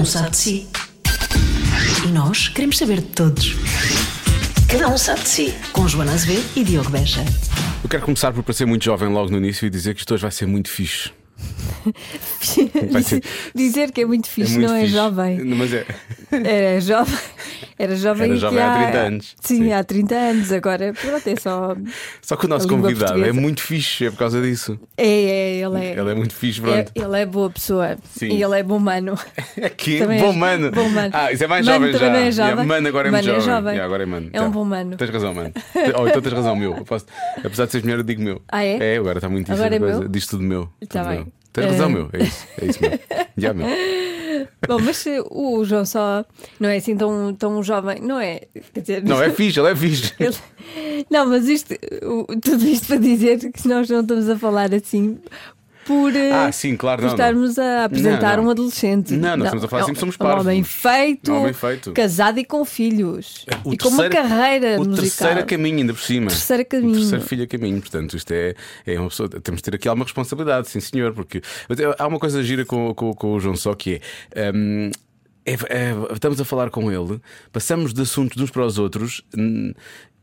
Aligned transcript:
um 0.00 0.04
sabe 0.04 0.30
de 0.30 0.36
si. 0.38 0.66
E 2.06 2.08
nós 2.08 2.48
queremos 2.48 2.78
saber 2.78 3.00
de 3.00 3.08
todos. 3.08 3.54
Cada 4.66 4.88
um 4.88 4.96
sabe 4.96 5.20
de 5.20 5.28
si. 5.28 5.54
Com 5.72 5.86
Joana 5.86 6.12
Azevedo 6.12 6.44
e 6.56 6.64
Diogo 6.64 6.88
Beja. 6.88 7.22
Eu 7.82 7.88
quero 7.88 8.02
começar 8.02 8.32
por 8.32 8.42
parecer 8.42 8.64
muito 8.64 8.82
jovem 8.82 9.10
logo 9.10 9.30
no 9.30 9.36
início 9.36 9.66
e 9.66 9.70
dizer 9.70 9.94
que 9.94 10.00
isto 10.00 10.14
hoje 10.14 10.22
vai 10.22 10.30
ser 10.30 10.46
muito 10.46 10.70
fixe. 10.70 11.10
Dizer 13.54 13.90
que 13.92 14.02
é 14.02 14.04
muito 14.06 14.28
fixe, 14.28 14.52
muito 14.58 14.68
não 14.68 14.76
é 14.76 14.80
fixe. 14.82 14.92
jovem. 14.92 15.38
Não, 15.38 15.56
Mas 15.56 15.72
é. 15.72 15.86
Era 16.30 16.80
jovem. 16.80 17.18
Era 17.78 17.96
jovem, 17.96 18.24
Era 18.30 18.36
jovem 18.36 18.60
há 18.62 18.74
30 18.84 18.98
anos. 18.98 19.36
Sim, 19.40 19.56
Sim. 19.64 19.72
há 19.72 19.82
30 19.84 20.14
anos. 20.14 20.52
Agora, 20.52 20.92
pronto, 20.92 21.26
é 21.28 21.36
só. 21.36 21.76
Só 22.22 22.36
que 22.36 22.44
o 22.46 22.48
nosso 22.48 22.68
convidado 22.68 23.24
é 23.24 23.32
muito 23.32 23.62
fixe, 23.62 24.06
é 24.06 24.10
por 24.10 24.18
causa 24.18 24.40
disso. 24.42 24.78
É, 24.96 25.06
é, 25.06 25.56
ele 25.56 25.78
é. 25.86 25.92
Ele 25.98 26.10
é 26.10 26.14
muito 26.14 26.34
fixe, 26.34 26.60
é- 26.60 26.62
pronto. 26.62 26.92
ele 26.94 27.18
é 27.20 27.26
boa 27.26 27.50
pessoa. 27.50 27.96
Sim. 28.14 28.28
E 28.28 28.42
ele 28.42 28.58
é 28.58 28.62
bom 28.62 28.78
mano. 28.78 29.18
Aqui, 29.64 29.98
Também 30.00 30.20
bom 30.20 30.32
é- 30.32 30.36
mano. 30.36 30.70
bom 30.70 30.88
mano. 30.90 31.10
Ah, 31.12 31.32
isso 31.32 31.42
é 31.44 31.46
mais 31.46 31.64
Mano 31.66 31.86
jovem 31.86 31.98
já. 31.98 32.06
é 32.06 32.30
jovem. 32.30 32.50
Yeah, 32.50 32.64
mano 32.64 32.88
agora 32.88 33.08
é 33.08 33.10
Mano 33.10 33.24
muito 33.24 33.36
é 33.36 33.40
jovem. 33.40 33.54
jovem. 33.56 33.70
Yeah, 33.72 33.84
agora 33.86 34.02
é 34.02 34.06
mano. 34.06 34.30
É 34.32 34.40
um 34.40 34.44
Tá. 34.44 34.50
bom 34.50 34.64
mano. 34.64 34.96
Tens 34.96 35.10
razão, 35.10 35.34
mano. 35.34 35.52
Ou 35.96 36.08
então 36.08 36.20
tens 36.22 36.32
razão, 36.32 36.56
meu. 36.56 36.76
Eu 36.76 36.84
posso- 36.84 37.06
Apesar 37.44 37.64
de 37.66 37.72
seres 37.72 37.84
mulher, 37.84 37.98
eu 37.98 38.02
digo 38.04 38.22
meu. 38.22 38.42
Ah, 38.48 38.64
é? 38.64 38.94
É, 38.94 38.96
agora 38.98 39.18
está 39.18 39.28
muito 39.28 39.46
difícil. 39.46 39.64
Agora 39.64 39.76
é 39.76 39.78
meu? 39.78 40.08
Diz 40.08 40.26
tudo 40.26 40.42
meu. 40.42 40.66
Tá 40.88 41.00
Tudo 41.02 41.08
bem. 41.08 41.18
meu. 41.18 41.39
Tens 41.52 41.66
razão, 41.66 41.88
Eh. 41.88 41.92
meu. 41.92 42.08
É 42.12 42.22
isso. 42.22 42.46
É 42.60 42.64
isso 42.66 42.78
mesmo. 42.82 42.98
Já, 43.36 43.54
meu. 43.54 43.66
Bom, 44.68 44.78
mas 44.80 45.04
o 45.30 45.64
João 45.64 45.84
só 45.84 46.24
não 46.58 46.68
é 46.68 46.76
assim 46.76 46.96
tão, 46.96 47.34
tão 47.34 47.62
jovem, 47.62 48.00
não 48.00 48.18
é? 48.20 48.42
Quer 48.72 48.80
dizer, 48.80 49.02
Não, 49.04 49.20
é 49.22 49.30
fixe, 49.30 49.58
ele 49.58 49.68
é 49.70 49.76
fixe. 49.76 50.14
Ele- 50.20 51.04
Não, 51.10 51.26
mas 51.26 51.48
isto, 51.48 51.74
tudo 52.42 52.64
isto 52.66 52.86
para 52.86 52.96
dizer 52.98 53.38
que 53.52 53.66
nós 53.68 53.88
não 53.88 54.00
estamos 54.02 54.28
a 54.28 54.38
falar 54.38 54.72
assim 54.74 55.18
por, 55.90 56.14
eh, 56.14 56.30
Ah, 56.32 56.52
sim, 56.52 56.76
claro, 56.76 57.02
por 57.02 57.08
não. 57.08 57.16
não. 57.16 57.24
estarmos 57.24 57.58
a 57.58 57.84
apresentar 57.84 58.36
Não, 58.36 58.42
não. 58.44 58.48
um 58.48 58.50
adolescente. 58.52 59.12
Não, 59.14 59.36
nós 59.36 59.46
estamos 59.46 59.64
a 59.64 59.68
falar 59.68 59.82
é 59.82 59.84
porque 59.86 59.98
somos 59.98 60.16
é 60.20 60.24
um 60.24 60.40
homem 60.40 60.62
feito, 60.62 61.30
É 61.30 61.34
um 61.34 61.40
homem 61.40 61.52
feito. 61.52 61.92
casado 61.92 62.38
e 62.38 62.44
com 62.44 62.64
filhos. 62.64 63.44
O 63.64 63.74
e 63.74 63.76
com 63.76 63.88
uma 63.88 64.08
terceiro- 64.08 64.28
carreira 64.28 64.76
O 64.80 64.84
musical. 64.84 64.96
terceiro 65.28 65.46
caminho, 65.46 65.78
ainda 65.78 65.92
por 65.92 66.02
cima. 66.02 66.28
Terceiro 66.28 66.62
a 66.62 66.64
O 66.64 66.66
caminho. 66.68 66.94
terceiro 67.00 67.24
filho 67.24 67.42
a 67.42 67.46
caminho. 67.48 67.80
Portanto, 67.80 68.16
isto 68.16 68.30
é, 68.32 68.54
é 68.86 69.00
uma 69.00 69.08
pessoa. 69.08 69.28
Temos 69.28 69.58
de 69.58 69.62
ter 69.64 69.74
aqui 69.74 69.88
alguma 69.88 70.04
responsabilidade, 70.04 70.68
sim, 70.68 70.78
senhor. 70.78 71.12
Porque 71.12 71.42
há 71.98 72.06
uma 72.06 72.18
coisa 72.20 72.40
gira 72.42 72.64
com, 72.64 72.94
com, 72.94 73.12
com 73.12 73.32
o 73.34 73.40
João 73.40 73.56
Só 73.56 73.74
que 73.74 74.00
é. 74.32 74.52
hum, 74.54 74.90
é- 75.44 75.52
é- 75.54 76.12
estamos 76.12 76.40
a 76.40 76.44
falar 76.44 76.70
com 76.70 76.92
ele, 76.92 77.18
passamos 77.50 77.92
de 77.94 78.02
assuntos 78.02 78.36
de 78.36 78.44
uns 78.44 78.50
para 78.50 78.64
os 78.64 78.78
outros. 78.78 79.22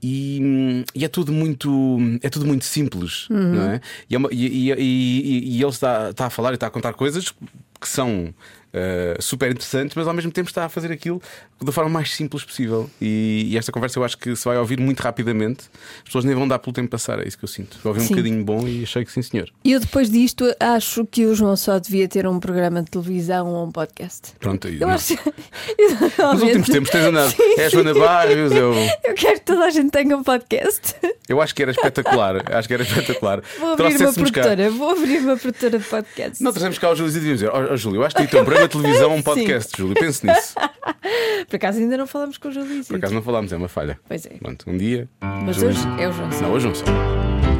E, 0.01 0.83
e 0.93 1.03
é 1.03 1.07
tudo 1.07 1.31
muito 1.31 1.97
é 2.21 2.29
tudo 2.29 2.45
muito 2.45 2.65
simples, 2.65 3.27
não 3.29 3.61
é? 3.71 3.81
E, 4.09 4.15
é 4.15 4.17
uma- 4.17 4.29
e- 4.31 4.71
e- 4.71 5.57
e 5.57 5.61
ele 5.61 5.69
está, 5.71 6.11
está 6.11 6.27
a 6.27 6.29
falar 6.29 6.51
e 6.51 6.53
está 6.55 6.67
a 6.67 6.69
contar 6.69 6.93
coisas 6.93 7.31
que 7.79 7.87
são 7.87 8.33
eh, 8.77 9.17
super 9.19 9.49
interessantes, 9.49 9.95
mas 9.95 10.07
ao 10.07 10.13
mesmo 10.13 10.31
tempo 10.31 10.47
está 10.49 10.65
a 10.65 10.69
fazer 10.69 10.91
aquilo 10.91 11.21
da 11.61 11.71
forma 11.71 11.89
mais 11.89 12.13
simples 12.13 12.43
possível. 12.43 12.89
E, 13.01 13.47
e 13.51 13.57
esta 13.57 13.71
conversa 13.71 13.97
eu 13.99 14.03
acho 14.03 14.17
que 14.17 14.35
se 14.35 14.45
vai 14.45 14.57
ouvir 14.57 14.79
muito 14.79 14.99
rapidamente. 15.01 15.65
As 15.99 16.03
pessoas 16.05 16.25
nem 16.25 16.35
vão 16.35 16.47
dar 16.47 16.59
pelo 16.59 16.73
tempo 16.73 16.89
passar, 16.89 17.19
é 17.19 17.27
isso 17.27 17.37
que 17.37 17.43
eu 17.43 17.47
sinto. 17.47 17.77
Ouvi 17.83 18.01
um 18.01 18.07
bocadinho 18.07 18.43
bom 18.43 18.67
e 18.67 18.83
achei 18.83 19.03
que 19.03 19.11
sim, 19.11 19.21
senhor. 19.21 19.49
E 19.63 19.71
eu 19.71 19.79
depois 19.79 20.09
disto 20.09 20.45
acho 20.59 21.05
que 21.05 21.25
o 21.25 21.35
João 21.35 21.55
só 21.55 21.79
devia 21.79 22.07
ter 22.07 22.27
um 22.27 22.39
programa 22.39 22.81
de 22.83 22.91
televisão 22.91 23.47
ou 23.47 23.65
um 23.67 23.71
podcast. 23.71 24.33
Pronto, 24.39 24.67
aí. 24.67 24.79
Eu 24.79 24.87
não. 24.87 24.93
acho. 24.93 25.15
Nos 26.33 26.41
últimos 26.41 26.67
tempos 26.69 26.89
tens 26.89 27.05
andado. 27.05 27.33
É 27.57 27.65
a 27.65 27.69
Joana 27.69 27.93
Barrios, 27.93 28.51
eu, 28.51 28.73
Eu 29.03 29.13
quero 29.15 29.39
que 29.39 29.45
toda 29.45 29.65
a 29.65 29.69
gente 29.69 29.91
tenha 29.91 30.15
um 30.15 30.23
podcast. 30.23 30.95
eu 31.27 31.41
acho 31.41 31.53
que 31.55 31.61
era 31.61 31.71
espetacular. 31.71 32.35
Acho 32.53 32.67
que 32.67 32.73
era 32.73 32.83
espetacular. 32.83 33.41
Vou 33.59 33.73
abrir 33.73 33.83
uma 33.85 33.97
Trouxéssemos 33.97 34.31
cá- 34.31 34.41
produtora, 34.41 34.69
vou 34.71 34.91
abrir 34.91 35.19
uma 35.19 35.37
produtora 35.37 35.79
de 35.79 35.85
podcast. 35.85 36.43
Não 36.43 36.51
trazemos 36.51 36.77
cá 36.77 36.91
o 36.91 36.95
Júlio 36.95 37.09
e 37.11 37.13
devíamos 37.13 37.39
dizer: 37.39 37.51
Ó 37.51 37.73
ó, 37.73 37.75
Júlio, 37.75 38.01
eu 38.01 38.05
acho 38.05 38.15
que 38.15 38.27
tem 38.27 38.41
um 38.41 38.45
programa 38.45 38.66
de 38.67 38.73
televisão 38.81 39.15
um 39.15 39.21
podcast, 39.21 39.77
Júlio. 39.77 39.95
Pense 39.95 40.25
nisso. 40.25 40.53
Por 41.49 41.55
acaso 41.55 41.79
ainda 41.79 41.97
não 41.97 42.07
falamos 42.07 42.37
com 42.37 42.49
o 42.49 42.51
Júlio 42.51 42.83
Por 42.85 42.97
acaso 42.97 43.13
não 43.13 43.21
falámos, 43.21 43.51
é 43.53 43.57
uma 43.57 43.67
falha. 43.67 43.99
Pois 44.07 44.25
é. 44.25 44.29
Pronto, 44.29 44.69
um 44.69 44.77
dia. 44.77 45.07
Mas 45.45 45.55
Júlio- 45.55 45.69
hoje 45.71 45.87
é 45.99 46.07
o 46.07 46.11
João. 46.11 46.29
Não, 46.41 46.51
hoje 46.53 46.67
não 46.67 46.75
só. 46.75 46.85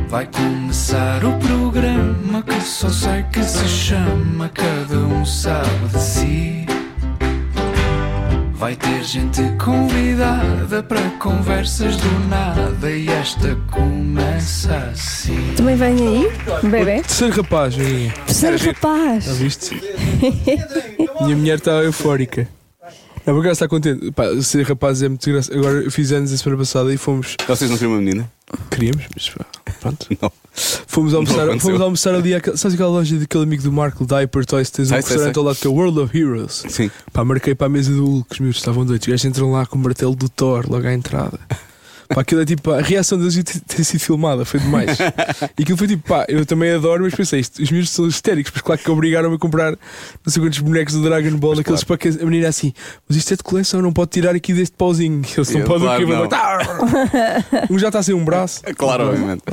Vai 0.10 0.28
começar 0.28 1.24
o 1.26 1.38
programa 1.40 2.42
que 2.44 2.62
só 2.62 2.90
sei 2.90 3.24
que 3.32 3.44
se 3.44 3.68
chama 3.68 4.50
Cada 4.50 4.98
um 4.98 5.26
sabe 5.26 5.88
de 5.92 6.00
si. 6.02 6.66
Vai 8.58 8.76
ter 8.76 9.04
gente 9.04 9.44
convidada 9.64 10.82
para 10.82 11.00
conversas 11.20 11.96
do 11.96 12.28
nada 12.28 12.90
e 12.90 13.08
esta 13.08 13.56
começa 13.72 14.76
assim. 14.92 15.54
Também 15.56 15.76
vem 15.76 15.96
aí, 16.08 16.32
bebê? 16.64 17.02
Terceiro 17.04 17.36
rapaz, 17.36 17.78
aí. 17.80 18.12
Terceiro 18.26 18.58
rapaz. 18.58 19.26
Já 19.26 19.34
viste? 19.34 19.80
Minha 21.22 21.38
mulher 21.38 21.60
está 21.60 21.84
eufórica. 21.84 22.48
Não, 23.28 23.34
por 23.34 23.40
acaso 23.42 23.52
está 23.54 23.68
contente. 23.68 24.10
Pá, 24.12 24.24
ser 24.42 24.66
rapaz 24.66 25.02
é 25.04 25.10
muito 25.10 25.30
engraçado. 25.30 25.58
Agora 25.60 25.82
eu 25.84 25.92
fiz 25.92 26.12
anos 26.14 26.32
a 26.32 26.38
semana 26.38 26.60
passada 26.60 26.94
e 26.94 26.98
fomos. 26.98 27.36
Vocês 27.46 27.70
não 27.70 27.78
queriam 27.78 27.94
uma 27.94 28.00
menina? 28.02 28.32
Queríamos, 28.72 29.04
mas 29.14 29.30
pá, 29.30 29.46
pronto. 29.82 30.08
Não. 30.22 30.32
Fomos 30.88 31.14
almoçar, 31.14 31.42
aconteceu. 31.42 31.60
fomos 31.60 31.82
almoçar 31.82 32.16
ali. 32.16 32.34
àquela- 32.34 32.56
Sabes 32.58 32.74
aquela 32.76 32.90
loja 32.90 33.18
daquele 33.18 33.44
amigo 33.44 33.62
do 33.62 33.72
Marco, 33.72 34.06
da 34.06 34.20
Hyper 34.22 34.46
Toys? 34.46 34.70
Tens 34.72 34.86
um 34.86 34.90
Sei, 34.90 34.96
restaurante 34.98 35.34
sei. 35.34 35.40
ao 35.42 35.46
lado 35.46 35.56
que 35.58 35.68
é 35.68 35.70
World 35.70 36.00
of 36.00 36.18
Heroes. 36.18 36.64
Sim. 36.70 36.90
Pá, 37.14 37.24
marquei 37.26 37.54
para 37.54 37.68
a 37.68 37.70
mesa 37.70 37.92
do 37.92 38.06
Hulk, 38.06 38.34
os 38.34 38.40
meus 38.40 38.56
estavam 38.56 38.86
doidos. 38.86 39.06
Os 39.06 39.12
gajos 39.12 39.26
entram 39.26 39.52
lá 39.52 39.66
com 39.66 39.78
o 39.78 39.82
martelo 39.82 40.16
do 40.16 40.30
Thor 40.30 40.66
logo 40.68 40.88
à 40.88 40.94
entrada. 40.94 41.38
Pá, 42.10 42.22
aquilo 42.22 42.42
é 42.42 42.46
tipo, 42.46 42.72
a 42.72 42.82
reação 42.82 43.18
deles 43.18 43.36
ia 43.36 43.44
ter, 43.44 43.84
sido 43.84 44.00
filmada, 44.00 44.46
foi 44.46 44.60
demais. 44.60 44.98
E 45.58 45.64
aquilo 45.64 45.78
foi 45.78 45.88
tipo, 45.88 46.08
pá, 46.08 46.26
eu 46.28 46.46
também 46.46 46.72
adoro, 46.72 47.04
mas 47.04 47.14
pensei, 47.14 47.40
isto, 47.40 47.62
os 47.62 47.70
meus 47.72 47.90
são 47.90 48.08
histéricos, 48.08 48.52
mas 48.54 48.62
claro 48.62 48.82
que 48.82 48.90
obrigaram-me 48.90 49.36
a 49.36 49.40
comprar 49.40 49.72
não 49.72 49.78
sei 50.34 50.42
quantos 50.42 50.60
bonecos 50.60 50.94
do 50.94 51.04
Dragon 51.04 51.36
Ball, 51.38 51.56
daqueles 51.56 51.84
para 51.84 51.98
que 51.98 52.08
a 52.10 52.26
menina 52.26 52.48
assim, 52.48 52.74
mas 53.08 53.18
isto 53.18 53.34
é 53.34 53.38
de 53.38 53.44
coleção, 53.44 53.82
não 53.82 53.92
pode 53.92 54.12
tirar 54.12 54.36
aqui 54.36 54.54
deste 54.54 54.76
pauzinho. 54.78 55.22
Eles 55.38 55.50
não 55.52 55.60
Eu, 55.62 55.66
podem 55.66 55.88
claro, 55.88 56.06
quê? 56.06 56.14
não. 56.14 57.68
Um 57.76 57.80
já 57.80 57.88
está 57.88 58.00
a 58.00 58.04
ser 58.04 58.14
um 58.14 58.24
braço. 58.24 58.62
É 58.64 58.74
Claro, 58.74 59.10
obviamente. 59.10 59.44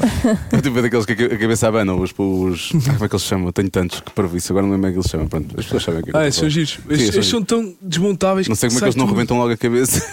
Eu 0.52 0.62
tive 0.62 0.82
daqueles 0.82 1.06
que 1.06 1.12
a 1.12 1.38
cabeça 1.38 1.68
abana, 1.68 1.94
os. 1.94 2.10
os 2.16 2.68
como 2.70 3.04
é 3.04 3.08
que 3.08 3.14
eles 3.14 3.22
se 3.22 3.28
chamam? 3.28 3.46
Eu 3.48 3.52
tenho 3.52 3.70
tantos 3.70 4.00
que 4.00 4.10
para 4.12 4.26
isso, 4.28 4.52
agora 4.52 4.66
não 4.66 4.74
lembro 4.74 4.82
como 4.82 4.86
é 4.86 4.92
que 4.92 4.98
eles 4.98 5.06
se 5.06 5.12
chamam. 5.12 5.28
Pronto, 5.28 5.58
as 5.58 5.64
pessoas 5.64 5.82
sabem 5.82 6.00
o 6.00 6.04
que 6.04 6.16
é 6.16 6.26
Ah, 6.26 6.30
são 6.32 6.48
giros. 6.48 6.78
Estes 6.88 7.26
são 7.26 7.42
tão 7.42 7.74
desmontáveis 7.80 8.46
Não 8.48 8.54
sei 8.54 8.68
como 8.68 8.78
é 8.78 8.80
que 8.80 8.84
eles 8.86 8.96
não 8.96 9.06
rebentam 9.06 9.38
logo 9.38 9.52
a 9.52 9.56
cabeça 9.56 10.06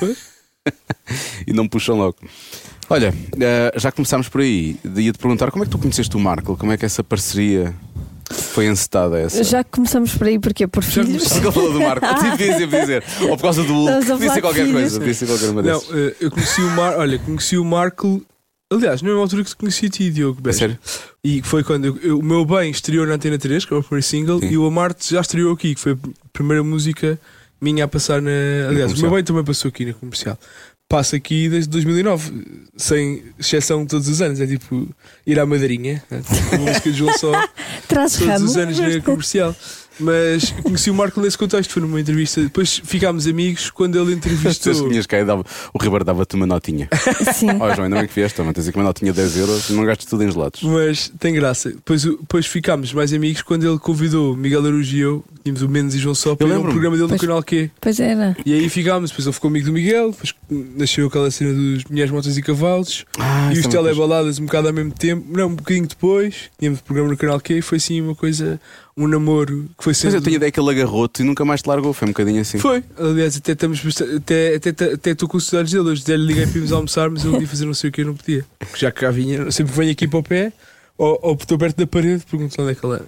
e 1.47 1.53
não 1.53 1.67
puxam 1.67 1.97
logo. 1.97 2.17
Olha, 2.89 3.13
eh, 3.39 3.71
já 3.77 3.91
começámos 3.91 4.27
por 4.29 4.41
aí. 4.41 4.75
Ia-te 4.97 5.17
perguntar 5.17 5.49
como 5.51 5.63
é 5.63 5.65
que 5.65 5.71
tu 5.71 5.77
conheceste 5.77 6.15
o 6.15 6.19
Marco? 6.19 6.57
Como 6.57 6.71
é 6.71 6.77
que 6.77 6.85
essa 6.85 7.03
parceria 7.03 7.73
foi 8.29 8.67
encetada? 8.67 9.17
Essa? 9.19 9.43
Já 9.43 9.63
começamos 9.63 10.13
por 10.15 10.27
aí, 10.27 10.37
porque 10.37 10.65
é 10.65 10.67
por 10.67 10.83
filhos. 10.83 11.23
Porque 11.27 11.45
ele 11.47 11.51
falou 11.53 11.73
do 11.73 11.79
Marco. 11.79 12.05
Eu 12.05 12.37
devia 12.37 12.53
dizer, 12.53 12.67
dizer. 12.67 13.03
Ou 13.21 13.37
por 13.37 13.43
causa 13.43 13.63
do 13.63 13.73
Hulk. 13.73 13.91
Estás 13.91 14.09
a 14.11 14.13
Devia 14.13 14.27
falar 14.27 14.33
ser 14.35 14.41
qualquer 14.41 14.65
filhos. 14.65 14.79
coisa. 14.81 14.99
Devia 14.99 15.13
ser 15.13 15.25
qualquer 15.27 15.49
uma 15.49 15.61
Não, 15.61 15.79
dessas. 15.79 15.95
eh, 15.95 16.15
eu 16.19 16.31
conheci 16.31 16.61
o 16.61 16.69
Mar, 16.71 16.97
olha, 16.97 17.19
conheci 17.19 17.57
o 17.57 17.63
Marco. 17.65 18.25
Aliás, 18.73 19.01
na 19.01 19.07
mesma 19.09 19.21
altura 19.23 19.43
que 19.43 19.49
te 19.49 19.55
conheci 19.55 19.85
a 19.85 19.89
ti, 19.89 20.09
Diogo. 20.11 20.49
É 20.49 20.53
sério? 20.53 20.77
E 21.23 21.41
foi 21.43 21.61
quando 21.63 21.85
eu- 21.85 21.97
eu- 22.01 22.19
o 22.19 22.23
meu 22.23 22.45
bem 22.45 22.71
estreou 22.71 23.05
na 23.05 23.15
Antena 23.15 23.37
3, 23.37 23.65
que 23.65 23.73
é 23.73 23.77
o 23.77 23.83
primeiro 23.83 24.05
single, 24.05 24.39
Sim. 24.39 24.47
e 24.49 24.57
o 24.57 24.65
Amarte 24.65 25.11
já 25.13 25.19
estreou 25.21 25.53
aqui, 25.53 25.75
que 25.75 25.81
foi 25.81 25.91
a 25.93 25.97
primeira 26.31 26.63
música 26.63 27.19
minha 27.61 27.85
a 27.85 27.87
passar 27.87 28.21
na. 28.21 28.31
Aliás, 28.69 28.91
o 28.93 29.01
meu 29.01 29.11
bem 29.11 29.23
também 29.23 29.43
passou 29.43 29.69
aqui 29.69 29.85
na 29.85 29.93
comercial. 29.93 30.37
Passa 30.89 31.15
aqui 31.15 31.47
desde 31.47 31.69
2009, 31.69 32.43
sem 32.75 33.23
exceção 33.39 33.83
de 33.83 33.91
todos 33.91 34.09
os 34.09 34.21
anos. 34.21 34.41
É 34.41 34.47
tipo 34.47 34.89
ir 35.25 35.39
à 35.39 35.45
Madeirinha, 35.45 36.03
né? 36.11 36.21
a 36.51 36.57
música 36.57 36.91
de 36.91 36.97
João 36.97 37.17
Só, 37.17 37.31
Traz 37.87 38.13
todos 38.13 38.27
ramo. 38.27 38.45
os 38.45 38.57
anos 38.57 38.77
na 38.77 39.01
comercial. 39.01 39.55
Mas 40.01 40.51
conheci 40.63 40.89
o 40.89 40.93
Marco 40.93 41.21
nesse 41.21 41.37
contexto, 41.37 41.71
foi 41.71 41.81
numa 41.81 41.99
entrevista. 41.99 42.41
Depois 42.41 42.81
ficámos 42.83 43.27
amigos 43.27 43.69
quando 43.69 43.99
ele 43.99 44.13
entrevistou. 44.15 44.73
que 44.73 44.89
tinhas 44.89 45.05
e 45.09 45.25
dava, 45.25 45.45
o 45.73 45.77
Ribeiro 45.81 46.03
dava-te 46.03 46.35
uma 46.35 46.45
notinha. 46.45 46.87
Sim. 47.33 47.47
Ó 47.59 47.73
João, 47.73 47.85
ainda 47.85 47.97
bem 47.99 48.07
que 48.07 48.13
vieste, 48.15 48.35
toma, 48.35 48.53
tens 48.53 48.67
aqui 48.67 48.77
uma 48.77 48.83
notinha 48.85 49.11
de 49.11 49.17
10 49.17 49.37
euros 49.37 49.69
não 49.69 49.85
gastes 49.85 50.07
tudo 50.07 50.23
em 50.23 50.31
gelados. 50.31 50.61
Mas 50.63 51.11
tem 51.19 51.33
graça. 51.33 51.69
Depois, 51.69 52.03
depois 52.03 52.45
ficámos 52.45 52.93
mais 52.93 53.13
amigos 53.13 53.41
quando 53.41 53.67
ele 53.67 53.77
convidou 53.79 54.35
Miguel 54.35 54.65
Araújo 54.65 54.95
e 54.95 54.99
eu, 54.99 55.23
tínhamos 55.43 55.61
o 55.61 55.69
Mendes 55.69 55.95
e 55.95 55.99
João 55.99 56.15
Só, 56.15 56.35
para 56.35 56.47
um 56.47 56.63
programa 56.63 56.95
dele 56.95 57.03
no 57.03 57.09
Pois. 57.09 57.21
canal 57.21 57.43
Q. 57.43 57.71
Pois 57.79 57.99
era. 57.99 58.35
E 58.45 58.53
aí 58.53 58.69
ficámos, 58.69 59.09
depois 59.11 59.25
ele 59.25 59.33
ficou 59.33 59.49
amigo 59.49 59.65
do 59.65 59.73
Miguel, 59.73 60.11
depois 60.11 60.33
nasceu 60.75 61.07
aquela 61.07 61.29
cena 61.31 61.53
dos 61.53 61.83
Mulheres, 61.85 62.11
Motas 62.11 62.37
e 62.37 62.41
Cavalos, 62.41 63.05
Ah, 63.17 63.49
e 63.49 63.53
isso 63.53 63.67
os 63.67 63.73
telebaladas 63.73 64.39
um 64.39 64.45
bocado 64.45 64.67
ao 64.67 64.73
mesmo 64.73 64.91
tempo, 64.91 65.25
não, 65.35 65.47
um 65.47 65.55
bocadinho 65.55 65.87
depois, 65.87 66.49
tínhamos 66.59 66.79
o 66.79 66.83
programa 66.83 67.09
no 67.09 67.17
canal 67.17 67.39
Q 67.39 67.57
e 67.57 67.61
foi 67.61 67.77
assim 67.77 68.01
uma 68.01 68.15
coisa, 68.15 68.59
um 69.05 69.07
namoro 69.07 69.65
que 69.77 69.83
foi 69.83 69.91
Mas 69.91 69.97
sempre. 69.97 70.17
eu 70.17 70.21
tenho 70.21 70.35
ideia 70.35 70.51
que 70.51 70.59
ele 70.59 70.69
agarrou-te 70.69 71.21
e 71.21 71.25
nunca 71.25 71.43
mais 71.45 71.61
te 71.61 71.67
largou, 71.67 71.93
foi 71.93 72.07
um 72.07 72.11
bocadinho 72.11 72.41
assim. 72.41 72.57
Foi, 72.57 72.83
aliás, 72.97 73.35
até 73.37 73.51
estamos 73.53 73.79
bastante- 73.83 74.15
até 74.15 74.55
até 74.55 74.69
até 74.69 74.93
até 74.93 75.09
estou 75.11 75.27
com 75.29 75.37
os 75.37 75.49
dele. 75.49 75.79
Hoje 75.89 76.03
lhe 76.07 76.17
liguei 76.17 76.45
para 76.47 76.55
irmos 76.57 76.71
almoçar, 76.71 77.09
mas 77.09 77.23
ele 77.25 77.39
ia 77.39 77.47
fazer 77.47 77.65
não 77.65 77.73
sei 77.73 77.89
o 77.89 77.93
que, 77.93 78.01
eu 78.01 78.05
não 78.05 78.15
podia. 78.15 78.45
Porque 78.59 78.77
já 78.79 78.91
que 78.91 79.01
cá 79.01 79.11
vinha, 79.11 79.49
sempre 79.51 79.73
venho 79.73 79.91
aqui 79.91 80.07
para 80.07 80.19
o 80.19 80.23
pé, 80.23 80.53
ou, 80.97 81.19
ou 81.21 81.33
estou 81.33 81.57
perto 81.57 81.77
da 81.77 81.87
parede, 81.87 82.23
pergunto 82.29 82.61
onde 82.61 82.71
é 82.71 82.75
que 82.75 82.85
ele 82.85 82.93
era. 82.95 83.05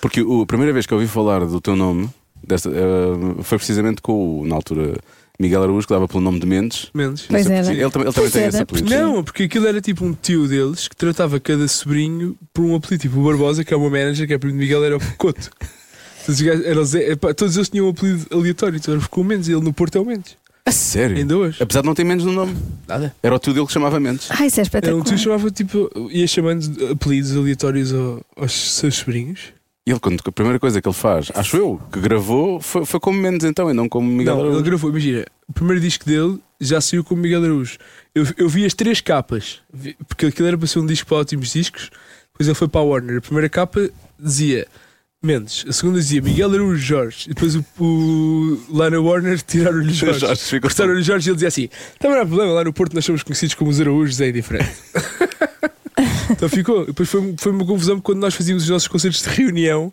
Porque 0.00 0.22
o- 0.22 0.42
a 0.42 0.46
primeira 0.46 0.72
vez 0.72 0.86
que 0.86 0.92
eu 0.94 0.98
ouvi 0.98 1.08
falar 1.08 1.44
do 1.44 1.60
teu 1.60 1.76
nome 1.76 2.08
eh, 2.48 3.42
foi 3.42 3.58
precisamente 3.58 4.00
com 4.02 4.40
o, 4.40 4.46
na 4.46 4.54
altura, 4.54 4.96
Miguel 5.38 5.62
Araújo, 5.62 5.86
que 5.86 5.92
dava 5.92 6.08
pelo 6.08 6.20
nome 6.20 6.40
de 6.40 6.46
Mendes. 6.46 6.88
Mendes. 6.94 7.24
Pois 7.28 7.46
era. 7.46 7.58
Ele, 7.58 7.64
também- 7.66 7.80
ele 7.80 7.90
também 7.90 8.12
Pois 8.12 8.32
tem 8.32 8.42
era, 8.42 8.48
esse 8.48 8.62
apelido. 8.62 8.90
Não, 8.90 9.22
porque 9.24 9.42
aquilo 9.44 9.66
era 9.66 9.80
tipo 9.80 10.04
um 10.04 10.12
tio 10.14 10.48
deles 10.48 10.88
que 10.88 10.96
tratava 10.96 11.38
cada 11.40 11.66
sobrinho 11.68 12.36
por 12.54 12.64
um 12.64 12.74
apelido. 12.74 13.02
Tipo 13.02 13.20
o 13.20 13.24
Barbosa, 13.24 13.64
que 13.64 13.72
é 13.74 13.76
o 13.76 13.80
meu 13.80 13.90
manager, 13.90 14.26
que 14.26 14.34
é 14.34 14.38
primo 14.38 14.54
de 14.54 14.58
Miguel, 14.60 14.84
era 14.84 14.96
o 14.96 15.00
Coto. 15.16 15.50
Todos, 16.26 16.94
epá, 16.96 17.32
todos 17.32 17.54
eles 17.56 17.68
tinham 17.68 17.86
um 17.86 17.90
apelido 17.90 18.26
aleatório, 18.32 18.76
então 18.76 19.00
ficou 19.00 19.22
o 19.22 19.26
Mendes, 19.26 19.48
ele 19.48 19.60
no 19.60 19.72
Porto 19.72 19.96
é 19.96 20.00
o 20.00 20.04
Mendes. 20.04 20.36
A 20.64 20.72
sério? 20.72 21.16
Ainda 21.16 21.36
hoje. 21.36 21.62
Apesar 21.62 21.82
de 21.82 21.86
não 21.86 21.94
ter 21.94 22.02
menos 22.02 22.24
no 22.24 22.32
nome. 22.32 22.56
Nada. 22.88 23.14
Era 23.22 23.36
o 23.36 23.38
tio 23.38 23.54
dele 23.54 23.64
que 23.64 23.72
chamava 23.72 24.00
Mendes. 24.00 24.26
Ah, 24.30 24.44
isso 24.44 24.58
é 24.58 24.62
Era 24.62 24.62
um 24.62 24.64
espetacular. 24.64 25.04
tio 25.04 25.14
que 25.14 25.20
chamava 25.22 25.50
tipo, 25.52 25.88
ia 26.10 26.26
chamando 26.26 26.88
apelidos 26.90 27.36
aleatórios 27.36 27.92
ao- 27.94 28.20
aos 28.36 28.52
seus 28.52 28.96
sobrinhos. 28.96 29.38
E 29.86 29.90
ele, 29.92 30.00
quando 30.00 30.20
a 30.26 30.32
primeira 30.32 30.58
coisa 30.58 30.82
que 30.82 30.88
ele 30.88 30.94
faz, 30.96 31.30
acho 31.34 31.56
eu, 31.56 31.80
que 31.92 32.00
gravou, 32.00 32.60
foi, 32.60 32.84
foi 32.84 32.98
como 32.98 33.20
Mendes 33.20 33.46
então, 33.46 33.70
e 33.70 33.72
não 33.72 33.88
como 33.88 34.08
Miguel 34.10 34.34
não, 34.34 34.40
ele 34.40 34.48
Araújo. 34.50 34.64
gravou, 34.64 34.90
imagina, 34.90 35.24
o 35.48 35.52
primeiro 35.52 35.80
disco 35.80 36.04
dele 36.04 36.38
já 36.60 36.80
saiu 36.80 37.04
com 37.04 37.14
o 37.14 37.16
Miguel 37.16 37.44
Araújo. 37.44 37.78
Eu, 38.12 38.26
eu 38.36 38.48
vi 38.48 38.64
as 38.64 38.74
três 38.74 39.00
capas, 39.00 39.60
porque 40.08 40.26
aquilo 40.26 40.48
era 40.48 40.58
para 40.58 40.66
ser 40.66 40.80
um 40.80 40.86
disco 40.86 41.06
para 41.06 41.18
ótimos 41.18 41.52
discos. 41.52 41.90
Depois 42.32 42.48
ele 42.48 42.54
foi 42.56 42.66
para 42.66 42.80
a 42.80 42.84
Warner. 42.84 43.18
A 43.18 43.20
primeira 43.20 43.48
capa 43.48 43.88
dizia 44.18 44.66
Mendes, 45.22 45.64
a 45.68 45.72
segunda 45.72 45.98
dizia 46.00 46.20
Miguel 46.20 46.52
Araújo 46.52 46.76
Jorge. 46.82 47.26
E 47.26 47.28
depois 47.34 47.54
o, 47.54 47.64
o- 47.78 48.60
lá 48.70 48.90
na 48.90 48.98
Warner 49.00 49.40
tiraram-lhe 49.40 49.92
Jorge. 49.94 50.18
Jorge 50.20 50.42
ficou 50.42 50.68
Cortaram-lhe 50.68 51.02
Jorge 51.02 51.28
e 51.28 51.30
ele 51.30 51.36
dizia 51.36 51.48
assim: 51.48 51.68
também 52.00 52.16
não 52.16 52.24
há 52.24 52.26
problema, 52.26 52.52
lá 52.52 52.64
no 52.64 52.72
Porto 52.72 52.92
nós 52.94 53.04
somos 53.04 53.22
conhecidos 53.22 53.54
como 53.54 53.70
os 53.70 53.80
Araújos, 53.80 54.20
é 54.20 54.32
diferente. 54.32 54.74
então 56.36 56.48
ficou. 56.48 56.84
Depois 56.86 57.08
foi, 57.08 57.34
foi 57.38 57.52
uma 57.52 57.64
confusão 57.66 57.96
porque 57.96 58.06
quando 58.12 58.20
nós 58.20 58.34
fazíamos 58.34 58.62
os 58.64 58.68
nossos 58.68 58.88
concertos 58.88 59.22
de 59.22 59.28
reunião, 59.30 59.92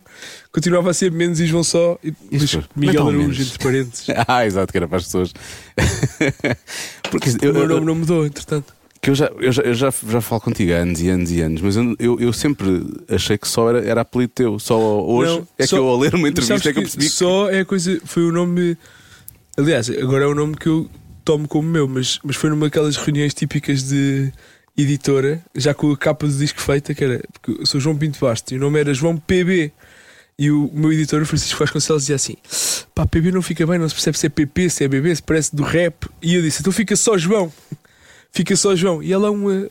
continuava 0.52 0.90
a 0.90 0.94
ser 0.94 1.10
Mendes 1.10 1.40
e 1.40 1.46
João 1.46 1.64
Só, 1.64 1.98
e 2.04 2.10
depois 2.30 2.58
Miguel 2.76 3.02
Araújo 3.08 3.18
Mendes. 3.28 3.46
entre 3.48 3.58
parênteses. 3.58 4.06
Ah, 4.28 4.46
exato, 4.46 4.70
que 4.70 4.76
era 4.76 4.86
para 4.86 4.98
as 4.98 5.04
pessoas. 5.04 5.32
Porque 7.10 7.30
O 7.30 7.36
eu, 7.42 7.52
meu 7.52 7.62
eu, 7.62 7.68
nome 7.68 7.86
não 7.86 7.94
mudou, 7.94 8.26
entretanto. 8.26 8.72
que 9.00 9.10
eu, 9.10 9.14
já, 9.14 9.26
eu, 9.38 9.52
já, 9.52 9.62
eu 9.62 9.74
já, 9.74 9.92
já 10.08 10.20
falo 10.20 10.40
contigo 10.40 10.72
há 10.72 10.76
anos 10.76 11.00
e 11.00 11.08
anos 11.08 11.30
e 11.30 11.40
anos, 11.40 11.60
mas 11.60 11.76
eu, 11.76 11.94
eu, 11.98 12.20
eu 12.20 12.32
sempre 12.32 12.84
achei 13.08 13.36
que 13.38 13.46
só 13.48 13.68
era, 13.70 13.84
era 13.84 14.00
apelido 14.02 14.32
teu. 14.34 14.58
Só 14.58 14.76
hoje 15.04 15.32
Não, 15.32 15.48
é 15.58 15.66
só- 15.66 15.76
que 15.76 15.82
eu, 15.82 15.86
ao 15.88 15.98
ler 15.98 16.14
uma 16.14 16.28
entrevista, 16.28 16.68
é 16.68 16.72
que 16.72 16.78
eu 16.78 16.82
percebi 16.82 17.04
que. 17.04 17.10
Só 17.10 17.50
é 17.50 17.60
a 17.60 17.64
coisa. 17.64 18.00
Foi 18.04 18.22
o 18.24 18.32
nome. 18.32 18.76
Aliás, 19.56 19.88
agora 19.90 20.24
é 20.24 20.26
o 20.26 20.34
nome 20.34 20.56
que 20.56 20.68
eu 20.68 20.88
tomo 21.24 21.46
como 21.46 21.68
meu, 21.68 21.86
mas, 21.86 22.18
mas 22.24 22.36
foi 22.36 22.50
numa 22.50 22.66
daquelas 22.66 22.96
reuniões 22.96 23.32
típicas 23.32 23.84
de 23.84 24.32
editora, 24.76 25.42
já 25.54 25.72
com 25.72 25.90
a 25.90 25.96
capa 25.96 26.26
do 26.26 26.32
disco 26.32 26.60
feita, 26.60 26.94
que 26.94 27.04
era. 27.04 27.22
Porque 27.32 27.62
eu 27.62 27.66
sou 27.66 27.80
João 27.80 27.96
Pinto 27.96 28.18
Bastos 28.18 28.52
e 28.52 28.56
o 28.56 28.60
nome 28.60 28.80
era 28.80 28.92
João 28.92 29.16
PB. 29.16 29.72
E 30.36 30.50
o 30.50 30.68
meu 30.74 30.92
editor, 30.92 31.24
Francisco 31.24 31.58
Vasconcelos, 31.60 32.02
dizia 32.02 32.16
assim: 32.16 32.36
pá, 32.94 33.06
PB 33.06 33.30
não 33.30 33.42
fica 33.42 33.66
bem, 33.66 33.78
não 33.78 33.88
se 33.88 33.94
percebe 33.94 34.18
se 34.18 34.26
é 34.26 34.28
PP, 34.28 34.70
se 34.70 34.84
é 34.84 34.88
BB, 34.88 35.14
se 35.14 35.22
parece 35.22 35.54
do 35.54 35.62
rap. 35.62 36.08
E 36.20 36.34
eu 36.34 36.42
disse: 36.42 36.60
então 36.60 36.72
fica 36.72 36.96
só 36.96 37.16
João. 37.16 37.52
Fica 38.32 38.56
só 38.56 38.74
João. 38.74 39.00
E 39.00 39.12
ela, 39.12 39.30
uma. 39.30 39.68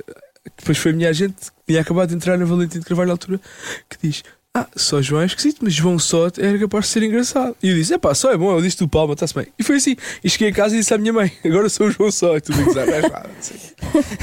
Depois 0.57 0.77
foi 0.77 0.91
a 0.91 0.95
minha 0.95 1.09
agente, 1.09 1.51
que 1.51 1.51
tinha 1.67 1.81
acabado 1.81 2.07
de 2.07 2.15
entrar 2.15 2.38
na 2.38 2.45
Valentim 2.45 2.79
de 2.79 2.85
Carvalho 2.85 3.07
na 3.07 3.13
altura, 3.13 3.41
que 3.89 3.97
diz: 4.01 4.23
Ah, 4.55 4.67
só 4.75 5.01
João 5.01 5.23
é 5.23 5.25
esquisito, 5.25 5.61
mas 5.63 5.73
João 5.73 5.97
só 5.97 6.27
era 6.38 6.59
capaz 6.59 6.85
de 6.85 6.91
ser 6.91 7.01
engraçado. 7.01 7.55
E 7.61 7.69
eu 7.69 7.75
disse: 7.75 7.91
É 7.91 7.97
pá, 7.97 8.13
só 8.13 8.31
é 8.31 8.38
bom, 8.38 8.55
eu 8.55 8.61
disse 8.61 8.77
do 8.77 8.88
Palma, 8.88 9.13
está-se 9.13 9.33
bem. 9.33 9.47
E 9.57 9.63
foi 9.63 9.77
assim. 9.77 9.95
E 10.23 10.29
cheguei 10.29 10.50
a 10.50 10.53
casa 10.53 10.75
e 10.75 10.79
disse 10.79 10.94
à 10.94 10.97
minha 11.00 11.11
mãe: 11.11 11.31
Agora 11.44 11.67
sou 11.69 11.88
o 11.88 11.91
João 11.91 12.11
só. 12.11 12.38
E 12.38 12.41
tudo 12.41 12.61
a 12.61 12.63
gozar, 12.63 12.85
"Não 12.85 12.94
é 12.94 13.01
nada", 13.01 13.29
não 13.35 13.41
sei. 13.41 13.57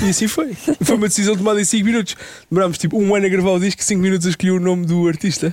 E 0.06 0.10
assim 0.10 0.28
foi. 0.28 0.54
Foi 0.54 0.94
uma 0.94 1.08
decisão 1.08 1.36
tomada 1.36 1.60
em 1.60 1.64
5 1.64 1.84
minutos. 1.84 2.14
Demorámos 2.48 2.78
tipo 2.78 2.96
um 2.96 3.12
ano 3.12 3.26
a 3.26 3.28
gravar 3.28 3.50
o 3.50 3.58
disco, 3.58 3.82
5 3.82 4.00
minutos 4.00 4.24
a 4.28 4.30
escolher 4.30 4.52
o 4.52 4.60
nome 4.60 4.86
do 4.86 5.08
artista. 5.08 5.52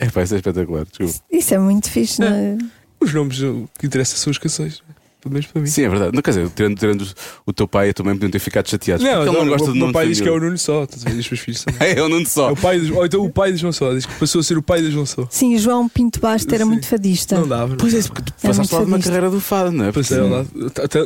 É 0.00 0.10
pá, 0.10 0.24
isso 0.24 0.34
é 0.34 0.38
espetacular, 0.38 0.84
desculpa. 0.84 1.14
Isso 1.30 1.54
é 1.54 1.58
muito 1.58 1.88
fixe, 1.88 2.20
não 2.20 2.26
é? 2.26 2.58
Os 3.00 3.14
nomes 3.14 3.40
o 3.40 3.68
que 3.78 3.86
interessa 3.86 4.16
são 4.16 4.32
as 4.32 4.38
canções. 4.38 4.82
Não 5.28 5.38
é? 5.38 5.42
Pelo 5.42 5.42
menos 5.42 5.46
para 5.46 5.60
mim. 5.62 5.66
Sim, 5.68 5.82
é 5.84 5.88
verdade. 5.88 6.14
Não, 6.14 6.22
quer 6.22 6.30
dizer, 6.30 6.48
tirando, 6.50 6.78
tirando 6.78 7.08
o 7.46 7.52
teu 7.52 7.68
pai 7.68 7.88
e 7.88 7.90
a 7.90 7.94
tua 7.94 8.04
mãe 8.04 8.14
podiam 8.14 8.30
ter 8.30 8.38
ficado 8.38 8.68
chateados. 8.68 9.04
ele 9.04 9.14
não 9.14 9.22
adoro. 9.22 9.48
gosta 9.50 9.70
o 9.70 9.72
de 9.72 9.78
meu 9.78 9.92
pai 9.92 10.08
diz 10.08 10.20
que 10.20 10.28
é 10.28 10.32
o. 10.32 10.38
Nuno 10.40 10.58
só. 10.58 10.82
E 10.82 10.96
os 11.18 11.30
meus 11.30 11.40
filhos 11.40 11.64
também. 11.64 11.78
É, 11.98 12.02
o 12.02 12.08
Nuno 12.08 12.22
É 12.22 12.26
só. 12.26 12.52
o 12.52 12.56
pai 12.56 12.80
de, 12.80 12.92
ou 12.92 13.04
então 13.06 13.24
o 13.24 13.30
pai 13.30 13.52
de 13.52 13.58
João 13.58 13.72
Só. 13.72 13.92
Diz 13.94 14.06
que 14.06 14.14
passou 14.14 14.40
a 14.40 14.44
ser 14.44 14.56
o 14.58 14.62
pai 14.62 14.80
de 14.82 14.90
João 14.90 15.06
Só. 15.06 15.26
Sim, 15.30 15.54
o 15.54 15.58
João 15.58 15.88
Pinto 15.88 16.20
Basto 16.20 16.54
era 16.54 16.64
Sim. 16.64 16.70
muito 16.70 16.86
fadista. 16.86 17.36
Não 17.38 17.48
dava. 17.48 17.68
não 17.68 17.76
Pois 17.76 17.94
é, 17.94 18.02
porque 18.02 18.22
tu 18.22 18.32
É 18.42 18.46
passaste 18.48 18.74
lá 18.74 18.80
de 18.82 18.86
uma 18.86 18.98
carreira 18.98 19.30
do 19.30 19.40
fado, 19.40 19.70
não 19.72 19.84
é? 19.86 19.92
Porque- 19.92 20.08
Passei 20.08 20.18
ao 20.20 20.28
lado. 20.28 20.48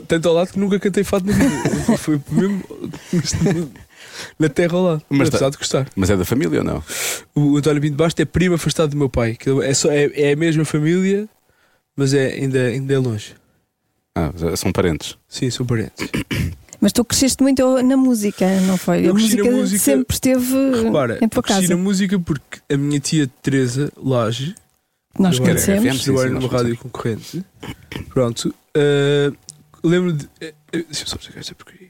Tanto 0.07 0.29
ao 0.29 0.35
lado 0.35 0.53
que 0.53 0.59
nunca 0.59 0.79
cantei 0.79 1.05
fado 1.05 1.27
na 1.27 1.33
vida. 1.33 1.97
Foi 1.99 2.21
mesmo 2.31 2.63
na 4.39 4.49
terra 4.49 4.77
ao 4.77 4.83
lado. 4.85 5.03
Mas 5.09 5.29
apesar 5.29 5.47
tá- 5.47 5.51
de 5.51 5.57
gostar. 5.59 5.89
Mas 5.97 6.11
é 6.11 6.17
da 6.17 6.25
família 6.25 6.59
ou 6.61 6.65
não? 6.65 6.83
O 7.35 7.57
António 7.57 7.81
Pinto 7.81 7.97
Basto 7.97 8.21
é 8.21 8.25
primo 8.25 8.55
afastado 8.55 8.91
do 8.91 8.97
meu 8.97 9.09
pai. 9.09 9.35
Que 9.35 9.51
é, 9.63 9.75
só, 9.75 9.91
é, 9.91 10.11
é 10.15 10.33
a 10.33 10.37
mesma 10.37 10.65
família, 10.65 11.29
mas 11.97 12.13
é, 12.15 12.33
ainda, 12.35 12.59
ainda 12.67 12.95
é 12.95 12.99
longe. 12.99 13.35
Ah, 14.15 14.31
são 14.57 14.73
parentes. 14.73 15.17
Sim, 15.29 15.49
são 15.51 15.65
parentes. 15.65 16.07
Mas 16.81 16.93
tu 16.93 17.05
cresceste 17.05 17.43
muito 17.43 17.81
na 17.83 17.97
música, 17.97 18.45
não 18.63 18.77
foi? 18.77 19.07
Eu 19.07 19.13
a 19.13 19.15
cresci 19.15 19.37
na 19.37 19.45
música, 19.45 19.57
música- 19.61 19.79
sempre 19.85 20.15
esteve 20.15 20.83
Repara, 20.85 21.19
em 21.23 21.29
tua 21.29 21.39
eu 21.39 21.43
cresci 21.43 21.61
casa. 21.63 21.77
na 21.77 21.81
música 21.83 22.19
porque 22.19 22.61
a 22.73 22.77
minha 22.77 22.99
tia 23.01 23.31
Teresa 23.41 23.91
Laje 23.97 24.55
Nós 25.19 25.39
conhecemos. 25.39 26.03
Trabalha 26.05 26.31
numa 26.31 26.49
rádio 26.49 26.77
concorrente. 26.77 27.45
Pronto. 28.09 28.55
eh, 28.75 29.31
lembro 29.85 30.13
de. 30.13 30.29
Deixa 30.73 31.05
eu 31.05 31.07
só 31.07 31.17
pegar 31.17 31.41
esta 31.41 31.55
porcaria. 31.55 31.89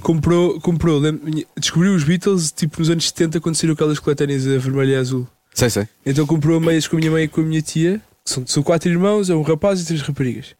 Comprou, 0.00 0.60
comprou 0.60 0.98
lembro- 0.98 1.30
descobriu 1.58 1.94
os 1.94 2.04
Beatles 2.04 2.50
tipo 2.52 2.78
nos 2.78 2.88
anos 2.90 3.06
70 3.08 3.40
quando 3.40 3.56
saíram 3.56 3.74
aquelas 3.74 3.98
coletâneas 3.98 4.46
a 4.46 4.58
vermelha 4.58 4.92
e 4.92 4.96
azul. 4.96 5.26
Sei, 5.54 5.68
sei. 5.68 5.86
Então 6.06 6.26
comprou 6.26 6.58
meias 6.60 6.86
com 6.88 6.96
a 6.96 6.98
minha 6.98 7.10
mãe 7.10 7.24
e 7.24 7.28
com 7.28 7.40
a 7.40 7.44
minha 7.44 7.60
tia, 7.60 8.00
que 8.24 8.30
são, 8.30 8.46
são 8.46 8.62
quatro 8.62 8.88
irmãos, 8.88 9.28
é 9.30 9.34
um 9.34 9.42
rapaz 9.42 9.80
e 9.82 9.86
três 9.86 10.00
raparigas. 10.00 10.54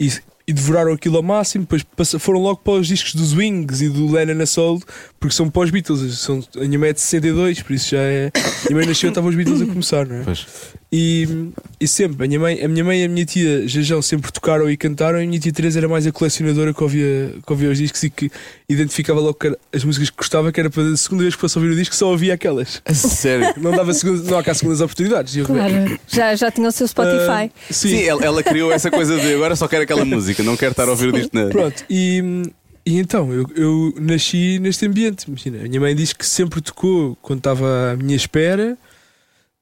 E, 0.00 0.10
e 0.48 0.52
devoraram 0.54 0.92
aquilo 0.94 1.18
ao 1.18 1.22
máximo, 1.22 1.66
depois 1.70 2.14
foram 2.18 2.40
logo 2.40 2.60
para 2.64 2.72
os 2.72 2.86
discos 2.88 3.14
dos 3.14 3.34
Wings 3.34 3.82
e 3.82 3.90
do 3.90 4.10
Lennon 4.10 4.42
a 4.42 4.46
Soul, 4.46 4.80
porque 5.20 5.34
são 5.34 5.50
pós-Beatles. 5.50 6.18
São, 6.20 6.42
a 6.56 6.60
minha 6.60 6.86
é 6.86 6.92
de 6.94 7.02
62, 7.02 7.60
por 7.60 7.74
isso 7.74 7.90
já 7.90 8.00
é. 8.00 8.32
A 8.64 8.72
minha 8.72 8.86
nasceu, 8.86 9.10
estavam 9.10 9.28
os 9.28 9.36
Beatles 9.36 9.60
a 9.60 9.66
começar, 9.66 10.06
não 10.06 10.16
é? 10.16 10.22
Pois. 10.24 10.46
E, 10.90 11.50
e 11.78 11.86
sempre, 11.86 12.24
a 12.24 12.26
minha, 12.26 12.40
mãe, 12.40 12.64
a 12.64 12.66
minha 12.68 12.82
mãe 12.82 13.02
e 13.02 13.04
a 13.04 13.08
minha 13.10 13.26
tia 13.26 13.68
Jajão 13.68 14.00
sempre 14.00 14.32
tocaram 14.32 14.70
e 14.70 14.76
cantaram, 14.76 15.20
e 15.20 15.24
a 15.24 15.26
minha 15.26 15.38
tia 15.38 15.52
Teresa 15.52 15.78
era 15.80 15.86
mais 15.86 16.06
a 16.06 16.12
colecionadora 16.12 16.72
que 16.72 16.82
ouvia, 16.82 17.34
que 17.46 17.52
ouvia 17.52 17.68
os 17.70 17.76
discos 17.76 18.02
e 18.04 18.08
que 18.08 18.30
identificava 18.66 19.20
logo 19.20 19.34
que 19.34 19.48
era- 19.48 19.58
as 19.70 19.84
músicas 19.84 20.08
que 20.08 20.16
gostava, 20.16 20.50
que 20.50 20.58
era 20.58 20.70
para 20.70 20.82
a 20.84 20.96
segunda 20.96 21.24
vez 21.24 21.34
que 21.34 21.40
fosse 21.42 21.58
ouvir 21.58 21.72
o 21.72 21.76
disco 21.76 21.94
só 21.94 22.08
ouvia 22.10 22.32
aquelas. 22.32 22.80
Sério. 22.94 23.52
Não, 23.60 23.70
dava 23.72 23.92
segunda, 23.92 24.22
não 24.30 24.38
há 24.38 24.42
cá 24.42 24.54
segundas 24.54 24.80
oportunidades. 24.80 25.36
Eu- 25.36 25.44
Claro, 25.44 25.98
já, 26.08 26.34
já 26.34 26.50
tinha 26.50 26.66
o 26.68 26.72
seu 26.72 26.88
Spotify. 26.88 27.20
Ah, 27.20 27.50
sim, 27.70 27.88
Sim, 27.90 28.02
ela, 28.04 28.24
ela 28.24 28.42
criou 28.42 28.72
essa 28.72 28.90
coisa 28.90 29.18
de 29.20 29.34
agora 29.34 29.54
só 29.56 29.68
quero 29.68 29.82
aquela 29.82 30.06
música, 30.06 30.42
não 30.42 30.56
quero 30.56 30.70
estar 30.70 30.84
a 30.88 30.90
ouvir 30.90 31.12
disto 31.12 31.34
na. 31.34 31.48
Pronto, 31.50 31.84
e, 31.90 32.50
e 32.86 32.98
então 32.98 33.30
eu, 33.30 33.44
eu 33.54 33.94
nasci 34.00 34.58
neste 34.58 34.86
ambiente. 34.86 35.24
Imagina, 35.28 35.58
a 35.58 35.62
minha 35.64 35.80
mãe 35.80 35.94
diz 35.94 36.14
que 36.14 36.24
sempre 36.26 36.62
tocou 36.62 37.14
quando 37.20 37.40
estava 37.40 37.92
à 37.92 37.96
minha 37.96 38.16
espera. 38.16 38.78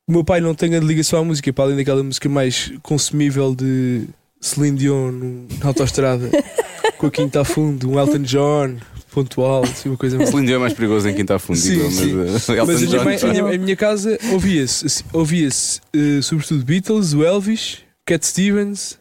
O 0.08 0.12
meu 0.12 0.22
pai 0.22 0.40
não 0.40 0.54
tem 0.54 0.72
a 0.76 0.78
ligação 0.78 1.18
à 1.18 1.24
música, 1.24 1.52
para 1.52 1.64
além 1.64 1.76
daquela 1.78 2.00
música 2.00 2.28
mais 2.28 2.72
consumível 2.80 3.52
de 3.56 4.04
Celine 4.40 4.78
Dion 4.78 5.10
na 5.58 5.66
autostrada, 5.66 6.30
com 6.96 7.08
a 7.08 7.10
quinta 7.10 7.40
a 7.40 7.44
fundo, 7.44 7.90
um 7.90 7.98
Elton 7.98 8.22
John, 8.22 8.76
pontual, 9.10 9.64
assim, 9.64 9.88
uma 9.88 9.98
coisa 9.98 10.16
mais. 10.16 10.30
Celine 10.30 10.46
Dion 10.46 10.56
é 10.58 10.60
mais 10.60 10.74
perigoso 10.74 11.08
em 11.08 11.14
quinta 11.14 11.34
a 11.34 11.38
fundo, 11.40 11.58
Sim, 11.58 11.70
digo 11.70 11.84
eu, 11.86 11.90
sim. 11.90 12.12
mas 12.14 12.48
uh, 12.48 12.52
Elton 12.52 12.66
Mas 12.72 12.82
a 12.82 12.86
minha, 12.86 13.04
mãe- 13.04 13.16
a 13.20 13.26
minha- 13.26 13.44
a 13.56 13.58
minha 13.58 13.76
casa 13.76 14.16
ouvia-se 14.30 14.86
assim, 14.86 15.04
ouvia-se 15.12 15.80
eh, 15.92 16.22
sobretudo 16.22 16.64
Beatles, 16.64 17.12
o 17.12 17.24
Elvis, 17.24 17.78
Cat 18.06 18.24
Stevens, 18.24 19.00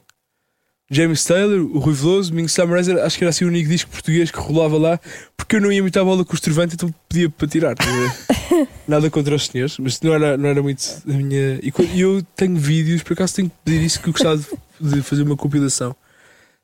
James 0.90 1.24
Taylor, 1.24 1.62
o 1.62 1.80
Rui 1.80 1.94
Veloso, 1.96 2.32
Mingo 2.34 2.48
Summer 2.48 2.80
acho 3.04 3.18
que 3.18 3.24
era 3.24 3.30
assim 3.30 3.44
o 3.44 3.48
único 3.48 3.68
disco 3.70 3.90
português 3.90 4.30
que 4.30 4.38
rolava 4.40 4.78
lá, 4.78 5.00
porque 5.36 5.56
eu 5.56 5.62
não 5.62 5.72
ia 5.72 5.82
muito 5.82 6.00
à 6.00 6.04
bola 6.04 6.24
com 6.24 6.34
o 6.34 6.36
Estrovante, 6.36 6.76
então 6.76 6.94
pedia 7.10 7.28
para 7.30 7.48
tirar. 7.48 7.76
a 7.80 7.84
ver? 7.86 8.68
Nada 8.88 9.10
contra 9.10 9.34
os 9.36 9.48
senhores, 9.48 9.78
mas 9.80 10.00
não 10.02 10.14
era, 10.14 10.38
não 10.38 10.48
era 10.48 10.62
muito 10.62 10.84
a 11.08 11.12
minha. 11.14 11.60
E 11.64 12.00
eu 12.00 12.22
tenho 12.36 12.56
vídeos, 12.56 13.02
por 13.02 13.14
acaso 13.14 13.34
tenho 13.36 13.50
que 13.50 13.56
pedir 13.66 13.84
isso 13.84 14.00
que 14.00 14.10
eu 14.10 14.14
gostava 14.14 14.38
de, 14.38 14.48
de 14.96 15.02
fazer 15.02 15.24
uma 15.24 15.36
compilação. 15.36 15.96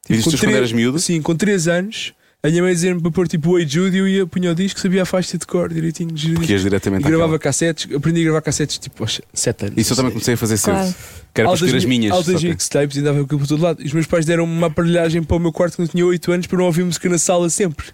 E 0.10 0.14
isto 0.16 0.26
com 0.26 0.32
quando 0.32 0.40
três- 0.42 0.56
eras 0.58 0.72
miúdo? 0.72 1.00
Sim, 1.00 1.22
com 1.22 1.36
3 1.36 1.68
anos, 1.68 2.14
a 2.44 2.48
minha 2.50 2.64
mãe 2.64 2.74
dizia-me 2.74 3.00
para 3.02 3.12
pôr 3.12 3.28
tipo 3.28 3.52
Oi 3.52 3.68
Jude 3.68 3.96
e 3.96 4.00
eu 4.00 4.08
ia 4.08 4.26
punha 4.26 4.52
o 4.52 4.56
disco, 4.56 4.80
sabia 4.80 5.04
a 5.04 5.06
faixa 5.06 5.38
de 5.38 5.46
cor 5.46 5.72
direitinho. 5.72 6.10
Porque 6.36 6.52
ias 6.54 6.62
E 6.62 6.64
diretamente 6.64 7.04
gravava 7.04 7.36
àquela. 7.36 7.40
cassetes, 7.40 7.94
aprendi 7.96 8.22
a 8.22 8.24
gravar 8.24 8.42
cassetes 8.42 8.78
tipo 8.80 9.04
aos 9.04 9.22
7 9.34 9.66
anos. 9.66 9.78
Isso 9.78 9.94
eu 9.94 9.98
também 9.98 10.12
comecei 10.12 10.34
a 10.34 10.38
fazer 10.38 10.58
cedo. 10.58 10.74
Claro. 10.74 10.96
Que 11.34 11.42
era 11.42 11.50
para 11.50 11.56
escolher 11.56 11.78
as 11.78 11.86
minhas. 11.86 12.12
Altas 12.12 12.44
mixtapes 12.44 12.98
e 12.98 13.00
andava 13.02 13.22
aquilo 13.22 13.40
por 13.40 13.48
todo 13.48 13.62
lado. 13.62 13.82
E 13.82 13.86
os 13.86 13.94
meus 13.94 14.08
pais 14.08 14.26
deram 14.26 14.44
uma 14.44 14.68
aparelhagem 14.68 15.22
para 15.22 15.38
o 15.38 15.40
meu 15.40 15.52
quarto 15.52 15.76
quando 15.76 15.88
eu 15.88 15.92
tinha 15.92 16.06
8 16.06 16.32
anos 16.32 16.48
para 16.48 16.58
não 16.58 16.66
ouvir 16.66 16.84
música 16.84 17.08
na 17.08 17.18
sala 17.20 17.50
sempre. 17.50 17.86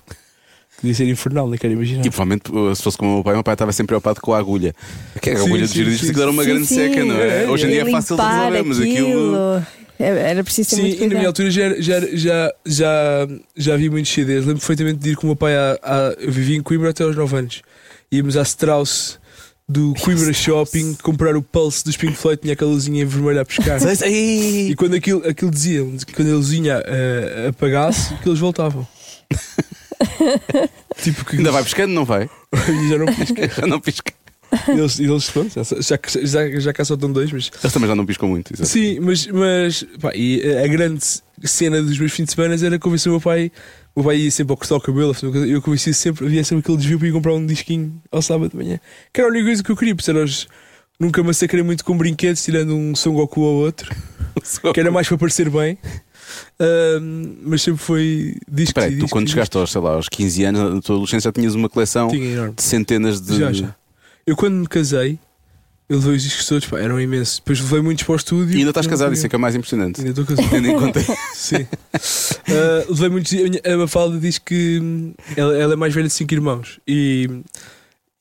Podia 0.79 0.93
ser 0.93 1.09
infernal, 1.09 1.49
nem 1.49 1.57
quero 1.57 1.73
imaginar. 1.73 2.05
E 2.05 2.09
provavelmente, 2.09 2.51
uh, 2.51 2.75
se 2.75 2.83
fosse 2.83 2.97
como 2.97 3.09
o 3.11 3.13
meu 3.15 3.23
pai, 3.23 3.33
o 3.33 3.37
meu 3.37 3.43
pai 3.43 3.55
estava 3.55 3.71
sempre 3.73 3.87
preocupado 3.87 4.21
com 4.21 4.33
a 4.33 4.37
agulha. 4.37 4.75
Que 5.21 5.31
é 5.31 5.33
a 5.33 5.37
Sim, 5.37 5.45
agulha 5.47 5.63
de 5.63 5.67
sim, 5.69 5.73
giradiscos 5.73 6.07
sim. 6.07 6.13
que 6.13 6.21
era 6.21 6.29
uma 6.29 6.43
Sim, 6.43 6.49
grande 6.49 6.67
sim. 6.67 6.75
seca, 6.75 7.03
não 7.03 7.15
é? 7.15 7.43
É, 7.45 7.49
Hoje 7.49 7.65
em 7.65 7.69
dia 7.69 7.81
é 7.81 7.91
fácil 7.91 8.15
de 8.15 8.21
resolver, 8.21 8.63
mas 8.63 8.79
aquilo. 8.79 9.65
Era 9.99 10.19
era 10.19 10.43
preciso 10.43 10.69
ter 10.69 10.75
Sim, 10.75 10.81
muito 10.83 11.03
e 11.03 11.07
na 11.07 11.15
minha 11.15 11.27
altura 11.27 11.49
já, 11.51 11.81
já, 11.81 11.99
já, 12.13 12.53
já, 12.65 13.27
já 13.55 13.77
vi 13.77 13.89
muitos 13.89 14.11
CDs. 14.11 14.45
Lembro 14.45 14.59
perfeitamente 14.59 14.99
de 14.99 15.11
ir 15.11 15.15
com 15.15 15.23
o 15.23 15.27
meu 15.27 15.35
pai 15.35 15.55
a, 15.55 15.79
a- 15.81 16.15
Eu 16.19 16.31
vivia 16.31 16.55
em 16.57 16.61
Coimbra 16.61 16.89
até 16.91 17.03
aos 17.03 17.15
9 17.15 17.35
anos. 17.37 17.61
Íamos 18.11 18.37
à 18.37 18.41
Strauss 18.43 19.19
do 19.67 19.93
Coimbra 19.99 20.31
Shopping 20.31 20.93
comprar 21.03 21.35
o 21.35 21.41
Pulse 21.41 21.83
dos 21.83 21.97
Pink 21.97 22.15
Floyd, 22.15 22.41
tinha 22.41 22.53
aquela 22.53 22.71
luzinha 22.71 23.05
vermelha 23.05 23.41
a 23.41 23.45
pescar. 23.45 23.79
E 24.09 24.73
quando 24.77 24.93
aquilo, 24.95 25.27
aquilo 25.27 25.51
dizia, 25.51 25.85
quando 26.15 26.31
a 26.31 26.35
luzinha 26.35 26.81
eh, 26.85 27.47
apagasse, 27.49 28.13
que 28.15 28.29
eles 28.29 28.39
voltavam. 28.39 28.87
tipo 31.03 31.25
que 31.25 31.37
Ainda 31.37 31.51
vai 31.51 31.63
pescando, 31.63 31.93
não 31.93 32.05
vai? 32.05 32.29
já 32.89 32.97
não 32.97 33.05
pisca. 33.07 33.49
Já 33.61 33.67
não 33.67 33.79
pisca. 33.81 34.13
Eles, 34.69 34.99
eles 34.99 35.29
pronto, 35.29 35.51
já, 35.53 35.99
já, 36.23 36.59
já, 36.59 36.73
cá 36.73 36.83
só 36.85 36.93
estão 36.95 37.11
dois, 37.11 37.31
mas. 37.31 37.51
Eles 37.61 37.73
também 37.73 37.87
já 37.89 37.95
não 37.95 38.05
piscam 38.05 38.27
muito. 38.27 38.53
exato. 38.53 38.69
Sim, 38.69 38.99
mas, 38.99 39.27
mas 39.27 39.85
pá, 39.99 40.11
e 40.15 40.41
a 40.63 40.67
grande 40.67 41.03
cena 41.43 41.81
dos 41.81 41.97
meus 41.97 42.11
fins 42.11 42.25
de 42.25 42.31
semana 42.33 42.55
era 42.65 42.77
convencer 42.79 43.09
o 43.09 43.15
meu 43.15 43.21
pai. 43.21 43.51
O 43.95 44.01
meu 44.01 44.09
pai 44.09 44.17
ia 44.17 44.31
sempre 44.31 44.51
ao 44.53 44.57
cortar 44.57 44.75
o 44.75 44.81
cabelo, 44.81 45.15
eu 45.47 45.61
convencia 45.61 45.91
sempre, 45.93 46.25
havia 46.25 46.43
sempre 46.43 46.59
aquele 46.59 46.77
desvio 46.77 46.99
para 46.99 47.07
ir 47.07 47.11
comprar 47.11 47.33
um 47.33 47.45
disquinho 47.45 47.99
ao 48.11 48.21
sábado 48.21 48.51
de 48.51 48.55
manhã. 48.57 48.79
Que 49.11 49.21
era 49.21 49.29
a 49.29 49.31
única 49.31 49.45
coisa 49.45 49.63
que 49.63 49.71
eu 49.71 49.75
queria, 49.75 49.95
porque 49.95 50.11
os- 50.11 50.47
nunca 50.99 51.23
massacrei 51.23 51.63
muito 51.63 51.83
com 51.83 51.97
brinquedos, 51.97 52.43
tirando 52.43 52.75
um 52.75 52.95
Son 52.95 53.13
Goku 53.13 53.41
ou 53.41 53.55
outro, 53.65 53.89
que 54.73 54.79
era 54.79 54.91
mais 54.91 55.07
para 55.07 55.17
parecer 55.17 55.49
bem. 55.49 55.77
Mas 57.43 57.61
sempre 57.61 57.81
foi 57.81 58.35
discos 58.47 58.69
Espera 58.69 58.85
e 58.87 58.89
aí, 58.89 58.95
tu 58.95 58.95
discos 59.01 59.11
quando 59.11 59.27
e 59.27 59.31
chegaste 59.31 59.57
aos, 59.57 59.71
sei 59.71 59.81
lá, 59.81 59.91
aos 59.93 60.09
15 60.09 60.43
anos, 60.43 60.73
na 60.75 60.81
tua 60.81 60.95
adolescência, 60.95 61.27
já 61.29 61.31
tinhas 61.31 61.55
uma 61.55 61.69
coleção. 61.69 62.09
Tinha 62.09 62.51
de 62.55 62.61
centenas 62.61 63.21
de. 63.21 63.37
Já, 63.37 63.51
já. 63.51 63.75
Eu 64.27 64.35
quando 64.35 64.55
me 64.55 64.67
casei, 64.67 65.17
eu 65.87 65.99
levei 65.99 66.15
os 66.17 66.23
discos 66.23 66.45
todos, 66.45 66.67
pá, 66.67 66.79
eram 66.79 66.99
imensos. 66.99 67.37
Depois 67.37 67.61
levei 67.61 67.81
muitos 67.81 68.03
para 68.03 68.11
o 68.11 68.15
estúdio. 68.17 68.55
E 68.55 68.57
ainda 68.57 68.71
estás 68.71 68.85
casado, 68.85 69.13
isso 69.13 69.25
é 69.25 69.29
que 69.29 69.35
é 69.35 69.37
o 69.37 69.41
mais 69.41 69.55
impressionante. 69.55 70.01
Ainda 70.01 70.09
estou 70.09 70.25
casado. 70.35 70.67
Em 70.67 70.77
conta. 70.77 70.99
Sim. 71.33 71.65
Ah, 71.93 72.85
levei 72.89 73.09
muitos. 73.09 73.31
A, 73.33 73.37
minha, 73.37 73.61
a 73.63 73.77
Mafalda 73.77 74.19
diz 74.19 74.37
que 74.37 74.79
hum, 74.81 75.13
ela, 75.37 75.57
ela 75.57 75.73
é 75.73 75.75
mais 75.77 75.93
velha 75.93 76.07
de 76.07 76.13
5 76.13 76.33
irmãos 76.33 76.79
e 76.85 77.41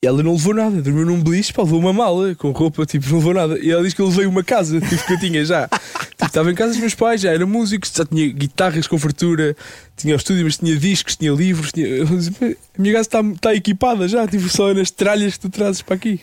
ela 0.03 0.21
não 0.21 0.33
levou 0.33 0.53
nada. 0.53 0.81
Dormiu 0.81 1.05
num 1.05 1.21
beliche, 1.21 1.51
pá, 1.53 1.63
levou 1.63 1.79
uma 1.79 1.93
mala 1.93 2.35
com 2.35 2.51
roupa, 2.51 2.85
tipo, 2.85 3.07
não 3.09 3.17
levou 3.17 3.33
nada. 3.33 3.57
E 3.59 3.71
ela 3.71 3.83
diz 3.83 3.93
que 3.93 4.01
eu 4.01 4.07
levei 4.07 4.25
uma 4.25 4.43
casa, 4.43 4.79
tipo, 4.79 5.05
que 5.05 5.13
eu 5.13 5.19
tinha 5.19 5.43
já. 5.45 5.67
Tipo, 6.17 6.29
estava 6.29 6.51
em 6.51 6.55
casa 6.55 6.71
dos 6.71 6.79
meus 6.79 6.95
pais, 6.95 7.21
já 7.21 7.31
era 7.31 7.45
músico, 7.45 7.85
já 7.87 8.03
tinha 8.03 8.27
guitarras 8.33 8.87
com 8.87 8.97
fartura, 8.97 9.55
tinha 9.95 10.15
o 10.15 10.17
estúdio, 10.17 10.45
mas 10.45 10.57
tinha 10.57 10.75
discos, 10.75 11.15
tinha 11.15 11.31
livros. 11.31 11.71
Tinha... 11.71 11.85
eu 11.85 12.05
disse, 12.07 12.31
"Pá, 12.31 12.47
A 12.47 12.81
minha 12.81 12.91
casa 12.95 13.07
está, 13.07 13.21
está 13.21 13.53
equipada 13.53 14.07
já, 14.07 14.27
tipo, 14.27 14.49
só 14.49 14.73
nas 14.73 14.89
tralhas 14.89 15.33
que 15.33 15.41
tu 15.41 15.49
trazes 15.51 15.83
para 15.83 15.93
aqui. 15.93 16.19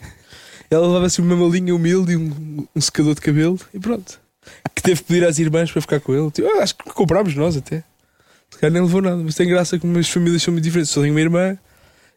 Ela 0.69 0.85
levava 0.89 1.07
assim 1.07 1.23
uma 1.23 1.37
malinha 1.37 1.73
humilde 1.73 2.13
e 2.13 2.17
um, 2.17 2.67
um 2.75 2.81
secador 2.81 3.15
de 3.15 3.21
cabelo 3.21 3.57
e 3.73 3.79
pronto. 3.79 4.19
Que 4.75 4.83
teve 4.83 5.01
que 5.01 5.07
pedir 5.07 5.25
às 5.25 5.39
irmãs 5.39 5.71
para 5.71 5.81
ficar 5.81 6.01
com 6.01 6.13
ele. 6.13 6.29
Tipo, 6.33 6.49
eu 6.49 6.61
acho 6.61 6.75
que 6.75 6.85
comprámos 6.93 7.37
nós 7.37 7.57
até. 7.57 7.85
Se 8.51 8.59
calhar 8.59 8.73
nem 8.73 8.83
levou 8.83 9.01
nada, 9.01 9.17
mas 9.19 9.37
tem 9.37 9.49
graça 9.49 9.79
como 9.79 9.97
as 9.97 10.09
famílias 10.09 10.43
são 10.43 10.53
muito 10.53 10.65
diferentes. 10.65 10.91
Só 10.91 11.01
tenho 11.03 11.15
uma 11.15 11.21
irmã, 11.21 11.57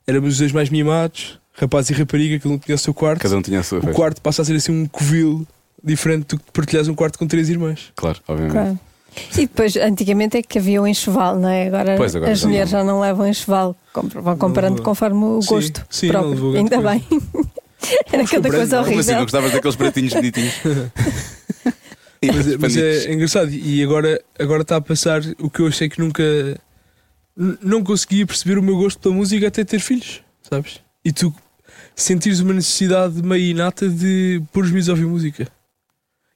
éramos 0.08 0.34
os 0.34 0.40
dois 0.40 0.52
mais 0.52 0.72
mimados, 0.72 1.40
rapaz 1.58 1.90
e 1.90 1.94
rapariga, 1.94 2.40
que 2.40 2.48
não 2.48 2.58
tinha 2.58 2.76
o 2.76 2.78
seu 2.78 2.94
quarto. 2.94 3.22
Cada 3.22 3.36
um 3.38 3.42
tinha 3.42 3.60
a 3.60 3.64
sua 3.64 3.80
O 3.80 3.82
festa. 3.82 3.96
quarto 3.96 4.22
passa 4.22 4.42
a 4.42 4.46
ser 4.46 4.56
assim 4.56 4.72
um 4.72 4.88
covil 4.88 5.46
diferente 5.84 6.28
do 6.36 6.38
que 6.40 6.52
partilhas 6.52 6.88
um 6.88 6.96
quarto 6.96 7.18
com 7.20 7.28
três 7.28 7.50
irmãs. 7.50 7.92
Claro, 7.96 8.20
obviamente. 8.28 8.54
Claro. 8.54 8.80
E 9.34 9.42
depois, 9.48 9.76
antigamente 9.78 10.38
é 10.38 10.44
que 10.44 10.60
havia 10.60 10.80
o 10.82 10.88
enxoval, 10.88 11.40
não 11.40 11.50
é? 11.50 11.68
Agora, 11.68 11.96
Pois, 11.98 12.16
agora 12.16 12.32
as 12.32 12.40
já 12.40 12.48
mulheres 12.48 12.72
não. 12.72 12.80
já 12.80 12.86
não 12.86 13.00
levam 13.00 13.28
enxoval, 13.28 13.76
vão 13.94 14.38
comprando 14.38 14.74
levou. 14.74 14.86
conforme 14.86 15.24
o 15.24 15.42
Sim, 15.42 15.48
gosto 15.50 15.86
sim, 15.90 16.08
não 16.08 16.14
próprio. 16.36 16.56
Ainda 16.58 16.82
bem. 16.82 17.04
Era 18.12 18.26
cada 18.28 18.50
coisa 18.50 18.78
não, 18.78 18.84
Como 18.86 19.00
assim, 19.00 19.12
não 19.12 19.18
horrível. 19.18 19.22
gostavas 19.24 19.52
daqueles 19.54 19.76
pratinhos 19.76 20.14
bonitinhos? 20.14 20.54
Mas, 22.24 22.48
é- 22.48 22.58
mas 22.58 22.74
panitos. 22.74 23.06
é 23.06 23.14
engraçado. 23.14 23.52
E 23.52 23.84
agora, 23.84 24.22
agora 24.40 24.62
está 24.64 24.78
a 24.78 24.82
passar 24.82 25.22
o 25.40 25.50
que 25.52 25.60
eu 25.62 25.68
achei 25.68 25.88
que 25.88 26.00
nunca. 26.00 26.24
Não 27.62 27.84
conseguia 27.84 28.26
perceber 28.26 28.58
o 28.58 28.64
meu 28.64 28.76
gosto 28.76 29.00
pela 29.00 29.14
música 29.14 29.48
até 29.48 29.64
ter 29.64 29.80
filhos, 29.80 30.22
sabes? 30.42 30.80
E 31.06 31.12
tu 31.12 31.32
sentires 31.98 32.40
uma 32.40 32.54
necessidade 32.54 33.22
meio 33.22 33.44
inata 33.44 33.90
de 33.90 34.42
pôr 34.54 34.64
os 34.64 34.72
miúdos 34.72 34.88
a 34.90 34.94
ouvir 34.94 35.06
música. 35.06 35.48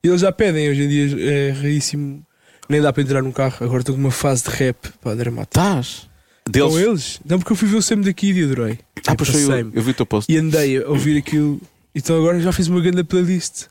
E 0.04 0.08
eles 0.08 0.22
já 0.22 0.32
pedem, 0.32 0.70
hoje 0.70 0.84
em 0.84 0.90
dia 0.90 1.32
é 1.32 1.52
raríssimo. 1.52 2.26
Nem 2.68 2.82
dá 2.82 2.92
para 2.92 3.04
entrar 3.04 3.22
num 3.22 3.32
carro. 3.32 3.58
Agora 3.64 3.82
estou 3.82 3.94
com 3.94 4.02
uma 4.02 4.12
fase 4.12 4.44
de 4.44 4.50
rap, 4.50 4.90
pá, 5.02 5.14
dramático. 5.14 5.52
Estás? 5.52 6.10
Com 6.46 6.52
Deles. 6.52 6.76
eles? 6.76 7.22
Não, 7.24 7.38
porque 7.38 7.52
eu 7.52 7.56
fui 7.56 7.68
ver 7.68 7.76
o 7.76 7.82
Sam 7.82 8.02
daqui 8.02 8.32
e 8.32 8.44
adorei. 8.44 8.80
Ah, 9.06 9.16
pois 9.16 9.30
foi 9.30 9.44
eu, 9.44 9.72
eu 9.74 9.82
vi 9.82 9.92
o 9.92 9.94
teu 9.94 10.06
post. 10.06 10.32
E 10.32 10.38
andei 10.38 10.82
a 10.82 10.90
ouvir 10.90 11.18
aquilo. 11.18 11.62
Então 11.94 12.18
agora 12.18 12.40
já 12.40 12.52
fiz 12.52 12.68
uma 12.68 12.82
grande 12.82 13.04
playlist. 13.04 13.66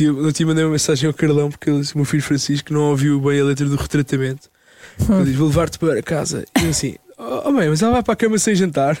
Não 0.00 0.30
te 0.32 0.44
mandei 0.44 0.64
uma 0.64 0.72
mensagem 0.72 1.06
ao 1.06 1.14
Carlão 1.14 1.50
porque 1.50 1.70
ele, 1.70 1.80
o 1.94 1.98
meu 1.98 2.04
filho 2.04 2.22
Francisco 2.22 2.72
não 2.72 2.90
ouviu 2.90 3.18
bem 3.20 3.40
a 3.40 3.44
letra 3.44 3.66
do 3.66 3.76
retratamento. 3.76 4.50
Ele 5.08 5.24
diz: 5.24 5.36
Vou 5.36 5.48
levar-te 5.48 5.78
para 5.78 6.02
casa. 6.02 6.44
E 6.60 6.64
eu 6.64 6.70
assim: 6.70 6.96
Oh, 7.16 7.42
oh, 7.46 7.52
mãe, 7.52 7.68
mas 7.68 7.80
ela 7.80 7.92
vai 7.92 8.02
para 8.02 8.12
a 8.12 8.16
cama 8.16 8.38
sem 8.38 8.54
jantar. 8.54 8.98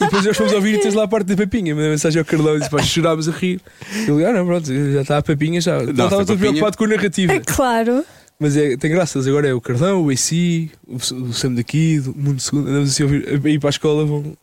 E 0.00 0.04
depois 0.04 0.24
nós 0.24 0.36
fomos 0.36 0.52
ouvir 0.52 0.74
e 0.74 0.78
tens 0.80 0.94
lá 0.94 1.04
a 1.04 1.08
parte 1.08 1.26
da 1.26 1.36
papinha. 1.36 1.74
Mandei 1.74 1.90
mensagem 1.90 2.18
ao 2.18 2.24
Carlão 2.24 2.54
e 2.56 2.58
disse: 2.58 2.70
Pá, 2.70 2.82
chorámos 2.82 3.28
a 3.28 3.32
rir. 3.32 3.60
Ele: 4.06 4.24
Ah, 4.24 4.32
não, 4.32 4.46
pronto, 4.46 4.66
já 4.92 5.02
está 5.02 5.18
a 5.18 5.22
papinha 5.22 5.60
já. 5.60 5.82
Não, 5.82 5.90
estava 5.90 6.18
papinha. 6.18 6.38
preocupado 6.38 6.76
com 6.78 6.84
a 6.84 6.88
narrativa. 6.88 7.32
É 7.32 7.40
claro. 7.40 8.04
Mas 8.38 8.54
é, 8.56 8.76
tem 8.76 8.90
graças, 8.90 9.26
agora 9.26 9.48
é 9.48 9.54
o 9.54 9.60
Carlão, 9.62 10.04
o 10.04 10.10
AC, 10.10 10.68
o, 10.86 10.96
o 10.96 11.32
Sam 11.32 11.54
daqui, 11.54 12.02
o 12.06 12.14
Mundo 12.18 12.40
Segundo. 12.40 12.68
Andamos 12.68 12.90
assim 12.90 13.02
a 13.02 13.06
ouvir, 13.06 13.28
a 13.28 13.48
ir 13.48 13.58
para 13.58 13.68
a 13.68 13.70
escola. 13.70 14.04
Vão, 14.04 14.36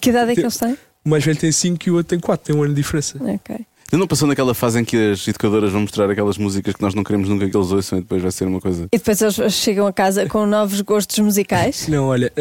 Que 0.00 0.10
idade 0.10 0.30
é 0.30 0.34
que 0.34 0.40
eles 0.42 0.56
têm? 0.56 0.76
o 1.04 1.08
mais 1.08 1.24
velho 1.24 1.38
tem 1.38 1.50
5 1.50 1.88
e 1.88 1.90
o 1.90 1.94
outro 1.96 2.10
tem 2.10 2.20
4, 2.20 2.46
tem 2.46 2.54
um 2.54 2.62
ano 2.62 2.72
de 2.74 2.80
diferença. 2.82 3.16
Ok. 3.20 3.56
Eu 3.92 3.98
não 3.98 4.06
passou 4.06 4.28
naquela 4.28 4.54
fase 4.54 4.78
em 4.80 4.84
que 4.84 4.96
as 5.12 5.26
educadoras 5.26 5.72
vão 5.72 5.80
mostrar 5.80 6.08
aquelas 6.08 6.38
músicas 6.38 6.74
que 6.74 6.82
nós 6.82 6.94
não 6.94 7.02
queremos 7.02 7.28
nunca 7.28 7.48
que 7.48 7.56
eles 7.56 7.70
ouçam 7.72 7.98
e 7.98 8.02
depois 8.02 8.22
vai 8.22 8.30
ser 8.30 8.46
uma 8.46 8.60
coisa. 8.60 8.84
E 8.92 8.96
depois 8.98 9.20
eles 9.20 9.52
chegam 9.54 9.86
a 9.86 9.92
casa 9.92 10.26
com 10.26 10.46
novos 10.46 10.80
gostos 10.82 11.18
musicais. 11.18 11.86
Não, 11.90 12.06
olha, 12.06 12.32
a, 12.36 12.40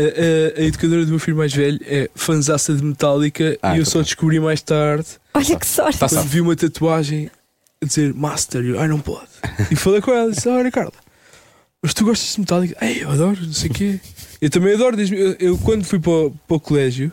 a- 0.59 0.61
a 0.61 0.63
educadora 0.65 1.03
do 1.05 1.09
meu 1.09 1.19
filho 1.19 1.37
mais 1.37 1.51
velho 1.53 1.79
é 1.85 2.07
fanzaça 2.13 2.73
de 2.75 2.83
Metallica 2.83 3.57
Ah, 3.63 3.75
e 3.75 3.79
eu 3.79 3.83
tá 3.85 3.89
só 3.91 3.97
bem. 3.99 4.03
descobri 4.05 4.39
mais 4.39 4.61
tarde 4.61 5.07
Olha 5.33 5.55
que 5.59 5.65
sorte. 5.65 5.97
Tá 5.97 6.07
quando 6.07 6.17
safo. 6.19 6.27
vi 6.29 6.41
uma 6.41 6.55
tatuagem 6.55 7.31
a 7.81 7.85
dizer 7.85 8.13
Master, 8.13 8.63
eu, 8.63 8.79
ai 8.79 8.87
não 8.87 8.99
pode. 8.99 9.27
E 9.71 9.75
falei 9.75 10.01
com 10.01 10.11
ela, 10.11 10.31
disse: 10.31 10.47
Olha, 10.49 10.69
Carla, 10.69 10.91
mas 11.81 11.93
tu 11.95 12.05
gostas 12.05 12.33
de 12.33 12.41
Metallica? 12.41 12.85
Ei, 12.85 13.03
eu 13.03 13.09
adoro, 13.09 13.37
não 13.43 13.53
sei 13.53 13.69
o 13.71 13.73
quê. 13.73 13.99
Eu 14.39 14.49
também 14.51 14.73
adoro, 14.75 14.99
eu, 15.01 15.35
eu 15.39 15.57
quando 15.57 15.83
fui 15.83 15.99
para, 15.99 16.11
o- 16.11 16.31
para 16.47 16.57
o 16.57 16.59
colégio, 16.59 17.11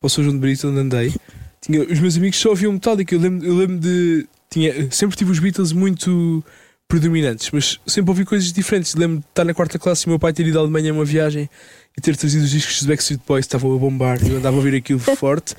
para 0.00 0.06
o 0.08 0.10
São 0.10 0.22
João 0.22 0.34
de 0.34 0.40
Brito, 0.40 0.68
onde 0.68 0.78
andei, 0.80 1.14
tinha, 1.60 1.82
os 1.82 2.00
meus 2.00 2.16
amigos 2.16 2.38
só 2.38 2.50
ouviam 2.50 2.72
Metallica. 2.72 3.14
Eu 3.14 3.20
lembro, 3.20 3.46
eu 3.46 3.54
lembro 3.54 3.78
de. 3.78 4.26
Tinha, 4.50 4.90
sempre 4.90 5.16
tive 5.16 5.30
os 5.30 5.38
Beatles 5.38 5.72
muito 5.72 6.42
predominantes, 6.88 7.50
mas 7.52 7.78
sempre 7.86 8.10
ouvi 8.10 8.24
coisas 8.24 8.50
diferentes. 8.50 8.94
Lembro 8.94 9.18
de 9.18 9.26
estar 9.26 9.44
na 9.44 9.52
quarta 9.52 9.78
classe 9.78 10.04
e 10.04 10.06
o 10.06 10.10
meu 10.10 10.18
pai 10.18 10.32
ter 10.32 10.46
ido 10.46 10.58
à 10.58 10.62
Alemanha 10.62 10.90
a 10.90 10.94
uma 10.94 11.04
viagem 11.04 11.48
e 11.96 12.00
ter 12.00 12.16
trazido 12.16 12.44
os 12.44 12.50
discos 12.50 12.78
dos 12.78 12.86
Backstreet 12.86 13.20
Boys 13.26 13.44
que 13.44 13.48
estavam 13.48 13.74
a 13.74 13.78
bombar 13.78 14.24
e 14.24 14.30
eu 14.30 14.38
andava 14.38 14.56
a 14.56 14.58
ouvir 14.58 14.74
aquilo 14.74 14.98
forte. 14.98 15.54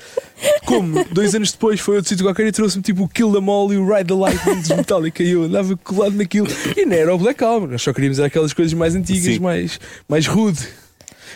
Como 0.64 1.04
dois 1.12 1.34
anos 1.34 1.52
depois 1.52 1.78
foi 1.78 1.96
outro 1.96 2.08
sítio 2.08 2.24
qualquer 2.24 2.46
e 2.46 2.52
trouxe-me 2.52 2.82
tipo 2.82 3.04
o 3.04 3.08
Kill 3.08 3.32
Them 3.32 3.48
All 3.48 3.72
e 3.72 3.76
o 3.76 3.86
Ride 3.86 4.08
the 4.08 4.14
Lightning 4.14 4.60
dos 4.60 4.70
Metallica 4.70 5.22
e 5.22 5.30
eu 5.30 5.44
andava 5.44 5.76
colado 5.76 6.16
naquilo. 6.16 6.48
E 6.76 6.84
não 6.84 6.96
era 6.96 7.14
o 7.14 7.18
Black 7.18 7.44
Album, 7.44 7.68
nós 7.68 7.82
só 7.82 7.92
queríamos 7.92 8.18
aquelas 8.18 8.52
coisas 8.52 8.72
mais 8.72 8.96
antigas, 8.96 9.34
Sim. 9.34 9.38
mais, 9.38 9.78
mais 10.08 10.26
rude. 10.26 10.66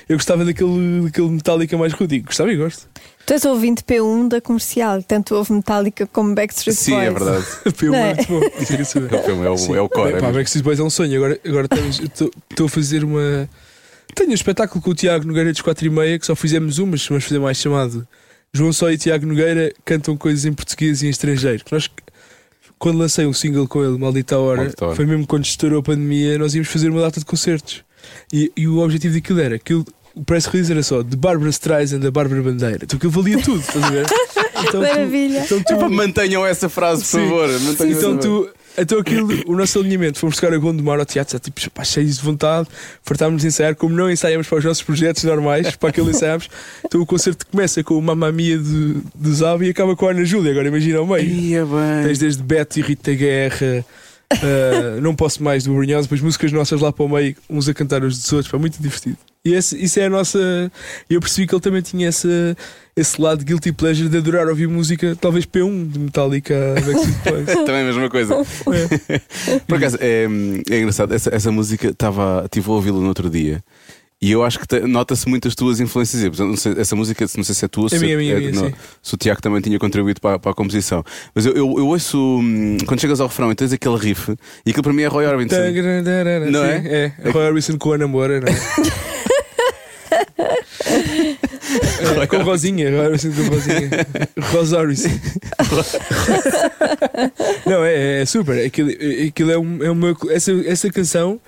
Eu 0.09 0.17
gostava 0.17 0.45
daquele, 0.45 1.03
daquele 1.03 1.29
Metallica 1.29 1.79
mais 1.79 1.93
rude 1.93 2.17
e 2.17 2.21
gostava 2.21 2.53
e 2.53 2.57
gosto. 2.57 2.89
Tu 3.27 3.33
és 3.33 3.45
ouvinte 3.47 3.83
P1 3.83 4.29
da 4.29 4.41
comercial, 4.41 5.03
tanto 5.03 5.35
houve 5.35 5.53
Metallica 5.55 6.07
como 6.07 6.35
Backstreet 6.35 6.77
Sim, 6.77 6.91
Boys. 6.93 7.07
é 7.07 7.11
verdade. 7.11 7.47
P1 7.67 7.87
Não 7.89 7.95
é 7.95 8.11
é? 8.11 8.15
muito 8.15 8.29
bom. 8.29 8.41
É 9.45 9.51
o 9.51 9.55
é 9.55 9.57
Sim. 9.57 9.75
é 9.77 9.81
o 9.81 9.89
core. 9.89 10.13
É 10.15 10.21
pá. 10.21 10.31
Backstreet 10.33 10.63
Boys 10.65 10.79
é 10.79 10.83
um 10.83 10.91
sonho. 10.91 11.17
Agora, 11.17 11.41
agora 11.47 11.69
estou- 12.03 12.67
a 12.67 12.69
fazer 12.69 13.03
uma. 13.03 13.49
Tenho 14.15 14.31
um 14.31 14.35
espetáculo 14.35 14.81
com 14.83 14.91
o 14.91 14.95
Tiago 14.95 15.27
Nogueira 15.27 15.51
dos 15.53 15.63
4 15.63 15.87
e 15.87 15.91
meia, 15.91 16.19
que 16.19 16.27
só 16.27 16.37
fizemos 16.37 16.79
uma, 16.79 16.93
mas 16.93 17.07
vamos 17.07 17.25
fazer 17.25 17.39
mais 17.41 17.57
chamado 17.57 18.07
João 18.53 18.73
Só 18.73 18.91
e 18.91 18.99
Tiago 18.99 19.27
Nogueira 19.27 19.73
cantam 19.85 20.17
coisas 20.17 20.45
em 20.45 20.53
português 20.53 21.03
e 21.03 21.07
em 21.07 21.11
estrangeiro. 21.11 21.65
Que 21.65 21.73
Nós, 21.73 21.91
quando 22.79 22.99
lancei 22.99 23.25
um 23.27 23.33
single 23.33 23.67
com 23.67 23.83
ele, 23.83 23.97
Maldita 23.99 24.39
Hora, 24.39 24.59
Maldita 24.59 24.85
Hora. 24.87 24.95
foi 24.97 25.07
mesmo 25.07 25.27
quando 25.27 25.45
estourou 25.47 25.81
a 25.81 25.83
pandemia, 25.83 26.37
nós 26.39 26.55
íamos 26.55 26.69
fazer 26.69 26.91
uma 26.91 27.01
data 27.01 27.19
de 27.19 27.27
concertos. 27.27 27.83
E, 28.33 28.53
e 28.55 28.69
o 28.69 28.79
objetivo 28.81 29.15
daquilo 29.15 29.41
era 29.41 29.59
que 29.59 29.83
o 30.15 30.25
press 30.25 30.47
release 30.47 30.71
era 30.73 30.83
só 30.83 31.03
de 31.03 31.17
Bárbara 31.17 31.51
Streisand 31.51 32.01
da 32.01 32.11
Bárbara 32.11 32.43
Bandeira. 32.43 32.79
Então 32.83 32.97
aquilo 32.97 33.13
valia 33.13 33.41
tudo, 33.43 33.61
estás 33.61 33.85
a 33.85 33.91
ver? 33.91 34.07
Então, 34.67 34.81
tu- 34.81 34.87
Maravilha. 34.89 35.41
então 35.41 35.63
tu, 35.63 35.73
Epá, 35.75 35.89
mantenham 35.91 36.47
essa 36.47 36.69
frase, 36.71 37.03
por 37.03 37.09
Sim. 37.21 37.29
favor. 37.29 37.49
Mantenham 37.61 37.91
então 37.99 38.11
essa 38.13 38.19
tu, 38.21 38.49
então 38.79 38.99
aquilo, 38.99 39.29
o 39.47 39.55
nosso 39.57 39.79
alinhamento, 39.79 40.19
fomos 40.19 40.37
tocar 40.37 40.55
a 40.55 40.59
Gondomar 40.59 40.99
ao 40.99 41.05
teatro, 41.05 41.33
já, 41.35 41.39
tipo, 41.39 41.71
pá, 41.71 41.85
cheios 41.85 42.17
de 42.17 42.23
vontade, 42.23 42.67
fartámos 43.03 43.43
de 43.43 43.49
ensaiar, 43.49 43.75
como 43.75 43.95
não 43.95 44.11
ensaiamos 44.11 44.47
para 44.49 44.59
os 44.59 44.65
nossos 44.65 44.83
projetos 44.83 45.23
normais, 45.25 45.77
para 45.77 45.91
aquilo 45.91 46.09
ensaiámos. 46.09 46.49
Então 46.83 46.99
o 47.01 47.05
concerto 47.05 47.47
começa 47.47 47.83
com 47.85 47.99
o 47.99 48.01
Mamma 48.01 48.33
Mia 48.33 48.57
de, 48.57 48.95
de 49.15 49.33
Zab 49.35 49.63
e 49.67 49.69
acaba 49.69 49.95
com 49.97 50.07
a 50.09 50.13
Ana 50.13 50.25
Júlia, 50.25 50.53
agora 50.53 50.69
imagina 50.69 50.99
ao 50.99 51.07
meio. 51.07 51.29
Ia 51.29 51.67
bem. 51.67 52.07
Tens 52.07 52.19
desde 52.21 52.43
Betty, 52.43 52.81
Rita 52.81 53.13
Guerra, 53.13 53.85
ah, 54.31 55.01
Não 55.03 55.15
Posso 55.15 55.43
Mais 55.43 55.65
do 55.65 55.75
Brunhosa, 55.75 56.03
depois 56.05 56.23
músicas 56.23 56.53
nossas 56.53 56.81
lá 56.81 56.91
para 56.91 57.05
o 57.05 57.09
meio, 57.09 57.37
uns 57.51 57.69
a 57.69 57.75
cantar 57.75 58.03
os 58.03 58.17
dos 58.19 58.33
outros, 58.33 58.51
pá, 58.51 58.57
muito 58.57 58.81
divertido. 58.81 59.19
E 59.47 59.53
esse, 59.53 59.77
isso 59.83 60.01
é 60.01 60.07
a 60.07 60.11
nossa. 60.11 60.73
Eu 61.09 61.21
percebi 61.21 61.47
que 61.47 61.55
ele 61.55 61.61
também 61.61 61.83
tinha 61.83 62.09
essa, 62.09 62.57
esse 62.97 63.21
lado 63.21 63.45
guilty 63.45 63.73
pleasure 63.73 64.09
de 64.09 64.17
adorar 64.17 64.49
ouvir 64.49 64.67
música, 64.67 65.15
talvez 65.21 65.45
P1 65.45 65.91
de 65.91 65.99
Metallica, 65.99 66.55
Backstreet 66.75 67.17
Boys. 67.25 67.47
Também 67.67 67.83
a 67.83 67.85
mesma 67.85 68.09
coisa. 68.09 68.37
Por 69.67 69.77
acaso, 69.77 69.99
é, 70.01 70.25
é 70.71 70.79
engraçado, 70.81 71.13
essa, 71.13 71.29
essa 71.35 71.53
música 71.53 71.89
estava. 71.89 72.43
Estive 72.47 72.71
a 72.71 72.73
ouvi-la 72.73 72.99
no 72.99 73.09
outro 73.09 73.29
dia. 73.29 73.63
E 74.23 74.31
eu 74.33 74.43
acho 74.43 74.59
que 74.59 74.81
nota-se 74.81 75.29
muito 75.29 75.47
as 75.47 75.55
tuas 75.55 75.79
influências. 75.79 76.39
Não 76.39 76.57
sei- 76.57 76.73
essa 76.79 76.97
música, 76.97 77.27
não 77.37 77.45
sei 77.45 77.55
se 77.55 77.65
é 77.67 77.69
tua, 77.69 77.91
se, 77.91 77.97
É 77.97 77.99
minha, 77.99 78.15
é- 78.15 78.17
minha, 78.17 78.33
é- 78.37 78.41
minha, 78.41 78.53
não, 78.53 78.73
se 79.03 79.13
o 79.13 79.19
Tiago 79.19 79.43
também 79.43 79.61
tinha 79.61 79.79
contribuído 79.79 80.23
para, 80.23 80.39
para 80.39 80.53
a 80.53 80.55
composição. 80.55 81.05
Mas 81.35 81.45
eu, 81.45 81.53
eu, 81.53 81.75
eu 81.77 81.87
ouço, 81.89 82.17
hum, 82.41 82.79
quando 82.87 82.99
chegas 82.99 83.21
ao 83.21 83.27
refrão 83.27 83.53
e 83.53 83.55
tens 83.55 83.75
aquele 83.75 83.97
riff, 83.99 84.35
e 84.65 84.71
aquilo 84.71 84.83
para 84.83 84.93
mim 84.95 85.03
é 85.03 85.07
Roy 85.09 85.27
Orbison. 85.27 85.55
Não 86.51 86.63
Sim, 86.63 86.69
é? 86.89 87.13
É, 87.23 87.31
Roy 87.31 87.45
Orbison 87.49 87.77
com 87.77 87.93
a 87.93 87.99
namora, 87.99 88.41
não 88.41 88.49
é? 88.49 89.05
É, 92.23 92.27
com 92.27 92.43
Rosinha, 92.43 92.89
agora 92.89 93.19
sinto 93.19 93.37
com 93.37 93.55
Rosinha. 93.55 93.91
Não, 97.67 97.85
é, 97.85 98.23
é 98.23 98.27
super. 98.27 98.65
Aquilo, 98.65 98.91
aquilo 99.29 99.51
é, 99.51 99.59
um, 99.59 99.83
é 99.83 99.91
uma. 99.91 100.17
Essa, 100.31 100.53
essa 100.67 100.91
canção 100.91 101.41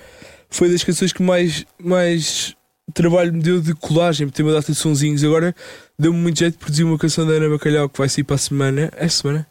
foi 0.50 0.70
das 0.70 0.82
canções 0.82 1.12
que 1.12 1.22
mais, 1.22 1.64
mais 1.82 2.54
trabalho 2.94 3.32
me 3.32 3.42
deu 3.42 3.60
de 3.60 3.74
colagem, 3.74 4.28
ter 4.28 4.42
uma 4.42 4.52
data 4.52 4.72
de 4.72 4.78
sonzinhos. 4.78 5.22
Agora 5.24 5.54
deu-me 5.98 6.18
muito 6.18 6.38
jeito 6.38 6.54
de 6.54 6.58
produzir 6.58 6.84
uma 6.84 6.98
canção 6.98 7.26
da 7.26 7.34
Ana 7.34 7.48
Bacalhau 7.48 7.88
que 7.88 7.98
vai 7.98 8.08
sair 8.08 8.24
para 8.24 8.36
a 8.36 8.38
semana. 8.38 8.90
É 8.96 9.08
semana? 9.08 9.46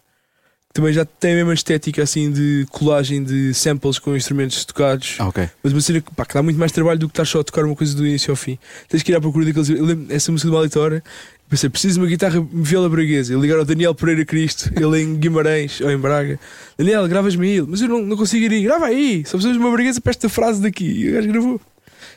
Também 0.76 0.92
já 0.92 1.06
tem 1.06 1.32
a 1.32 1.36
mesma 1.36 1.54
estética 1.54 2.04
assim 2.04 2.30
de 2.30 2.66
colagem 2.70 3.24
de 3.24 3.54
samples 3.54 3.98
com 3.98 4.14
instrumentos 4.14 4.66
tocados. 4.66 5.16
Ah, 5.20 5.30
ok. 5.30 5.50
Mas 5.64 5.72
uma 5.72 5.80
cena 5.80 6.02
que, 6.02 6.14
pá, 6.14 6.26
que 6.26 6.34
dá 6.34 6.44
muito 6.44 6.60
mais 6.60 6.74
trabalho 6.74 7.00
do 7.00 7.08
que 7.08 7.14
estar 7.14 7.24
só 7.24 7.40
a 7.40 7.44
tocar 7.46 7.64
uma 7.64 7.78
coisa 7.78 7.96
do 7.96 8.06
início 8.06 8.30
ao 8.30 8.36
fim. 8.36 8.60
Tens 8.90 9.02
que 9.02 9.10
ir 9.10 9.16
à 9.16 9.22
procura 9.22 9.46
daqueles. 9.46 9.70
Eu 9.70 9.86
lembro, 9.86 10.14
essa 10.14 10.34
música 10.34 10.50
do 10.50 10.54
Malitora, 10.54 11.02
pensei, 11.50 11.70
preciso 11.70 11.94
de 11.94 12.00
uma 12.02 12.10
guitarra 12.10 12.46
viola 12.52 12.90
braguesa. 12.90 13.32
Eu 13.32 13.40
ligar 13.40 13.58
ao 13.58 13.64
Daniel 13.64 13.96
Pereira 13.96 14.26
Cristo, 14.26 14.70
ele 14.76 15.02
em 15.02 15.16
Guimarães 15.16 15.80
ou 15.80 15.90
em 15.90 15.98
Braga. 15.98 16.38
Daniel, 16.78 17.08
gravas-me 17.08 17.48
aí. 17.48 17.62
Mas 17.62 17.80
eu 17.80 17.88
não, 17.88 18.02
não 18.02 18.18
consigo 18.18 18.54
ir. 18.54 18.64
Grava 18.64 18.88
aí. 18.88 19.24
Só 19.26 19.38
precisamos 19.38 19.58
de 19.58 19.64
uma 19.64 19.72
braguesa 19.72 20.02
para 20.02 20.12
esta 20.12 20.28
frase 20.28 20.62
daqui. 20.62 20.84
E 20.84 21.10
o 21.10 21.14
gajo 21.14 21.28
gravou. 21.30 21.62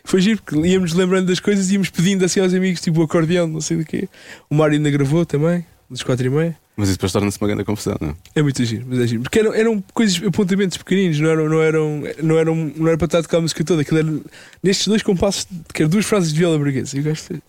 Foi 0.02 0.20
giro, 0.20 0.42
porque 0.42 0.58
íamos 0.66 0.94
lembrando 0.94 1.28
das 1.28 1.38
coisas 1.38 1.70
e 1.70 1.74
íamos 1.74 1.90
pedindo 1.90 2.24
assim 2.24 2.40
aos 2.40 2.52
amigos, 2.52 2.80
tipo 2.80 3.00
o 3.00 3.04
acordeão, 3.04 3.46
não 3.46 3.60
sei 3.60 3.76
do 3.76 3.84
quê. 3.84 4.08
O 4.50 4.54
Mário 4.56 4.74
ainda 4.74 4.90
gravou 4.90 5.24
também, 5.24 5.64
dos 5.88 6.02
4 6.02 6.26
e 6.26 6.30
meia. 6.30 6.67
Mas 6.78 6.90
isso 6.90 6.96
depois 6.96 7.10
torna-se 7.10 7.38
uma 7.40 7.48
grande 7.48 7.64
confusão, 7.64 7.96
não 8.00 8.10
é? 8.10 8.14
É 8.36 8.42
muito 8.42 8.64
giro, 8.64 8.86
mas 8.88 9.00
é 9.00 9.06
giro. 9.08 9.22
Porque 9.22 9.40
eram, 9.40 9.52
eram 9.52 9.84
coisas, 9.92 10.22
apontamentos 10.24 10.78
pequeninos, 10.78 11.18
não 11.18 11.28
eram, 11.28 11.48
não, 11.48 11.60
eram, 11.60 12.02
não, 12.22 12.38
eram, 12.38 12.72
não 12.76 12.86
era 12.86 12.96
para 12.96 13.06
estar 13.06 13.18
a 13.18 13.22
tocar 13.22 13.38
a 13.38 13.40
música 13.40 13.64
toda. 13.64 13.82
Aquilo 13.82 13.98
era 13.98 14.08
nestes 14.62 14.86
dois 14.86 15.02
compassos, 15.02 15.44
que 15.74 15.82
eram 15.82 15.90
duas 15.90 16.06
frases 16.06 16.32
de 16.32 16.38
viola 16.38 16.56
braguesa. 16.56 16.96
E 16.96 17.00
o 17.00 17.02
gajo 17.02 17.20
fez. 17.20 17.40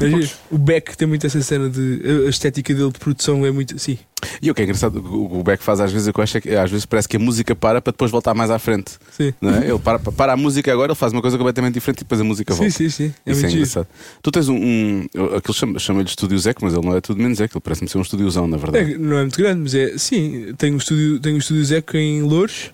É 0.00 0.08
giro. 0.10 0.30
O 0.50 0.58
Beck 0.58 0.96
tem 0.96 1.06
muito 1.06 1.24
essa 1.26 1.40
cena 1.40 1.70
de. 1.70 2.02
A 2.26 2.30
estética 2.30 2.74
dele 2.74 2.90
de 2.90 2.98
produção 2.98 3.46
é 3.46 3.50
muito 3.52 3.76
assim. 3.76 3.96
E 4.42 4.50
o 4.50 4.54
que 4.54 4.60
é 4.60 4.64
engraçado, 4.64 4.96
o 4.98 5.42
Beck 5.42 5.62
faz 5.62 5.80
às 5.80 5.90
vezes, 5.90 6.06
eu 6.08 6.22
acho 6.22 6.36
é 6.36 6.40
que 6.42 6.50
às 6.54 6.70
vezes 6.70 6.84
parece 6.84 7.08
que 7.08 7.16
a 7.16 7.18
música 7.18 7.56
para 7.56 7.80
para 7.80 7.90
depois 7.90 8.10
voltar 8.10 8.34
mais 8.34 8.50
à 8.50 8.58
frente. 8.58 8.92
Sim. 9.16 9.32
Não 9.40 9.48
é? 9.54 9.66
Ele 9.68 9.78
para, 9.78 9.98
para 9.98 10.32
a 10.34 10.36
música 10.36 10.70
agora, 10.70 10.92
ele 10.92 10.96
faz 10.98 11.12
uma 11.14 11.22
coisa 11.22 11.38
completamente 11.38 11.72
diferente 11.74 11.98
e 12.00 12.04
depois 12.04 12.20
a 12.20 12.24
música 12.24 12.52
Sim, 12.52 12.58
volta. 12.58 12.74
sim, 12.76 12.88
sim. 12.90 13.14
É 13.24 13.30
Isso 13.32 13.40
muito 13.40 13.46
é 13.46 13.48
giro. 13.48 13.52
engraçado. 13.62 13.86
Tu 14.22 14.30
tens 14.30 14.48
um. 14.50 14.56
um 14.56 15.06
eu- 15.14 15.36
aquilo 15.36 15.54
chama- 15.54 15.78
chama-lhe 15.78 16.06
estúdio 16.08 16.38
Zeco, 16.38 16.62
mas 16.62 16.74
ele 16.74 16.84
não 16.84 16.94
é 16.96 17.00
tudo 17.00 17.20
menos 17.22 17.38
Zeco, 17.38 17.56
ele 17.56 17.62
parece-me 17.62 17.88
ser 17.88 17.96
um 18.00 18.02
estúdiozão, 18.02 18.46
na 18.46 18.56
verdade. 18.56 18.94
É, 18.94 18.98
não 18.98 19.18
é 19.18 19.20
muito 19.22 19.38
grande, 19.38 19.60
mas 19.60 19.74
é. 19.74 19.96
Sim, 19.98 20.54
tenho 20.58 20.74
um 20.74 20.78
estúdio, 20.78 21.20
tenho 21.20 21.36
um 21.36 21.38
estúdio 21.38 21.64
Zeco 21.64 21.96
em 21.96 22.22
Louros 22.22 22.70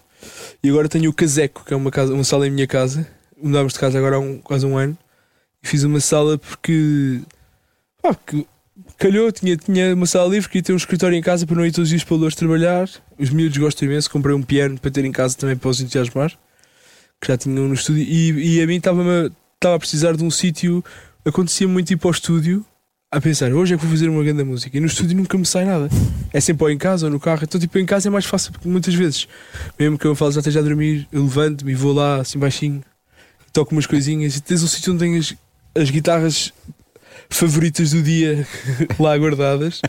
e 0.62 0.68
agora 0.68 0.88
tenho 0.88 1.11
o 1.11 1.12
Caseco, 1.12 1.64
que 1.64 1.75
é 1.75 1.76
uma, 1.76 1.90
casa, 1.90 2.12
uma 2.14 2.25
sala 2.25 2.47
em 2.47 2.50
minha 2.50 2.66
casa. 2.66 3.06
Mudámos 3.40 3.75
de 3.75 3.78
casa 3.78 3.99
agora 3.99 4.16
há 4.16 4.18
um, 4.18 4.38
quase 4.38 4.64
um 4.64 4.76
ano 4.76 4.97
e 5.62 5.66
fiz 5.66 5.83
uma 5.83 6.00
sala 6.00 6.38
porque. 6.38 7.21
Porque 8.00 8.47
calhou, 8.99 9.30
tinha, 9.33 9.56
tinha 9.56 9.95
uma 9.95 10.06
sala 10.06 10.30
livre, 10.30 10.49
queria 10.49 10.62
ter 10.62 10.73
um 10.73 10.76
escritório 10.76 11.16
em 11.16 11.23
casa 11.23 11.47
para 11.47 11.56
não 11.56 11.66
ir 11.66 11.73
todos 11.73 11.87
os 11.87 11.90
dias 11.90 12.04
para 12.04 12.16
Louros 12.16 12.35
trabalhar. 12.35 12.88
Os 13.18 13.30
miúdos 13.30 13.59
gostam 13.59 13.88
imenso, 13.88 14.11
comprei 14.11 14.35
um 14.35 14.42
piano 14.42 14.78
para 14.78 14.90
ter 14.90 15.04
em 15.04 15.12
casa 15.12 15.37
também 15.37 15.56
para 15.56 15.68
os 15.68 15.80
entusiasmar, 15.80 16.30
que 17.21 17.28
já 17.28 17.37
tinham 17.37 17.68
no 17.68 17.75
estúdio. 17.75 18.02
E, 18.02 18.56
e 18.56 18.62
a 18.62 18.66
mim 18.66 18.76
estava 18.76 19.02
a 19.64 19.78
precisar 19.78 20.16
de 20.16 20.23
um 20.23 20.30
sítio, 20.30 20.85
acontecia 21.25 21.66
muito 21.66 21.90
ir 21.92 21.97
para 21.97 22.09
o 22.09 22.12
estúdio 22.12 22.64
a 23.11 23.21
pensar, 23.21 23.53
hoje 23.53 23.75
é 23.75 23.77
que 23.77 23.85
vou 23.85 23.93
fazer 23.93 24.09
uma 24.09 24.23
grande 24.23 24.43
música 24.43 24.77
e 24.77 24.81
no 24.81 24.87
estúdio 24.87 25.17
nunca 25.17 25.39
me 25.39 25.47
sai 25.47 25.65
nada. 25.65 25.89
É 26.33 26.41
sempre 26.41 26.65
ou 26.65 26.71
em 26.71 26.77
casa 26.77 27.07
ou 27.07 27.13
no 27.13 27.21
carro. 27.21 27.45
Então, 27.45 27.61
tipo, 27.61 27.79
em 27.79 27.87
casa 27.87 28.09
é 28.09 28.11
mais 28.11 28.25
fácil 28.25 28.53
porque 28.53 28.69
muitas 28.69 28.95
vezes, 28.95 29.29
mesmo 29.79 29.97
que 29.97 30.05
eu 30.05 30.15
falo 30.15 30.33
já 30.33 30.41
esteja 30.41 30.59
a 30.59 30.63
dormir, 30.63 31.07
eu 31.13 31.23
levanto-me 31.23 31.73
e 31.73 31.75
vou 31.75 31.93
lá 31.93 32.17
assim 32.17 32.39
baixinho, 32.39 32.83
toco 33.53 33.73
umas 33.73 33.87
coisinhas 33.87 34.37
e 34.37 34.43
tens 34.43 34.63
um 34.63 34.67
sítio 34.67 34.93
onde 34.93 35.05
tens 35.05 35.37
as, 35.75 35.83
as 35.83 35.91
guitarras 35.91 36.53
favoritas 37.31 37.93
do 37.93 38.03
dia 38.03 38.47
lá 38.99 39.17
guardadas. 39.17 39.81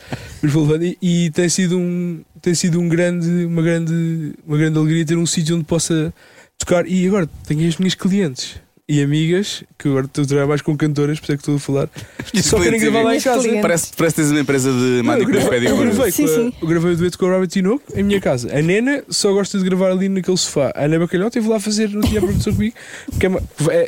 E, 0.81 1.25
e 1.25 1.31
tem 1.31 1.49
sido 1.49 1.77
um 1.77 2.23
tem 2.39 2.53
sido 2.53 2.79
um 2.79 2.87
grande, 2.87 3.45
uma 3.45 3.61
grande, 3.61 4.35
uma 4.45 4.57
grande 4.57 4.77
alegria 4.77 5.05
ter 5.05 5.17
um 5.17 5.25
sítio 5.25 5.55
onde 5.55 5.65
possa 5.65 6.13
tocar. 6.57 6.87
E 6.87 7.05
agora 7.07 7.27
tenho 7.47 7.67
as 7.67 7.77
minhas 7.77 7.95
clientes. 7.95 8.66
E 8.89 9.01
amigas, 9.03 9.65
que 9.77 9.89
agora 9.89 10.05
estou 10.05 10.23
a 10.23 10.27
trabalhar 10.27 10.47
mais 10.47 10.61
com 10.61 10.77
cantoras, 10.77 11.19
por 11.19 11.25
isso 11.25 11.31
é 11.33 11.35
que 11.35 11.41
estou 11.41 11.55
a 11.57 11.59
falar, 11.59 11.89
e 12.33 12.41
só 12.41 12.57
querem 12.57 12.79
gravar 12.79 13.01
lá 13.03 13.17
em 13.17 13.19
casa. 13.19 13.45
Parece, 13.61 13.91
parece 13.97 14.15
que 14.15 14.21
tens 14.21 14.31
uma 14.31 14.39
empresa 14.39 14.71
de 14.71 15.03
manicure 15.03 15.39
e 15.39 15.49
pedicure. 15.49 15.89
gravei, 15.91 16.11
Sim, 16.11 16.25
com 16.25 16.31
a- 16.31 16.35
sim. 16.35 16.53
eu 16.61 16.67
gravei 16.69 16.93
o 16.93 16.95
dueto 16.95 17.19
com 17.19 17.25
a 17.25 17.31
Robert 17.33 17.47
Tinoco 17.49 17.83
em 17.93 18.01
minha 18.03 18.21
casa. 18.21 18.49
A 18.57 18.61
Nena 18.61 19.03
só 19.09 19.33
gosta 19.33 19.57
de 19.57 19.65
gravar 19.65 19.91
ali 19.91 20.07
naquele 20.07 20.37
sofá. 20.37 20.71
A 20.73 20.85
Ana 20.85 20.99
Bacalhau 20.99 21.29
teve 21.29 21.49
lá 21.49 21.57
a 21.57 21.59
fazer, 21.59 21.89
não 21.89 21.99
tinha 21.99 22.19
a 22.19 22.23
produção 22.23 22.53
comigo, 22.53 22.75
porque 23.11 23.27
é, 23.27 23.29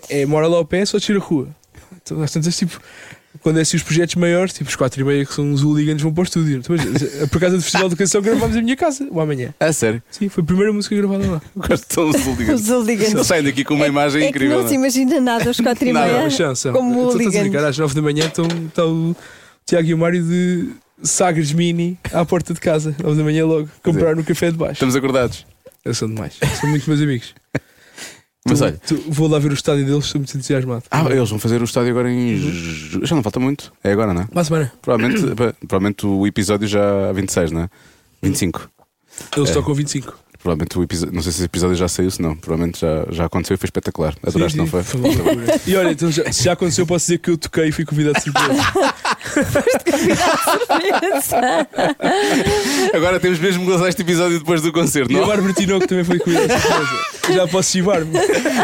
é, 0.09 0.21
é- 0.21 0.25
mora 0.25 0.47
lá 0.47 0.57
ao 0.57 0.65
pé, 0.65 0.85
só 0.85 0.97
descer 0.97 1.15
a 1.15 1.19
rua. 1.19 1.47
Então, 2.03 2.21
às 2.21 2.31
tantas, 2.33 2.57
tipo, 2.57 2.81
quando 3.41 3.57
é 3.59 3.61
assim 3.61 3.77
os 3.77 3.83
projetos 3.83 4.15
maiores, 4.15 4.53
tipo 4.53 4.69
os 4.69 4.75
4 4.75 5.01
e 5.01 5.03
meia 5.03 5.25
que 5.25 5.33
são 5.33 5.51
os 5.51 5.63
hooligans, 5.63 6.01
vão 6.01 6.13
para 6.13 6.21
o 6.21 6.23
estúdio. 6.23 6.57
Então, 6.57 6.75
mas, 6.75 7.27
por 7.29 7.39
causa 7.39 7.55
do 7.57 7.61
Festival 7.63 7.89
de 7.89 7.95
Canção, 7.95 8.21
gravámos 8.21 8.55
em 8.55 8.61
minha 8.61 8.75
casa, 8.75 9.07
ou 9.09 9.19
amanhã. 9.21 9.53
Ah, 9.59 9.71
sério? 9.71 10.01
Sim, 10.11 10.29
foi 10.29 10.43
a 10.43 10.45
primeira 10.45 10.71
música 10.73 10.95
gravada 10.95 11.25
lá. 11.29 11.41
De 11.75 11.99
hooligans. 12.29 12.61
Os 12.61 12.69
hooligans. 12.69 13.13
Eles 13.13 13.27
saem 13.27 13.43
daqui 13.43 13.63
com 13.63 13.73
uma 13.75 13.85
É- 13.85 13.89
imagem 13.89 14.21
é 14.21 14.25
que 14.25 14.29
incrível. 14.31 14.61
não 14.61 14.67
se 14.67 14.75
imagina 14.75 15.19
nada 15.21 15.49
às 15.49 15.59
quatro 15.59 15.87
e 15.87 15.93
Nada, 15.93 16.07
meia. 16.07 16.23
Mas 16.23 16.33
são, 16.35 16.55
são. 16.55 16.73
Como 16.73 17.01
a 17.01 17.07
hooligans. 17.13 17.63
às 17.63 17.77
9 17.77 17.95
da 17.95 18.01
manhã 18.01 18.25
estão, 18.25 18.45
está 18.67 18.85
o 18.85 19.15
Tiago 19.65 19.87
e 19.87 19.93
o 19.93 19.97
Mário 19.97 20.23
de 20.23 20.69
Sagres 21.03 21.51
Mini 21.53 21.97
à 22.11 22.25
porta 22.25 22.53
de 22.53 22.59
casa, 22.59 22.95
9 23.01 23.15
da 23.17 23.23
manhã 23.23 23.45
logo, 23.45 23.69
comprar 23.83 24.15
no 24.15 24.23
café 24.23 24.51
de 24.51 24.57
baixo. 24.57 24.73
Estamos 24.73 24.95
acordados. 24.95 25.45
Eles 25.85 25.97
são 25.97 26.07
demais. 26.09 26.33
São 26.59 26.69
muito 26.69 26.87
meus 26.89 27.01
amigos. 27.01 27.33
Mas 28.47 28.61
olha. 28.61 28.79
tu- 28.87 29.03
vou 29.09 29.27
lá 29.27 29.37
ver 29.37 29.51
o 29.51 29.53
estádio 29.53 29.85
deles, 29.85 30.05
estou 30.05 30.19
muito 30.19 30.35
entusiasmado. 30.35 30.83
Ah, 30.89 31.03
eles 31.09 31.29
vão 31.29 31.37
fazer 31.39 31.61
o 31.61 31.65
estádio 31.65 31.91
agora 31.91 32.09
em. 32.11 32.37
Já 33.03 33.15
não 33.15 33.21
falta 33.23 33.39
muito. 33.39 33.71
É 33.83 33.91
agora, 33.91 34.13
não 34.13 34.21
é? 34.21 34.25
Para 34.25 34.41
a 34.41 34.43
semana. 34.45 34.71
Provavelmente, 34.81 35.21
provavelmente 35.67 36.05
o 36.05 36.25
episódio 36.25 36.67
já 36.67 37.09
há 37.09 37.13
26, 37.13 37.51
não 37.51 37.61
é? 37.61 37.69
25. 38.23 38.69
Eles 39.35 39.49
É. 39.49 39.53
tocam 39.53 39.73
25. 39.73 40.17
Provavelmente 40.41 40.79
o 40.79 40.83
episódio. 40.83 41.13
Não 41.13 41.21
sei 41.21 41.33
se 41.33 41.39
esse 41.39 41.45
episódio 41.45 41.75
já 41.75 41.87
saiu, 41.89 42.09
se 42.09 42.21
não. 42.21 42.33
Provavelmente 42.35 42.79
já, 42.79 43.05
já 43.11 43.25
aconteceu 43.25 43.55
e 43.55 43.57
foi 43.57 43.67
espetacular. 43.67 44.15
Adoraste, 44.25 44.53
Sim, 44.53 44.57
não 44.59 44.67
foi? 44.67 44.81
E 45.67 45.75
olha, 45.75 45.91
então 45.91 46.09
já, 46.09 46.31
se 46.31 46.43
já 46.43 46.53
aconteceu, 46.53 46.87
posso 46.87 47.05
dizer 47.07 47.17
que 47.19 47.29
eu 47.29 47.37
toquei 47.37 47.67
e 47.67 47.71
fui 47.73 47.83
convidado 47.85 48.15
de 48.17 48.23
surpresa. 48.23 48.63
Agora 52.93 53.19
temos 53.19 53.39
mesmo 53.39 53.65
que 53.65 53.71
lançar 53.71 53.89
este 53.89 54.01
episódio 54.01 54.39
depois 54.39 54.61
do 54.61 54.71
concerto, 54.71 55.11
E 55.11 55.17
a 55.17 55.21
não? 55.21 55.27
Bárbara 55.27 55.53
Tinoco 55.53 55.87
também 55.87 56.03
foi 56.03 56.19
convidada 56.19 56.55
de 56.55 56.61
surpresa. 56.61 57.35
Já 57.35 57.47
posso 57.47 57.71
chivar-me. 57.71 58.11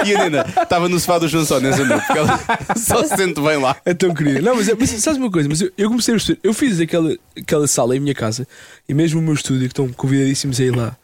E 0.06 0.16
a 0.16 0.24
Nina 0.24 0.46
estava 0.62 0.90
no 0.90 1.00
sofá 1.00 1.20
do 1.20 1.28
João 1.28 1.46
Só 1.46 1.60
nessa 1.60 1.84
noite, 1.84 2.06
porque 2.06 2.20
ela 2.20 2.40
só 2.78 3.04
se 3.04 3.16
sente 3.16 3.40
bem 3.42 3.58
lá. 3.58 3.76
É 3.86 3.94
tão 3.94 4.14
querida. 4.14 4.42
Não, 4.42 4.56
mas, 4.56 4.70
é- 4.70 4.76
mas 4.80 4.90
sabes 4.92 5.20
uma 5.20 5.30
coisa? 5.30 5.48
Mas 5.50 5.62
eu, 5.62 5.72
eu 5.78 5.90
comecei 5.90 6.14
a 6.14 6.18
perceber. 6.18 6.40
Eu 6.44 6.54
fiz 6.54 6.80
aquela, 6.80 7.16
aquela 7.38 7.68
sala 7.68 7.96
em 7.96 8.00
minha 8.00 8.16
casa 8.16 8.48
e 8.88 8.94
mesmo 8.94 9.20
o 9.20 9.24
meu 9.24 9.34
estúdio, 9.34 9.62
que 9.62 9.66
estão 9.68 9.88
convidadíssimos 9.90 10.60
a 10.60 10.64
ir 10.64 10.76
lá. 10.76 10.96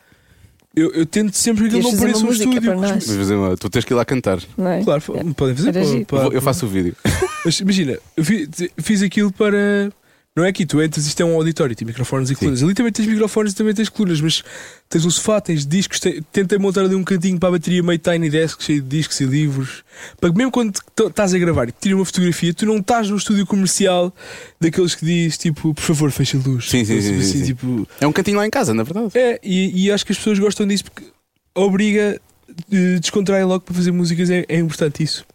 Eu, 0.74 0.90
eu 0.94 1.06
tento 1.06 1.36
sempre 1.36 1.68
que 1.70 1.76
ele 1.76 1.84
não 1.84 1.98
pareça 1.98 2.20
um 2.20 2.28
música 2.28 2.50
estúdio. 2.50 2.62
para 2.72 2.76
nós. 2.80 3.08
Mas 3.08 3.18
fazer 3.18 3.36
uma- 3.36 3.58
tu 3.58 3.70
tens 3.70 3.84
que 3.84 3.94
ir 3.94 3.96
lá 3.96 4.06
cantar. 4.06 4.40
Não 4.58 4.70
é? 4.72 4.84
Claro, 4.84 5.02
podem 5.36 5.56
fazer. 5.56 5.70
Era 5.70 5.80
para- 5.82 5.84
giro. 5.92 6.06
para- 6.06 6.28
Eu, 6.36 6.42
faço 6.42 6.66
o 6.66 6.70
vídeo. 6.70 6.96
Mas 7.44 7.60
imagina, 7.60 7.98
eu 8.16 8.24
fi- 8.24 8.50
fiz, 8.78 9.02
aquilo 9.02 9.32
para. 9.34 9.92
Não 10.34 10.46
é 10.46 10.48
aqui, 10.48 10.66
tu 10.66 10.82
entras, 10.82 11.06
isto 11.06 11.20
é 11.22 11.26
um 11.26 11.36
auditório, 11.36 11.76
tem 11.76 11.86
microfones 11.86 12.30
e 12.30 12.36
colunas. 12.36 12.64
Ali 12.64 12.74
também 12.74 12.90
tens 12.90 13.06
microfones 13.06 13.52
e 13.52 13.56
também 13.56 13.74
tens 13.74 13.90
colunas, 13.90 14.22
mas 14.22 14.42
tens 14.88 15.04
um 15.04 15.10
sofá, 15.10 15.42
tens 15.42 15.66
discos. 15.66 16.00
Tem, 16.00 16.22
tentei 16.32 16.58
montar 16.58 16.86
ali 16.86 16.96
um 16.96 17.04
cantinho 17.04 17.38
para 17.38 17.50
a 17.50 17.52
bateria 17.52 17.84
meio 17.84 18.00
tiny 18.00 18.30
desk, 18.30 18.64
cheio 18.64 18.82
de 18.82 18.88
discos 18.88 19.20
e 19.20 19.26
livros. 19.26 19.84
Para 20.22 20.32
que 20.32 20.38
mesmo 20.38 20.50
quando 20.50 20.74
estás 21.06 21.34
a 21.34 21.38
gravar 21.38 21.68
e 21.68 21.74
te 21.74 21.80
tira 21.82 21.98
uma 21.98 22.06
fotografia, 22.06 22.54
tu 22.54 22.66
não 22.66 22.78
estás 22.78 23.10
num 23.10 23.18
estúdio 23.18 23.46
comercial 23.46 24.16
daqueles 24.58 24.96
que 24.96 25.06
diz 25.06 25.38
tipo, 25.38 25.74
por 25.74 25.84
favor, 25.84 26.10
fecha 26.12 26.38
a 26.38 26.42
luz. 26.48 26.70
Sim, 26.70 26.86
sim, 26.86 27.02
sim, 27.02 27.20
Assim, 27.20 27.40
sim, 27.40 27.46
tipo, 27.48 27.86
É 28.00 28.08
um 28.08 28.14
cantinho 28.14 28.38
lá 28.38 28.48
em 28.48 28.50
casa, 28.50 28.74
na 28.74 28.84
verdade. 28.84 29.10
é, 29.16 29.38
e, 29.44 29.84
e 29.88 29.92
acho 29.92 30.06
que 30.06 30.14
as 30.14 30.18
pessoas 30.18 30.40
gostam 30.40 30.66
disso 30.66 30.86
porque 30.86 31.04
obriga, 31.54 32.22
eh, 32.72 33.00
descontrai 33.02 33.44
logo 33.44 33.66
para 33.66 33.76
fazer 33.76 33.92
músicas, 33.92 34.30
é, 34.30 34.46
é 34.48 34.60
importante 34.60 35.04
isso. 35.04 35.26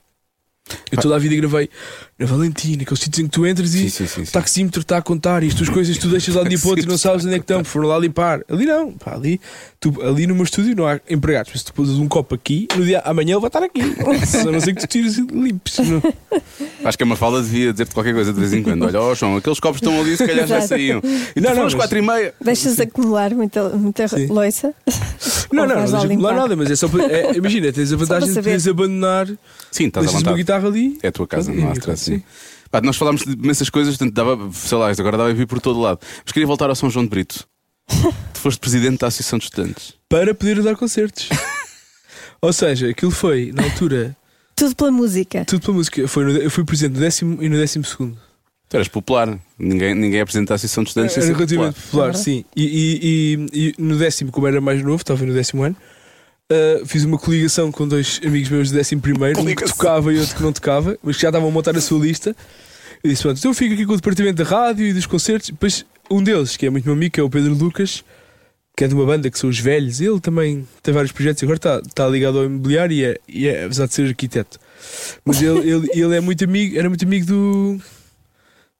Eu 0.91 0.99
toda 1.01 1.15
a 1.15 1.19
vida 1.19 1.37
gravei 1.37 1.71
na 2.19 2.25
Valentina, 2.25 2.83
aqueles 2.83 3.01
sítios 3.01 3.19
em 3.23 3.25
que 3.25 3.31
tu 3.33 3.47
entras 3.47 3.75
e 3.75 3.91
Sim, 3.91 4.07
sim, 4.07 4.07
sim. 4.07 4.23
o 4.23 4.27
taxímetro 4.33 4.81
está 4.81 4.97
a 4.97 5.03
contar 5.03 5.43
e 5.43 5.49
as 5.49 5.55
tuas 5.55 5.69
coisas 5.69 5.99
tu 5.99 6.09
deixas 6.09 6.35
lá 6.35 6.43
de 6.45 6.49
dia 6.49 6.59
para 6.59 6.67
o 6.67 6.71
outro 6.71 6.85
e 6.87 6.89
não 6.89 6.97
sabes 6.99 7.27
onde 7.27 7.35
é 7.35 7.39
que 7.39 7.43
estão, 7.45 7.63
foram 7.63 7.89
lá 7.89 7.99
limpar. 7.99 8.41
Ali 8.49 8.65
não, 8.65 8.93
pá, 8.93 9.15
ali, 9.15 9.39
tu, 9.79 9.95
ali 10.03 10.27
no 10.27 10.35
meu 10.35 10.45
estúdio 10.45 10.75
não 10.75 10.87
há 10.87 10.99
empregados, 11.11 11.51
mas 11.53 11.61
se 11.61 11.67
tu 11.67 11.75
pôs 11.75 11.91
um 11.91 12.09
copo 12.09 12.35
aqui, 12.35 12.69
no 12.75 12.87
dia 12.87 13.01
amanhã 13.01 13.35
ele 13.35 13.41
vai 13.41 13.49
estar 13.49 13.63
aqui. 13.63 13.81
A 14.49 14.51
não 14.51 14.61
ser 14.61 14.75
que 14.75 14.81
tu 14.81 14.87
tires 14.87 15.19
e 15.19 15.27
limpes. 15.27 15.77
Não. 15.79 16.03
Acho 16.85 16.97
que 16.97 17.03
a 17.03 17.07
Mafalda 17.07 17.43
devia 17.43 17.73
dizer-te 17.73 17.93
qualquer 17.93 18.15
coisa 18.15 18.33
de 18.33 18.41
vez 18.41 18.53
em 18.55 18.63
quando. 18.63 18.85
Olha, 18.87 18.99
ó 18.99 19.15
João, 19.15 19.37
aqueles 19.37 19.61
copos 19.61 19.83
estão 19.83 20.01
ali, 20.01 20.17
se 20.17 20.27
calhar 20.27 20.47
já 20.47 20.63
saíam. 20.63 21.03
E 21.37 21.41
Não, 21.41 21.51
não, 21.51 21.51
não, 21.51 21.57
não, 21.57 21.67
às 21.67 21.75
mas- 21.75 21.83
quatro 21.83 21.99
e 21.99 22.03
meia. 22.03 22.35
Deixas 22.41 22.81
acumular 22.81 23.35
muita, 23.35 23.69
muita 23.71 24.09
Sim. 24.09 24.27
loiça. 24.29 24.73
Não, 25.53 25.65
não, 25.65 25.77
não, 25.77 25.87
não, 25.87 26.05
limpar? 26.05 26.35
nada, 26.35 26.57
mas 26.57 26.71
é 26.73 26.77
só 26.77 26.89
para, 26.89 27.05
é, 27.05 27.37
imagina, 27.37 27.73
tens 27.73 27.93
a 27.93 27.97
vantagem 27.97 28.29
de 28.29 28.35
poderes 28.35 28.67
abandonar, 28.67 29.27
Sim, 29.71 29.87
estás 29.87 30.05
deixas 30.07 30.15
uma 30.15 30.19
vontade. 30.33 30.37
guitarra 30.39 30.67
ali. 30.69 30.99
É 31.03 31.09
a 31.09 31.13
tua 31.13 31.27
casa, 31.27 31.53
não 31.53 31.69
há 31.71 31.73
stress. 31.73 32.06
Sim. 32.07 32.23
Pá, 32.71 32.81
nós 32.81 32.97
falámos 32.97 33.23
de 33.23 33.33
imensas 33.33 33.71
coisas, 33.71 33.97
portanto, 33.97 34.15
dava, 34.15 34.51
sei 34.53 34.77
lá, 34.79 34.91
agora 34.91 35.17
dava 35.17 35.31
a 35.31 35.33
vir 35.33 35.47
por 35.47 35.61
todo 35.61 35.81
lado. 35.81 36.01
Mas 36.25 36.33
queria 36.33 36.47
voltar 36.47 36.69
ao 36.69 36.75
São 36.75 36.91
João 36.91 37.05
de 37.05 37.11
Brito. 37.11 37.47
tu 37.89 38.41
foste 38.41 38.59
presidente 38.59 38.99
da 38.99 39.07
Associação 39.07 39.39
de 39.39 39.45
Estudantes. 39.45 39.95
para 40.09 40.35
poder 40.35 40.63
dar 40.63 40.75
concertos. 40.77 41.29
Ou 42.43 42.53
seja, 42.53 42.91
aquilo 42.91 43.11
foi, 43.11 43.53
na 43.55 43.63
altura, 43.65 44.17
Tudo 44.55 44.75
pela 44.77 44.91
música. 44.91 45.45
tudo 45.45 45.61
pela 45.63 45.77
música. 45.77 46.07
Foi 46.09 46.25
no- 46.25 46.31
eu 46.39 46.51
fui 46.51 46.65
presente 46.65 46.93
no 46.95 47.01
décimo 47.01 47.43
e 47.43 47.49
no 47.49 47.57
décimo 47.57 47.85
segundo. 47.85 48.19
Tu 48.69 48.77
eras 48.77 48.89
popular. 48.89 49.39
Ninguém, 49.59 49.95
ninguém 49.95 50.21
apresenta 50.21 50.53
a 50.53 50.57
Associação 50.57 50.83
de 50.83 50.91
Estudantes 50.91 51.17
Era 51.17 51.27
popular. 51.27 51.39
relativamente 51.39 51.81
popular, 51.83 52.09
Aham. 52.11 52.19
sim. 52.19 52.45
E, 52.57 52.65
e- 52.65 53.37
e- 53.53 53.75
e 53.79 53.83
no 53.83 53.97
décimo, 53.97 54.33
como 54.33 54.47
era 54.49 54.61
mais 54.61 54.83
novo, 54.83 54.97
estava 54.97 55.25
no 55.25 55.33
décimo 55.33 55.63
ano, 55.63 55.77
ah, 56.51 56.83
fiz 56.87 57.05
uma 57.05 57.19
coligação 57.19 57.73
com 57.73 57.89
dois 57.89 58.21
amigos 58.25 58.49
meus 58.49 58.71
do 58.71 58.77
décimo 58.77 59.01
primeiro, 59.03 59.41
um 59.41 59.45
que 59.45 59.65
tocava 59.65 60.13
e 60.13 60.19
outro 60.19 60.37
que 60.37 60.43
não 60.43 60.53
tocava, 60.53 60.97
mas 61.03 61.17
que 61.17 61.23
já 61.23 61.29
estavam 61.29 61.49
a 61.49 61.53
montar 61.53 61.77
a 61.77 61.81
sua 61.81 61.99
lista. 61.99 62.37
Eu 63.03 63.11
disse: 63.11 63.23
Pronto, 63.23 63.39
então 63.39 63.51
eu 63.51 63.55
fico 63.55 63.75
aqui 63.75 63.85
com 63.85 63.93
o 63.93 63.97
departamento 63.97 64.43
da 64.43 64.49
rádio 64.49 64.87
e 64.87 64.93
dos 64.93 65.07
concertos. 65.07 65.51
Depois, 65.51 65.85
um 66.11 66.23
deles, 66.23 66.57
que 66.57 66.67
é 66.67 66.71
muito 66.71 66.85
meu 66.85 66.95
amigo, 66.95 67.13
que 67.13 67.21
é 67.21 67.23
o 67.23 67.31
Pedro 67.31 67.55
Lucas, 67.55 68.05
que 68.77 68.85
é 68.85 68.89
de 68.89 68.95
uma 68.95 69.05
banda 69.05 69.31
que 69.31 69.39
são 69.39 69.51
os 69.51 69.59
velhos, 69.59 70.01
ele 70.01 70.21
também 70.21 70.67
tem 70.83 70.95
vários 70.95 71.11
projetos, 71.11 71.43
agora 71.43 71.57
está, 71.57 71.83
está 71.85 72.07
ligado 72.09 72.39
ao 72.39 72.45
imobiliário 72.45 72.95
e 72.95 73.05
é, 73.05 73.19
e 73.27 73.49
é, 73.49 73.65
apesar 73.65 73.87
de 73.87 73.95
ser 73.95 74.07
arquiteto. 74.07 74.61
Mas 75.25 75.43
ele, 75.43 75.69
ele, 75.69 75.89
ele 75.93 76.17
é 76.17 76.21
muito 76.21 76.45
amigo, 76.45 76.79
era 76.79 76.89
muito 76.89 77.05
amigo 77.05 77.27
do, 77.27 77.81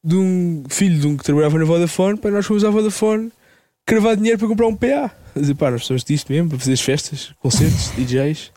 de 0.05 0.15
um 0.15 0.65
filho 0.69 1.01
de 1.01 1.07
um 1.07 1.17
que 1.17 1.25
trabalhava 1.25 1.59
na 1.59 1.65
Vodafone, 1.65 2.19
pá, 2.19 2.31
nós 2.31 2.47
fomos 2.47 2.63
à 2.63 2.71
Vodafone 2.71 3.33
cravar 3.85 4.17
dinheiro 4.17 4.39
para 4.39 4.49
comprar 4.49 4.67
um 4.67 4.77
PA. 4.77 5.11
Dizer, 5.41 5.55
pá, 5.55 5.71
nós 5.71 5.81
precisamos 5.81 6.05
disto 6.05 6.33
mesmo 6.33 6.49
para 6.51 6.59
fazer 6.59 6.73
as 6.73 6.81
festas, 6.81 7.31
concertos, 7.41 7.91
DJs. 7.99 8.51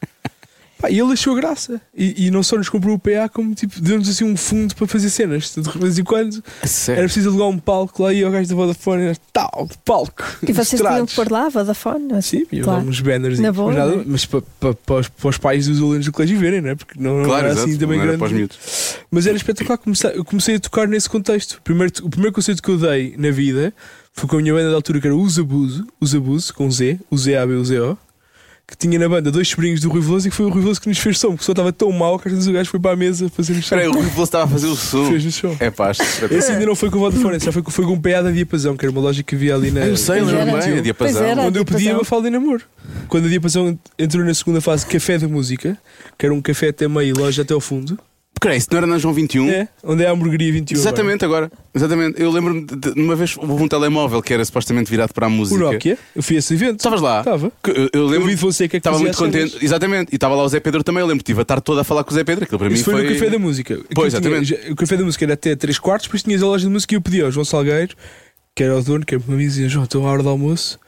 Pá, 0.81 0.89
e 0.89 0.97
ele 0.97 1.11
achou 1.11 1.35
graça. 1.35 1.81
E, 1.93 2.27
e 2.27 2.31
não 2.31 2.41
só 2.41 2.55
nos 2.55 2.69
comprou 2.69 2.95
o 2.95 2.99
PA, 2.99 3.27
como 3.27 3.53
tipo, 3.53 3.81
deu-nos 3.81 4.07
assim 4.07 4.23
um 4.23 4.37
fundo 4.37 4.73
para 4.73 4.87
fazer 4.87 5.09
cenas. 5.09 5.53
De 5.53 5.77
vez 5.77 5.99
em 5.99 6.05
quando 6.05 6.41
era 6.87 7.03
preciso 7.03 7.27
alugar 7.27 7.49
um 7.49 7.59
palco 7.59 8.01
lá 8.01 8.13
e 8.13 8.23
o 8.23 8.31
gajo 8.31 8.47
da 8.47 8.55
Vodafone 8.55 9.03
era 9.03 9.17
tal, 9.33 9.67
de 9.69 9.77
palco. 9.79 10.23
E 10.41 10.53
vocês 10.53 10.81
tinham 10.81 11.05
que 11.05 11.13
pôr 11.13 11.29
lá 11.29 11.47
a 11.47 11.49
Vodafone? 11.49 12.13
assim? 12.13 12.39
Sim, 12.39 12.45
e 12.49 12.61
claro. 12.61 12.87
uns 12.87 13.01
banners 13.01 13.39
Na 13.41 13.51
boa, 13.51 13.67
mas, 13.73 13.77
nada- 13.77 13.95
né? 13.97 14.03
mas 14.07 14.25
para, 14.25 14.41
para, 14.57 14.73
para, 14.73 14.95
os, 15.01 15.09
para 15.09 15.29
os 15.29 15.37
pais 15.37 15.67
dos 15.67 15.79
alunos 15.79 16.05
do 16.05 16.13
colégio 16.13 16.39
verem, 16.39 16.61
não 16.61 16.69
é? 16.69 16.75
Porque 16.75 16.97
não, 16.97 17.17
não 17.17 17.25
Claro, 17.25 17.43
era 17.47 17.53
exato. 17.55 17.67
assim 17.69 17.77
também 17.77 17.99
era 17.99 18.15
grande. 18.15 18.49
Mas 19.11 19.27
era 19.27 19.35
espetacular. 19.35 19.77
Comecei, 19.79 20.11
eu 20.15 20.23
comecei 20.23 20.55
a 20.55 20.59
tocar 20.61 20.87
nesse 20.87 21.09
contexto. 21.09 21.55
O 21.55 21.61
primeiro, 21.61 21.91
o 22.03 22.09
primeiro 22.09 22.33
concerto 22.33 22.63
que 22.63 22.69
eu 22.69 22.77
dei 22.77 23.15
na 23.17 23.31
vida 23.31 23.73
foi 24.19 24.29
com 24.29 24.37
a 24.37 24.41
minha 24.41 24.53
banda 24.53 24.69
da 24.69 24.75
altura, 24.75 24.99
que 24.99 25.07
era 25.07 25.15
Os 25.15 25.39
Abuso, 25.39 25.87
Os 25.99 26.13
Abuso, 26.15 26.53
com 26.53 26.69
Z, 26.69 26.99
o 27.09 27.17
Z-A-B-U-Z-O, 27.17 27.97
que 28.67 28.77
tinha 28.77 28.99
na 28.99 29.09
banda 29.09 29.31
dois 29.31 29.47
sobrinhos 29.47 29.81
do 29.81 29.89
Rui 29.89 29.99
Veloso 29.99 30.27
e 30.27 30.29
que 30.29 30.35
foi 30.35 30.45
o 30.45 30.49
Rui 30.49 30.61
Veloso 30.61 30.79
que 30.79 30.87
nos 30.87 30.99
fez 30.99 31.17
som, 31.17 31.29
porque 31.29 31.41
o 31.41 31.45
som 31.45 31.53
estava 31.53 31.73
tão 31.73 31.91
mau 31.91 32.19
que 32.19 32.27
às 32.27 32.33
vezes 32.35 32.47
o 32.47 32.53
gajo 32.53 32.69
foi 32.69 32.79
para 32.79 32.91
a 32.91 32.95
mesa 32.95 33.27
fazer 33.29 33.53
o 33.53 33.55
som. 33.55 33.61
Espera 33.61 33.81
aí, 33.81 33.87
o 33.87 33.93
Rui 33.93 34.03
Veloso 34.03 34.23
estava 34.23 34.43
a 34.43 34.47
fazer 34.47 34.67
o 34.67 34.75
som. 34.77 35.05
Fez 35.07 35.25
o 35.25 35.31
som. 35.31 35.57
É 35.59 35.71
pá, 35.71 35.89
acho 35.89 36.03
Esse 36.29 36.51
ainda 36.51 36.67
não 36.67 36.75
foi 36.75 36.91
com 36.91 36.97
o 36.97 36.99
Vodafone, 36.99 37.39
já 37.39 37.51
foi, 37.51 37.63
com- 37.63 37.71
foi 37.71 37.83
com 37.85 37.93
um 37.93 37.99
PA 37.99 38.21
da 38.21 38.29
Diapasão, 38.29 38.77
que 38.77 38.85
era 38.85 38.91
uma 38.91 39.01
loja 39.01 39.23
que 39.23 39.33
havia 39.33 39.55
ali 39.55 39.71
na. 39.71 39.87
Eu 39.87 39.97
sei, 39.97 40.19
Pois 40.21 40.27
lembro 40.27 40.41
era. 40.41 40.51
bem, 40.51 40.59
a 40.59 40.71
Pois 40.71 40.83
diapasão. 40.83 41.23
era. 41.23 41.41
Onde 41.41 41.57
eu 41.57 41.65
pedi 41.65 41.77
a 41.77 41.79
Diapasão. 41.79 41.97
Mafalda 42.01 42.27
em 42.27 42.31
namoro. 42.31 42.61
Quando 43.07 43.25
a 43.25 43.29
Diapasão 43.29 43.79
entrou 43.97 44.23
na 44.23 44.33
segunda 44.35 44.61
fase 44.61 44.85
Café 44.85 45.17
da 45.17 45.27
Música, 45.27 45.75
que 46.15 46.25
era 46.27 46.35
um 46.35 46.41
café 46.41 46.69
até 46.69 46.87
meio 46.87 47.09
e 47.09 47.13
loja 47.19 47.41
até 47.41 47.55
ao 47.55 47.59
fundo, 47.59 47.97
Isso 48.55 48.67
não 48.71 48.77
era 48.77 48.87
na 48.87 48.97
João 48.97 49.13
21? 49.13 49.49
é, 49.49 49.67
onde 49.83 50.03
é 50.03 50.07
a 50.07 50.11
hamburgueria 50.11 50.51
21. 50.53 50.77
agora. 50.77 50.89
Exatamente, 50.89 51.25
agora. 51.25 51.51
Exatamente. 51.73 52.21
Eu 52.21 52.31
lembro-me 52.31 52.65
de, 52.65 52.75
de- 52.75 53.01
uma 53.01 53.15
vez 53.15 53.35
houve 53.37 53.63
um 53.63 53.67
telemóvel 53.67 54.21
que 54.21 54.33
era 54.33 54.43
supostamente 54.45 54.89
virado 54.89 55.13
para 55.13 55.25
a 55.25 55.29
O 55.29 55.31
música. 55.31 55.59
Nokia, 55.71 55.97
eu 56.15 56.23
fui 56.23 56.35
a 56.35 56.39
esse 56.39 56.53
evento. 56.53 56.77
Estavas 56.77 57.01
lá? 57.01 57.19
Estava. 57.19 57.51
Eu, 57.67 57.73
eu 57.75 57.89
Eu 57.93 58.05
lembro 58.07 58.27
vi 58.27 58.35
de 58.35 58.41
você 58.41 58.67
que 58.67 58.75
é 58.75 58.79
Estava 58.79 58.97
muito 58.99 59.17
contente, 59.17 59.57
exatamente. 59.61 60.11
E 60.11 60.15
estava 60.15 60.35
lá 60.35 60.43
o 60.43 60.47
Zé 60.49 60.59
Pedro 60.59 60.83
também. 60.83 61.01
Eu 61.01 61.07
lembro, 61.07 61.21
estive 61.21 61.41
a 61.41 61.45
tarde 61.45 61.63
toda 61.63 61.81
a 61.81 61.83
falar 61.83 62.03
com 62.03 62.11
o 62.11 62.13
Zé 62.13 62.23
Pedro. 62.23 62.43
Aquilo 62.45 62.57
para 62.59 62.69
mim 62.69 62.75
Isso 62.75 62.85
foi, 62.85 63.03
no 63.03 63.13
Café 63.13 63.29
da 63.29 63.39
Música. 63.39 63.79
Pois, 63.93 64.13
tinha- 64.13 64.19
exatamente. 64.21 64.45
já- 64.49 64.71
o 64.71 64.75
Café 64.75 64.97
da 64.97 65.03
Música 65.03 65.25
era 65.25 65.33
até 65.33 65.55
3 65.55 65.77
quartos, 65.79 66.07
depois 66.07 66.23
tinhas 66.23 66.41
a 66.41 66.45
loja 66.45 66.65
de 66.65 66.71
música 66.71 66.93
e 66.93 66.97
eu 66.97 67.01
pedi 67.01 67.21
ao 67.21 67.31
João 67.31 67.43
Salgueiro, 67.45 67.95
que 68.55 68.63
era 68.63 68.77
o 68.77 68.81
dono, 68.81 69.05
que 69.05 69.15
era 69.15 69.23
meu 69.25 69.35
amigo, 69.35 69.49
dizia: 69.49 69.67
João, 69.69 69.83
estou 69.85 70.05
à 70.07 70.11
hora 70.11 70.23
do 70.23 70.29
almoço. 70.29 70.79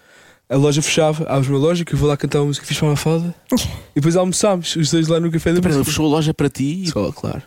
A 0.51 0.57
loja 0.57 0.81
fechava, 0.81 1.23
abres 1.29 1.49
uma 1.49 1.57
loja 1.57 1.85
que 1.85 1.93
eu 1.93 1.97
vou 1.97 2.09
lá 2.09 2.17
cantar 2.17 2.39
uma 2.39 2.47
música, 2.47 2.65
fiz 2.65 2.77
para 2.77 2.89
uma 2.89 2.97
falda. 2.97 3.33
e 3.51 3.95
depois 3.95 4.15
almoçámos, 4.17 4.75
os 4.75 4.91
dois 4.91 5.07
lá 5.07 5.17
no 5.19 5.31
Café 5.31 5.51
da 5.51 5.59
Espera, 5.59 5.73
ele 5.73 5.77
Música. 5.79 5.91
fechou 5.91 6.05
a 6.05 6.09
loja 6.09 6.33
para 6.33 6.49
ti 6.49 6.83
e 6.83 6.87
Só, 6.89 7.09
claro. 7.13 7.41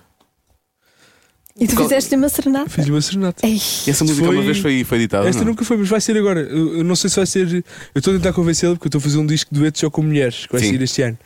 E 1.61 1.69
tu 1.69 1.77
Qual- 1.77 1.87
fizeste 1.89 2.17
uma 2.17 2.29
serenata? 2.29 2.69
Fiz 2.71 2.89
uma 2.89 3.01
serenata. 3.01 3.47
Ei, 3.47 3.61
e 3.87 3.91
essa 3.91 4.03
música 4.05 4.27
Foi- 4.27 4.35
uma 4.37 4.43
vez 4.43 4.59
foi, 4.59 4.83
foi 4.83 4.99
editada. 4.99 5.29
Esta 5.29 5.43
não? 5.43 5.51
nunca 5.53 5.65
foi, 5.65 5.77
mas 5.77 5.89
vai 5.89 6.01
ser 6.01 6.17
agora. 6.17 6.41
Eu, 6.41 6.79
eu 6.79 6.85
não 6.85 6.97
sei 6.97 7.09
se 7.11 7.17
vai 7.17 7.27
ser. 7.27 7.47
Eu 7.95 7.99
estou 7.99 8.13
a 8.13 8.17
tentar 8.17 8.33
convencê-la 8.33 8.75
porque 8.75 8.87
eu 8.87 8.89
estou 8.89 8.99
a 8.99 9.03
fazer 9.03 9.19
um 9.19 9.27
disco 9.27 9.55
de 9.55 9.61
dueto 9.61 9.79
só 9.79 9.89
com 9.89 10.03
mulheres, 10.03 10.47
que 10.47 10.53
vai 10.53 10.61
Sim. 10.63 10.71
sair 10.71 10.83
este 10.83 11.03
ano. 11.03 11.19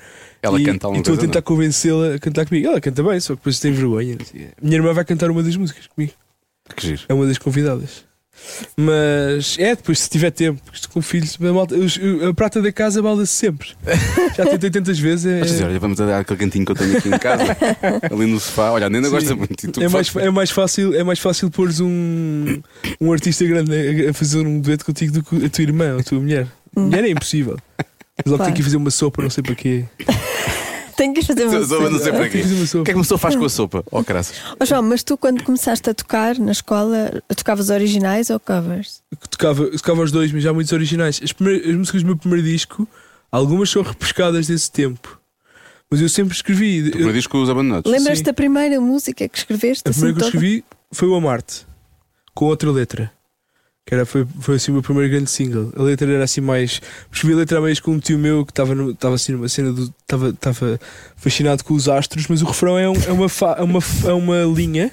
Ela 0.42 0.60
e, 0.60 0.64
canta 0.64 0.86
alguma 0.86 0.98
E 0.98 1.00
estou 1.00 1.14
a 1.14 1.16
coisa. 1.16 1.32
tentar 1.32 1.42
convencê-la 1.42 2.14
a 2.16 2.18
cantar 2.18 2.44
comigo. 2.46 2.66
Ela 2.68 2.80
canta 2.80 3.02
bem, 3.02 3.18
só 3.20 3.32
que 3.34 3.40
depois 3.40 3.58
tem 3.58 3.72
vergonha. 3.72 4.16
não 4.18 4.26
sei. 4.26 4.48
Minha 4.60 4.76
irmã 4.76 4.92
vai 4.92 5.04
cantar 5.04 5.30
uma 5.30 5.42
das 5.42 5.56
músicas 5.56 5.86
comigo. 5.86 6.12
não? 6.68 6.76
Que 6.76 6.86
giro. 6.88 7.02
É 7.08 7.14
uma 7.14 7.24
das 7.26 7.38
convidadas. 7.38 8.04
Mas 8.76 9.56
é 9.58 9.74
depois, 9.76 9.98
se 10.00 10.10
tiver 10.10 10.30
tempo, 10.30 10.60
porque 10.64 10.76
estou 10.78 10.92
com 10.92 11.02
filhos, 11.02 11.36
a, 11.40 11.52
malta- 11.52 11.74
a 12.28 12.34
prata 12.34 12.60
da 12.62 12.72
casa 12.72 13.02
balda-se 13.02 13.32
sempre. 13.32 13.68
Já 14.36 14.46
tentei 14.46 14.70
tantas 14.70 14.98
vezes. 14.98 15.26
É, 15.26 15.40
dizer, 15.42 15.64
olha, 15.64 15.78
vamos 15.78 16.00
a 16.00 16.06
dar 16.06 16.20
aquele 16.20 16.38
cantinho 16.38 16.64
que 16.64 16.72
eu 16.72 16.76
tenho 16.76 16.96
aqui 16.98 17.08
em 17.08 17.18
casa, 17.18 17.56
ali 18.10 18.26
no 18.26 18.40
sofá. 18.40 18.70
Olha, 18.72 18.86
ainda 18.86 19.02
Sim. 19.04 19.10
gosta 19.10 19.34
muito. 19.36 19.70
Tu 19.72 19.82
é, 19.82 19.88
mais, 19.88 20.16
é 20.16 20.30
mais 20.30 20.50
fácil, 20.50 20.94
é 20.94 21.04
mais 21.04 21.18
fácil 21.18 21.50
pôres 21.50 21.80
um, 21.80 22.60
um 23.00 23.12
artista 23.12 23.44
grande 23.44 23.72
a- 24.06 24.10
a 24.10 24.14
fazer 24.14 24.38
um 24.38 24.60
dueto 24.60 24.84
contigo 24.84 25.12
do 25.12 25.22
que 25.22 25.44
a 25.44 25.48
tua 25.48 25.62
irmã 25.62 25.94
ou 25.94 26.00
a 26.00 26.02
tua 26.02 26.18
mulher. 26.20 26.46
Mulher 26.76 27.04
é 27.04 27.10
impossível. 27.10 27.56
Mas 27.78 28.26
logo 28.26 28.36
Claro. 28.38 28.44
tem 28.44 28.54
que 28.54 28.60
ir 28.60 28.64
fazer 28.64 28.76
uma 28.76 28.90
sopa, 28.90 29.22
não 29.22 29.30
sei 29.30 29.42
para 29.42 29.54
quê. 29.54 29.84
tenho 30.98 31.14
que 31.14 31.22
fazer 31.22 31.44
uma 31.46 31.64
Sopa, 31.64 31.88
não 31.90 31.98
sei 32.00 32.12
para 32.12 32.28
quê. 32.28 32.42
O 32.42 32.82
que 32.84 32.90
é 32.90 32.92
que 32.92 32.94
uma 32.94 33.02
pessoa 33.02 33.18
faz 33.18 33.36
com 33.36 33.44
a 33.44 33.48
sopa? 33.48 33.84
Oh, 33.90 34.02
graças. 34.02 34.36
Ó 34.60 34.64
João, 34.64 34.82
mas 34.82 35.02
tu 35.04 35.16
quando 35.16 35.42
começaste 35.44 35.88
a 35.88 35.94
tocar 35.94 36.36
na 36.38 36.50
escola, 36.52 37.22
tocavas 37.36 37.70
originais 37.70 38.28
ou 38.30 38.40
covers? 38.40 39.00
tocava, 39.30 39.66
tocava 39.70 40.02
os 40.02 40.10
dois, 40.12 40.32
mas 40.32 40.42
já 40.42 40.52
muitos 40.52 40.72
originais. 40.72 41.20
As, 41.22 41.32
primeiras- 41.32 41.68
as 41.70 41.76
músicas 41.76 42.02
do 42.02 42.06
meu 42.06 42.16
primeiro 42.16 42.44
disco, 42.46 42.86
algumas 43.30 43.70
são 43.70 43.82
repescadas 43.82 44.48
desse 44.48 44.70
tempo. 44.70 45.18
Mas 45.90 46.00
eu 46.02 46.08
sempre 46.08 46.34
escrevi. 46.34 46.88
O 46.88 46.90
primeiro 46.90 47.14
disco 47.14 47.32
com 47.32 47.42
os 47.42 47.48
abandonados. 47.48 47.90
Lembras-te 47.90 48.24
da 48.24 48.34
primeira 48.34 48.78
música 48.80 49.26
que 49.28 49.38
escreveste? 49.38 49.84
A 49.86 49.90
assim, 49.90 50.00
primeira 50.00 50.18
que 50.18 50.24
eu 50.26 50.30
toda? 50.32 50.36
escrevi 50.44 50.64
foi 50.92 51.08
o 51.08 51.14
Amarte, 51.14 51.64
com 52.34 52.44
outra 52.46 52.70
letra. 52.70 53.10
Que 53.88 53.94
era, 53.94 54.04
foi, 54.04 54.26
foi 54.38 54.56
assim 54.56 54.70
o 54.70 54.74
meu 54.74 54.82
primeiro 54.82 55.08
grande 55.10 55.30
single. 55.30 55.72
A 55.74 55.82
letra 55.82 56.12
era 56.12 56.22
assim 56.22 56.42
mais. 56.42 56.78
Escrevi 57.10 57.32
a 57.32 57.38
letra 57.38 57.58
mais 57.58 57.80
com 57.80 57.92
um 57.92 57.98
tio 57.98 58.18
meu 58.18 58.44
que 58.44 58.52
estava 58.52 58.74
estava 58.90 59.14
assim 59.14 59.32
numa 59.32 59.48
cena 59.48 59.72
do. 59.72 59.84
Estava, 60.02 60.28
estava 60.28 60.78
fascinado 61.16 61.64
com 61.64 61.72
os 61.72 61.88
astros, 61.88 62.26
mas 62.28 62.42
o 62.42 62.44
refrão 62.44 62.76
é, 62.78 62.86
um- 62.86 63.02
é, 63.06 63.12
uma, 63.12 63.30
fa- 63.30 63.56
é, 63.58 63.62
uma, 63.62 63.80
é 64.06 64.12
uma 64.12 64.42
linha. 64.44 64.92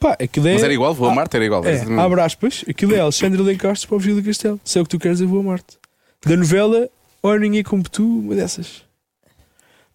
Pá, 0.00 0.16
aquilo 0.18 0.48
é. 0.48 0.54
Mas 0.54 0.62
era 0.62 0.72
igual, 0.72 0.94
vou 0.94 1.10
a 1.10 1.14
Marte, 1.14 1.36
era 1.36 1.44
igual. 1.44 1.62
É, 1.66 1.82
abre 2.00 2.20
aspas, 2.22 2.64
aquilo 2.66 2.94
é 2.94 3.00
Alexandre 3.00 3.42
Lencastre 3.42 3.86
para 3.86 3.96
o 3.96 3.98
Vigílio 4.00 4.24
Castelo. 4.24 4.58
Se 4.64 4.78
é 4.78 4.80
o 4.80 4.84
que 4.84 4.90
tu 4.90 4.98
queres, 4.98 5.20
eu 5.20 5.28
vou 5.28 5.40
a 5.40 5.42
Marte. 5.42 5.76
Da 6.24 6.36
novela, 6.38 6.88
Ora 7.22 7.38
Ninguém 7.38 7.62
Como 7.62 7.82
Tu, 7.82 8.02
uma 8.20 8.34
dessas. 8.34 8.82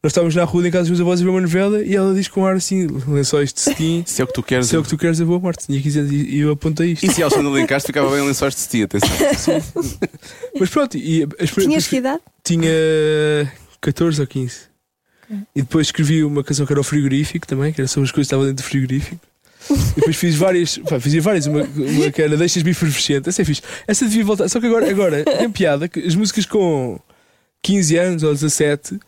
Nós 0.04 0.12
estávamos 0.12 0.36
na 0.36 0.44
rua 0.44 0.68
em 0.68 0.70
casa 0.70 0.89
dos 0.89 0.89
meus 0.89 1.00
avós 1.00 1.22
a 1.22 1.24
ver 1.24 1.30
uma 1.30 1.39
novela 1.39 1.82
e 1.82 1.96
ela 1.96 2.13
diz 2.13 2.28
com 2.28 2.46
ar 2.46 2.58
assim: 2.58 2.88
lençóis 3.08 3.54
de 3.54 3.62
cetim. 3.62 4.04
Se 4.06 4.22
é 4.22 4.26
o 4.26 4.28
que 4.28 4.34
tu 4.34 4.44
queres. 4.44 4.68
Se 4.68 4.76
é 4.76 4.80
o 4.80 4.84
que 4.84 4.89
tu 4.89 4.98
queres, 4.98 5.18
eu 5.18 5.26
vou 5.26 5.38
a 5.38 5.39
Marte. 5.39 5.66
Tinha 5.66 5.82
15 5.82 6.00
anos 6.00 6.12
e 6.12 6.16
e 6.16 6.39
eu 6.39 6.52
apontei 6.52 6.92
isto. 6.92 7.06
E 7.06 7.10
se 7.10 7.24
Alexandre 7.24 7.50
Lencastre 7.54 7.88
ficava 7.88 8.12
bem 8.12 8.22
em 8.22 8.28
lençóis 8.28 8.54
de 8.54 8.60
cetim, 8.60 8.84
atenção. 8.84 9.10
Mas 10.60 10.70
pronto, 10.70 10.98
e 10.98 11.26
as 11.39 11.52
Tinhas 11.52 11.88
que 11.88 11.96
idade? 11.96 12.22
tinha 12.44 12.70
14 13.80 14.20
ou 14.20 14.28
15. 14.28 14.56
E 15.56 15.62
depois 15.62 15.88
escrevi 15.88 16.22
uma 16.22 16.44
canção 16.44 16.66
que 16.66 16.74
era 16.74 16.82
o 16.82 16.84
frigorífico 16.84 17.48
também, 17.48 17.72
que 17.72 17.80
era 17.80 17.88
sobre 17.88 18.06
as 18.06 18.12
coisas 18.12 18.28
que 18.28 18.36
estavam 18.36 18.46
dentro 18.46 18.62
do 18.62 18.68
frigorífico. 18.68 19.26
E 19.70 19.96
depois 19.96 20.18
fiz 20.18 20.36
várias, 20.36 20.80
pá, 20.80 21.00
fazia 21.00 21.22
várias, 21.22 21.46
uma, 21.46 21.63
uma 21.63 22.12
que 22.12 22.22
era 22.22 22.36
Deixas-me 22.36 22.72
efervescente, 22.72 23.30
essa 23.30 23.42
é 23.42 23.46
fixe. 23.46 23.62
Essa 23.88 24.04
devia 24.04 24.26
voltar, 24.26 24.50
só 24.50 24.60
que 24.60 24.68
agora, 24.68 24.89
agora 24.89 25.24
tem 25.24 25.50
piada 25.50 25.88
que 25.88 26.02
as 26.02 26.13
músicas 26.13 26.46
com 26.46 27.00
15 27.62 27.98
anos 27.98 28.24
ou 28.24 28.34
17 28.34 29.00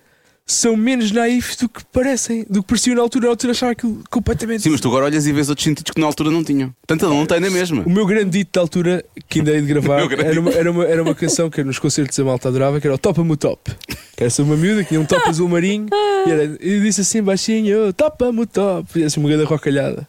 são 0.47 0.77
menos 0.77 1.11
naifes 1.11 1.55
do 1.55 1.67
que 1.67 1.83
parecem, 1.85 2.45
do 2.47 2.61
que 2.61 2.67
pareciam 2.69 2.95
na 2.95 3.01
altura. 3.01 3.25
Na 3.25 3.31
altura 3.31 3.51
achava 3.51 3.71
aquilo 3.71 4.03
completamente. 4.11 4.61
Sim, 4.61 4.69
mas 4.69 4.79
tu 4.79 4.87
agora 4.89 5.05
olhas 5.05 5.25
e 5.25 5.33
vês 5.33 5.49
outros 5.49 5.63
sentidos 5.63 5.91
que 5.91 5.99
na 5.99 6.05
altura 6.05 6.29
não 6.29 6.43
tinham. 6.43 6.73
Ele 6.87 6.99
não 7.01 7.25
tem 7.25 7.39
na 7.39 7.49
mesma. 7.49 7.81
O 7.83 7.89
meu 7.89 8.05
grande 8.05 8.29
dito 8.37 8.51
da 8.53 8.61
altura, 8.61 9.03
que 9.27 9.39
ainda 9.39 9.51
hei 9.51 9.61
de 9.61 9.67
gravar, 9.67 10.01
era 10.13 10.39
uma, 10.39 10.51
era, 10.51 10.71
uma, 10.71 10.85
era 10.85 11.03
uma 11.03 11.15
canção 11.15 11.49
que 11.49 11.63
nos 11.63 11.79
concertos 11.79 12.19
a 12.19 12.23
malta 12.23 12.47
adorava, 12.49 12.79
que 12.79 12.85
era 12.85 12.93
o 12.93 12.97
Topa-me 12.97 13.31
o 13.31 13.37
Top. 13.37 13.71
Que 14.15 14.23
era 14.23 14.31
uma 14.39 14.55
miúda 14.55 14.83
que 14.83 14.89
tinha 14.89 15.01
um 15.01 15.05
top 15.05 15.27
azul 15.27 15.49
marinho 15.49 15.87
e, 16.25 16.31
era, 16.31 16.57
e 16.61 16.79
disse 16.79 17.01
assim 17.01 17.23
baixinho: 17.23 17.91
Topa-me 17.91 18.41
o 18.41 18.45
Top. 18.45 18.99
E 18.99 19.03
assim 19.03 19.19
uma 19.19 19.29
grande 19.29 19.45
rocalhada. 19.45 20.07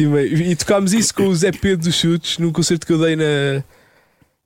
Meio- 0.00 0.42
e 0.42 0.56
tocámos 0.56 0.92
isso 0.92 1.14
com 1.14 1.24
o 1.28 1.34
Zé 1.34 1.52
Pedro 1.52 1.84
dos 1.86 1.94
Chutes 1.94 2.38
num 2.38 2.50
concerto 2.50 2.86
que 2.86 2.92
eu 2.92 2.98
dei 2.98 3.14
na, 3.14 3.62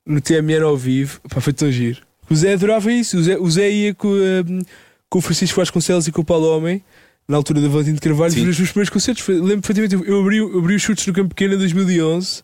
no 0.05 0.21
TMN 0.21 0.63
ao 0.63 0.77
vivo. 0.77 1.19
Pá, 1.29 1.41
foi 1.41 1.53
tão 1.53 1.71
giro. 1.71 2.01
O 2.29 2.35
Zé 2.35 2.53
adorava 2.53 2.91
isso. 2.91 3.17
O 3.17 3.23
Zé, 3.23 3.37
o 3.37 3.49
Zé 3.49 3.69
ia 3.71 3.93
com, 3.95 4.09
hum, 4.09 4.61
com 5.09 5.19
o 5.19 5.21
Francisco 5.21 5.59
Vasconcelos 5.59 6.07
e 6.07 6.11
com 6.11 6.21
o 6.21 6.25
Paulo 6.25 6.47
Homem. 6.47 6.83
Na 7.27 7.35
altura 7.35 7.59
da 7.59 7.67
Valentim 7.67 7.93
de 7.93 7.99
Carvalho, 7.99 8.31
Sim. 8.31 8.47
os 8.47 8.57
meus 8.57 8.69
primeiros 8.71 8.89
concertos. 8.89 9.27
Lembro 9.27 9.61
perfeitamente, 9.61 9.95
eu- 10.09 10.21
abri, 10.21 10.37
eu 10.37 10.59
abri 10.59 10.75
os 10.75 10.81
chutes 10.81 11.05
no 11.07 11.13
Campo 11.13 11.29
Pequeno 11.35 11.55
em 11.55 11.57
2011 11.57 12.41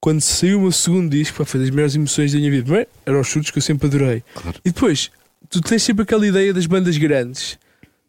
quando 0.00 0.20
saiu 0.20 0.58
o 0.58 0.62
meu 0.62 0.72
segundo 0.72 1.10
disco, 1.10 1.38
pá, 1.38 1.44
foi 1.44 1.60
das 1.60 1.70
melhores 1.70 1.94
emoções 1.94 2.32
da 2.32 2.38
minha 2.38 2.50
vida. 2.50 2.64
Primeiro, 2.64 2.88
eram 3.06 3.20
os 3.20 3.28
chutes 3.28 3.50
que 3.50 3.58
eu 3.58 3.62
sempre 3.62 3.86
adorei. 3.86 4.24
Claro. 4.34 4.58
E 4.64 4.72
depois, 4.72 5.10
tu 5.48 5.60
tens 5.60 5.82
sempre 5.82 6.02
aquela 6.02 6.26
ideia 6.26 6.52
das 6.54 6.64
bandas 6.66 6.96
grandes, 6.96 7.58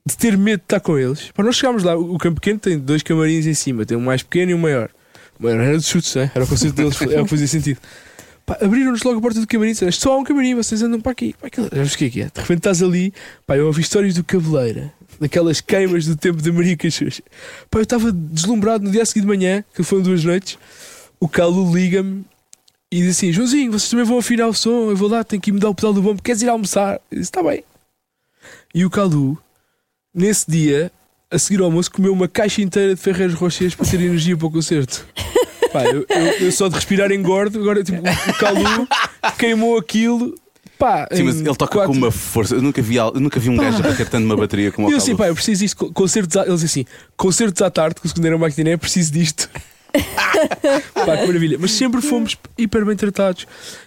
de 0.06 0.18
ter 0.18 0.38
medo 0.38 0.60
de 0.60 0.66
estar 0.66 0.80
com 0.80 0.98
eles. 0.98 1.30
Pá, 1.36 1.44
nós 1.44 1.56
chegámos 1.58 1.84
lá, 1.84 1.96
o 1.96 2.18
campo 2.18 2.40
pequeno 2.42 2.60
tem 2.60 2.80
dois 2.80 3.04
camarins 3.04 3.46
em 3.46 3.54
cima, 3.54 3.86
tem 3.86 3.98
um 3.98 4.02
mais 4.02 4.24
pequeno 4.24 4.52
e 4.52 4.56
um 4.56 4.58
maior. 4.58 4.90
O 5.38 5.44
maior 5.44 5.60
era 5.60 5.76
dos 5.78 5.88
chutes, 5.88 6.16
né? 6.16 6.32
era 6.34 6.46
o 6.46 6.48
conceito 6.48 6.74
deles, 6.76 6.96
é 7.02 7.20
o 7.20 7.26
que 7.26 7.30
fazia 7.30 7.48
sentido. 7.48 7.80
Pá, 8.52 8.58
Abriram-nos 8.66 9.02
logo 9.04 9.20
a 9.20 9.22
porta 9.22 9.40
do 9.40 9.48
camarim 9.48 9.70
e 9.70 9.74
disseram: 9.74 9.92
só 9.94 10.14
há 10.14 10.18
um 10.18 10.24
camarim, 10.26 10.56
vocês 10.56 10.82
andam 10.82 11.00
para 11.00 11.14
aqui. 11.14 11.34
Pá, 11.40 11.48
aquilo, 11.48 11.68
o 11.68 11.98
que 11.98 12.06
é 12.06 12.10
que 12.10 12.22
é? 12.22 12.26
De 12.26 12.42
repente 12.42 12.58
estás 12.58 12.84
ali, 12.84 13.14
pá, 13.48 13.56
eu 13.56 13.68
ouvi 13.68 13.82
histórias 13.82 14.16
do 14.16 14.26
Cabeleira, 14.26 14.92
daquelas 15.20 15.62
queimas 15.62 16.06
do 16.06 16.18
tempo 16.18 16.42
da 16.42 16.52
Maria 16.52 16.76
Cachucha. 16.76 17.24
Pá, 17.70 17.80
eu 17.80 17.84
estava 17.84 18.12
deslumbrado 18.12 18.84
no 18.84 18.92
dia 18.92 19.06
seguinte 19.06 19.24
de 19.24 19.28
manhã, 19.28 19.64
que 19.74 19.84
foram 19.84 20.04
duas 20.04 20.26
noites. 20.26 20.58
O 21.18 21.30
Calu 21.30 21.74
liga-me 21.74 22.26
e 22.92 23.02
diz 23.02 23.16
assim: 23.18 23.32
Joãozinho, 23.32 23.72
vocês 23.72 23.90
também 23.90 24.06
vão 24.06 24.18
afinar 24.18 24.48
o 24.48 24.54
som. 24.54 24.90
Eu 24.90 24.98
vou 24.98 25.08
lá, 25.08 25.24
tenho 25.24 25.42
que 25.42 25.50
ir 25.50 25.54
mudar 25.54 25.70
o 25.70 25.76
pedal 25.76 25.94
do 25.94 26.02
bombo. 26.02 26.22
Queres 26.22 26.42
ir 26.42 26.50
almoçar? 26.50 26.96
Eu 27.10 27.20
disse: 27.20 27.30
Está 27.30 27.42
bem. 27.42 27.64
E 28.76 28.84
o 28.84 28.90
Calu, 28.90 29.38
nesse 30.14 30.52
dia, 30.52 30.92
a 31.30 31.40
seguir 31.40 31.62
ao 31.62 31.68
almoço, 31.68 31.90
comeu 31.90 32.12
uma 32.12 32.28
caixa 32.28 32.62
inteira 32.62 32.96
de 32.96 33.00
Ferreiros 33.00 33.36
Rochers 33.36 33.76
para 33.76 33.88
ter 33.88 34.02
energia 34.02 34.36
para 34.36 34.48
o 34.48 34.52
concerto. 34.52 35.08
Pá, 35.72 35.84
eu, 35.86 36.06
eu- 36.10 36.46
eu 36.46 36.52
só 36.52 36.68
de 36.68 36.76
respirar 36.76 37.12
engordo. 37.12 37.60
Agora, 37.60 37.84
tipo, 37.84 38.00
o 38.02 38.34
Calu 38.40 38.88
queimou 39.38 39.78
aquilo. 39.78 40.36
Pá, 40.78 41.08
Sim, 41.14 41.24
mas 41.24 41.36
ele 41.40 41.56
toca 41.56 41.68
quatro- 41.74 41.92
com 41.92 41.98
uma 41.98 42.10
força. 42.12 42.56
Eu 42.56 42.62
nunca 42.62 42.82
vi, 42.82 42.96
eu 42.96 43.12
nunca 43.20 43.40
vi 43.40 43.50
um 43.50 43.56
gajo 43.58 43.78
a 43.80 43.88
bater 43.88 44.10
tanto 44.10 44.26
uma 44.26 44.36
bateria 44.36 44.72
como 44.72 44.88
o 44.88 44.92
eu 44.92 44.98
assim, 44.98 45.16
pá, 45.16 45.28
eu 45.28 45.36
preciso 45.36 45.62
disto. 45.62 45.78
co- 45.78 45.92
Concertos 45.94 46.36
eles 46.36 46.64
assim, 46.64 46.86
concertos 47.16 47.62
à 47.62 47.70
tarde, 47.70 47.96
que 48.02 48.08
o 48.08 48.10
era 48.26 48.38
maquiné, 48.38 48.76
preciso 48.78 49.12
disto. 49.14 49.48
Pá, 49.92 51.18
que 51.18 51.28
maravilha. 51.28 51.58
Mas 51.60 51.72
sempre 51.72 52.02
fomos 52.02 52.38
hiper 52.58 52.86
bem 52.86 52.96
tratados. 52.96 53.46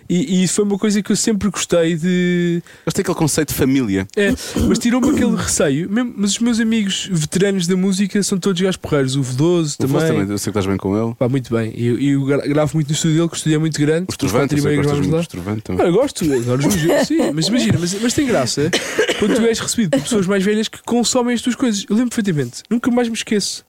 E, 0.09 0.37
e 0.41 0.45
isso 0.45 0.55
foi 0.57 0.65
uma 0.65 0.79
coisa 0.79 1.03
que 1.03 1.11
eu 1.11 1.17
sempre 1.17 1.49
gostei 1.49 1.97
de. 1.97 2.63
Têm 2.93 3.01
aquele 3.03 3.17
conceito 3.17 3.49
de 3.49 3.55
família. 3.55 4.07
É, 4.17 4.35
mas 4.69 4.79
tirou-me 4.79 5.09
aquele 5.11 5.35
receio. 5.35 5.89
Mesmo- 5.91 6.13
mas 6.17 6.33
os 6.33 6.39
meus 6.41 6.61
amigos 6.61 7.09
veteranos 7.11 7.67
da 7.67 7.75
música 7.77 8.23
são 8.23 8.39
todos 8.39 8.61
gajos 8.61 8.77
porreiros. 8.77 9.17
O 9.17 9.23
Veloso 9.23 9.79
também. 9.79 9.97
Também, 10.01 10.21
eu 10.31 10.39
sei 10.39 10.45
que 10.53 10.59
estás 10.59 10.67
bem 10.67 10.77
com 10.77 10.97
ele. 11.03 11.15
Pá, 11.15 11.29
muito 11.29 11.53
bem. 11.55 11.73
E 11.75 11.87
eu, 11.87 11.99
eu 11.99 12.25
gra- 12.27 12.47
gravo 12.47 12.73
muito 12.75 12.89
no 12.89 12.95
estúdio 12.95 13.17
dele, 13.17 13.29
que 13.29 13.35
o 13.35 13.37
estúdio 13.39 13.57
é 13.57 13.59
muito 13.59 13.81
grande. 13.81 14.07
Os 14.11 14.17
Turvantes, 14.17 14.65
eu 14.65 14.73
muito 14.75 15.11
dos 15.11 15.27
Turvantes 15.27 15.61
Ah, 15.61 15.63
também. 15.65 15.87
eu 15.87 15.93
gosto, 15.93 16.25
adoro 16.33 16.69
os 16.69 16.75
sim, 17.07 17.17
mas 17.35 17.49
imagina, 17.49 17.79
mas, 17.81 17.95
mas 18.01 18.13
tem 18.13 18.27
graça 18.27 18.71
quando 19.19 19.35
tu 19.37 19.43
és 19.43 19.59
recebido 19.59 19.91
por 19.91 20.01
pessoas 20.03 20.27
mais 20.27 20.43
velhas 20.45 20.69
que 20.69 20.83
consomem 20.83 21.35
as 21.35 21.41
tuas 21.43 21.57
coisas. 21.57 21.85
Eu 21.89 21.97
lembro 21.97 22.11
perfeitamente, 22.15 22.63
nunca 22.71 22.91
mais 22.91 23.09
me 23.09 23.15
esqueço. 23.15 23.65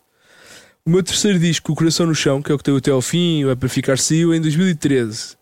O 0.88 0.92
meu 0.92 1.02
terceiro 1.02 1.40
disco, 1.40 1.72
O 1.72 1.76
Coração 1.76 2.06
no 2.06 2.14
Chão, 2.14 2.44
que 2.44 2.52
é 2.52 2.54
o 2.54 2.60
que 2.60 2.64
tem 2.64 2.78
até 2.78 2.92
ao 2.92 3.02
fim, 3.02 3.50
É 3.50 3.56
para 3.56 3.68
Ficar, 3.68 3.98
saiu 3.98 4.36
em 4.36 4.40
2013. 4.40 5.36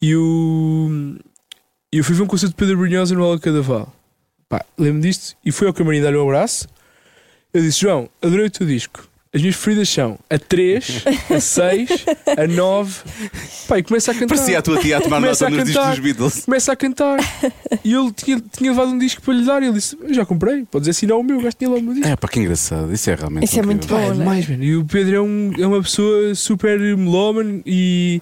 E 0.00 0.16
o. 0.16 1.18
eu 1.92 2.02
fui 2.02 2.14
ver 2.14 2.22
um 2.22 2.26
concerto 2.26 2.54
de 2.54 2.56
Pedro 2.56 2.78
Brunhosa 2.78 3.14
no 3.14 3.22
Aula 3.22 3.38
Cadaval. 3.38 3.94
Pá, 4.48 4.64
lembro 4.78 5.02
disto 5.02 5.36
e 5.44 5.52
fui 5.52 5.66
ao 5.66 5.74
camarim 5.74 6.00
dar-lhe 6.00 6.16
um 6.16 6.22
abraço. 6.22 6.66
Eu 7.52 7.60
disse: 7.60 7.80
João, 7.80 8.08
adorei 8.22 8.46
o 8.46 8.50
teu 8.50 8.66
disco. 8.66 9.06
As 9.34 9.40
minhas 9.40 9.56
preferidas 9.56 9.88
são 9.88 10.18
a 10.28 10.38
3, 10.38 11.04
a 11.34 11.40
6, 11.40 11.88
a 12.36 12.46
9. 12.46 13.00
Pá, 13.66 13.78
e 13.78 13.82
começa 13.82 14.10
a 14.10 14.14
cantar 14.14 14.34
Parecia 14.34 14.58
a 14.58 14.62
tua 14.62 14.78
tia 14.78 14.98
a 14.98 15.00
tomar 15.00 15.20
Começa 15.20 15.48
nota 15.48 15.56
a 15.56 15.58
nos 15.58 15.68
discos 15.72 15.88
dos 15.88 15.98
Beatles. 16.00 16.44
começa 16.44 16.72
a 16.72 16.76
cantar. 16.76 17.18
e 17.82 17.94
ele 17.94 18.12
tinha, 18.12 18.42
tinha 18.54 18.70
levado 18.70 18.90
um 18.90 18.98
disco 18.98 19.22
para 19.22 19.32
lhe 19.32 19.46
dar. 19.46 19.62
E 19.62 19.66
ele 19.66 19.74
disse: 19.74 19.96
Eu 20.02 20.12
já 20.12 20.26
comprei, 20.26 20.66
podes 20.70 20.86
assinar 20.86 21.16
o 21.16 21.22
meu, 21.22 21.38
o 21.38 21.42
gajo 21.42 21.56
tinha 21.56 21.70
lá 21.70 21.76
o 21.76 21.82
meu 21.82 21.94
disco. 21.94 22.08
É, 22.08 22.14
pá, 22.14 22.28
que 22.28 22.40
engraçado. 22.40 22.92
Isso 22.92 23.08
é 23.08 23.14
realmente. 23.14 23.44
Isso 23.44 23.58
é 23.58 23.62
muito 23.62 23.84
incrível. 23.84 23.96
Pá, 23.96 24.02
é 24.02 24.08
bom, 24.08 24.18
né? 24.18 24.24
demais, 24.24 24.48
mano. 24.50 24.64
E 24.64 24.76
o 24.76 24.84
Pedro 24.84 25.16
é, 25.16 25.20
um, 25.22 25.52
é 25.58 25.66
uma 25.66 25.82
pessoa 25.82 26.34
super 26.34 26.78
melómano 26.78 27.62
e, 27.64 28.20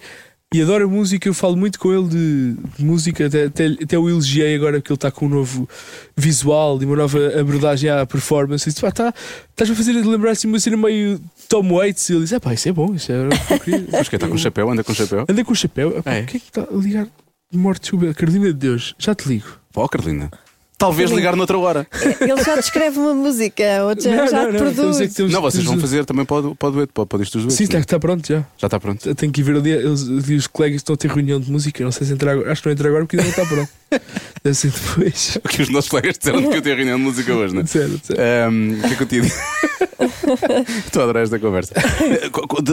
e 0.53 0.61
adora 0.61 0.87
música. 0.89 1.29
Eu 1.29 1.35
falo 1.35 1.57
muito 1.57 1.79
com 1.79 1.93
ele 1.93 2.09
de, 2.09 2.55
de 2.77 2.85
música, 2.85 3.27
até, 3.27 3.45
até, 3.45 3.67
até 3.67 3.99
o 3.99 4.09
elogiei 4.09 4.55
agora 4.57 4.81
que 4.81 4.91
ele 4.91 4.97
está 4.97 5.09
com 5.11 5.27
um 5.27 5.29
novo 5.29 5.69
visual 6.17 6.83
e 6.83 6.85
uma 6.85 6.97
nova 6.97 7.19
abordagem 7.39 7.89
à 7.89 8.05
performance. 8.05 8.67
Eu 8.67 8.73
disse: 8.73 8.81
Pá, 8.81 8.91
tá, 8.91 9.15
estás 9.51 9.71
a 9.71 9.75
fazer 9.75 9.93
lembrar 9.93 10.33
assim 10.33 10.49
uma 10.49 10.59
cena 10.59 10.77
meio 10.77 11.21
Tom 11.49 11.73
Waits. 11.75 12.09
E 12.09 12.13
ele 12.15 12.23
disse: 12.23 12.35
É 12.35 12.41
pá, 12.41 12.53
isso 12.53 12.69
é 12.69 12.73
bom, 12.73 12.95
isso 12.95 13.13
é 13.13 13.29
o 13.29 13.31
que 13.31 13.53
eu 13.55 13.61
queria." 13.61 13.87
Mas 13.93 14.09
que 14.09 14.17
está 14.17 14.27
com 14.27 14.37
chapéu, 14.37 14.69
anda 14.71 14.83
com 14.83 14.93
chapéu. 14.93 15.25
Anda 15.29 15.45
com 15.45 15.53
o 15.53 15.57
chapéu. 15.57 15.97
Epá, 15.99 16.15
É. 16.15 16.23
O 16.23 16.27
que 16.27 16.37
é 16.37 16.41
que 16.41 16.47
está 16.49 16.63
a 16.63 16.77
ligar? 16.77 17.07
Morte 17.53 17.97
de 17.97 18.15
Carolina 18.15 18.47
de 18.47 18.55
Deus, 18.55 18.95
já 18.99 19.15
te 19.15 19.29
ligo. 19.29 19.47
Pô, 19.73 19.89
Carolina. 19.89 20.31
Talvez 20.81 21.11
ligar 21.11 21.37
noutra 21.37 21.59
hora. 21.59 21.87
Ele 22.21 22.43
já 22.43 22.57
descreve 22.57 22.99
uma 22.99 23.13
música, 23.15 23.63
ou 23.85 24.01
já, 24.01 24.17
Não, 24.17 24.27
já 24.29 24.43
não, 24.45 24.53
não, 24.53 24.59
produz. 24.59 24.97
que 24.99 25.09
temos- 25.09 25.33
Não, 25.33 25.41
vocês 25.43 25.63
vão 25.63 25.79
fazer 25.79 26.05
também 26.07 26.25
para 26.25 26.37
o, 26.39 26.71
dueto, 26.71 26.93
para, 26.93 27.07
para 27.07 27.23
isto 27.23 27.35
dos 27.39 27.43
duetos. 27.43 27.57
Sim, 27.57 27.65
é? 27.65 27.67
está, 27.67 27.79
está 27.79 28.01
pronto 28.01 28.27
já. 28.27 28.39
Já 28.57 28.67
está 28.67 28.81
pronto. 28.81 29.07
Eu 29.09 29.15
tenho 29.15 29.31
que 29.31 29.41
ir 29.43 29.45
ver 29.45 29.57
ali. 29.57 29.71
Eles, 29.71 30.03
ali 30.09 30.37
os 30.37 30.47
colegas 30.47 30.77
estão 30.81 30.95
a 30.95 30.97
ter 30.97 31.09
reunião 31.11 31.39
de 31.39 31.53
música. 31.53 31.85
Não 31.85 31.93
sei 31.93 32.07
se 32.07 32.13
entrar 32.15 32.33
agora. 32.33 32.51
Acho 32.51 32.63
que 32.63 32.69
não 32.69 32.73
entra 32.73 32.89
agora 32.89 33.05
porque 33.05 33.17
ainda 33.17 33.25
não 33.31 33.31
está 33.31 33.45
pronto. 33.55 33.71
Deve 34.45 34.55
ser 34.55 34.71
depois. 34.71 35.39
O 35.45 35.49
que 35.49 35.63
os 35.63 35.69
nossos 35.69 35.91
colegas 35.91 36.17
disseram 36.19 36.49
que 36.51 36.57
eu 36.57 36.63
tenho 36.63 36.77
reunião 36.77 36.97
de 36.99 37.05
música 37.05 37.35
hoje, 37.35 37.55
não 37.55 37.63
é? 37.63 37.67
Sério, 37.67 38.01
sério. 38.03 38.23
Ahm, 38.49 38.79
O 38.79 38.89
que 38.89 38.93
é 38.93 38.97
que 38.97 39.03
eu 39.03 39.07
te 39.07 39.21
digo? 39.21 39.35
Estou 40.87 41.01
a 41.03 41.05
adorar 41.05 41.23
esta 41.25 41.39
conversa. 41.39 41.75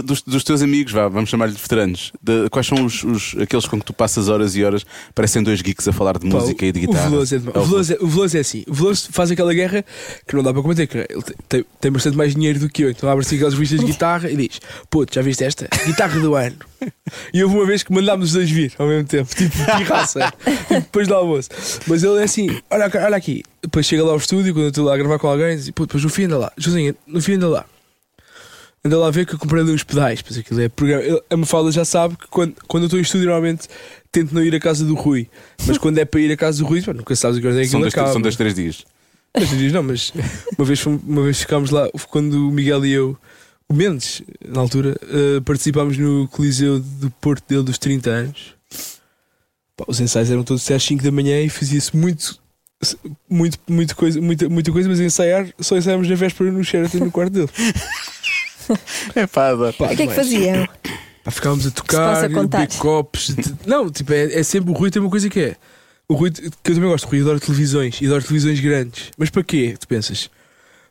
Dos, 0.03 0.21
dos 0.21 0.43
teus 0.43 0.61
amigos, 0.61 0.93
vá, 0.93 1.07
vamos 1.07 1.29
chamar-lhe 1.29 1.53
de 1.53 1.61
veteranos, 1.61 2.11
de- 2.21 2.49
quais 2.49 2.67
são 2.67 2.85
os, 2.85 3.03
os- 3.03 3.35
aqueles 3.39 3.65
com 3.65 3.79
que 3.79 3.85
tu 3.85 3.93
passas 3.93 4.29
horas 4.29 4.55
e 4.55 4.63
horas? 4.63 4.85
Parecem 5.13 5.43
dois 5.43 5.61
geeks 5.61 5.87
a 5.87 5.91
falar 5.93 6.17
de 6.17 6.29
Pá, 6.29 6.37
música 6.39 6.65
e 6.65 6.71
de 6.71 6.81
guitarra. 6.81 7.07
O 7.07 7.11
Veloso 7.11 7.35
é. 7.35 7.37
É 7.37 7.59
o, 7.59 7.63
Veloso 7.65 7.93
é, 7.93 7.97
o 8.01 8.07
Veloso 8.07 8.37
é 8.37 8.39
assim. 8.39 8.63
O 8.67 8.73
Veloso 8.73 9.09
faz 9.11 9.31
aquela 9.31 9.53
guerra 9.53 9.83
que 10.27 10.35
não 10.35 10.43
dá 10.43 10.53
para 10.53 10.61
combater. 10.61 10.87
que 10.87 10.97
Ele 10.97 11.23
tem, 11.49 11.65
tem, 11.81 11.91
bastante 11.91 12.15
mais 12.17 12.33
dinheiro 12.33 12.59
do 12.59 12.69
que 12.69 12.83
eu. 12.83 12.91
Então 12.91 13.09
abre-se 13.09 13.35
aquelas 13.35 13.53
revistas 13.53 13.79
de 13.79 13.85
guitarra 13.85 14.29
e 14.29 14.35
diz: 14.35 14.59
Puto, 14.89 15.13
já 15.13 15.21
viste 15.21 15.43
esta? 15.43 15.67
Guitarra 15.85 16.19
do 16.19 16.35
ano. 16.35 16.55
E 17.33 17.43
houve 17.43 17.55
uma 17.55 17.65
vez 17.65 17.81
que 17.83 17.91
mandámos 17.91 18.27
os 18.27 18.33
dois 18.33 18.49
vir 18.49 18.71
ao 18.77 18.87
mesmo 18.87 19.07
tempo, 19.07 19.33
tipo 19.35 19.49
pirraça, 19.77 20.31
tipo, 20.45 20.69
depois 20.75 21.06
do 21.07 21.15
almoço. 21.15 21.49
Mas 21.87 22.03
ele 22.03 22.19
é 22.19 22.23
assim: 22.23 22.47
olha, 22.69 22.91
olha 23.05 23.15
aqui. 23.17 23.43
Depois 23.61 23.85
chega 23.85 24.03
lá 24.03 24.11
ao 24.11 24.17
estúdio, 24.17 24.53
quando 24.53 24.63
eu 24.65 24.69
estou 24.69 24.85
lá 24.85 24.93
a 24.93 24.97
gravar 24.97 25.17
com 25.19 25.27
alguém, 25.27 25.55
diz: 25.55 25.69
Puto, 25.71 25.87
depois 25.87 26.03
no 26.03 26.09
fim 26.09 26.23
anda 26.25 26.37
lá. 26.37 26.51
Josinha, 26.57 26.95
no 27.07 27.21
fim 27.21 27.33
anda 27.33 27.47
lá. 27.49 27.65
Anda 28.85 28.97
lá 28.99 29.07
a 29.07 29.11
ver 29.11 29.25
que 29.25 29.33
eu 29.33 29.39
comprei 29.39 29.61
ali 29.63 29.71
uns 29.71 29.83
pedais. 29.83 30.21
Pois 30.21 30.37
aquilo 30.37 30.61
é 30.61 30.69
programa. 30.69 31.03
ele- 31.03 31.21
A 31.29 31.35
Mafalda 31.37 31.71
já 31.71 31.83
sabe 31.83 32.15
que 32.15 32.27
quando, 32.27 32.53
quando 32.67 32.83
eu 32.83 32.87
estou 32.87 32.99
em 32.99 33.01
estúdio, 33.01 33.25
normalmente 33.27 33.67
tento 34.11 34.33
não 34.33 34.43
ir 34.43 34.53
à 34.55 34.59
casa 34.59 34.85
do 34.85 34.93
Rui. 34.95 35.27
Mas 35.65 35.77
quando 35.77 35.97
é 35.97 36.05
para 36.05 36.19
ir 36.21 36.31
à 36.31 36.37
casa 36.37 36.59
do 36.59 36.65
Rui, 36.65 36.81
pá, 36.81 36.93
nunca 36.93 37.15
sabes 37.15 37.37
o 37.37 37.41
que 37.41 37.47
é 37.47 37.51
que 37.61 37.67
São 37.67 37.81
dois, 37.81 37.93
acaba. 37.93 38.11
são 38.13 38.21
dois, 38.21 38.35
três 38.35 38.53
dias. 38.53 38.85
Mas 39.35 39.49
diz, 39.49 39.73
não, 39.73 39.83
mas 39.83 40.13
uma 40.57 40.65
vez, 40.65 40.85
uma 40.85 41.23
vez 41.23 41.39
ficámos 41.41 41.69
lá, 41.69 41.89
quando 42.09 42.47
o 42.47 42.51
Miguel 42.51 42.85
e 42.85 42.91
eu, 42.93 43.17
o 43.67 43.73
Mendes, 43.73 44.21
na 44.47 44.61
altura, 44.61 44.95
eh, 45.03 45.41
participámos 45.43 45.97
no 45.97 46.27
Coliseu 46.29 46.79
do 46.79 47.11
Porto 47.11 47.43
dele 47.47 47.63
dos 47.63 47.77
30 47.77 48.09
anos. 48.09 48.55
Pá, 49.77 49.85
os 49.87 49.99
ensaios 50.01 50.29
eram 50.31 50.43
todos 50.43 50.63
até 50.65 50.73
às 50.75 50.83
5 50.83 51.03
da 51.03 51.11
manhã 51.11 51.39
e 51.41 51.49
fazia-se 51.49 51.95
muito, 51.95 52.39
muito, 53.29 53.57
muito 53.69 53.95
coisa, 53.95 54.19
muita, 54.19 54.49
muita 54.49 54.71
coisa, 54.71 54.89
mas 54.89 54.99
ensaiar, 54.99 55.47
só 55.59 55.77
ensaiámos 55.77 56.09
na 56.09 56.15
véspera 56.15 56.51
no 56.51 56.63
Sheraton 56.63 56.97
no 56.97 57.11
quarto 57.11 57.31
dele. 57.33 57.49
É 59.15 59.25
pá, 59.25 59.49
adoro. 59.51 59.71
Pá, 59.73 59.85
O 59.93 59.95
que 59.95 60.03
é 60.03 60.07
que 60.07 60.13
faziam? 60.13 60.67
Pá, 61.23 61.31
ficávamos 61.31 61.65
a 61.67 61.71
tocar, 61.71 62.27
beber 62.27 62.67
copos. 62.77 63.29
de- 63.33 63.55
Não, 63.65 63.89
tipo, 63.89 64.11
é, 64.11 64.39
é 64.39 64.43
sempre 64.43 64.71
o 64.71 64.73
Rui 64.73 64.91
tem 64.91 65.01
uma 65.01 65.09
coisa 65.09 65.29
que 65.29 65.39
é. 65.39 65.55
O 66.09 66.15
Rui, 66.15 66.31
que 66.31 66.47
eu 66.47 66.75
também 66.75 66.89
gosto, 66.89 67.05
o 67.05 67.09
Rui 67.09 67.21
adora 67.21 67.39
televisões 67.39 68.01
e 68.01 68.05
adora 68.07 68.21
televisões 68.21 68.59
grandes. 68.59 69.11
Mas 69.17 69.29
para 69.29 69.41
quê? 69.43 69.75
Tu 69.79 69.87
pensas? 69.87 70.29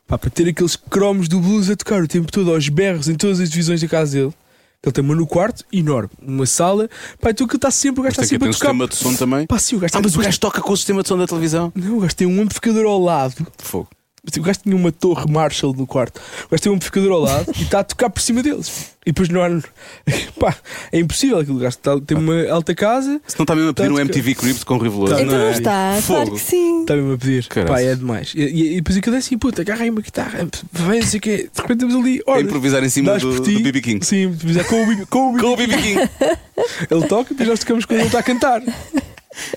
Pá, 0.07 0.17
para 0.17 0.29
ter 0.31 0.47
aqueles 0.49 0.75
cromos 0.75 1.27
do 1.27 1.39
blues 1.39 1.69
a 1.69 1.75
tocar 1.75 2.01
o 2.01 2.07
tempo 2.07 2.31
todo 2.31 2.51
aos 2.51 2.67
berros 2.67 3.07
em 3.09 3.15
todas 3.15 3.39
as 3.39 3.49
divisões 3.49 3.79
da 3.81 3.87
casa 3.87 4.13
dele. 4.17 4.33
Ele 4.87 4.93
tem 4.93 5.03
uma 5.03 5.15
no 5.15 5.27
quarto, 5.27 5.63
enorme, 5.71 6.09
uma 6.21 6.45
sala. 6.45 6.89
Pá, 7.21 7.31
então 7.31 7.45
aquilo 7.45 7.57
está 7.57 7.69
sempre, 7.71 7.99
o 7.99 8.03
gajo 8.03 8.13
está 8.13 8.21
tem 8.21 8.29
que 8.29 8.35
sempre 8.35 8.47
um 8.47 8.51
a 8.51 8.53
tocar. 8.53 8.67
sistema 8.69 8.87
de 8.87 8.95
som 8.95 9.13
também. 9.15 9.45
Pá, 9.47 9.59
sim, 9.59 9.75
o 9.75 9.79
gajo 9.79 9.85
Ah, 9.85 9.87
está 9.87 10.01
mas 10.01 10.15
o 10.15 10.19
gajo 10.19 10.39
toca 10.39 10.61
com 10.61 10.73
o 10.73 10.77
sistema 10.77 11.01
de 11.03 11.09
som 11.09 11.17
da 11.17 11.27
televisão. 11.27 11.71
Não, 11.75 11.97
o 11.97 11.99
gajo 12.01 12.15
tem 12.15 12.27
um 12.27 12.41
amplificador 12.41 12.85
ao 12.85 12.99
lado. 12.99 13.35
Fogo. 13.57 13.89
O 14.37 14.41
gajo 14.41 14.59
tinha 14.61 14.75
uma 14.75 14.91
torre 14.91 15.25
Marshall 15.31 15.73
no 15.73 15.87
quarto. 15.87 16.17
O 16.45 16.49
gajo 16.51 16.61
tem 16.63 16.71
um 16.71 16.75
amplificador 16.75 17.11
ao 17.13 17.19
lado 17.21 17.51
e 17.57 17.61
está 17.63 17.79
a 17.79 17.83
tocar 17.83 18.09
por 18.09 18.21
cima 18.21 18.43
deles. 18.43 18.91
E 19.05 19.11
depois 19.11 19.29
não 19.29 19.41
há. 19.41 19.47
Pá, 20.37 20.53
é 20.91 20.99
impossível 20.99 21.39
aquilo. 21.39 21.55
O 21.57 21.59
gajo 21.61 21.77
está- 21.77 21.99
tem 22.01 22.17
uma 22.17 22.45
alta 22.51 22.75
casa, 22.75 23.21
Se 23.25 23.37
não 23.39 23.43
está 23.45 23.55
mesmo 23.55 23.69
a 23.69 23.73
pedir 23.73 23.89
um 23.89 23.95
Tanto 23.95 24.11
que- 24.11 24.19
MTV 24.19 24.35
Crypt 24.35 24.65
com 24.65 24.75
o 24.75 24.77
Riveloso. 24.79 25.15
Tá, 25.15 25.21
Então 25.21 25.37
não 25.37 25.45
é? 25.47 25.51
está, 25.51 25.97
claro 26.05 26.31
que 26.33 26.39
sim. 26.39 26.81
está 26.81 26.95
mesmo 26.95 27.13
a 27.13 27.17
pedir. 27.17 27.47
Caraças. 27.47 27.75
Pá, 27.75 27.81
é 27.81 27.95
demais. 27.95 28.33
E, 28.35 28.39
e, 28.41 28.71
e 28.73 28.75
depois 28.75 28.97
aquilo 28.97 29.15
é 29.15 29.19
assim, 29.19 29.37
puta, 29.37 29.61
agarra 29.61 29.83
aí 29.83 29.89
uma 29.89 30.01
guitarra, 30.01 30.45
vem, 30.73 30.99
não 30.99 31.07
sei 31.07 31.19
o 31.19 31.21
quê. 31.21 31.37
De 31.53 31.61
repente 31.61 31.83
estamos 31.85 31.95
ali, 31.95 32.21
olha. 32.27 32.41
improvisar 32.41 32.83
em 32.83 32.89
cima 32.89 33.17
do, 33.17 33.39
do. 33.39 33.59
BB 33.61 33.81
King. 33.81 34.05
Sim, 34.05 34.23
improvisar 34.23 34.65
com 34.65 34.83
o 34.83 34.85
BB 34.87 35.05
com 35.09 35.29
o 35.29 35.31
BB 35.31 35.41
Com 35.41 35.53
o 35.53 35.57
BB 35.57 35.77
King. 35.77 36.09
Ele 36.91 37.07
toca 37.07 37.27
e 37.31 37.33
depois 37.33 37.49
nós 37.49 37.59
tocamos 37.59 37.85
quando 37.85 37.99
ele 37.99 38.07
está 38.07 38.19
a 38.19 38.23
cantar. 38.23 38.61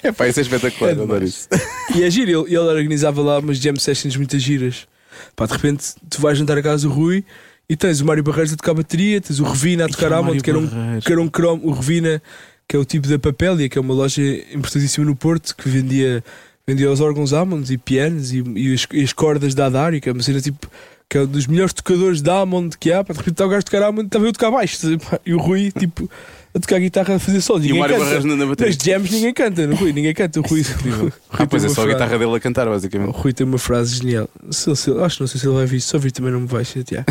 É 0.02 0.12
pá, 0.12 0.28
isso 0.28 0.40
é 0.40 0.42
espetacular. 0.42 0.90
É 0.90 0.92
adoro 0.92 1.08
demais. 1.08 1.30
isso. 1.30 1.48
E 1.96 2.02
é 2.02 2.10
giro, 2.10 2.30
ele, 2.30 2.54
ele 2.54 2.58
organizava 2.58 3.22
lá 3.22 3.38
umas 3.38 3.58
jam 3.58 3.76
sessions 3.76 4.16
muitas 4.16 4.42
giras. 4.42 4.86
Pá, 5.34 5.46
de 5.46 5.52
repente 5.52 5.94
tu 6.08 6.20
vais 6.20 6.38
jantar 6.38 6.58
a 6.58 6.62
casa 6.62 6.88
do 6.88 6.94
Rui 6.94 7.24
e 7.68 7.76
tens 7.76 8.00
o 8.00 8.04
Mário 8.04 8.22
Barreiros 8.22 8.52
a 8.52 8.56
tocar 8.56 8.74
bateria, 8.74 9.20
tens 9.20 9.38
o 9.38 9.44
Revina 9.44 9.84
a 9.84 9.88
tocar 9.88 10.12
Amond, 10.12 10.26
Mário 10.26 10.42
que 10.42 10.50
era 10.50 10.58
um, 10.58 11.00
que 11.00 11.12
era 11.12 11.22
um 11.22 11.28
cromo, 11.28 11.68
o 11.68 11.72
Revina, 11.72 12.20
que 12.66 12.76
é 12.76 12.78
o 12.78 12.84
tipo 12.84 13.06
da 13.06 13.18
Papélia, 13.18 13.68
que 13.68 13.78
é 13.78 13.80
uma 13.80 13.94
loja 13.94 14.22
importantíssima 14.52 15.06
no 15.06 15.14
Porto, 15.14 15.54
que 15.56 15.68
vendia, 15.68 16.22
vendia 16.66 16.90
os 16.90 17.00
órgãos 17.00 17.32
Amond 17.32 17.72
e 17.72 17.78
pianos 17.78 18.32
e, 18.32 18.42
e 18.56 18.74
as, 18.74 18.86
e 18.92 19.02
as 19.02 19.12
cordas 19.12 19.54
da 19.54 19.66
Adari, 19.66 20.00
que 20.00 20.08
é 20.08 20.12
uma 20.12 20.22
cena 20.22 20.40
tipo. 20.40 20.68
Que 21.08 21.18
é 21.18 21.22
um 21.22 21.26
dos 21.26 21.48
melhores 21.48 21.72
tocadores 21.72 22.22
de 22.22 22.30
Amond 22.30 22.78
que 22.78 22.92
há, 22.92 23.02
pá, 23.02 23.12
de 23.12 23.18
repente 23.18 23.34
está 23.34 23.44
o 23.44 23.48
gajo 23.48 23.58
a 23.58 23.62
tocar 23.62 23.82
Amond, 23.82 24.06
estava 24.06 24.24
eu 24.24 24.28
a 24.28 24.32
tocar 24.32 24.50
baixo, 24.52 24.78
e 25.26 25.34
o 25.34 25.38
Rui, 25.38 25.72
tipo, 25.76 26.08
a 26.54 26.58
tocar 26.58 26.80
guitarra 26.80 27.16
a 27.16 27.18
fazer 27.18 27.40
solos. 27.40 27.64
E 27.64 27.72
o 27.72 27.76
Mário. 27.76 27.98
Barreiros 27.98 28.24
na, 28.24 28.46
bateria. 28.46 28.72
Nas 28.72 28.82
jams 28.82 29.10
ninguém 29.10 29.32
canta, 29.32 29.66
no 29.66 29.76
Rui, 29.76 29.92
ninguém 29.92 30.12
canta. 30.12 30.40
O 30.40 30.42
Rui, 30.42 30.60
o 30.62 30.90
Rui 31.02 31.12
Ah, 31.30 31.46
pois 31.46 31.64
é 31.64 31.68
só 31.68 31.82
a 31.82 31.86
guitarra 31.86 32.18
dele 32.18 32.34
a 32.34 32.40
cantar, 32.40 32.66
O 32.66 32.70
basicamente. 32.70 33.12
Rui 33.12 33.32
tem 33.32 33.46
uma 33.46 33.58
frase 33.58 33.96
genial. 33.96 34.28
Se 34.50 34.74
se 34.74 34.90
acho 34.90 35.16
que 35.16 35.22
não 35.22 35.28
sei 35.28 35.40
se 35.40 35.46
ele 35.46 35.54
vai 35.54 35.66
vir, 35.66 35.80
só 35.80 35.98
vir 35.98 36.10
também 36.10 36.32
não 36.32 36.40
me 36.40 36.46
vai 36.46 36.64
chatear. 36.64 37.04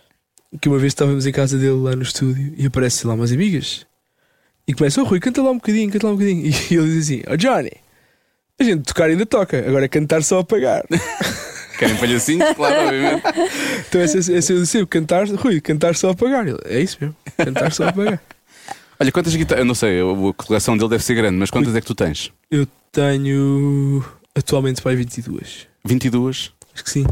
que 0.60 0.68
uma 0.68 0.78
vez 0.78 0.92
estávamos 0.92 1.26
em 1.26 1.32
casa 1.32 1.58
dele 1.58 1.72
lá 1.72 1.94
no 1.94 2.02
estúdio 2.02 2.54
e 2.56 2.66
aparece 2.66 3.06
lá 3.06 3.14
umas 3.14 3.30
amigas 3.30 3.86
e 4.66 4.72
começa: 4.72 5.02
Oh 5.02 5.04
Rui, 5.04 5.20
canta 5.20 5.42
lá 5.42 5.50
um 5.50 5.56
bocadinho, 5.56 5.90
canta 5.90 6.06
lá 6.06 6.12
um 6.12 6.16
bocadinho. 6.16 6.50
E 6.70 6.74
ele 6.74 6.86
diz 6.86 7.04
assim: 7.04 7.22
Oh 7.30 7.36
Johnny, 7.36 7.72
a 8.58 8.64
gente 8.64 8.84
tocar 8.84 9.04
ainda 9.04 9.26
toca, 9.26 9.58
agora 9.58 9.84
é 9.84 9.88
cantar 9.88 10.22
só 10.22 10.38
a 10.38 10.44
pagar. 10.44 10.84
Querem 11.78 11.96
palhacinhos? 11.96 12.54
Claro, 12.56 12.86
obviamente. 12.86 13.22
Então 13.88 14.00
essa 14.00 14.52
eu 14.52 14.60
disse, 14.60 14.84
cantar, 14.86 15.28
Rui, 15.28 15.60
cantar 15.60 15.94
só 15.94 16.10
a 16.10 16.14
pagar. 16.14 16.46
Ele, 16.48 16.58
é 16.64 16.80
isso 16.80 16.96
mesmo, 17.00 17.14
cantar 17.36 17.70
só 17.70 17.86
a 17.86 17.92
pagar. 17.92 18.20
Olha, 19.00 19.12
quantas 19.12 19.34
guitarras. 19.34 19.60
Eu 19.62 19.66
não 19.66 19.74
sei, 19.74 20.00
a 20.00 20.32
coleção 20.34 20.76
dele 20.76 20.90
deve 20.90 21.04
ser 21.04 21.14
grande, 21.14 21.36
mas 21.38 21.50
quantas 21.50 21.74
é 21.74 21.80
que 21.80 21.86
tu 21.86 21.94
tens? 21.94 22.32
Eu 22.50 22.66
tenho 22.92 24.04
atualmente 24.34 24.82
para 24.82 24.90
aí 24.92 24.96
22. 24.96 25.66
22? 25.84 26.52
Acho 26.74 26.84
que 26.84 26.90
sim. 26.90 27.04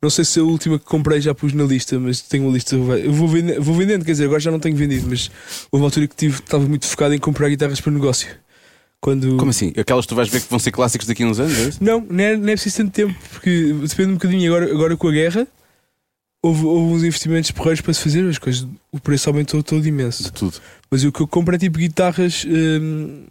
Não 0.00 0.10
sei 0.10 0.24
se 0.24 0.38
a 0.38 0.44
última 0.44 0.78
que 0.78 0.84
comprei 0.84 1.20
já 1.20 1.34
pus 1.34 1.52
na 1.52 1.64
lista, 1.64 1.98
mas 1.98 2.20
tenho 2.20 2.44
uma 2.44 2.52
lista. 2.52 2.76
Eu 2.76 3.12
vou, 3.12 3.26
vende- 3.28 3.58
vou 3.58 3.74
vendendo, 3.74 4.04
quer 4.04 4.12
dizer, 4.12 4.24
agora 4.26 4.38
já 4.40 4.50
não 4.50 4.60
tenho 4.60 4.76
vendido, 4.76 5.06
mas 5.10 5.28
houve 5.72 5.82
uma 5.82 5.86
altura 5.88 6.06
que 6.06 6.14
tive, 6.14 6.38
estava 6.38 6.64
muito 6.66 6.86
focado 6.86 7.14
em 7.14 7.18
comprar 7.18 7.48
guitarras 7.48 7.80
para 7.80 7.92
negócio. 7.92 8.28
Quando... 9.00 9.36
Como 9.36 9.50
assim? 9.50 9.72
Aquelas 9.76 10.04
que 10.04 10.08
tu 10.08 10.14
vais 10.16 10.28
ver 10.28 10.40
que 10.40 10.50
vão 10.50 10.58
ser 10.58 10.70
clássicos 10.72 11.06
daqui 11.06 11.22
a 11.22 11.26
uns 11.26 11.38
anos? 11.40 11.56
É? 11.56 11.70
Não, 11.80 12.00
não 12.08 12.24
é, 12.24 12.36
não 12.36 12.48
é 12.48 12.52
preciso 12.52 12.78
tanto 12.78 12.92
tempo, 12.92 13.14
porque 13.30 13.72
depende 13.72 14.10
um 14.10 14.14
bocadinho. 14.14 14.52
Agora, 14.54 14.72
agora 14.72 14.96
com 14.96 15.08
a 15.08 15.12
guerra, 15.12 15.46
houve, 16.42 16.64
houve 16.64 16.94
uns 16.94 17.04
investimentos 17.04 17.50
porreiros 17.50 17.80
para 17.80 17.92
se 17.94 18.00
fazer, 18.02 18.28
as 18.28 18.38
coisas, 18.38 18.66
o 18.92 18.98
preço 19.00 19.28
aumentou 19.30 19.62
todo 19.62 19.86
imenso. 19.86 20.22
De 20.24 20.32
tudo. 20.32 20.58
Mas 20.90 21.04
o 21.04 21.12
que 21.12 21.20
eu 21.20 21.26
compro 21.28 21.54
é 21.54 21.58
tipo 21.58 21.78
guitarras, 21.78 22.44
hum, 22.48 23.24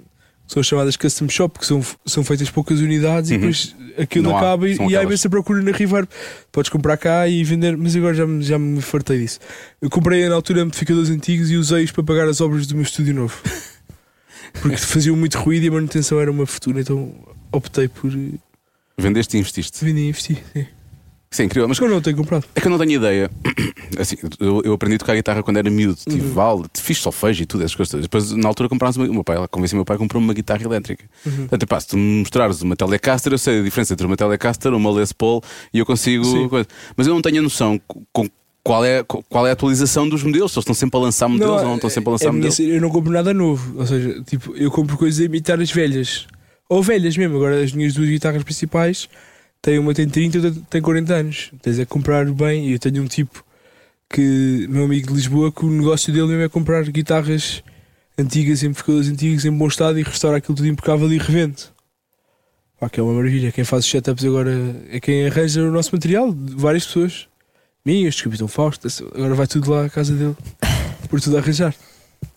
são 0.48 0.62
chamadas 0.64 0.96
custom 0.96 1.28
shop, 1.28 1.60
que 1.60 1.66
são, 1.66 1.84
são 2.06 2.24
feitas 2.24 2.50
poucas 2.50 2.80
unidades 2.80 3.30
Uhum. 3.32 3.36
e 3.36 3.40
depois 3.40 3.76
aquilo 3.98 4.26
Não 4.26 4.36
há, 4.36 4.40
acaba 4.40 4.70
e, 4.70 4.76
são 4.78 4.90
e 4.90 4.96
há 4.96 5.04
imensa 5.04 5.30
procura 5.30 5.62
na 5.62 5.72
Reverb. 5.72 6.08
Podes 6.52 6.70
comprar 6.70 6.96
cá 6.98 7.28
e 7.28 7.44
vender, 7.44 7.76
mas 7.76 7.96
agora 7.96 8.14
já, 8.14 8.26
me- 8.28 8.44
já 8.44 8.58
me 8.60 8.80
fartei 8.82 9.18
disso. 9.20 9.40
Eu 9.82 9.90
comprei 9.90 10.28
na 10.30 10.36
altura 10.36 10.62
amplificadores 10.62 11.10
antigos 11.10 11.50
e 11.52 11.56
usei-os 11.58 11.92
para 11.92 12.04
pagar 12.04 12.28
as 12.30 12.40
obras 12.40 12.66
do 12.68 12.76
meu 12.76 12.84
estúdio 12.84 13.14
novo. 13.14 13.36
Porque 14.62 14.78
faziam 14.78 15.16
muito 15.16 15.38
ruído 15.38 15.66
e 15.66 15.68
a 15.68 15.72
manutenção 15.72 16.20
era 16.20 16.32
uma 16.32 16.46
fortuna, 16.46 16.80
então 16.80 17.14
optei 17.52 17.88
por 17.88 18.12
eh, 18.14 18.38
Vendeste 18.98 19.36
e 19.36 19.40
investiste. 19.40 19.84
vender 19.86 20.02
e 20.02 20.08
investir. 20.10 20.38
sim. 20.54 20.66
Isso 21.30 21.42
é 21.42 21.46
incrível. 21.46 21.68
Mas 21.68 21.78
eu 21.78 21.90
não 21.90 22.02
tenho 22.02 22.16
comprado. 22.16 22.46
é 22.56 22.62
que 22.62 22.68
eu 22.68 22.72
não 22.72 22.78
tenho 22.78 22.92
ideia. 22.94 23.30
Assim, 24.00 24.16
eu, 24.40 24.62
eu 24.64 24.74
aprendi 24.74 24.96
a 24.96 25.00
tocar 25.00 25.14
guitarra 25.16 25.44
quando 25.44 25.58
era 25.58 25.70
miúdo. 25.70 25.98
Tive 26.08 26.28
Uhum. 26.28 26.34
vale, 26.34 26.64
fiz 26.74 27.00
solfejo 27.00 27.44
e 27.44 27.46
tudo, 27.46 27.64
essas 27.64 27.76
coisas. 27.76 28.02
Depois, 28.02 28.32
na 28.32 28.48
altura, 28.48 28.70
comprámos 28.70 28.96
uma. 28.98 29.08
O 29.08 29.14
meu 29.14 29.24
pai, 29.24 29.38
o 29.38 29.76
meu 29.76 29.86
pai 29.86 29.96
a 29.96 30.00
comprar 30.00 30.18
uma 30.20 30.34
guitarra 30.34 30.64
elétrica. 30.64 31.04
Uhum. 31.26 31.36
Portanto, 31.40 31.64
epá, 31.64 31.80
se 31.80 31.88
tu 31.90 31.98
me 31.98 32.20
mostrares 32.20 32.62
uma 32.62 32.76
Telecaster, 32.76 33.34
eu 33.34 33.38
sei 33.38 33.60
a 33.60 33.64
diferença 33.64 33.94
entre 33.94 34.06
uma 34.06 34.16
Telecaster, 34.16 34.74
uma 34.74 34.92
Les 34.92 35.12
Paul 35.12 35.42
e 35.74 35.80
eu 35.80 35.86
consigo. 35.86 36.24
Sim. 36.24 36.48
coisa. 36.48 36.68
Mas 36.96 37.08
eu 37.08 37.14
não 37.14 37.22
tenho 37.22 37.40
a 37.40 37.42
noção 37.42 37.80
com 38.14 38.30
qual 38.64 38.84
é, 38.84 39.04
qual 39.04 39.48
é 39.48 39.50
a 39.50 39.54
atualização 39.54 40.08
dos 40.08 40.24
modelos. 40.24 40.52
Se 40.52 40.58
eles 40.58 40.64
estão 40.64 40.76
sempre 40.76 40.98
a 40.98 41.04
lançar 41.04 41.28
modelos 41.30 41.62
ou 41.62 41.68
não 41.68 41.76
estão 41.76 41.90
sempre 41.90 42.10
a 42.10 42.12
lançar 42.14 42.26
é 42.26 42.30
a 42.30 42.32
minha 42.34 42.50
modelos. 42.50 42.60
eu 42.74 42.82
não 42.82 42.90
compro 42.90 43.12
nada 43.12 43.34
novo. 43.34 43.80
Ou 43.80 43.86
seja, 43.86 44.22
tipo, 44.24 44.56
eu 44.58 44.70
compro 44.72 44.98
coisas 44.98 45.20
a 45.22 45.24
imitar 45.26 45.60
as 45.60 45.72
velhas. 45.72 46.28
Ou 46.70 46.84
velhas 46.84 47.16
mesmo. 47.16 47.36
Agora, 47.38 47.62
as 47.64 47.72
minhas 47.72 47.94
duas 47.94 48.10
guitarras 48.10 48.44
principais, 48.44 49.08
tem 49.62 49.80
uma 49.80 49.94
tem 49.94 50.08
30 50.08 50.38
e 50.38 50.46
outra 50.46 50.62
tem 50.70 50.82
40 50.82 51.14
anos. 51.14 51.52
Tens 51.62 51.80
é 51.80 51.86
comprar 51.86 52.26
bem. 52.32 52.70
E 52.70 52.74
eu 52.74 52.80
tenho 52.80 53.04
um 53.04 53.08
tipo 53.08 53.44
que, 54.10 54.68
meu 54.70 54.86
amigo 54.86 55.08
de 55.08 55.14
Lisboa, 55.14 55.52
que 55.52 55.66
o 55.66 55.70
negócio 55.70 56.14
dele 56.14 56.28
mesmo 56.28 56.44
é 56.44 56.50
comprar 56.50 56.84
guitarras 56.84 57.64
antigas, 58.18 58.64
amplificadores 58.64 59.10
antigos, 59.10 59.46
em 59.46 59.52
bom 59.52 59.68
estado 59.68 60.00
e 60.00 60.04
restaurar 60.04 60.38
aquilo 60.38 60.56
tudo 60.56 60.68
impecável 60.68 61.12
e 61.12 61.18
revende. 61.18 61.66
Pá, 62.80 62.90
que 62.90 63.00
é 63.00 63.04
uma 63.04 63.14
maravilha. 63.14 63.52
Quem 63.52 63.64
faz 63.64 63.86
os 63.86 63.92
setups 63.92 64.24
agora 64.24 64.52
é 64.90 65.00
quem 65.00 65.28
arranja 65.28 65.64
o 65.64 65.72
nosso 65.72 65.94
material, 65.94 66.34
várias 66.34 66.86
pessoas. 66.86 67.28
Minhas, 67.86 68.20
Capitão 68.20 68.48
Fausto, 68.48 68.88
agora 69.16 69.34
vai 69.34 69.48
tudo 69.48 69.72
lá 69.72 69.86
à 69.86 69.90
casa 69.90 70.14
dele. 70.14 70.36
Por 71.10 71.22
tudo 71.22 71.38
a 71.38 71.40
arranjar. 71.40 71.74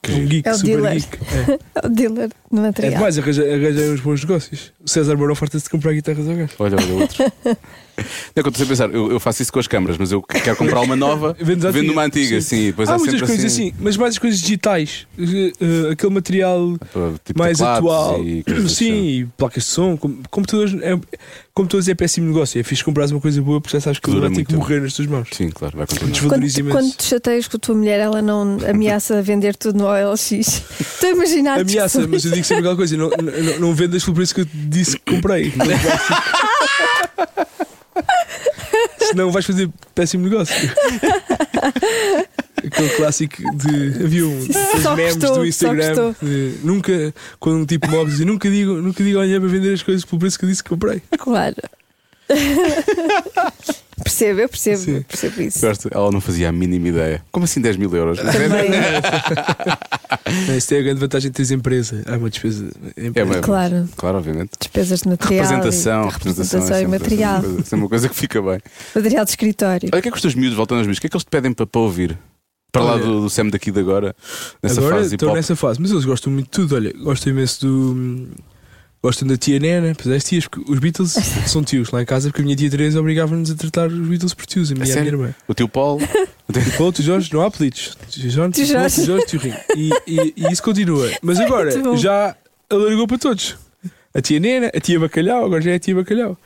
É 0.03 0.13
um 0.13 0.27
geek, 0.27 0.49
É 0.49 0.53
o 0.53 0.55
super 0.55 0.67
dealer. 0.67 0.93
geek. 0.95 1.19
É, 1.19 1.59
É 1.83 1.87
o 1.87 1.89
dealer 1.91 2.29
de 2.29 2.35
é 2.59 2.61
material. 2.61 2.95
demais, 2.95 3.19
arranjei, 3.19 3.53
arranjei 3.53 3.91
uns 3.91 4.01
bons 4.01 4.21
negócios. 4.23 4.73
O 4.85 4.89
César 4.89 5.17
Mourão 5.17 5.35
farta-se 5.35 5.65
de 5.65 5.71
comprar 5.71 5.93
guitarras 5.93 6.27
ao 6.29 6.35
gajo. 6.35 6.53
Olha, 6.59 6.77
olha 6.77 6.95
outro. 6.95 7.25
Não 8.01 8.41
é 8.41 8.43
que 8.43 8.49
eu 8.49 8.51
estou 8.51 8.65
a 8.65 8.69
pensar, 8.69 8.91
eu, 8.91 9.11
eu 9.13 9.21
faço 9.21 9.43
isso 9.43 9.53
com 9.53 9.59
as 9.59 9.67
câmaras, 9.67 9.97
mas 9.99 10.13
eu 10.13 10.23
quero 10.23 10.57
comprar 10.57 10.81
uma 10.81 10.97
nova, 10.97 11.37
vendo 11.41 11.93
uma 11.93 12.05
antiga, 12.05 12.41
sim. 12.41 12.57
sim. 12.57 12.67
Depois 12.67 12.89
Há 12.89 12.95
há 12.95 12.99
muitas 12.99 13.21
coisas 13.21 13.45
assim, 13.45 13.69
assim, 13.69 13.75
mas 13.79 13.97
mais 13.97 14.15
as 14.15 14.19
coisas 14.19 14.41
digitais. 14.41 15.07
Uh, 15.19 15.91
aquele 15.91 16.13
material 16.13 16.79
tipo 17.25 17.39
mais 17.39 17.61
atual. 17.61 18.23
e 18.25 18.45
assim. 18.47 18.69
Sim, 18.69 19.03
e 19.03 19.25
placas 19.37 19.65
de 19.65 19.71
som. 19.71 19.97
com- 19.97 20.21
Computadores 20.31 20.75
é, 20.83 20.99
computadores 21.55 21.89
é 21.89 21.95
péssimo 21.95 22.27
negócio. 22.29 22.61
É 22.61 22.63
fixe 22.63 22.83
comprar 22.85 23.07
uma 23.11 23.21
coisa 23.21 23.41
boa 23.43 23.61
porque 23.61 23.77
já 23.77 23.81
sabes 23.81 23.99
que 23.99 24.09
dura 24.09 24.23
vai 24.23 24.31
ter 24.31 24.35
muito 24.37 24.49
que 24.49 24.55
morrer 24.55 24.81
nas 24.81 24.95
tuas 24.95 25.09
mãos. 25.09 25.29
Sim, 25.33 25.51
claro, 25.51 25.77
vai 25.77 25.87
continuar. 25.87 26.13
Desvaloriza 26.13 26.63
Quando, 26.63 26.73
quando 26.73 26.93
te 26.95 27.05
chateias 27.05 27.49
com 27.49 27.57
a 27.57 27.61
tua 27.61 27.75
mulher, 27.75 28.01
ela 28.01 28.23
não 28.23 28.59
ameaça 28.69 29.21
vender 29.23 29.57
tudo 29.57 29.79
no 29.79 29.87
OLX. 29.87 30.31
Estou 30.81 31.09
a 31.09 31.13
imaginar 31.13 31.61
Ameaça, 31.61 32.07
mas 32.07 32.25
eu 32.25 32.33
digo 32.33 32.45
sempre 32.45 32.61
aquela 32.61 32.77
coisa: 32.77 32.97
não, 32.97 33.11
não, 33.11 33.61
não 33.61 33.75
vendas 33.75 34.05
pelo 34.05 34.15
preço 34.17 34.35
que 34.35 34.41
eu 34.43 34.47
disse 34.53 34.99
que 34.99 35.15
comprei. 35.15 35.53
Senão 39.11 39.31
vais 39.31 39.45
fazer 39.45 39.69
péssimo 39.95 40.25
negócio. 40.25 40.55
Aquele 42.65 42.91
clássico 42.91 43.43
de. 43.57 44.05
Havia 44.05 44.27
um 44.27 44.47
Só 44.83 44.95
memes 44.95 45.15
custou, 45.15 45.39
do 45.39 45.47
Instagram. 45.47 46.15
de 46.23 46.55
nunca, 46.63 47.15
quando 47.39 47.61
um 47.63 47.67
tipo 47.67 47.89
morre, 47.91 48.11
dizia 48.11 48.27
nunca 48.27 48.51
digo, 48.51 48.75
nunca 48.75 49.03
digo 49.03 49.19
olha 49.19 49.41
para 49.41 49.49
vender 49.49 49.75
as 49.75 49.83
coisas 49.83 50.05
pelo 50.05 50.21
preço 50.21 50.39
que 50.39 50.45
eu 50.45 50.49
disse 50.49 50.63
que 50.63 50.69
comprei. 50.69 51.03
Claro. 51.19 51.57
percebo, 54.03 54.41
eu 54.41 54.49
percebo, 54.49 54.77
Sim. 54.79 54.97
eu 54.97 55.05
percebo 55.05 55.43
isso. 55.43 55.61
Gosto, 55.67 55.89
ela 55.93 56.11
não 56.11 56.21
fazia 56.21 56.49
a 56.49 56.53
mínima 56.53 56.89
ideia. 56.89 57.23
Como 57.31 57.45
assim 57.45 57.61
10 57.61 57.77
mil 57.77 57.95
euros? 57.95 58.19
Também. 58.19 58.71
Não, 60.49 60.57
Isso 60.57 60.75
é 60.75 60.79
a 60.79 60.83
grande 60.83 61.01
vantagem 61.01 61.31
de 61.31 61.35
teres 61.37 61.51
empresa. 61.51 62.03
Há 62.07 62.17
uma 62.17 62.31
despesa. 62.31 62.71
É, 63.15 63.25
mas- 63.25 63.41
Claro. 63.41 63.89
Claro, 63.97 64.19
obviamente. 64.19 64.51
Despesas 64.59 65.01
de 65.01 65.09
material. 65.09 65.45
Representação, 65.45 66.09
e- 66.09 66.13
representação, 66.13 66.61
representação 66.61 66.77
é 66.77 66.83
e 66.83 66.87
material. 66.87 67.35
É 67.35 67.39
uma 67.39 67.43
coisa, 67.49 67.63
sempre 67.65 67.77
uma 67.79 67.89
coisa 67.89 68.09
que 68.09 68.15
fica 68.17 68.43
bem. 68.43 68.61
Material 68.95 69.25
de 69.25 69.31
escritório. 69.31 69.89
Olha, 69.93 69.99
o 69.99 70.03
que 70.03 70.09
é 70.09 70.11
que 70.11 70.17
os 70.17 70.23
teus 70.23 70.35
miúdos, 70.35 70.57
voltando 70.57 70.79
aos 70.79 70.87
miúdos, 70.87 70.99
o 70.99 71.01
que 71.01 71.07
é 71.07 71.11
que 71.11 71.17
eles 71.17 71.25
te 71.25 71.31
pedem 71.31 71.53
para, 71.53 71.67
para 71.67 71.81
ouvir? 71.81 72.19
Para 72.73 72.83
lá 72.85 72.93
Olha, 72.93 73.05
do, 73.05 73.21
do 73.23 73.31
Sam 73.31 73.49
daqui 73.49 73.73
de 73.73 73.81
agora, 73.81 74.15
nessa 74.63 74.81
Agora 74.81 74.97
fase 74.99 75.17
hop. 75.17 75.35
nessa 75.35 75.57
fase, 75.57 75.81
mas 75.81 75.91
eles 75.91 76.05
gostam 76.05 76.33
muito 76.33 76.45
de 76.47 76.51
tudo. 76.53 76.77
Olha, 76.77 76.93
gostam 77.03 77.33
imenso 77.33 77.67
do. 77.67 78.29
Gostam 79.03 79.27
da 79.27 79.37
tia 79.37 79.59
Nena, 79.59 79.95
pois 79.95 80.13
é, 80.13 80.17
as 80.17 80.25
tias, 80.25 80.47
porque 80.47 80.71
os 80.71 80.79
Beatles 80.79 81.13
são 81.47 81.65
tios 81.65 81.91
lá 81.91 82.03
em 82.03 82.05
casa, 82.05 82.29
porque 82.29 82.43
a 82.43 82.45
minha 82.45 82.55
tia 82.57 82.69
Teresa 82.69 83.01
obrigava-nos 83.01 83.51
a 83.51 83.55
tratar 83.55 83.89
os 83.89 84.07
Beatles 84.09 84.35
por 84.35 84.45
tios, 84.45 84.71
a 84.71 84.75
minha, 84.75 84.85
a 84.93 84.97
minha 85.01 85.09
irmã. 85.09 85.35
O 85.49 85.55
teu 85.55 85.67
Paulo. 85.69 86.03
E 86.49 86.71
Paulo, 86.77 86.93
tio 86.93 87.05
Jorge, 87.05 87.33
não 87.33 87.41
há 87.41 87.47
apelidos. 87.47 87.97
Tio 88.11 88.29
Jorge, 88.31 88.53
Tio 88.55 88.67
tio 88.67 88.75
Paulo, 88.75 88.89
Jorge. 88.91 88.95
tio 88.97 89.05
Jorge, 89.07 89.27
tio 89.27 89.41
Rinho. 89.41 89.57
E, 89.77 89.91
e- 90.07 90.35
e 90.37 90.53
isso 90.53 90.63
continua. 90.63 91.11
Mas 91.23 91.39
agora 91.41 91.71
já 91.97 92.37
alargou 92.69 93.07
para 93.07 93.19
todos. 93.19 93.57
A 94.13 94.21
tia 94.21 94.39
Nena, 94.39 94.71
a 94.75 94.81
tia 94.81 95.01
Bacalhau, 95.01 95.45
agora 95.47 95.63
já 95.63 95.71
é 95.71 95.75
a 95.77 95.79
tia 95.79 95.95
Bacalhau. 95.95 96.37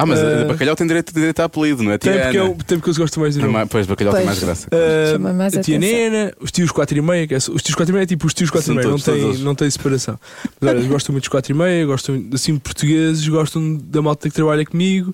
Ah, 0.00 0.06
mas 0.06 0.20
a 0.22 0.44
bacalhau 0.44 0.76
tem 0.76 0.86
direito, 0.86 1.12
direito 1.12 1.40
a 1.40 1.44
apelido, 1.46 1.82
não 1.82 1.90
é? 1.90 1.98
Tem 1.98 2.12
porque, 2.12 2.36
é 2.36 2.42
o- 2.44 2.54
tem 2.54 2.78
porque 2.78 2.88
eles 2.90 2.98
gostam 2.98 3.20
mais 3.20 3.34
do 3.34 3.40
É 3.40 3.42
nome. 3.42 3.52
mais- 3.54 3.68
Pois, 3.68 3.84
bacalhau 3.84 4.14
tem 4.14 4.24
Pois. 4.24 4.26
mais 4.26 4.44
graça. 4.44 4.68
Chama 5.12 5.32
mais 5.32 5.56
a 5.56 5.60
tia. 5.60 5.76
Nena, 5.76 6.32
os 6.40 6.52
tios 6.52 6.70
4 6.70 6.96
e 6.96 7.02
meia, 7.02 7.26
que 7.26 7.34
é, 7.34 7.36
os 7.36 7.60
tios 7.62 7.74
4 7.74 7.90
e 7.90 7.92
meia 7.94 8.04
é 8.04 8.06
tipo 8.06 8.24
os 8.24 8.32
tios 8.32 8.48
4 8.48 8.70
e 8.72 8.76
meia, 8.76 8.88
não 8.88 8.96
todos 8.98 9.34
tem, 9.34 9.42
não 9.44 9.54
tem 9.56 9.68
separação. 9.68 10.16
Mas 10.60 10.70
olha, 10.70 10.78
eles 10.78 10.88
gostam 10.88 11.12
muito 11.12 11.24
dos 11.24 11.28
4 11.30 11.52
e 11.52 11.54
meia, 11.56 11.84
gostam 11.84 12.28
assim 12.32 12.54
de 12.54 12.60
portugueses, 12.60 13.26
gostam 13.26 13.74
da 13.74 14.00
malta 14.00 14.28
que 14.28 14.34
trabalha 14.36 14.64
comigo, 14.64 15.12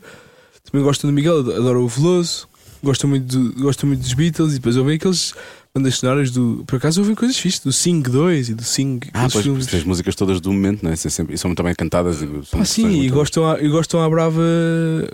também 0.71 0.85
gostam 0.85 1.09
do 1.09 1.15
Miguel, 1.15 1.39
adoram 1.41 1.81
o 1.81 1.89
Veloso, 1.89 2.47
gostam 2.83 3.09
muito, 3.09 3.25
do, 3.39 3.63
gostam 3.63 3.89
muito 3.89 4.01
dos 4.01 4.13
Beatles 4.13 4.53
e 4.53 4.57
depois 4.57 4.77
ouvem 4.77 4.97
aqueles 4.97 5.33
bandas 5.75 5.97
sonoras 5.97 6.31
do. 6.31 6.63
Por 6.67 6.77
acaso 6.77 7.01
ouvem 7.01 7.15
coisas 7.17 7.37
fixes, 7.37 7.61
do 7.61 7.73
Sing 7.73 8.01
2 8.01 8.51
e 8.51 8.55
do 8.55 8.63
Sing. 8.63 9.01
Ah, 9.13 9.27
pois, 9.31 9.45
filmes. 9.45 9.67
pois, 9.67 9.81
as 9.83 9.87
músicas 9.87 10.15
todas 10.15 10.41
do 10.41 10.53
momento, 10.53 10.83
não 10.83 10.91
é? 10.91 10.95
É 10.95 10.97
sempre- 10.97 11.35
e 11.35 11.39
são 11.39 11.55
também 11.55 11.75
cantadas. 11.75 12.23
E, 12.23 12.29
são 12.47 12.61
Ah, 12.61 12.65
sim, 12.65 13.01
e 13.03 13.09
gostam, 13.09 13.45
à, 13.51 13.61
e 13.61 13.69
gostam 13.69 14.01
à 14.03 14.09
brava 14.09 14.41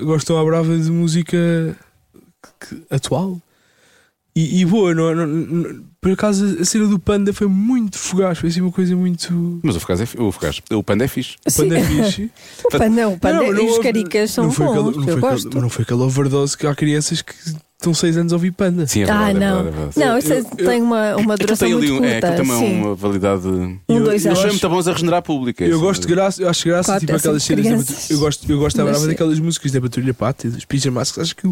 gostam 0.03 0.39
à 0.39 0.45
brava 0.45 0.77
de 0.77 0.91
música 0.91 1.37
que- 2.61 2.83
atual 2.91 3.41
e, 4.37 4.61
e 4.61 4.65
boa, 4.67 4.95
não, 4.95 5.15
não- 5.15 5.27
não- 5.27 5.85
por 6.01 6.13
acaso 6.13 6.59
a 6.61 6.65
cena 6.65 6.87
do 6.87 6.99
Panda 6.99 7.33
foi 7.33 7.47
muito 7.47 7.99
fugaz, 7.99 8.39
foi 8.39 8.49
assim 8.49 8.61
uma 8.61 8.71
coisa 8.73 8.95
muito. 8.97 9.61
Mas 9.63 9.77
o 9.77 9.81
Fugaz 9.81 10.01
é 10.01 10.05
o, 10.23 10.31
Fugaz, 10.33 10.61
o 10.71 10.83
Panda 10.83 11.05
é 11.05 11.09
fixe. 11.09 11.37
O 11.47 11.53
Panda 11.53 11.79
é 11.79 11.83
fixe. 11.85 12.31
O 12.65 12.71
panda, 12.79 13.09
o 13.09 13.19
panda 13.19 13.35
Não, 13.43 13.53
não 13.53 13.63
e 13.65 13.71
os 13.71 13.79
caricas 13.81 14.31
são 14.31 14.45
não 14.45 14.53
foi 14.53 14.67
bons, 14.67 14.97
não 14.97 15.09
eu 15.09 15.19
gosto. 15.21 15.51
mas 15.53 15.63
não 15.63 15.69
foi 15.71 15.83
aquela 15.83 16.05
overdose 16.05 16.57
que 16.57 16.67
há 16.67 16.75
crianças 16.75 17.21
que 17.23 17.35
estão 17.81 17.95
6 17.95 18.17
anos 18.19 18.33
a 18.33 18.37
ouvir 18.37 18.51
Panda. 18.53 18.87
Sim, 18.87 19.01
é 19.01 19.11
ah, 19.11 19.25
verdade. 19.25 19.31
é 19.31 19.41
não. 19.41 19.63
verdade, 19.63 19.69
é 19.69 19.71
verdade. 19.87 19.99
Não, 19.99 20.19
isso 20.19 20.33
é- 20.33 20.39
Eu- 20.39 20.47
eu- 20.59 20.69
tem 20.71 20.83
uma, 20.83 21.17
uma 21.17 21.37
duração 21.37 21.69
tem 21.69 21.77
ali 21.77 21.89
muito 21.91 22.03
um, 22.03 22.07
é, 22.07 22.13
curta. 22.13 22.27
aquilo 22.29 22.49
também 22.49 22.59
sim. 22.59 22.79
é 22.81 22.85
uma 22.85 22.95
validade. 22.95 23.47
Um, 23.49 23.79
Eu- 23.89 24.05
dois 24.05 24.25
eu 24.25 24.31
anos. 24.31 24.41
são 24.43 24.51
muito 24.51 24.69
bons 24.69 24.89
a 24.89 24.93
regenerar 24.93 25.23
público. 25.23 25.65
é 25.65 25.67
Eu 25.69 25.81
gosto 25.81 26.03
de 26.03 26.09
graça, 26.09 26.43
eu 26.43 26.49
acho 26.49 26.65
graça 26.69 27.01
tipo 27.01 27.15
aquelas 27.17 27.43
cenas. 27.43 27.65
da 27.65 27.71
Eu 28.15 28.19
gosto, 28.21 28.51
eu 28.51 28.59
gosto 28.59 28.77
Mas 28.77 28.91
brava 28.91 29.07
daquelas 29.07 29.39
músicas 29.41 29.73
da 29.73 29.81
Patrulha 29.81 30.15
Pátria, 30.15 30.51
dos 30.53 30.65
pijamas, 30.65 31.19
acho 31.19 31.35
que 31.35 31.47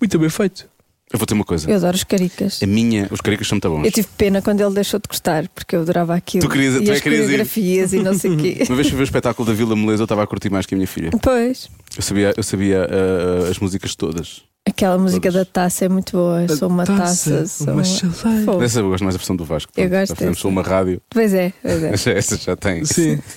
muito 0.00 0.18
bem 0.18 0.28
feito. 0.28 0.66
Eu 1.12 1.18
vou 1.18 1.26
ter 1.26 1.34
uma 1.34 1.44
coisa. 1.44 1.70
Eu 1.70 1.76
adoro 1.76 1.94
os 1.96 2.02
caricas. 2.02 2.60
A 2.62 2.66
minha, 2.66 3.06
os 3.10 3.20
caricas 3.20 3.46
são 3.46 3.56
muito 3.56 3.68
bons. 3.68 3.84
Eu 3.84 3.92
tive 3.92 4.08
pena 4.16 4.40
quando 4.42 4.60
ele 4.60 4.74
deixou 4.74 4.98
de 4.98 5.06
gostar, 5.06 5.46
porque 5.48 5.76
eu 5.76 5.82
adorava 5.82 6.14
aquilo. 6.14 6.42
Tu 6.44 6.50
querias- 6.50 6.74
e 6.76 6.84
tu 6.84 6.90
é 6.90 6.94
as 6.94 6.98
que 6.98 7.04
querias 7.04 7.20
ir. 7.20 7.24
coreografias 7.26 7.92
e 7.92 7.98
não 8.00 8.14
sei 8.18 8.30
o 8.32 8.36
quê. 8.36 8.64
Uma 8.68 8.74
vez 8.76 8.88
fui 8.88 8.96
ver 8.96 9.02
o 9.02 9.04
espetáculo 9.04 9.46
da 9.46 9.54
Vila 9.54 9.76
Moleza, 9.76 10.02
eu 10.02 10.04
estava 10.06 10.22
a 10.22 10.26
curtir 10.26 10.50
mais 10.50 10.66
que 10.66 10.74
a 10.74 10.76
minha 10.78 10.88
filha. 10.88 11.10
Pois, 11.22 11.68
Eu 11.96 12.02
sabia, 12.02 12.34
eu 12.36 12.42
sabia 12.42 12.88
ah, 12.90 13.48
as 13.48 13.58
músicas 13.58 13.94
todas. 13.94 14.42
Aquela 14.66 14.98
música 14.98 15.30
Todas. 15.30 15.46
da 15.46 15.52
taça 15.52 15.84
é 15.84 15.88
muito 15.88 16.12
boa. 16.12 16.42
Eu 16.42 16.56
sou 16.56 16.68
uma 16.68 16.84
taça, 16.84 17.46
sou 17.46 17.72
uma 17.72 17.84
chaleira. 17.84 18.52
Eu 18.52 18.88
gosto 18.90 19.04
mais 19.04 19.14
da 19.14 19.18
versão 19.18 19.36
do 19.36 19.44
Vasco. 19.44 19.72
Eu 19.76 19.88
gosto 19.88 20.08
já 20.08 20.14
fizemos 20.14 20.36
dessa. 20.36 20.42
só 20.42 20.48
uma 20.48 20.62
rádio. 20.62 21.00
Pois 21.10 21.34
é, 21.34 21.52
pois 21.62 22.06
é. 22.06 22.12
Essa 22.18 22.36
já 22.36 22.56
tem. 22.56 22.84
Sim. 22.84 23.18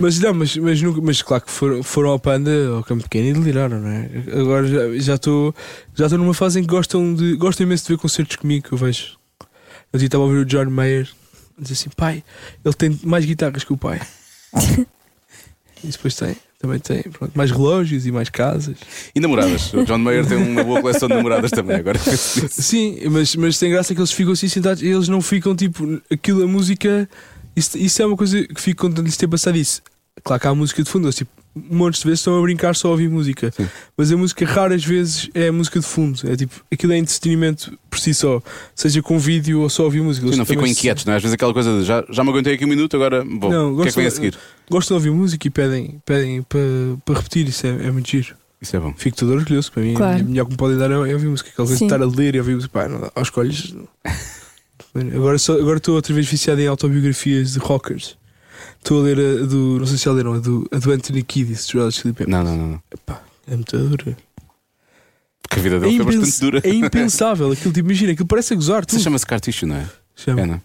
Mas 0.00 0.18
não, 0.18 0.34
mas, 0.34 0.56
mas, 0.56 0.82
nunca, 0.82 1.00
mas 1.00 1.22
claro 1.22 1.44
que 1.44 1.50
foram, 1.50 1.82
foram 1.84 2.10
ao 2.10 2.18
Panda, 2.18 2.50
ao 2.76 2.82
Campo 2.82 3.04
Pequeno 3.04 3.28
e 3.28 3.32
deliraram, 3.32 3.80
não 3.80 3.88
é? 3.88 4.10
Agora 4.38 4.66
já- 5.00 5.14
estou 5.14 5.54
já 5.94 6.06
estou 6.06 6.18
numa 6.18 6.34
fase 6.34 6.58
em 6.58 6.62
que 6.62 6.68
gostam, 6.68 7.14
de, 7.14 7.36
gostam 7.36 7.64
imenso 7.64 7.84
de 7.86 7.92
ver 7.94 7.98
concertos 7.98 8.36
comigo, 8.36 8.66
que 8.68 8.74
eu 8.74 8.76
vejo. 8.78 9.16
Eu 9.92 10.00
estava 10.00 10.24
a 10.24 10.26
ouvir 10.26 10.38
o 10.40 10.44
John 10.44 10.68
Mayer 10.68 11.08
dizer 11.56 11.74
assim: 11.74 11.90
pai, 11.96 12.24
ele 12.64 12.74
tem 12.74 13.00
mais 13.04 13.24
guitarras 13.24 13.62
que 13.62 13.72
o 13.72 13.76
pai. 13.78 14.00
e 15.82 15.86
depois 15.86 16.16
tem, 16.16 16.36
também 16.62 16.78
tem, 16.78 17.02
pronto, 17.02 17.32
mais 17.34 17.50
relógios 17.50 18.06
e 18.06 18.12
mais 18.12 18.28
casas. 18.28 18.76
E 19.12 19.18
namoradas. 19.18 19.74
O 19.74 19.82
John 19.84 19.98
Mayer 19.98 20.24
tem 20.24 20.38
uma 20.38 20.62
boa 20.62 20.80
coleção 20.80 21.08
de 21.08 21.14
namoradas 21.16 21.50
também. 21.50 21.76
Agora. 21.76 21.98
Sim, 21.98 23.00
mas, 23.10 23.34
mas 23.34 23.58
tem 23.58 23.68
graça 23.68 23.92
que 23.92 24.00
eles 24.00 24.12
ficam 24.12 24.32
assim 24.32 24.46
sentados 24.46 24.80
e 24.80 24.86
eles 24.86 25.08
não 25.08 25.20
ficam 25.20 25.56
tipo. 25.56 26.00
Aquilo, 26.08 26.44
a 26.44 26.46
música. 26.46 27.08
Isso, 27.56 27.76
isso 27.76 28.00
é 28.00 28.06
uma 28.06 28.16
coisa 28.16 28.40
que 28.46 28.60
fico 28.60 28.82
contente 28.82 29.02
de 29.02 29.08
lhes 29.08 29.16
ter 29.16 29.26
passado 29.26 29.58
isso. 29.58 29.82
Claro 30.22 30.40
que 30.40 30.46
há 30.46 30.54
música 30.54 30.82
de 30.84 30.88
fundo, 30.88 31.06
eles 31.06 31.16
tipo, 31.16 31.32
montes 31.54 32.00
de 32.00 32.06
vezes 32.06 32.20
estão 32.20 32.38
a 32.38 32.42
brincar 32.42 32.74
só 32.74 32.88
a 32.88 32.90
ouvir 32.92 33.08
música. 33.10 33.52
Sim. 33.56 33.68
Mas 33.96 34.10
a 34.10 34.16
música 34.16 34.44
raras 34.46 34.84
vezes 34.84 35.28
é 35.34 35.48
a 35.48 35.52
música 35.52 35.78
de 35.80 35.86
fundo. 35.86 36.18
É 36.30 36.34
tipo, 36.36 36.54
aquilo 36.72 36.92
é 36.92 36.98
entretenimento 36.98 37.76
por 37.90 37.98
si 37.98 38.14
só, 38.14 38.40
seja 38.74 39.02
com 39.02 39.18
vídeo 39.18 39.60
ou 39.60 39.68
só 39.70 39.84
ouvir 39.84 40.00
música. 40.02 40.26
Sim, 40.28 40.36
não 40.36 40.44
ficam 40.44 40.60
também 40.62 40.74
se- 40.74 40.80
inquietos, 40.80 41.04
não 41.04 41.12
é? 41.12 41.16
Às 41.16 41.22
vezes 41.22 41.34
aquela 41.34 41.52
coisa 41.52 41.78
de 41.80 41.84
já, 41.84 42.04
já 42.10 42.24
me 42.24 42.30
aguentei 42.30 42.54
aqui 42.54 42.64
um 42.64 42.68
minuto, 42.68 42.96
agora 42.96 43.24
bom, 43.24 43.50
Não, 43.50 43.74
o 43.74 43.82
que 43.82 43.88
é 43.88 43.90
que 43.90 43.96
vem 43.98 44.06
a 44.06 44.10
seguir? 44.10 44.38
Gostam 44.70 44.98
de 44.98 45.08
ouvir 45.08 45.18
música 45.18 45.46
e 45.46 45.50
pedem, 45.50 46.00
pedem 46.06 46.42
para, 46.42 46.60
para 47.04 47.16
repetir. 47.16 47.46
Isso 47.48 47.66
é, 47.66 47.70
é 47.86 47.90
muito 47.90 48.08
giro. 48.10 48.34
Isso 48.60 48.76
é 48.76 48.80
bom. 48.80 48.94
Fico 48.96 49.16
todo 49.16 49.32
orgulhoso. 49.32 49.72
Para 49.72 49.82
mim, 49.82 49.94
Claro. 49.94 50.22
o 50.22 50.28
melhor 50.28 50.44
que 50.46 50.50
me 50.52 50.56
podem 50.56 50.78
dar 50.78 50.90
é, 50.90 50.94
é 50.94 51.12
ouvir 51.14 51.26
música. 51.26 51.50
Aquela 51.50 51.66
coisa 51.66 51.72
de 51.74 51.78
Sim. 51.80 51.84
estar 51.86 52.00
a 52.00 52.06
ler 52.06 52.34
e 52.36 52.38
ouvir 52.38 52.54
música. 52.54 52.72
Pá, 52.72 52.88
não 52.88 53.10
aos 53.14 53.28
colhos. 53.28 53.74
Agora 55.14 55.38
só- 55.38 55.54
agora 55.58 55.78
estou 55.78 55.94
outra 55.94 56.12
vez 56.14 56.26
viciado 56.28 56.60
em 56.60 56.66
autobiografias 56.66 57.54
de 57.54 57.58
rockers. 57.58 58.16
Estou 58.78 59.00
a 59.00 59.04
ler 59.04 59.18
a 59.18 59.46
do. 59.46 59.78
Não 59.78 59.86
sei 59.86 59.98
se 59.98 60.04
já 60.04 60.12
leram, 60.12 60.34
a 60.34 60.38
do, 60.38 60.68
a 60.72 60.78
do 60.78 60.90
Anthony 60.92 61.22
Kiddis, 61.22 61.66
dos 61.66 61.72
Red 61.74 61.90
Chili 61.92 62.12
Peppers. 62.14 62.30
Não, 62.30 62.42
não, 62.44 62.56
não. 62.56 62.66
não. 62.72 62.82
Epá, 62.92 63.22
é 63.46 63.54
muito 63.54 63.76
dura. 63.78 64.16
Porque 65.42 65.60
a 65.60 65.62
vida 65.62 65.76
É, 65.76 65.80
dele 65.80 65.96
foi 65.96 66.04
impens- 66.06 66.20
bastante 66.20 66.40
dura. 66.40 66.60
é 66.64 66.70
impensável. 66.74 67.50
Aquilo, 67.52 67.72
tipo, 67.74 67.88
imagina, 67.88 68.12
aquilo 68.12 68.26
parece 68.28 68.52
a 68.52 68.56
gozar. 68.56 68.80
Isso 68.80 68.88
tudo. 68.96 69.02
chama-se 69.02 69.26
cartucho, 69.26 69.66
não 69.66 69.76
é? 69.76 69.88
Chama. 70.16 70.40
É, 70.40 70.46
não 70.46 70.54
é? 70.54 70.60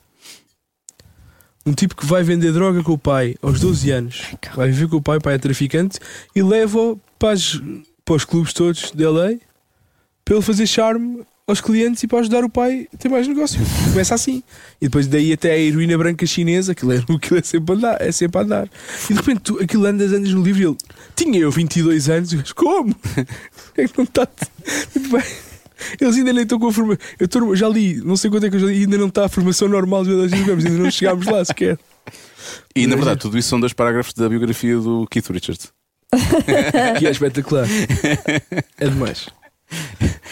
Um 1.65 1.73
tipo 1.73 1.95
que 1.95 2.05
vai 2.05 2.23
vender 2.23 2.53
droga 2.53 2.81
com 2.81 2.93
o 2.93 2.97
pai 2.97 3.35
aos 3.41 3.59
12 3.59 3.91
anos, 3.91 4.21
vai 4.55 4.69
viver 4.69 4.87
com 4.87 4.95
o 4.97 5.01
pai, 5.01 5.17
o 5.17 5.21
pai 5.21 5.33
é 5.35 5.37
traficante, 5.37 5.99
e 6.33 6.41
leva-o 6.41 6.97
para, 7.19 7.33
as- 7.33 7.61
para 8.05 8.15
os 8.15 8.23
clubes 8.23 8.53
todos 8.53 8.91
de 8.95 9.03
LA 9.05 9.33
para 10.23 10.35
ele 10.35 10.41
fazer 10.41 10.65
charme 10.65 11.25
aos 11.47 11.61
clientes 11.61 12.03
e 12.03 12.07
para 12.07 12.19
ajudar 12.19 12.43
o 12.43 12.49
pai 12.49 12.87
a 12.93 12.97
ter 12.97 13.07
mais 13.07 13.25
negócio. 13.25 13.57
Começa 13.91 14.13
assim. 14.13 14.43
E 14.81 14.85
depois 14.87 15.07
daí 15.07 15.31
até 15.31 15.53
a 15.53 15.57
heroína 15.57 15.97
branca 15.97 16.25
chinesa, 16.25 16.73
aquilo 16.73 16.91
é, 16.91 16.97
aquilo 17.09 17.39
é 17.39 17.41
sempre 17.41 17.73
a 17.73 17.77
andar. 17.77 18.01
É 18.01 18.11
sempre 18.11 18.37
a 18.39 18.43
andar. 18.43 18.69
E 19.09 19.13
de 19.13 19.19
repente 19.19 19.39
tu, 19.39 19.59
aquilo 19.63 19.85
andas, 19.85 20.11
andas 20.11 20.33
no 20.33 20.43
livro 20.43 20.61
e 20.61 20.65
ele 20.65 20.77
tinha 21.15 21.39
eu 21.39 21.49
22 21.49 22.09
anos, 22.09 22.33
e 22.33 22.35
eu, 22.35 22.43
como? 22.53 22.93
É 23.77 23.87
que 23.87 23.97
não 23.97 24.03
está. 24.03 24.27
Tipo, 24.91 25.09
bem, 25.17 25.23
Eles 26.01 26.15
ainda 26.17 26.33
nem 26.33 26.43
estão 26.43 26.59
com 26.59 26.67
a 26.67 26.73
formação. 26.73 27.05
Eu 27.19 27.25
estou- 27.25 27.55
já 27.55 27.69
li, 27.69 27.95
não 28.03 28.17
sei 28.17 28.29
quanto 28.29 28.45
é 28.47 28.49
que 28.49 28.55
eu 28.57 28.59
já 28.59 28.65
li, 28.67 28.79
ainda 28.79 28.97
não 28.97 29.07
está 29.07 29.25
a 29.25 29.29
formação 29.29 29.69
normal 29.69 30.03
Verdadeiros 30.03 30.45
Games, 30.47 30.65
ainda 30.65 30.83
não 30.83 30.91
chegámos 30.91 31.25
lá 31.27 31.45
sequer. 31.45 31.79
E 32.75 32.85
na 32.87 32.95
verdade, 32.95 33.21
tudo 33.21 33.37
isso 33.37 33.47
são 33.49 33.59
dois 33.59 33.71
parágrafos 33.73 34.13
da 34.13 34.27
biografia 34.27 34.75
do 34.77 35.07
Keith 35.09 35.29
Richards. 35.29 35.71
Que 36.99 37.07
é 37.07 37.11
espetacular. 37.11 37.67
É 38.79 38.87
demais. 38.89 39.27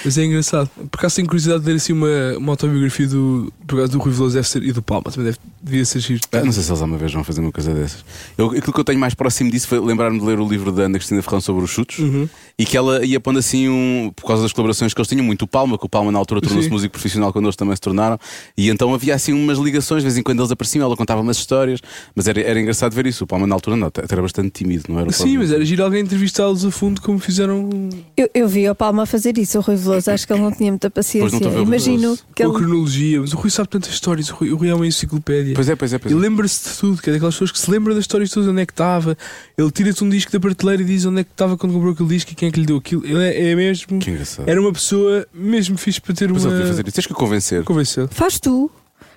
Mas 0.03 0.17
é 0.17 0.25
engraçado. 0.25 0.69
Por 0.89 0.97
acaso 0.97 1.15
tenho 1.15 1.27
curiosidade 1.27 1.63
de 1.63 1.69
ler 1.69 1.75
assim 1.75 1.93
uma, 1.93 2.37
uma 2.37 2.51
autobiografia 2.53 3.07
do, 3.07 3.51
do 3.65 3.99
Rui 3.99 4.13
Veloso 4.13 4.35
deve 4.35 4.47
ser, 4.47 4.63
e 4.63 4.71
do 4.71 4.81
Palma 4.81 5.11
também 5.11 5.25
deve, 5.25 5.37
devia 5.66 5.84
ser 5.86 5.99
giro. 5.99 6.22
Ah, 6.32 6.43
Não 6.43 6.51
sei 6.51 6.63
se 6.63 6.70
eles 6.70 6.82
alguma 6.82 6.97
vez 6.97 7.11
vão 7.11 7.24
fazer 7.24 7.41
uma 7.41 7.51
coisa 7.51 7.74
dessas. 7.74 8.05
Eu, 8.38 8.51
aquilo 8.51 8.72
que 8.74 8.80
eu 8.80 8.84
tenho 8.84 8.99
mais 8.99 9.13
próximo 9.13 9.49
disso 9.51 9.68
foi 9.68 9.80
lembrar-me 9.80 10.20
de 10.20 10.26
ler 10.26 10.39
o 10.39 10.47
livro 10.47 10.72
da 10.72 10.84
Ana 10.84 10.97
Cristina 10.97 11.22
Ferrão 11.22 11.41
sobre 11.41 11.63
os 11.63 11.70
chutos 11.72 11.99
Uhum. 11.99 12.30
e 12.57 12.66
que 12.66 12.78
ela 12.78 13.03
ia 13.05 13.20
pondo 13.20 13.39
assim, 13.39 13.68
um, 13.68 14.11
por 14.16 14.26
causa 14.28 14.43
das 14.43 14.53
colaborações 14.53 14.93
que 14.93 14.99
eles 15.01 15.07
tinham, 15.07 15.26
muito 15.26 15.41
o 15.43 15.47
Palma, 15.47 15.78
que 15.78 15.86
o 15.86 15.89
Palma 15.89 16.11
na 16.11 16.20
altura 16.20 16.39
tornou-se 16.41 16.70
músico 16.70 16.91
profissional 16.93 17.34
quando 17.34 17.45
eles 17.45 17.55
também 17.55 17.76
se 17.76 17.82
tornaram, 17.82 18.18
e 18.57 18.70
então 18.70 18.93
havia 18.93 19.16
assim 19.16 19.34
umas 19.34 19.57
ligações, 19.57 20.01
de 20.03 20.05
vez 20.05 20.18
em 20.18 20.24
quando 20.24 20.39
eles 20.39 20.51
apareciam, 20.51 20.86
ela 20.86 20.95
contava 20.95 21.22
umas 21.22 21.38
histórias, 21.38 21.80
mas 22.16 22.28
era, 22.28 22.39
era 22.41 22.59
engraçado 22.59 22.93
ver 22.93 23.07
isso. 23.07 23.24
O 23.24 23.28
Palma 23.28 23.47
na 23.47 23.55
altura 23.55 23.76
não, 23.76 23.88
até 23.88 24.03
era 24.09 24.22
bastante 24.22 24.49
tímido, 24.51 24.84
não 24.89 24.99
era? 24.99 25.11
Sim, 25.11 25.38
mas 25.38 25.51
era 25.51 25.66
giro 25.66 25.84
alguém 25.84 26.01
entrevistá-los 26.01 26.63
a 26.66 26.72
fundo 26.72 27.01
como 27.01 27.18
fizeram 27.20 27.70
Eu, 28.16 28.30
eu 28.34 28.47
vi 28.47 28.70
o 28.70 28.76
Palma 28.76 29.03
a 29.03 29.05
fazer 29.05 29.38
isso, 29.38 29.57
o 29.57 29.61
Rui 29.61 29.76
Veloso, 29.76 30.11
acho 30.11 30.28
que 30.28 30.34
ele 30.34 30.41
não 30.41 30.51
tinha 30.51 30.72
muita 30.72 30.89
paciência. 30.91 31.38
Imagino 31.38 32.16
que 32.36 32.43
com 32.43 32.43
a 32.43 32.45
ele. 32.45 32.53
cronologia. 32.55 33.22
Mas 33.22 33.34
o 33.34 33.38
Rui 33.38 33.49
sabe 33.49 33.70
tantas 33.70 33.91
histórias, 33.91 34.30
o 34.30 34.36
Rui, 34.36 34.51
o 34.51 34.55
Rui 34.57 34.70
é 34.70 34.76
uma 34.76 34.86
enciclopédia. 34.86 35.54
Pois 35.55 35.69
é, 35.69 35.75
pois 35.75 35.93
é, 35.93 35.97
pois 35.97 36.11
Ele 36.13 36.19
é. 36.19 36.29
lembra-se 36.29 36.69
de 36.69 36.77
tudo, 36.77 37.01
que 37.01 37.09
é 37.09 37.13
daquelas 37.13 37.33
pessoas 37.35 37.51
que 37.51 37.59
se 37.59 37.71
lembram 37.71 37.95
das 37.95 38.03
histórias 38.03 38.29
todas, 38.29 38.47
onde 38.49 38.61
é 38.61 38.65
que 38.65 38.73
estava. 38.73 39.17
Ele 39.57 39.71
tira-te 39.71 40.03
um 40.03 40.09
disco 40.09 40.31
da 40.31 40.39
prateleira 40.39 40.81
e 40.83 40.85
diz 40.85 41.05
onde 41.05 41.21
é 41.21 41.23
que 41.23 41.31
estava 41.31 41.57
quando 41.57 41.73
comprou 41.73 41.93
aquele 41.93 42.09
disco 42.09 42.31
e 42.31 42.35
quem 42.35 42.49
é 42.49 42.51
que 42.51 42.59
lhe 42.59 42.65
deu 42.65 42.77
aquilo. 42.77 43.05
Ele 43.05 43.23
é, 43.23 43.51
é 43.51 43.55
mesmo. 43.55 43.99
Que 43.99 44.11
engraçado. 44.11 44.47
Era 44.47 44.59
uma 44.61 44.71
pessoa 44.73 45.25
mesmo 45.33 45.77
fixe 45.77 45.99
para 46.01 46.13
ter 46.13 46.31
devia 46.31 46.49
uma. 46.49 46.65
fazer 46.67 46.83
isso. 46.85 46.93
Tens 46.95 47.07
que 47.07 47.13
o 47.13 47.15
convencer 47.15 47.63
Convenceu. 47.63 48.07
Faz 48.09 48.39
tu. 48.39 48.69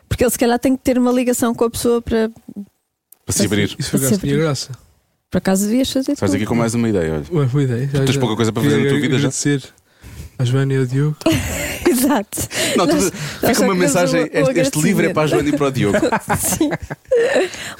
Porque 0.09 0.25
ele 0.25 0.31
se 0.31 0.39
calhar 0.39 0.59
tem 0.59 0.75
que 0.77 0.83
ter 0.83 0.97
uma 0.99 1.13
ligação 1.13 1.55
com 1.55 1.65
a 1.65 1.71
pessoa 1.71 2.01
para. 2.01 2.31
para 3.27 3.33
se 3.35 3.45
abrir. 3.45 3.75
Isso 3.79 3.91
foi 3.91 4.01
Para 4.01 4.09
graça, 4.09 4.27
graça. 4.27 4.71
Por 5.31 5.37
acaso 5.39 5.67
devias 5.67 5.93
fazer 5.93 6.13
Estás 6.13 6.31
tu. 6.31 6.37
aqui 6.37 6.47
com 6.47 6.55
mais 6.55 6.73
uma 6.75 6.89
ideia, 6.89 7.13
olha. 7.15 7.25
Ué, 7.41 7.47
boa 7.47 7.63
ideia. 7.63 7.91
Já- 7.93 7.99
tens 8.05 8.15
já- 8.15 8.21
pouca 8.21 8.35
coisa 8.35 8.51
para 8.51 8.63
fazer 8.63 8.83
na 8.83 8.89
tua 8.89 8.99
vida 9.01 9.19
já. 9.19 9.31
À 10.39 10.45
Joana 10.45 10.75
e 10.75 10.79
ao 10.79 10.87
Diogo. 10.87 11.17
Exato. 11.89 12.39
Não, 12.77 12.87
tu- 12.87 12.95
Nós- 12.95 13.05
nós 13.05 13.13
fica 13.41 13.55
só 13.55 13.65
uma 13.65 13.75
mensagem. 13.75 14.29
este, 14.33 14.61
este 14.61 14.81
livro 14.81 15.05
é 15.07 15.13
para 15.13 15.23
a 15.23 15.27
Joana 15.27 15.49
e 15.49 15.53
para 15.57 15.67
o 15.67 15.71
Diogo. 15.73 15.99
Sim. 16.39 16.71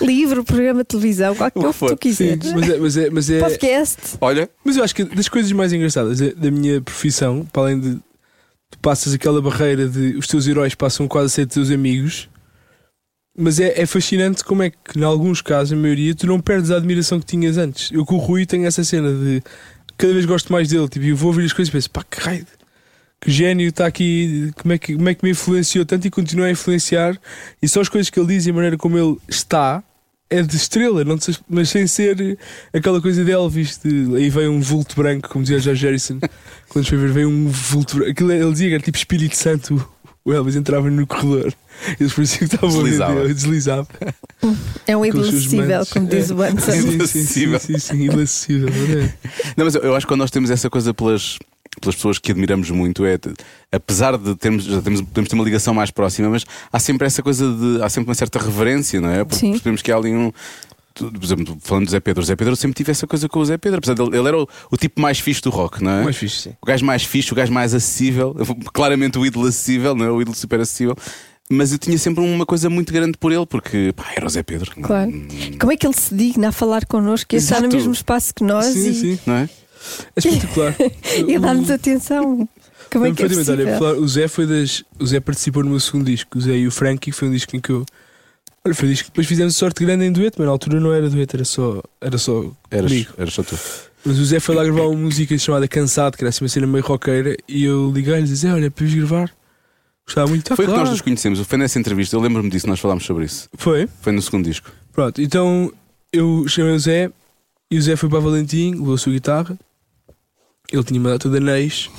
Livro, 0.01 0.43
programa 0.45 0.81
de 0.81 0.85
televisão, 0.87 1.35
qualquer 1.35 1.59
O 1.59 1.61
que 1.61 1.61
coisa 1.61 1.73
que 1.73 1.79
for. 1.79 1.91
tu 1.91 1.97
quiseres. 1.99 2.45
Sim, 2.47 2.55
mas 2.55 2.69
é, 2.69 2.79
mas 2.79 2.97
é, 2.97 3.11
mas 3.11 3.31
é, 3.31 3.41
Podcast. 3.41 3.97
Olha, 4.21 4.51
Mas 4.65 4.77
eu 4.77 4.85
acho 4.85 4.95
que 4.95 5.05
das 5.05 5.29
coisas 5.29 5.51
mais 5.53 5.73
engraçadas 5.73 6.19
da 6.21 6.31
da 6.33 6.51
minha 6.51 6.81
profissão, 6.81 7.47
para 7.53 7.63
além 7.63 7.81
de 7.81 7.95
tu 8.71 8.79
passas 8.81 9.15
aquela 9.15 9.41
barreira 9.41 9.89
de 9.89 10.17
os 10.17 10.27
teus 10.27 10.47
heróis 10.47 10.75
passam 10.75 11.07
quase 11.09 11.27
a 11.27 11.29
ser 11.31 11.47
teus 11.47 11.71
amigos, 11.71 12.29
mas 13.37 13.61
é, 13.61 13.81
é 13.81 13.87
fascinante 13.87 14.43
como 14.45 14.63
é 14.63 14.71
que, 14.71 14.99
em 14.99 15.03
alguns 15.05 15.41
casos, 15.41 15.73
a 15.73 15.77
maioria, 15.81 16.15
tu 16.15 16.27
não 16.27 16.41
perdes 16.41 16.71
a 16.71 16.77
admiração 16.77 17.21
que 17.21 17.27
tinhas 17.27 17.57
antes. 17.57 17.91
Eu 17.93 18.05
com 18.05 18.17
o 18.17 18.19
Rui 18.19 18.45
tenho 18.47 18.67
essa 18.67 18.83
cena 18.83 19.13
de 19.13 19.43
cada 19.99 20.13
vez 20.15 20.25
gosto 20.25 20.51
mais 20.53 20.69
dele, 20.69 20.89
tipo, 20.89 21.05
eu 21.05 21.17
vou 21.17 21.29
ouvir 21.29 21.45
as 21.45 21.53
coisas 21.53 21.69
e 21.69 21.73
penso, 21.73 21.91
pá, 21.91 22.03
que 22.09 22.21
raio, 22.21 22.47
que 23.21 23.31
gênio 23.31 23.69
está 23.69 23.87
aqui, 23.87 24.53
como 24.63 24.73
é, 24.73 24.79
que, 24.79 24.95
como 24.95 25.09
é 25.09 25.15
que 25.15 25.25
me 25.25 25.31
influenciou 25.33 25.85
tanto 25.85 26.07
e 26.07 26.11
continua 26.11 26.47
a 26.47 26.51
influenciar, 26.51 27.19
e 27.61 27.69
só 27.69 27.81
as 27.81 27.89
coisas 27.89 28.09
que 28.09 28.19
ele 28.19 28.29
diz 28.29 28.47
e 28.47 28.51
a 28.51 28.55
maneira 28.55 28.77
como 28.79 28.97
ele 28.97 29.17
está. 29.29 29.83
É 30.31 30.43
de 30.43 30.57
estrela, 30.57 31.03
não 31.05 31.17
te- 31.17 31.41
mas 31.49 31.71
sem 31.71 31.87
ser 31.87 32.39
aquela 32.71 33.01
coisa 33.01 33.25
de 33.25 33.31
Elvis, 33.31 33.81
de, 33.83 34.15
aí 34.15 34.29
veio 34.29 34.53
um 34.53 34.61
vulto 34.61 34.95
branco, 34.95 35.27
como 35.27 35.43
dizia 35.43 35.59
George 35.59 35.87
Harrison. 35.87 36.19
Quando 36.69 36.87
foi 36.87 36.99
ver, 36.99 37.11
veio 37.13 37.31
um 37.31 37.49
vulto 37.49 37.97
branco. 37.97 38.11
Aquilo, 38.11 38.33
ele 38.33 38.53
dizia 38.53 38.69
que 38.69 38.75
era 38.75 38.83
tipo 38.83 38.99
Espírito 38.99 39.35
Santo. 39.35 39.89
O 40.23 40.31
Elvis 40.31 40.55
entrava 40.55 40.91
no 40.91 41.07
corredor. 41.07 41.55
Eles 41.99 42.13
pareciam 42.13 42.47
que 42.47 42.55
estavam 42.57 42.69
a 42.79 42.83
Deslizava. 42.83 43.21
dele, 43.23 43.33
deslizava. 43.33 43.89
É 44.87 44.97
um 44.97 45.05
ídolo 45.05 45.23
Com 45.25 45.29
os 45.29 45.35
seus 45.35 45.47
acessível, 45.47 45.79
mantos. 45.79 45.93
como 45.93 46.07
diz 46.07 46.31
o 46.31 46.43
Anderson. 46.43 46.73
Sim, 46.73 46.81
sim, 46.81 46.89
sim, 46.91 46.95
Inacessível. 46.95 47.61
sim, 47.61 47.79
sim, 47.79 48.05
inacessível. 48.05 48.69
é. 48.69 49.15
Não, 49.57 49.65
mas 49.65 49.75
eu, 49.75 49.83
eu 49.83 49.95
acho 49.97 50.07
que 50.07 50.11
quando 50.13 50.21
nós 50.21 50.31
temos 50.31 50.51
essa 50.51 50.71
coisa 50.71 50.95
pelas, 50.95 51.39
pelas 51.81 51.95
pessoas 51.97 52.19
que 52.19 52.31
admiramos 52.31 52.71
muito, 52.71 53.05
é 53.05 53.19
de- 53.19 53.35
apesar 53.73 54.17
de 54.17 54.35
termos, 54.37 54.65
já 54.65 54.81
temos, 54.81 55.01
podemos 55.03 55.29
ter 55.29 55.35
uma 55.35 55.45
ligação 55.45 55.75
mais 55.75 55.91
próxima, 55.91 56.29
mas 56.31 56.45
há 56.73 56.79
sempre 56.79 57.07
essa 57.07 57.23
coisa 57.23 57.45
de. 57.53 57.83
há 57.83 57.89
sempre 57.89 58.09
uma 58.09 58.15
certa 58.15 58.39
reverência, 58.39 59.01
não 59.01 59.11
é? 59.11 59.25
Porque 59.25 59.41
Sim. 59.41 59.51
percebemos 59.51 59.83
que 59.83 59.91
há 59.91 59.97
ali 59.97 60.13
um. 60.13 60.33
Por 60.95 61.23
exemplo, 61.23 61.57
falando 61.63 61.85
do 61.85 61.91
Zé 61.93 62.01
Pedro, 62.01 62.21
o 62.25 62.27
Zé 62.27 62.35
Pedro 62.35 62.53
eu 62.53 62.57
sempre 62.57 62.75
tive 62.75 62.91
essa 62.91 63.07
coisa 63.07 63.29
com 63.29 63.39
o 63.39 63.45
Zé 63.45 63.57
Pedro, 63.57 63.79
apesar 63.79 63.95
dele, 63.95 64.17
ele 64.19 64.27
era 64.27 64.37
o, 64.37 64.49
o 64.69 64.77
tipo 64.77 65.01
mais 65.01 65.21
fixe 65.21 65.41
do 65.41 65.49
rock, 65.49 65.81
não 65.81 65.93
é? 65.93 66.03
Mais 66.03 66.17
fixe, 66.17 66.41
sim. 66.43 66.51
O 66.61 66.67
gajo 66.67 66.85
mais 66.85 67.05
fixe, 67.05 67.33
o 67.33 67.37
gajo 67.37 67.53
mais 67.53 67.73
acessível, 67.73 68.35
claramente 68.75 69.17
o 69.17 69.25
ídolo 69.25 69.47
acessível, 69.47 69.95
não 69.95 70.05
é? 70.05 70.11
O 70.11 70.21
ídolo 70.21 70.37
super 70.37 70.59
acessível. 70.61 70.97
Mas 71.51 71.73
eu 71.73 71.79
tinha 71.79 71.97
sempre 71.97 72.23
uma 72.23 72.45
coisa 72.45 72.69
muito 72.69 72.93
grande 72.93 73.17
por 73.17 73.33
ele, 73.33 73.47
porque 73.47 73.93
pá, 73.97 74.13
era 74.15 74.27
o 74.27 74.29
Zé 74.29 74.43
Pedro. 74.43 74.71
Claro. 74.83 75.11
Como 75.59 75.73
é 75.73 75.77
que 75.77 75.87
ele 75.87 75.95
se 75.95 76.15
digna 76.15 76.49
a 76.49 76.53
falar 76.53 76.85
connosco 76.85 77.35
e 77.35 77.37
a 77.37 77.39
estar 77.39 77.63
no 77.63 77.69
mesmo 77.69 77.93
espaço 77.93 78.35
que 78.35 78.45
nós 78.45 78.67
Sim, 78.67 78.91
e, 78.91 78.95
sim. 78.95 79.19
Não 79.27 79.35
é? 79.35 79.49
É 80.15 80.19
espetacular. 80.19 80.75
e 81.27 81.39
dar-nos 81.39 81.71
atenção? 81.71 82.47
Como 82.93 83.07
é 83.07 83.13
que 83.13 83.23
é 83.23 83.29
Perfeitamente, 83.29 83.51
olha, 83.51 83.65
possível? 83.65 83.79
falar- 83.79 83.99
o 83.99 84.09
Zé 84.09 84.29
foi 84.29 84.47
das. 84.47 84.85
O 84.99 85.07
Zé 85.07 85.21
participou 85.21 85.63
no 85.65 85.71
meu 85.71 85.81
segundo 85.81 86.05
disco, 86.07 86.37
o 86.37 86.41
Zé 86.41 86.57
e 86.57 86.67
o 86.67 86.71
Frankie, 86.71 87.11
que 87.11 87.17
foi 87.17 87.29
um 87.29 87.33
disco 87.33 87.57
em 87.57 87.61
que 87.61 87.71
eu. 87.71 87.85
Olha, 88.65 88.75
foi 88.75 88.89
um 88.89 88.91
disco 88.91 89.05
que 89.07 89.11
depois 89.13 89.27
fizemos 89.27 89.57
sorte 89.57 89.85
grande 89.85 90.05
em 90.05 90.13
dueto, 90.13 90.37
mas 90.39 90.47
na 90.47 90.53
altura 90.53 90.81
não 90.81 90.93
era 90.93 91.09
dueto, 91.09 91.37
era 91.37 91.45
só, 91.45 91.83
era 92.01 92.19
só 92.19 92.45
Eras, 92.71 92.91
comigo. 92.91 93.13
eras 93.17 93.33
só 93.35 93.43
tu. 93.43 93.59
Mas 94.05 94.19
o 94.19 94.25
Zé 94.25 94.41
foi 94.41 94.55
lá 94.55 94.65
gravar 94.65 94.83
uma 94.87 94.99
música 95.01 95.37
chamada 95.39 95.67
Cansado, 95.69 96.17
que 96.17 96.23
era 96.25 96.29
assim 96.31 96.45
uma 96.45 96.49
cena 96.49 96.67
meio 96.67 96.85
roqueira, 96.85 97.37
e 97.49 97.65
eu 97.65 97.91
liguei-lhe 97.95 98.21
e 98.23 98.25
disse: 98.25 98.47
Olha, 98.49 98.71
para 98.71 98.85
ires 98.85 98.95
gravar? 98.97 99.31
Gostava 100.09 100.29
muito. 100.29 100.51
Ah, 100.53 100.57
Foi 100.57 100.65
que 100.65 100.71
claro. 100.71 100.85
nós 100.85 100.91
nos 100.93 101.01
conhecemos, 101.03 101.39
foi 101.41 101.59
nessa 101.59 101.79
entrevista, 101.79 102.17
eu 102.17 102.21
lembro-me 102.21 102.49
disso, 102.49 102.67
nós 102.67 102.81
falámos 102.81 103.05
sobre 103.05 103.27
isso. 103.27 103.47
Foi? 103.59 103.87
Foi 104.01 104.11
no 104.13 104.23
segundo 104.23 104.45
disco. 104.47 104.71
Pronto, 104.93 105.21
então 105.21 105.71
eu 106.13 106.47
chamei 106.49 106.73
o 106.73 106.79
Zé 106.79 107.11
e 107.71 107.77
o 107.77 107.83
Zé 107.83 107.95
foi 107.95 108.09
para 108.09 108.19
Valentim, 108.21 108.71
levou 108.73 108.95
a 108.95 108.99
sua 108.99 109.13
guitarra, 109.13 109.59
ele 110.73 110.83
tinha 110.85 110.99
uma 110.99 111.11
data 111.11 111.29
de 111.29 111.37
anéis, 111.37 111.91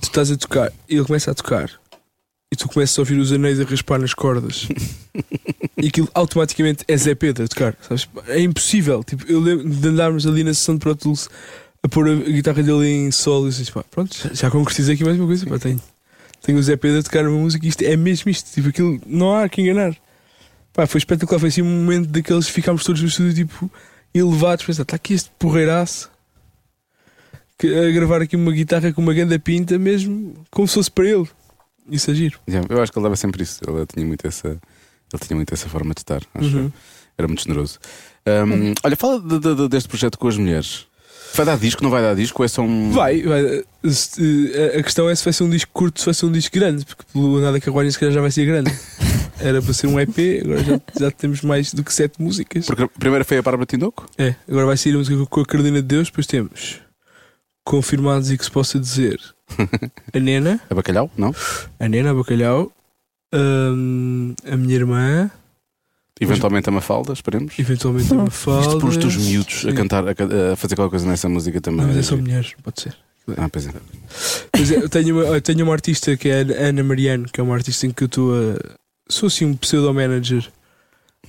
tu 0.00 0.04
estás 0.04 0.30
a 0.32 0.36
tocar, 0.36 0.72
e 0.88 0.96
ele 0.96 1.04
começa 1.04 1.30
a 1.30 1.34
tocar. 1.34 1.70
e 2.52 2.56
tu 2.56 2.68
começas 2.68 2.98
a 2.98 3.02
ouvir 3.02 3.18
os 3.18 3.32
anéis 3.32 3.60
a 3.60 3.64
raspar 3.64 3.98
nas 4.00 4.14
cordas 4.14 4.68
e 5.80 5.86
aquilo 5.88 6.08
automaticamente 6.14 6.84
é 6.88 6.96
Zé 6.96 7.14
Pedro 7.14 7.44
a 7.44 7.48
tocar, 7.48 7.76
sabes? 7.80 8.08
É 8.26 8.40
impossível. 8.40 9.02
Tipo, 9.04 9.24
eu 9.30 9.40
lembro 9.40 9.68
de 9.68 9.88
andarmos 9.88 10.26
ali 10.26 10.42
na 10.44 10.52
sessão 10.54 10.74
de 10.74 10.80
Pro 10.80 10.94
Tools 10.94 11.28
a 11.82 11.88
pôr 11.88 12.08
a 12.08 12.14
guitarra 12.14 12.62
dele 12.62 12.86
em 12.88 13.10
solo 13.10 13.46
e 13.46 13.50
disse, 13.50 13.70
pá, 13.72 13.84
pronto, 13.90 14.16
já- 14.16 14.32
já 14.34 14.50
concretizei 14.50 14.94
aqui 14.94 15.04
mais 15.04 15.16
uma 15.18 15.26
coisa, 15.26 15.46
pá, 15.46 15.58
tenho, 15.58 15.80
tenho 16.44 16.58
o 16.58 16.62
Zé 16.62 16.76
Pedro 16.76 17.00
a 17.00 17.02
tocar 17.02 17.26
uma 17.26 17.38
música 17.38 17.64
e 17.66 17.68
isto 17.68 17.82
é 17.82 17.96
mesmo 17.96 18.30
isto, 18.30 18.52
tipo, 18.52 18.68
aquilo 18.68 19.00
não 19.06 19.34
há 19.34 19.48
que 19.48 19.60
enganar. 19.62 19.96
Pá, 20.72 20.86
foi 20.86 20.98
espetacular, 20.98 21.38
foi 21.40 21.48
assim 21.48 21.62
um 21.62 21.66
momento 21.84 22.08
daqueles 22.08 22.46
que 22.46 22.52
ficámos 22.52 22.84
todos 22.84 23.00
no 23.00 23.08
estúdio, 23.08 23.32
tipo, 23.46 23.70
elevados, 24.14 24.64
pensar, 24.64 24.82
está 24.82 24.96
aqui 24.96 25.14
este 25.14 25.30
porreiraço 25.38 26.10
a 27.62 27.90
gravar 27.92 28.20
aqui 28.20 28.36
uma 28.36 28.52
guitarra 28.52 28.92
com 28.92 29.00
uma 29.00 29.14
grande 29.14 29.38
pinta, 29.38 29.78
mesmo 29.78 30.34
como 30.50 30.66
se 30.68 30.74
fosse 30.74 30.90
para 30.90 31.06
ele. 31.08 31.26
Isso 31.90 32.10
é 32.10 32.14
giro. 32.14 32.38
Eu 32.68 32.82
acho 32.82 32.90
que 32.92 32.98
ele 32.98 33.04
dava 33.04 33.16
sempre 33.16 33.42
isso. 33.42 33.60
Ele 33.66 33.86
tinha 33.86 34.04
muito 34.06 34.26
essa, 34.26 34.48
ele 34.48 35.22
tinha 35.26 35.36
muito 35.36 35.52
essa 35.54 35.68
forma 35.68 35.94
de 35.94 36.00
estar. 36.00 36.20
Acho 36.34 36.56
Uhum. 36.56 36.72
Era 37.16 37.28
muito 37.28 37.42
generoso. 37.44 37.78
Um, 38.26 38.74
olha, 38.82 38.96
fala 38.96 39.20
de- 39.20 39.38
de- 39.38 39.68
deste 39.68 39.88
projeto 39.88 40.18
com 40.18 40.26
as 40.26 40.36
mulheres. 40.36 40.86
Vai 41.34 41.44
dar 41.46 41.58
disco, 41.58 41.82
não 41.82 41.90
vai 41.90 42.00
dar 42.02 42.14
disco? 42.14 42.44
É 42.44 42.48
só 42.48 42.62
um. 42.62 42.90
Vai, 42.92 43.22
vai. 43.22 43.64
Se- 43.90 44.52
A 44.74 44.78
a 44.78 44.82
questão 44.82 45.08
é 45.10 45.14
se 45.14 45.24
vai 45.24 45.32
ser 45.32 45.44
um 45.44 45.50
disco 45.50 45.70
curto, 45.72 45.98
se 46.00 46.06
vai 46.06 46.14
ser 46.14 46.26
um 46.26 46.32
disco 46.32 46.54
grande, 46.54 46.84
porque 46.86 47.02
pelo 47.12 47.40
nada 47.40 47.58
que 47.60 47.68
agora 47.68 47.88
já 47.90 48.20
vai 48.20 48.30
ser 48.30 48.46
grande. 48.46 48.70
Era 49.40 49.60
para 49.60 49.72
ser 49.74 49.88
um 49.88 49.98
EP, 49.98 50.42
agora 50.44 50.62
já, 50.62 50.80
já 51.00 51.10
temos 51.10 51.42
mais 51.42 51.74
do 51.74 51.82
que 51.82 51.92
sete 51.92 52.22
músicas. 52.22 52.66
Porque 52.66 52.84
a 52.84 52.88
primeira 52.88 53.24
foi 53.24 53.36
a 53.36 53.42
Bárbara 53.42 53.66
Tindoco? 53.66 54.06
É, 54.16 54.36
agora 54.48 54.66
vai 54.66 54.76
sair 54.76 54.94
a 54.94 54.98
música 54.98 55.26
com 55.26 55.40
a 55.40 55.44
Carolina 55.44 55.82
de 55.82 55.88
Deus, 55.88 56.06
depois 56.08 56.26
temos 56.26 56.80
confirmados 57.66 58.30
e 58.30 58.38
que 58.38 58.44
se 58.44 58.50
possa 58.50 58.78
dizer 58.78 59.18
a 60.14 60.18
Nena, 60.20 60.60
A 60.70 60.74
Bacalhau? 60.74 61.10
Não? 61.16 61.34
a 61.80 61.88
Nena, 61.88 62.10
a 62.12 62.14
Bacalhau, 62.14 62.70
hum, 63.34 64.34
a 64.50 64.56
minha 64.56 64.74
irmã, 64.76 65.30
Eventualmente 66.20 66.68
a 66.68 66.72
Mafalda, 66.72 67.12
esperemos. 67.12 67.58
eventualmente 67.58 68.12
a 68.12 68.16
Mafalda. 68.16 68.60
Isto 68.68 68.78
por 68.78 68.88
os 68.90 68.96
teus 68.96 69.16
miúdos 69.16 69.66
a 69.66 69.72
cantar, 69.72 70.04
a, 70.06 70.52
a 70.52 70.56
fazer 70.56 70.76
qualquer 70.76 70.90
coisa 70.90 71.06
nessa 71.06 71.28
música 71.28 71.60
também. 71.60 71.80
Não, 71.80 71.88
mas 71.88 71.96
é 71.96 72.02
só 72.02 72.16
mulheres, 72.16 72.52
pode 72.62 72.80
ser. 72.80 72.96
Ah, 73.36 73.48
pois 73.48 73.66
é. 73.66 73.72
Pois 74.52 74.70
é, 74.70 74.76
eu 74.76 74.88
tenho 74.88 75.16
uma, 75.16 75.24
eu 75.34 75.40
tenho 75.40 75.64
uma 75.64 75.72
artista 75.72 76.16
que 76.16 76.28
é 76.28 76.42
a 76.42 76.68
Ana 76.68 76.84
Mariano, 76.84 77.24
que 77.24 77.40
é 77.40 77.42
uma 77.42 77.54
artista 77.54 77.86
em 77.86 77.90
que 77.90 78.04
eu 78.04 78.06
estou 78.06 78.32
a. 78.34 78.76
Sou 79.08 79.26
assim 79.26 79.44
um 79.44 79.56
pseudo-manager. 79.56 80.46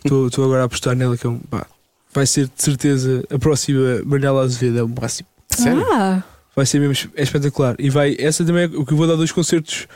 Estou 0.03 0.27
estou 0.27 0.45
agora 0.45 0.61
a 0.63 0.65
apostar 0.65 0.95
nela, 0.95 1.17
que 1.17 1.25
é 1.25 1.29
um. 1.29 1.39
pá, 1.39 1.65
vai 2.13 2.25
ser 2.27 2.45
de 2.47 2.61
certeza 2.61 3.23
a 3.29 3.39
próxima 3.39 4.01
Manela 4.05 4.43
Azevedo, 4.43 4.79
é 4.79 4.83
o 4.83 4.89
máximo. 4.89 5.27
Sério? 5.49 5.85
Ah, 5.91 6.21
Vai 6.55 6.65
ser 6.65 6.79
mesmo 6.79 7.11
é 7.15 7.23
espetacular. 7.23 7.75
E 7.77 7.89
vai, 7.89 8.15
essa 8.17 8.45
também 8.45 8.63
é 8.63 8.67
o 8.67 8.85
que 8.85 8.93
eu 8.93 8.97
vou 8.97 9.05
dar 9.07 9.15
dois 9.15 9.31
concertos 9.31 9.87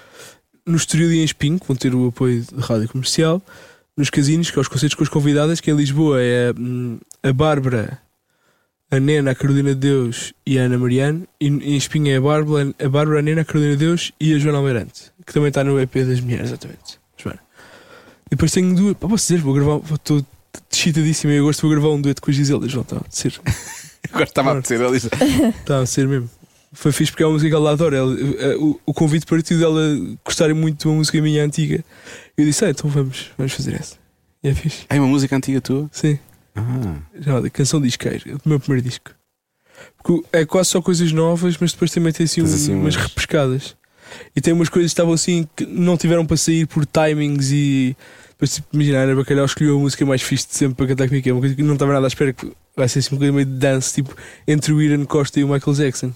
no 0.65 0.75
Estoril 0.75 1.11
e 1.13 1.19
em 1.19 1.23
Espinho, 1.23 1.57
que 1.59 1.65
vão 1.65 1.75
ter 1.75 1.95
o 1.95 2.07
apoio 2.07 2.41
de 2.41 2.59
rádio 2.59 2.89
comercial. 2.89 3.41
Nos 3.97 4.09
casinos, 4.09 4.49
que 4.49 4.57
é 4.57 4.61
os 4.61 4.67
concertos 4.67 4.95
com 4.95 5.03
as 5.03 5.09
convidadas, 5.09 5.59
que 5.59 5.69
em 5.69 5.75
Lisboa 5.75 6.21
é 6.21 6.53
hum, 6.57 6.99
a 7.21 7.33
Bárbara, 7.33 7.99
a 8.89 8.99
Nena, 8.99 9.31
a 9.31 9.35
Carolina 9.35 9.69
de 9.69 9.81
Deus 9.81 10.33
e 10.45 10.57
a 10.57 10.63
Ana 10.63 10.77
Mariano. 10.77 11.27
E 11.39 11.47
em 11.47 11.75
Espinho 11.75 12.11
é 12.11 12.17
a 12.17 12.21
Bárbara, 12.21 12.73
a 12.83 12.89
Bárbara, 12.89 13.19
a 13.19 13.21
Nena, 13.21 13.41
a 13.41 13.45
Carolina 13.45 13.73
de 13.73 13.85
Deus 13.85 14.11
e 14.19 14.33
a 14.33 14.39
Joana 14.39 14.59
Almeirante, 14.59 15.11
que 15.25 15.33
também 15.33 15.49
está 15.49 15.63
no 15.63 15.79
EP 15.79 15.93
das 15.95 16.21
mulheres, 16.21 16.47
exatamente. 16.47 16.99
Joana. 17.17 17.39
E 18.27 18.31
depois 18.31 18.51
tenho 18.51 18.73
duas. 18.75 18.95
Pá, 18.95 19.07
posso 19.07 19.27
dizer, 19.27 19.43
vou 19.43 19.53
gravar. 19.53 19.81
Estou 19.93 20.25
excitadíssimo 20.71 21.33
em 21.33 21.39
agosto, 21.39 21.61
vou 21.61 21.71
gravar 21.71 21.89
um 21.89 22.01
dueto 22.01 22.21
com 22.21 22.31
a 22.31 22.33
Gisela. 22.33 22.67
João, 22.67 22.83
está 22.83 22.97
a 22.97 23.01
ser. 23.09 23.39
Agora 24.11 24.23
estava 24.23 24.57
a 24.57 24.61
dizer, 24.61 24.79
ele 24.79 24.91
disse. 24.91 25.09
Está 25.59 25.79
a 25.79 25.85
ser 25.85 26.07
mesmo. 26.07 26.29
Foi 26.71 26.91
fixe 26.91 27.11
porque 27.11 27.23
é 27.23 27.25
uma 27.25 27.33
música 27.33 27.49
que 27.49 27.55
ela 27.55 27.71
adora. 27.71 27.97
Ela- 27.97 28.15
eh, 28.19 28.55
o, 28.57 28.79
o 28.85 28.93
convite 28.93 29.25
partiu 29.25 29.57
dela 29.57 29.81
gostarem 30.23 30.55
muito 30.55 30.79
de 30.81 30.87
uma 30.87 30.95
música 30.97 31.19
minha 31.21 31.43
antiga. 31.43 31.83
Eu 32.37 32.45
disse, 32.45 32.63
ah, 32.65 32.69
então 32.69 32.89
vamos, 32.89 33.31
vamos 33.37 33.53
fazer 33.53 33.73
essa. 33.75 33.95
E 34.43 34.49
é 34.49 34.53
fixe. 34.53 34.85
É 34.89 34.99
uma 34.99 35.07
música 35.07 35.35
antiga 35.35 35.59
tua? 35.61 35.89
Sim. 35.91 36.19
Ah, 36.55 36.95
Chamada 37.23 37.49
Canção 37.49 37.81
Disqueiro, 37.81 38.23
é 38.31 38.33
o 38.35 38.39
meu 38.45 38.59
primeiro 38.59 38.87
disco. 38.87 39.11
Porque 40.03 40.25
é 40.31 40.45
quase 40.45 40.69
só 40.69 40.81
coisas 40.81 41.11
novas, 41.11 41.57
mas 41.59 41.71
depois 41.71 41.89
também 41.91 42.11
tem 42.13 42.25
assim, 42.25 42.41
um- 42.41 42.45
assim 42.45 42.73
umas 42.75 42.95
repescadas. 42.95 43.75
E 44.35 44.41
tem 44.41 44.53
umas 44.53 44.69
coisas 44.69 44.91
que 44.91 44.93
estavam 44.93 45.13
assim 45.13 45.47
que 45.55 45.65
não 45.65 45.95
tiveram 45.97 46.25
para 46.25 46.37
sair 46.37 46.67
por 46.67 46.85
timings 46.85 47.51
e. 47.51 47.95
Depois, 48.31 48.55
tipo, 48.55 48.67
imagina, 48.73 48.99
Ana 48.99 49.15
Bacalhau 49.15 49.45
escolheu 49.45 49.75
a 49.77 49.79
música 49.79 50.05
mais 50.05 50.21
fixe 50.21 50.47
de 50.47 50.55
sempre 50.55 50.75
para 50.75 50.87
cantar 50.87 51.07
comigo, 51.07 51.23
que 51.23 51.29
é 51.29 51.33
uma 51.33 51.41
coisa 51.41 51.55
que 51.55 51.61
não 51.61 51.73
estava 51.73 51.93
nada 51.93 52.05
à 52.05 52.07
espera, 52.07 52.31
que 52.33 52.49
vai 52.79 52.89
ser 52.89 52.99
assim 52.99 53.09
uma 53.13 53.19
coisa 53.19 53.33
meio 53.33 53.45
de 53.45 53.53
dance, 53.53 53.93
tipo, 53.93 54.15
entre 54.47 54.73
o 54.73 54.81
Ian 54.81 55.05
Costa 55.05 55.39
e 55.39 55.43
o 55.43 55.47
Michael 55.49 55.75
Jackson. 55.75 56.11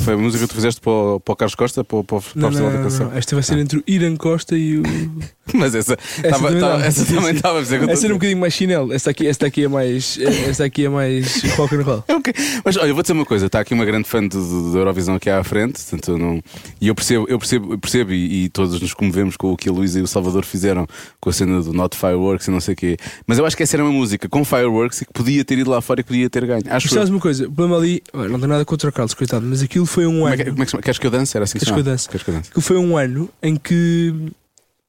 foi 0.00 0.14
a 0.14 0.16
música 0.16 0.44
que 0.44 0.48
tu 0.48 0.54
fizeste 0.54 0.80
para 0.80 0.92
o, 0.92 1.20
para 1.20 1.32
o 1.32 1.36
Carlos 1.36 1.54
Costa, 1.54 1.84
para, 1.84 1.98
o- 1.98 2.04
para, 2.04 2.16
o- 2.18 2.22
Não, 2.34 2.48
Festival 2.48 2.70
não, 2.72 2.78
da 2.78 2.84
Canção? 2.84 3.08
não. 3.10 3.16
Esta 3.16 3.34
vai 3.36 3.42
ser 3.42 3.58
entre 3.58 3.78
o 3.78 3.84
Irã 3.86 4.16
Costa 4.16 4.56
e 4.56 4.78
o. 4.78 4.82
Mas 5.54 5.74
essa, 5.74 5.96
tava- 5.96 6.46
também 6.48 6.60
tava- 6.60 6.84
essa 6.84 7.04
também 7.04 7.34
estava 7.34 7.58
a 7.58 7.62
dizer 7.62 7.82
eu 7.82 7.90
Essa 7.90 8.06
era 8.06 8.14
um 8.14 8.16
bocadinho 8.16 8.40
mais 8.40 8.52
chinelo. 8.54 8.92
Esta 8.92 9.10
aqui, 9.10 9.26
esta 9.26 9.46
aqui 9.46 9.64
é 9.64 9.68
mais. 9.68 10.16
Esta 10.48 10.64
aqui 10.64 10.84
é 10.86 10.88
mais 10.88 11.42
rock 11.56 11.74
and 11.74 11.82
roll. 11.82 12.04
dizer. 12.08 12.16
Ok. 12.16 12.34
Mas 12.64 12.76
olha, 12.76 12.94
vou 12.94 13.02
dizer 13.02 13.12
uma 13.12 13.26
coisa: 13.26 13.46
está 13.46 13.60
aqui 13.60 13.74
uma 13.74 13.84
grande 13.84 14.08
fã 14.08 14.24
da 14.26 14.36
Eurovisão 14.78 15.16
aqui 15.16 15.28
à 15.28 15.42
frente, 15.42 15.80
portanto, 15.82 16.16
não, 16.16 16.40
e 16.80 16.88
eu 16.88 16.94
percebo, 16.94 17.26
eu 17.28 17.38
percebo, 17.38 17.74
eu 17.74 17.78
percebo 17.78 18.12
e, 18.12 18.44
e 18.44 18.48
todos 18.48 18.80
nos 18.80 18.94
comovemos 18.94 19.36
com 19.36 19.52
o 19.52 19.56
que 19.56 19.68
a 19.68 19.72
Luísa 19.72 19.98
e 19.98 20.02
o 20.02 20.06
Salvador 20.06 20.44
fizeram 20.44 20.86
com 21.20 21.28
a 21.28 21.32
cena 21.32 21.60
do 21.60 21.72
Not 21.72 21.96
Fireworks 21.96 22.46
e 22.46 22.50
não 22.50 22.60
sei 22.60 22.74
o 22.74 22.76
quê. 22.76 22.96
Mas 23.26 23.38
eu 23.38 23.44
acho 23.44 23.56
que 23.56 23.62
essa 23.64 23.76
era 23.76 23.82
uma 23.84 23.92
música 23.92 24.28
com 24.28 24.44
Fireworks 24.44 25.02
e 25.02 25.06
que 25.06 25.12
podia 25.12 25.44
ter 25.44 25.58
ido 25.58 25.71
lá 25.72 25.80
fora 25.80 26.00
e 26.00 26.04
que 26.04 26.08
podia 26.08 26.30
ter 26.30 26.46
ganho. 26.46 26.62
Acho 26.68 26.88
que. 26.88 26.94
sabes 26.94 27.08
uma 27.10 27.20
coisa? 27.20 27.46
O 27.48 27.52
problema 27.52 27.76
ali. 27.80 28.02
Não 28.12 28.38
tem 28.38 28.48
nada 28.48 28.64
contra 28.64 28.88
o 28.88 28.92
Carlos, 28.92 29.14
coitado, 29.14 29.44
mas 29.44 29.62
aquilo 29.62 29.86
foi 29.86 30.06
um 30.06 30.24
ano. 30.26 30.34
é 30.34 30.44
que, 30.44 30.50
como 30.50 30.62
é 30.62 30.66
que? 30.66 30.76
Queres 30.78 30.98
que 30.98 31.06
eu 31.06 31.10
dance? 31.10 31.36
Era 31.36 31.44
assim 31.44 31.58
Queres 31.58 31.72
que 31.72 31.80
eu 31.80 31.84
dance? 31.84 32.08
Queres 32.08 32.22
que 32.22 32.30
eu 32.30 32.34
dance? 32.34 32.48
Aquilo 32.50 32.62
foi 32.62 32.76
um 32.76 32.96
ano 32.96 33.28
em 33.42 33.56
que 33.56 34.14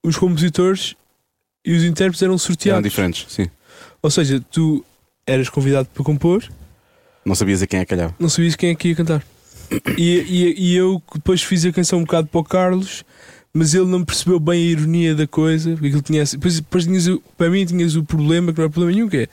os 0.03 0.17
compositores 0.17 0.95
e 1.65 1.73
os 1.75 1.83
intérpretes 1.83 2.21
eram 2.21 2.33
Eram 2.33 2.37
sorteados. 2.37 2.83
diferentes, 2.83 3.25
sim. 3.29 3.47
Ou 4.01 4.11
seja, 4.11 4.43
tu 4.51 4.83
eras 5.25 5.47
convidado 5.49 5.87
para 5.93 6.03
compor, 6.03 6.43
Não 7.25 7.35
sabias 7.35 7.61
a 7.61 7.67
quem 7.67 7.79
é 7.79 7.85
que 7.85 7.89
calhava. 7.89 8.13
não 8.19 8.27
sabias 8.27 8.55
quem 8.55 8.69
é 8.71 8.75
que 8.75 8.89
ia 8.89 8.95
cantar. 8.95 9.23
E, 9.97 10.19
e, 10.19 10.55
e 10.71 10.75
eu 10.75 11.01
depois 11.15 11.41
fiz 11.41 11.65
a 11.65 11.71
canção 11.71 11.99
um 11.99 12.03
bocado 12.03 12.27
para 12.27 12.39
o 12.39 12.43
Carlos, 12.43 13.03
mas 13.55 13.73
ele 13.73 13.85
não 13.85 14.03
percebeu 14.03 14.39
bem 14.39 14.59
a 14.61 14.71
ironia 14.71 15.13
da 15.15 15.27
coisa. 15.27 15.71
Porque 15.71 15.87
ele 15.87 16.01
tinha, 16.01 16.23
depois, 16.23 16.55
depois 16.55 16.83
tinhas, 16.85 17.07
para 17.37 17.49
mim 17.49 17.65
tinhas 17.65 17.95
o 17.95 18.03
problema, 18.03 18.51
que 18.51 18.59
não 18.59 18.65
é 18.65 18.69
problema 18.69 18.91
nenhum, 18.95 19.07
que 19.09 19.17
é 19.17 19.27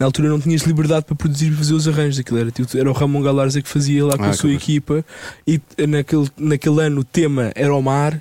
na 0.00 0.06
altura 0.06 0.28
não 0.28 0.40
tinhas 0.40 0.62
liberdade 0.62 1.04
para 1.04 1.14
produzir 1.16 1.48
e 1.48 1.52
fazer 1.52 1.74
os 1.74 1.86
arranjos. 1.86 2.18
Aquilo 2.18 2.38
era, 2.38 2.50
tipo, 2.50 2.78
era 2.78 2.88
o 2.88 2.92
Ramon 2.94 3.20
Galarza 3.22 3.60
que 3.60 3.68
fazia 3.68 4.04
lá 4.06 4.16
com 4.16 4.24
Ah, 4.24 4.30
a 4.30 4.32
sua 4.32 4.50
que 4.50 4.56
equipa, 4.56 5.04
e 5.46 5.60
naquele, 5.86 6.28
naquele 6.38 6.80
ano 6.82 7.00
o 7.00 7.04
tema 7.04 7.52
era 7.54 7.74
o 7.74 7.82
mar. 7.82 8.20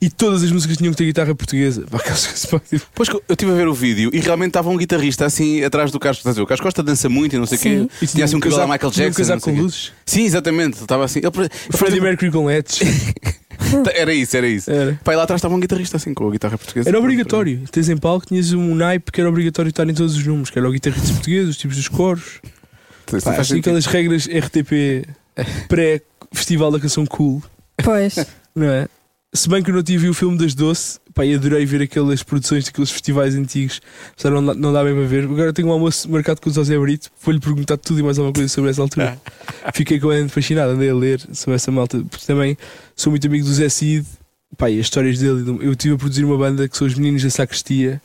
E 0.00 0.10
todas 0.10 0.42
as 0.42 0.52
músicas 0.52 0.76
tinham 0.76 0.92
que 0.92 0.98
ter 0.98 1.06
guitarra 1.06 1.34
portuguesa. 1.34 1.86
Tipo, 2.68 3.04
que 3.04 3.10
eu 3.12 3.22
estive 3.30 3.52
a 3.52 3.54
ver 3.54 3.66
o 3.68 3.72
vídeo 3.72 4.10
e 4.12 4.20
realmente 4.20 4.48
estava 4.48 4.68
um 4.68 4.76
guitarrista 4.76 5.24
assim 5.24 5.64
atrás 5.64 5.90
do 5.90 5.98
Carlos. 5.98 6.22
Ver? 6.22 6.42
O 6.42 6.46
Carlos 6.46 6.60
Costa 6.60 6.82
dança 6.82 7.08
muito 7.08 7.34
e 7.34 7.38
não 7.38 7.46
sei 7.46 7.56
o 7.56 7.60
quê. 7.60 8.06
Tinha 8.06 8.26
assim 8.26 8.36
um 8.36 8.38
a 8.38 8.66
Michael 8.66 8.88
um 8.88 8.90
Jackson. 8.90 9.18
casaco 9.22 9.40
sei 9.40 9.54
com 9.54 9.62
luzes. 9.62 9.92
Sim, 10.04 10.24
exatamente. 10.24 10.78
Estava 10.82 11.06
assim. 11.06 11.20
Ele- 11.20 11.48
Freddie 11.70 12.02
Mercury 12.02 12.30
com 12.30 12.44
LEDs. 12.44 12.80
Era 13.94 14.12
isso, 14.14 14.36
era 14.36 14.46
isso. 14.46 14.70
Era. 14.70 14.98
Pai, 15.04 15.16
lá 15.16 15.24
atrás 15.24 15.38
estava 15.38 15.54
um 15.54 15.60
guitarrista 15.60 15.96
assim 15.96 16.14
com 16.14 16.28
a 16.28 16.30
guitarra 16.30 16.56
portuguesa. 16.56 16.88
Era 16.88 16.98
obrigatório. 16.98 17.62
Tens 17.70 17.88
em 17.88 17.96
palco, 17.96 18.26
tinhas 18.26 18.52
um 18.52 18.74
naipe 18.74 19.10
que 19.10 19.20
era 19.20 19.28
obrigatório 19.28 19.68
estar 19.68 19.88
em 19.88 19.94
todos 19.94 20.16
os 20.16 20.26
números, 20.26 20.50
que 20.50 20.58
era 20.58 20.68
o 20.68 20.72
guitarrista 20.72 21.12
português, 21.12 21.48
os 21.48 21.56
tipos 21.56 21.76
dos 21.76 21.88
coros. 21.88 22.40
Pá, 23.06 23.20
faz 23.20 23.26
assim, 23.26 23.44
sentido. 23.44 23.60
aquelas 23.60 23.86
regras 23.86 24.26
RTP 24.26 25.06
pré-Festival 25.68 26.70
da 26.70 26.80
Canção 26.80 27.04
Cool, 27.06 27.42
pois. 27.82 28.16
não 28.54 28.66
é? 28.66 28.88
Se 29.36 29.48
bem 29.48 29.62
que 29.64 29.70
eu 29.70 29.74
não 29.74 29.82
tive 29.82 30.08
o 30.08 30.14
filme 30.14 30.38
das 30.38 30.54
Doce, 30.54 31.00
pá, 31.12 31.24
e 31.24 31.34
adorei 31.34 31.66
ver 31.66 31.82
aquelas 31.82 32.22
produções 32.22 32.66
daqueles 32.66 32.90
festivais 32.90 33.34
antigos, 33.34 33.80
apesar 34.12 34.28
de 34.28 34.34
não, 34.36 34.46
dá- 34.46 34.54
não 34.54 34.72
dá 34.72 34.84
bem 34.84 34.94
para 34.94 35.04
ver. 35.06 35.24
Agora 35.24 35.52
tenho 35.52 35.66
um 35.68 35.72
almoço 35.72 36.08
marcado 36.08 36.40
com 36.40 36.48
o 36.50 36.52
José 36.52 36.78
Brito, 36.78 37.10
vou-lhe 37.20 37.40
perguntar 37.40 37.76
tudo 37.78 37.98
e 37.98 38.02
mais 38.04 38.16
alguma 38.16 38.32
coisa 38.32 38.48
sobre 38.48 38.70
essa 38.70 38.80
altura. 38.80 39.20
Fiquei 39.74 39.98
completamente 39.98 40.32
fascinado, 40.32 40.72
andei 40.74 40.88
a 40.88 40.94
ler 40.94 41.20
sobre 41.32 41.56
essa 41.56 41.72
malta, 41.72 41.98
porque 42.08 42.24
também 42.24 42.56
sou 42.94 43.10
muito 43.10 43.26
amigo 43.26 43.44
do 43.44 43.52
Zé 43.52 43.68
Cid, 43.68 44.06
pá, 44.56 44.70
e 44.70 44.78
as 44.78 44.86
histórias 44.86 45.18
dele. 45.18 45.58
Eu 45.62 45.72
estive 45.72 45.94
a 45.94 45.98
produzir 45.98 46.24
uma 46.24 46.38
banda 46.38 46.68
que 46.68 46.76
são 46.76 46.86
os 46.86 46.94
Meninos 46.94 47.24
da 47.24 47.30
Sacristia, 47.30 48.00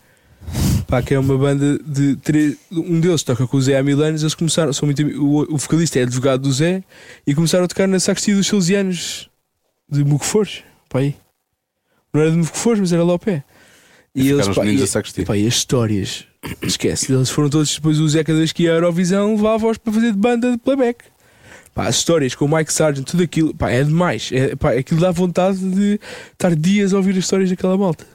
pá, 0.87 1.03
que 1.03 1.13
é 1.13 1.19
uma 1.19 1.37
banda 1.37 1.77
de 1.85 2.15
três. 2.15 2.55
Um 2.71 2.99
deles 2.99 3.21
toca 3.21 3.45
com 3.45 3.55
o 3.55 3.61
Zé 3.61 3.77
há 3.77 3.83
mil 3.83 4.01
anos, 4.01 4.23
eles 4.23 4.33
começaram, 4.33 4.73
são 4.73 4.87
muito, 4.87 5.03
o, 5.21 5.53
o 5.53 5.57
vocalista 5.59 5.99
é 5.99 6.01
advogado 6.01 6.41
do 6.41 6.51
Zé 6.51 6.83
e 7.27 7.35
começaram 7.35 7.65
a 7.65 7.67
tocar 7.67 7.87
na 7.87 7.99
Sacristia 7.99 8.35
dos 8.35 8.47
Salesianos 8.47 9.29
de 9.87 10.03
Mucofores, 10.03 10.63
pá, 10.89 10.99
aí. 10.99 11.15
Não 12.13 12.21
era 12.21 12.31
de 12.31 12.37
Mucofores, 12.37 12.79
mas 12.79 12.91
era 12.91 13.03
lá 13.03 13.11
ao 13.13 13.19
pé. 13.19 13.43
E 14.15 14.23
ficaram 14.23 14.49
os 14.51 14.57
pá, 14.57 14.65
e- 14.65 14.77
da 14.77 14.87
sacristia. 14.87 15.25
Pá, 15.25 15.37
e 15.37 15.47
as 15.47 15.53
histórias, 15.53 16.25
esquece, 16.61 17.13
eles 17.13 17.29
foram 17.29 17.49
todos. 17.49 17.73
Depois 17.75 17.99
o 17.99 18.07
Zé, 18.09 18.23
cada 18.23 18.39
vez 18.39 18.51
que 18.51 18.67
à 18.67 18.73
Eurovisão, 18.73 19.35
levava-os 19.35 19.77
para 19.77 19.93
fazer 19.93 20.11
de 20.11 20.17
banda 20.17 20.51
de 20.51 20.57
playback. 20.57 21.05
Pá, 21.73 21.87
as 21.87 21.95
histórias 21.97 22.33
com 22.35 22.45
o 22.45 22.55
Mike 22.55 22.73
Sargent, 22.73 23.05
tudo 23.05 23.23
aquilo, 23.23 23.53
pá, 23.53 23.69
é 23.69 23.83
demais. 23.83 24.29
É, 24.33 24.55
pá, 24.55 24.71
aquilo 24.73 24.99
dá 24.99 25.11
vontade 25.11 25.59
de 25.59 25.99
estar 26.33 26.55
dias 26.55 26.93
a 26.93 26.97
ouvir 26.97 27.11
as 27.11 27.17
histórias 27.19 27.49
daquela 27.49 27.77
malta. 27.77 28.05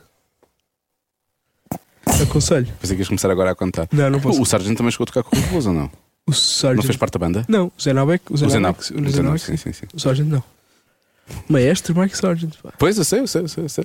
Aconselho. 2.22 2.66
Pensei 2.80 2.96
que 2.96 3.00
ias 3.02 3.08
começar 3.08 3.30
agora 3.30 3.52
a 3.52 3.54
contar. 3.54 3.88
Não, 3.92 4.10
não 4.10 4.20
posso. 4.20 4.40
O 4.40 4.44
Sargent 4.44 4.76
também 4.76 4.90
chegou 4.90 5.04
a 5.04 5.06
tocar 5.06 5.22
com 5.22 5.36
o 5.36 5.66
ou 5.66 5.72
não? 5.72 5.90
O 6.26 6.32
Sargent. 6.32 6.76
Não 6.76 6.82
fez 6.82 6.96
parte 6.96 7.12
da 7.12 7.18
banda? 7.18 7.44
Não, 7.48 7.66
o 7.66 7.82
Zé 7.82 7.92
Nabeck. 7.92 8.32
O 8.32 8.36
Zé 8.36 8.46
O 8.46 8.50
Zé 8.50 8.58
Nabeck. 8.58 8.92
O 8.92 9.10
Zé 9.10 9.22
Nabeck, 9.22 9.44
sim. 9.44 9.56
sim, 9.56 9.72
sim. 9.72 9.86
O 9.92 10.00
Sargent 10.00 10.28
não. 10.28 10.42
Maestro 11.48 11.98
Mike 11.98 12.16
Sargent. 12.16 12.54
Pá. 12.62 12.72
Pois, 12.78 12.96
eu 12.98 13.04
sei, 13.04 13.20
eu 13.20 13.26
sei, 13.26 13.42
eu 13.42 13.48
sei. 13.48 13.64
Eu 13.64 13.68
sei. 13.68 13.84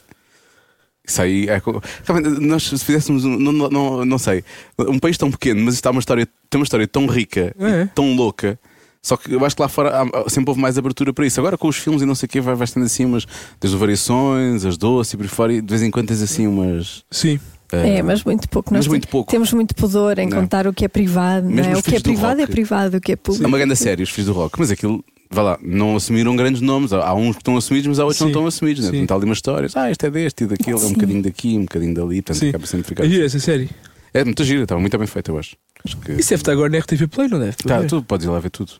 Isso 1.07 1.21
aí 1.21 1.47
é. 1.49 1.61
Realmente, 2.05 2.39
nós 2.45 2.63
se 2.63 2.77
fizéssemos 2.85 3.25
um. 3.25 3.37
Não, 3.39 3.51
não, 3.69 4.05
não, 4.05 4.17
sei. 4.17 4.43
Um 4.77 4.99
país 4.99 5.17
tão 5.17 5.31
pequeno, 5.31 5.61
mas 5.63 5.73
está 5.73 5.89
uma 5.89 5.99
história, 5.99 6.27
tem 6.49 6.59
uma 6.59 6.63
história 6.63 6.87
tão 6.87 7.07
rica, 7.07 7.55
É. 7.59 7.83
e 7.83 7.87
tão 7.87 8.15
louca. 8.15 8.59
Só 9.01 9.15
que 9.15 9.33
eu 9.33 9.43
acho 9.45 9.55
que 9.55 9.61
lá 9.61 9.69
fora 9.69 10.03
há- 10.03 10.29
sempre 10.29 10.51
houve 10.51 10.61
mais 10.61 10.77
abertura 10.77 11.13
para 11.13 11.25
isso. 11.25 11.39
Agora 11.39 11.57
com 11.57 11.67
os 11.69 11.77
filmes 11.77 12.01
e 12.01 12.05
não 12.05 12.13
sei 12.13 12.27
o 12.27 12.29
quê, 12.29 12.41
vai, 12.41 12.53
tendo 12.67 12.85
assim 12.85 13.05
umas. 13.05 13.25
As 13.63 13.71
variações, 13.73 14.65
as 14.65 14.77
doces 14.77 15.13
e 15.13 15.17
por 15.17 15.23
aí 15.23 15.29
fora, 15.29 15.53
e 15.53 15.61
de 15.61 15.67
vez 15.67 15.81
em 15.81 15.89
quando 15.89 16.09
tens 16.09 16.21
assim 16.21 16.45
umas. 16.45 17.03
Sim. 17.09 17.39
eh, 17.71 17.97
É, 17.99 18.03
mas 18.03 18.23
muito 18.23 18.47
pouco. 18.49 18.71
mas 18.73 18.79
Nós 18.85 18.87
muito 18.89 19.07
pouco. 19.07 19.31
temos 19.31 19.51
muito 19.53 19.73
pudor 19.73 20.19
em 20.19 20.27
Não. 20.27 20.41
contar 20.41 20.67
o 20.67 20.73
que 20.73 20.83
é 20.83 20.87
privado. 20.89 21.47
É? 21.59 21.77
O 21.77 21.81
que 21.81 21.95
é 21.95 21.99
privado 22.01 22.39
é 22.41 22.43
rock. 22.43 22.51
privado, 22.51 22.97
o 22.97 23.01
que 23.01 23.13
é 23.13 23.15
público. 23.15 23.45
É 23.45 23.47
uma 23.47 23.57
grande 23.57 23.75
série, 23.77 24.03
os 24.03 24.09
filhos 24.09 24.27
do 24.27 24.33
rock. 24.33 24.59
Mas 24.59 24.69
aquilo, 24.69 25.03
vai 25.29 25.43
lá, 25.43 25.59
não 25.61 25.95
assumiram 25.95 26.35
grandes 26.35 26.61
nomes. 26.61 26.91
Há 26.91 27.13
uns 27.13 27.35
que 27.35 27.41
estão 27.41 27.55
assumidos, 27.55 27.87
mas 27.87 27.99
há 27.99 28.03
outros 28.03 28.17
que 28.17 28.23
não 28.23 28.29
estão 28.29 28.47
assumidos. 28.47 28.85
Né? 28.85 28.91
Portanto, 28.91 29.11
Há 29.11 29.15
ali 29.15 29.25
umas 29.25 29.37
histórias. 29.37 29.77
Ah, 29.77 29.91
este 29.91 30.05
é 30.05 30.09
deste 30.09 30.43
e 30.43 30.47
daquele, 30.47 30.81
é 30.81 30.85
um 30.85 30.93
bocadinho 30.93 31.23
daqui, 31.23 31.57
um 31.57 31.61
bocadinho 31.61 31.93
dali. 31.93 32.21
Portanto, 32.21 32.39
Sim. 32.39 32.49
acaba 32.49 32.65
sempre 32.65 32.87
ficar. 32.87 33.05
É 33.05 33.09
gira 33.09 33.25
essa 33.25 33.39
série. 33.39 33.69
É 34.13 34.23
muito 34.23 34.43
gira, 34.43 34.63
estava 34.63 34.81
muito 34.81 34.97
bem 34.97 35.07
feita, 35.07 35.31
eu 35.31 35.37
acho. 35.37 35.55
acho 35.85 35.95
que... 35.97 36.13
Isso 36.13 36.29
deve 36.29 36.41
estar 36.41 36.51
agora 36.51 36.69
na 36.69 36.79
RTP 36.79 37.07
Play, 37.07 37.27
não 37.27 37.39
deve? 37.39 37.55
Tá, 37.57 37.83
tu 37.83 38.01
podes 38.01 38.25
ir 38.25 38.29
lá 38.29 38.39
ver 38.39 38.49
tudo. 38.49 38.73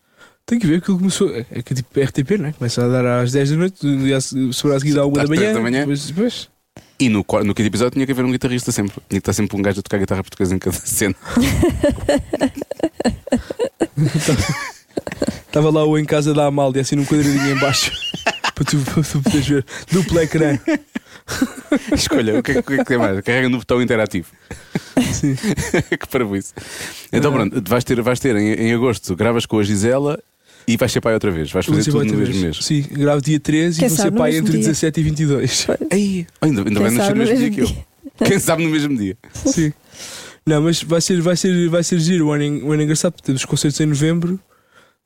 Tem 0.44 0.58
que 0.58 0.66
ver 0.66 0.78
aquilo 0.78 0.98
começou. 0.98 1.30
É 1.30 1.46
é 1.52 1.62
que 1.62 1.76
tipo 1.76 2.00
RTP, 2.00 2.32
não 2.40 2.48
é? 2.48 2.54
Começa 2.54 2.84
a 2.84 2.88
dar 2.88 3.22
às 3.22 3.32
10 3.32 3.52
da 3.52 3.58
noite, 3.58 3.80
sobre 4.52 4.76
a 4.76 4.80
seguir 4.80 4.98
à 4.98 5.06
1 5.06 5.14
da 5.14 5.28
manhã. 5.28 5.42
3 5.42 5.54
da 5.54 5.62
manhã. 5.62 5.80
Depois, 5.82 6.06
depois. 6.08 6.50
E 7.00 7.08
no, 7.08 7.20
no 7.20 7.54
quinto 7.54 7.68
episódio 7.68 7.92
tinha 7.92 8.06
que 8.08 8.12
haver 8.12 8.26
um 8.26 8.32
guitarrista 8.32 8.72
sempre. 8.72 8.94
Tinha 9.08 9.10
que 9.10 9.18
estar 9.18 9.34
sempre 9.34 9.56
um 9.56 9.62
gajo 9.62 9.80
a 9.80 9.84
tocar 9.84 10.00
guitarra 10.00 10.24
portuguesa 10.24 10.56
em 10.56 10.60
cada 10.60 10.76
cena. 10.82 11.16
Estava 15.48 15.70
lá 15.70 15.84
o 15.86 15.98
em 15.98 16.06
casa 16.06 16.34
da 16.34 16.46
Amália, 16.46 16.82
assim 16.82 16.96
num 16.96 17.06
quadradinho 17.06 17.52
em 17.52 17.60
baixo. 17.60 17.92
para, 18.56 18.66
tu, 18.66 18.78
para 18.80 19.04
tu 19.04 19.22
poderes 19.22 19.48
ver. 19.48 19.66
Duplo 19.92 20.20
ecrã. 20.20 20.58
Escolha, 21.94 22.40
o 22.40 22.44
que 22.44 22.52
é, 22.54 22.60
o 22.60 22.64
que 22.64 22.74
é 22.74 22.78
que 22.78 22.86
tem 22.86 22.98
mais? 22.98 23.22
Carrega 23.22 23.50
no 23.50 23.58
botão 23.60 23.82
interativo. 23.82 24.28
Sim. 25.14 25.36
que 26.00 26.08
para 26.10 26.24
isso. 26.38 26.54
Então 27.12 27.32
pronto, 27.32 27.62
vais 27.68 27.84
ter, 27.84 28.02
vais 28.02 28.20
ter 28.20 28.36
em, 28.36 28.54
em 28.54 28.74
agosto, 28.74 29.16
gravas 29.16 29.46
com 29.46 29.60
a 29.60 29.64
Gisela 29.64 30.20
e 30.68 30.78
vais 30.78 30.92
ser 30.92 31.02
pai 31.02 31.14
outra 31.14 31.32
vez. 31.32 31.52
Vais 31.52 31.66
fazer 31.66 31.84
tudo 31.86 31.94
no 31.94 32.00
outra 32.00 32.18
mesmo 32.18 32.34
vez. 32.34 32.44
mês. 32.44 32.66
Sim, 32.66 32.82
gravo 32.92 33.22
dia 33.22 33.40
13 33.40 33.80
Quem 33.80 33.86
e 33.86 33.90
vou 33.90 33.96
ser 33.96 34.04
sabe 34.04 34.12
no 34.16 34.18
pai 34.18 34.32
mesmo 34.32 34.48
entre 34.48 34.58
dia. 34.60 34.68
17 34.68 35.00
e 35.00 35.04
22. 35.04 35.68
Aí, 35.92 36.28
ainda, 36.42 36.62
ainda 36.64 36.80
vai 36.80 36.92
nascer 36.92 37.06
sabe 37.08 37.20
no 37.20 37.26
no 37.26 37.30
mesmo 37.32 37.38
dia 37.38 37.50
mesmo 37.50 37.76
que 37.76 37.80
eu. 38.24 38.28
Quem 38.28 38.40
sabe 38.40 38.64
no 38.64 38.70
mesmo 38.70 38.98
dia. 38.98 39.18
Sim. 39.34 39.74
Não, 40.46 40.62
mas 40.64 40.82
vai 40.82 41.00
ser, 41.02 41.22
vai 41.22 41.36
ser, 41.38 41.70
vai 41.70 41.84
ser 41.84 42.00
giro. 42.00 42.28
O 42.28 42.32
ano, 42.32 42.44
en- 42.44 42.64
o 42.64 42.72
ano 42.72 42.82
engraçado, 42.82 43.14
porque 43.14 43.26
temos 43.28 43.46
concertos 43.46 43.80
em 43.80 43.86
novembro, 43.86 44.40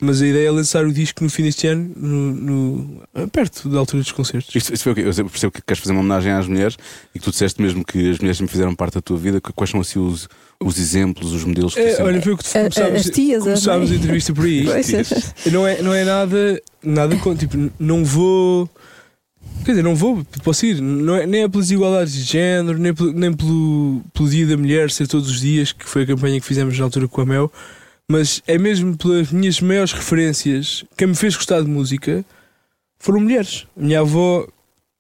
mas 0.04 0.22
a 0.22 0.28
ideia 0.28 0.48
é 0.48 0.52
lançar 0.52 0.86
o 0.86 0.92
disco 0.94 1.24
no 1.24 1.30
fim 1.30 1.44
deste 1.44 1.66
ano, 1.68 1.92
no, 1.96 2.34
no- 2.34 3.28
perto 3.30 3.70
da 3.70 3.80
altura 3.80 4.04
dos 4.04 4.12
concertos. 4.12 4.54
Isto, 4.56 4.74
isto 4.74 4.84
foi 4.84 4.92
o 4.92 4.96
quê? 4.96 5.02
Eu 5.02 5.30
percebo 5.30 5.52
que 5.52 5.62
queres 5.62 5.82
fazer 5.82 5.94
uma 5.94 6.02
homenagem 6.02 6.32
às 6.32 6.48
mulheres 6.48 6.78
e 7.16 7.20
que 7.20 7.26
tu 7.26 7.32
disseste 7.32 7.62
mesmo 7.62 7.84
que 7.86 8.12
as 8.12 8.20
mulheres 8.20 8.38
sempre 8.38 8.52
fizeram 8.52 8.76
parte 8.76 8.96
da 8.96 9.02
tua 9.02 9.18
vida. 9.18 9.40
Que- 9.42 9.54
Quais 9.54 9.70
são 9.70 9.80
assim 9.82 10.00
os, 10.00 10.28
os 10.60 10.78
exemplos, 10.78 11.32
os 11.34 11.44
modelos 11.44 11.74
que 11.74 11.82
tu 11.82 11.86
É, 11.88 11.90
sempre- 11.92 12.04
olha, 12.04 12.22
foi 12.22 12.34
o 12.34 12.38
que 12.38 12.44
tu 12.44 12.48
A- 12.56 12.60
a- 12.60 12.64
começámos, 12.64 13.00
as 13.00 13.10
tias, 13.10 13.38
as 13.40 13.44
começámos 13.46 13.90
a 13.90 13.94
mães. 13.94 14.00
entrevista 14.00 14.34
por 14.34 14.46
aí. 14.46 14.66
É. 15.46 15.50
Não 15.52 15.68
é, 15.68 15.82
não 15.82 15.94
é 15.94 16.04
nada, 16.04 16.62
nada 16.84 17.16
com, 17.18 17.36
tipo, 17.36 17.72
não 17.80 18.04
vou. 18.04 18.70
Quer 19.66 19.72
dizer, 19.72 19.84
não 19.84 19.96
vou, 19.96 20.26
posso 20.44 20.66
ir, 20.66 20.82
não 20.82 21.16
é, 21.16 21.26
nem 21.26 21.44
é 21.44 21.48
pelas 21.48 21.72
igualdades 21.72 22.14
de 22.14 22.22
género, 22.24 22.78
nem, 22.78 22.94
pelo, 22.94 23.14
nem 23.14 23.32
pelo, 23.34 24.02
pelo 24.14 24.30
Dia 24.30 24.46
da 24.48 24.58
Mulher 24.58 24.92
ser 24.92 25.08
todos 25.08 25.30
os 25.30 25.40
dias, 25.40 25.72
que 25.72 25.88
foi 25.88 26.04
a 26.04 26.06
campanha 26.06 26.40
que 26.40 26.46
fizemos 26.46 26.78
na 26.78 26.84
altura 26.84 27.08
com 27.08 27.22
a 27.22 27.26
Mel, 27.26 27.52
mas 28.10 28.42
é 28.46 28.58
mesmo 28.58 28.98
pelas 28.98 29.32
minhas 29.32 29.60
maiores 29.62 29.94
referências, 29.94 30.84
quem 30.98 31.08
me 31.08 31.16
fez 31.16 31.36
gostar 31.36 31.62
de 31.62 31.68
música 31.68 32.24
foram 33.00 33.22
mulheres. 33.22 33.66
A 33.78 33.82
minha 33.82 34.00
avó 34.02 34.48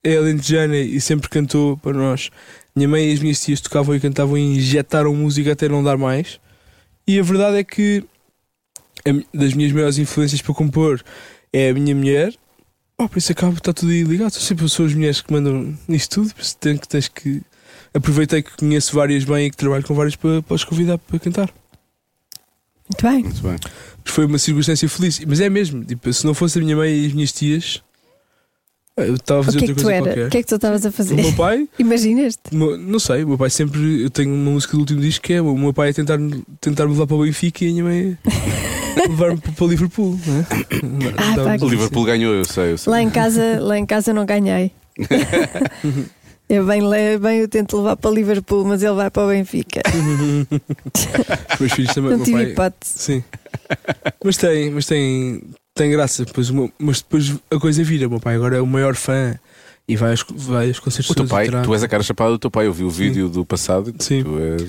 é 0.03 0.17
alentejana 0.17 0.77
e 0.77 0.99
sempre 0.99 1.29
cantou 1.29 1.77
para 1.77 1.93
nós. 1.93 2.29
Minha 2.75 2.87
mãe 2.87 3.09
e 3.09 3.13
as 3.13 3.19
minhas 3.19 3.41
tias 3.41 3.61
tocavam 3.61 3.95
e 3.95 3.99
cantavam 3.99 4.37
e 4.37 4.57
injetaram 4.57 5.15
música 5.15 5.53
até 5.53 5.69
não 5.69 5.83
dar 5.83 5.97
mais. 5.97 6.39
E 7.07 7.19
a 7.19 7.23
verdade 7.23 7.57
é 7.57 7.63
que 7.63 8.03
das 9.33 9.53
minhas 9.53 9.71
maiores 9.71 9.97
influências 9.97 10.41
para 10.41 10.53
compor 10.53 11.01
é 11.51 11.69
a 11.69 11.73
minha 11.73 11.93
mulher. 11.93 12.33
Oh, 12.97 13.09
por 13.09 13.17
isso 13.17 13.31
acaba 13.31 13.53
está 13.53 13.73
tudo 13.73 13.91
aí 13.91 14.03
ligado. 14.03 14.31
Sempre 14.31 14.67
são 14.69 14.85
as 14.85 14.93
mulheres 14.93 15.21
que 15.21 15.31
mandam 15.31 15.77
nisto 15.87 16.21
tudo. 16.21 16.33
Por 16.33 16.41
isso 16.41 16.57
tens 16.57 16.79
que, 16.79 16.87
tens 16.87 17.07
que. 17.07 17.41
Aproveitei 17.93 18.41
que 18.41 18.55
conheço 18.57 18.95
várias 18.95 19.23
bem 19.23 19.47
e 19.47 19.51
que 19.51 19.57
trabalho 19.57 19.83
com 19.83 19.93
várias 19.93 20.15
para, 20.15 20.41
para 20.41 20.55
os 20.55 20.63
convidar 20.63 20.97
para 20.97 21.19
cantar. 21.19 21.53
Muito 22.93 23.01
bem. 23.03 23.23
Muito 23.23 23.41
bem. 23.41 23.55
Foi 24.05 24.25
uma 24.25 24.37
circunstância 24.37 24.87
feliz. 24.89 25.19
Mas 25.25 25.39
é 25.39 25.49
mesmo, 25.49 25.83
tipo, 25.83 26.11
se 26.11 26.25
não 26.25 26.33
fosse 26.33 26.59
a 26.59 26.61
minha 26.61 26.75
mãe 26.75 26.91
e 26.93 27.05
as 27.07 27.13
minhas 27.13 27.31
tias, 27.31 27.81
eu 28.97 29.15
estava 29.15 29.39
a 29.39 29.41
O 29.41 29.45
fazer 29.45 29.57
que 29.59 29.65
é 29.65 29.67
que 29.69 29.73
tu 29.75 29.89
era? 29.89 30.03
qualquer. 30.03 30.27
O 30.27 30.29
que 30.29 30.37
é 30.37 30.41
que 30.43 30.47
tu 30.47 30.55
estavas 30.55 30.85
a 30.85 30.89
O 30.89 30.91
fazer? 30.91 31.15
meu 31.15 31.33
pai, 31.33 31.67
Imaginas-te? 31.79 32.55
o 32.55 32.77
não 32.77 32.99
sei, 32.99 33.23
o 33.23 33.29
meu 33.29 33.37
pai 33.37 33.49
sempre. 33.49 34.03
Eu 34.03 34.09
tenho 34.09 34.33
uma 34.33 34.51
música 34.51 34.73
do 34.73 34.79
último 34.79 35.01
disco 35.01 35.23
que 35.25 35.33
é 35.33 35.41
o 35.41 35.57
meu 35.57 35.73
pai 35.73 35.89
a 35.89 35.93
tentar, 35.93 36.17
tentar 36.61 36.85
me 36.85 36.91
levar 36.91 37.07
para 37.07 37.15
o 37.15 37.23
Benfica 37.23 37.63
e 37.65 37.69
a 37.69 37.71
minha 37.71 37.83
mãe 37.83 38.17
a 38.25 39.01
levar-me 39.09 39.37
para 39.41 39.65
o 39.65 39.67
Liverpool. 39.67 40.19
Não 40.27 40.39
é? 40.39 40.45
Ah, 41.17 41.55
dá- 41.57 41.65
O 41.65 41.69
Liverpool 41.69 42.03
ganhou, 42.05 42.33
eu 42.35 42.45
sei. 42.45 42.73
Eu 42.73 42.77
sei. 42.77 42.91
Lá 42.91 43.01
em 43.01 43.09
casa, 43.09 43.59
lá 43.59 43.77
em 43.79 43.85
casa 43.85 44.13
não 44.13 44.25
ganhei. 44.25 44.71
Eu 46.49 46.65
bem, 46.65 46.81
bem 47.19 47.39
eu 47.39 47.47
tento 47.47 47.77
levar 47.77 47.95
para 47.95 48.11
Liverpool, 48.11 48.63
mas 48.65 48.83
ele 48.83 48.93
vai 48.93 49.09
para 49.09 49.23
o 49.25 49.27
Benfica. 49.29 49.81
Os 51.53 51.59
meus 51.59 51.71
filhos 51.73 51.93
também. 51.93 52.17
Não 52.17 52.23
tive 52.23 52.37
pai- 52.43 52.51
hipótese. 52.51 52.93
Sim. 52.99 53.23
Mas 54.23 54.37
tem, 54.37 54.69
mas 54.71 54.85
tem, 54.85 55.41
tem 55.73 55.91
graça. 55.91 56.25
Depois, 56.25 56.49
meu- 56.49 56.71
mas 56.77 57.01
depois 57.01 57.33
a 57.49 57.59
coisa 57.59 57.83
vira. 57.83 58.07
O 58.07 58.09
meu 58.11 58.19
pai 58.19 58.35
agora 58.35 58.57
é 58.57 58.61
o 58.61 58.67
maior 58.67 58.95
fã 58.95 59.35
e 59.87 59.95
vai 59.95 60.11
aos, 60.11 60.25
vai 60.29 60.67
aos 60.67 60.79
concertos 60.79 61.09
O 61.11 61.15
teu 61.15 61.25
pai, 61.27 61.49
tu 61.63 61.73
és 61.73 61.83
a 61.83 61.87
cara 61.87 62.03
chapada 62.03 62.31
do 62.31 62.39
teu 62.39 62.51
pai. 62.51 62.67
Eu 62.67 62.73
vi 62.73 62.83
o 62.83 62.89
vídeo 62.89 63.29
do 63.29 63.45
passado. 63.45 63.93
Sim. 63.99 64.23
Tu 64.23 64.39
és... 64.39 64.61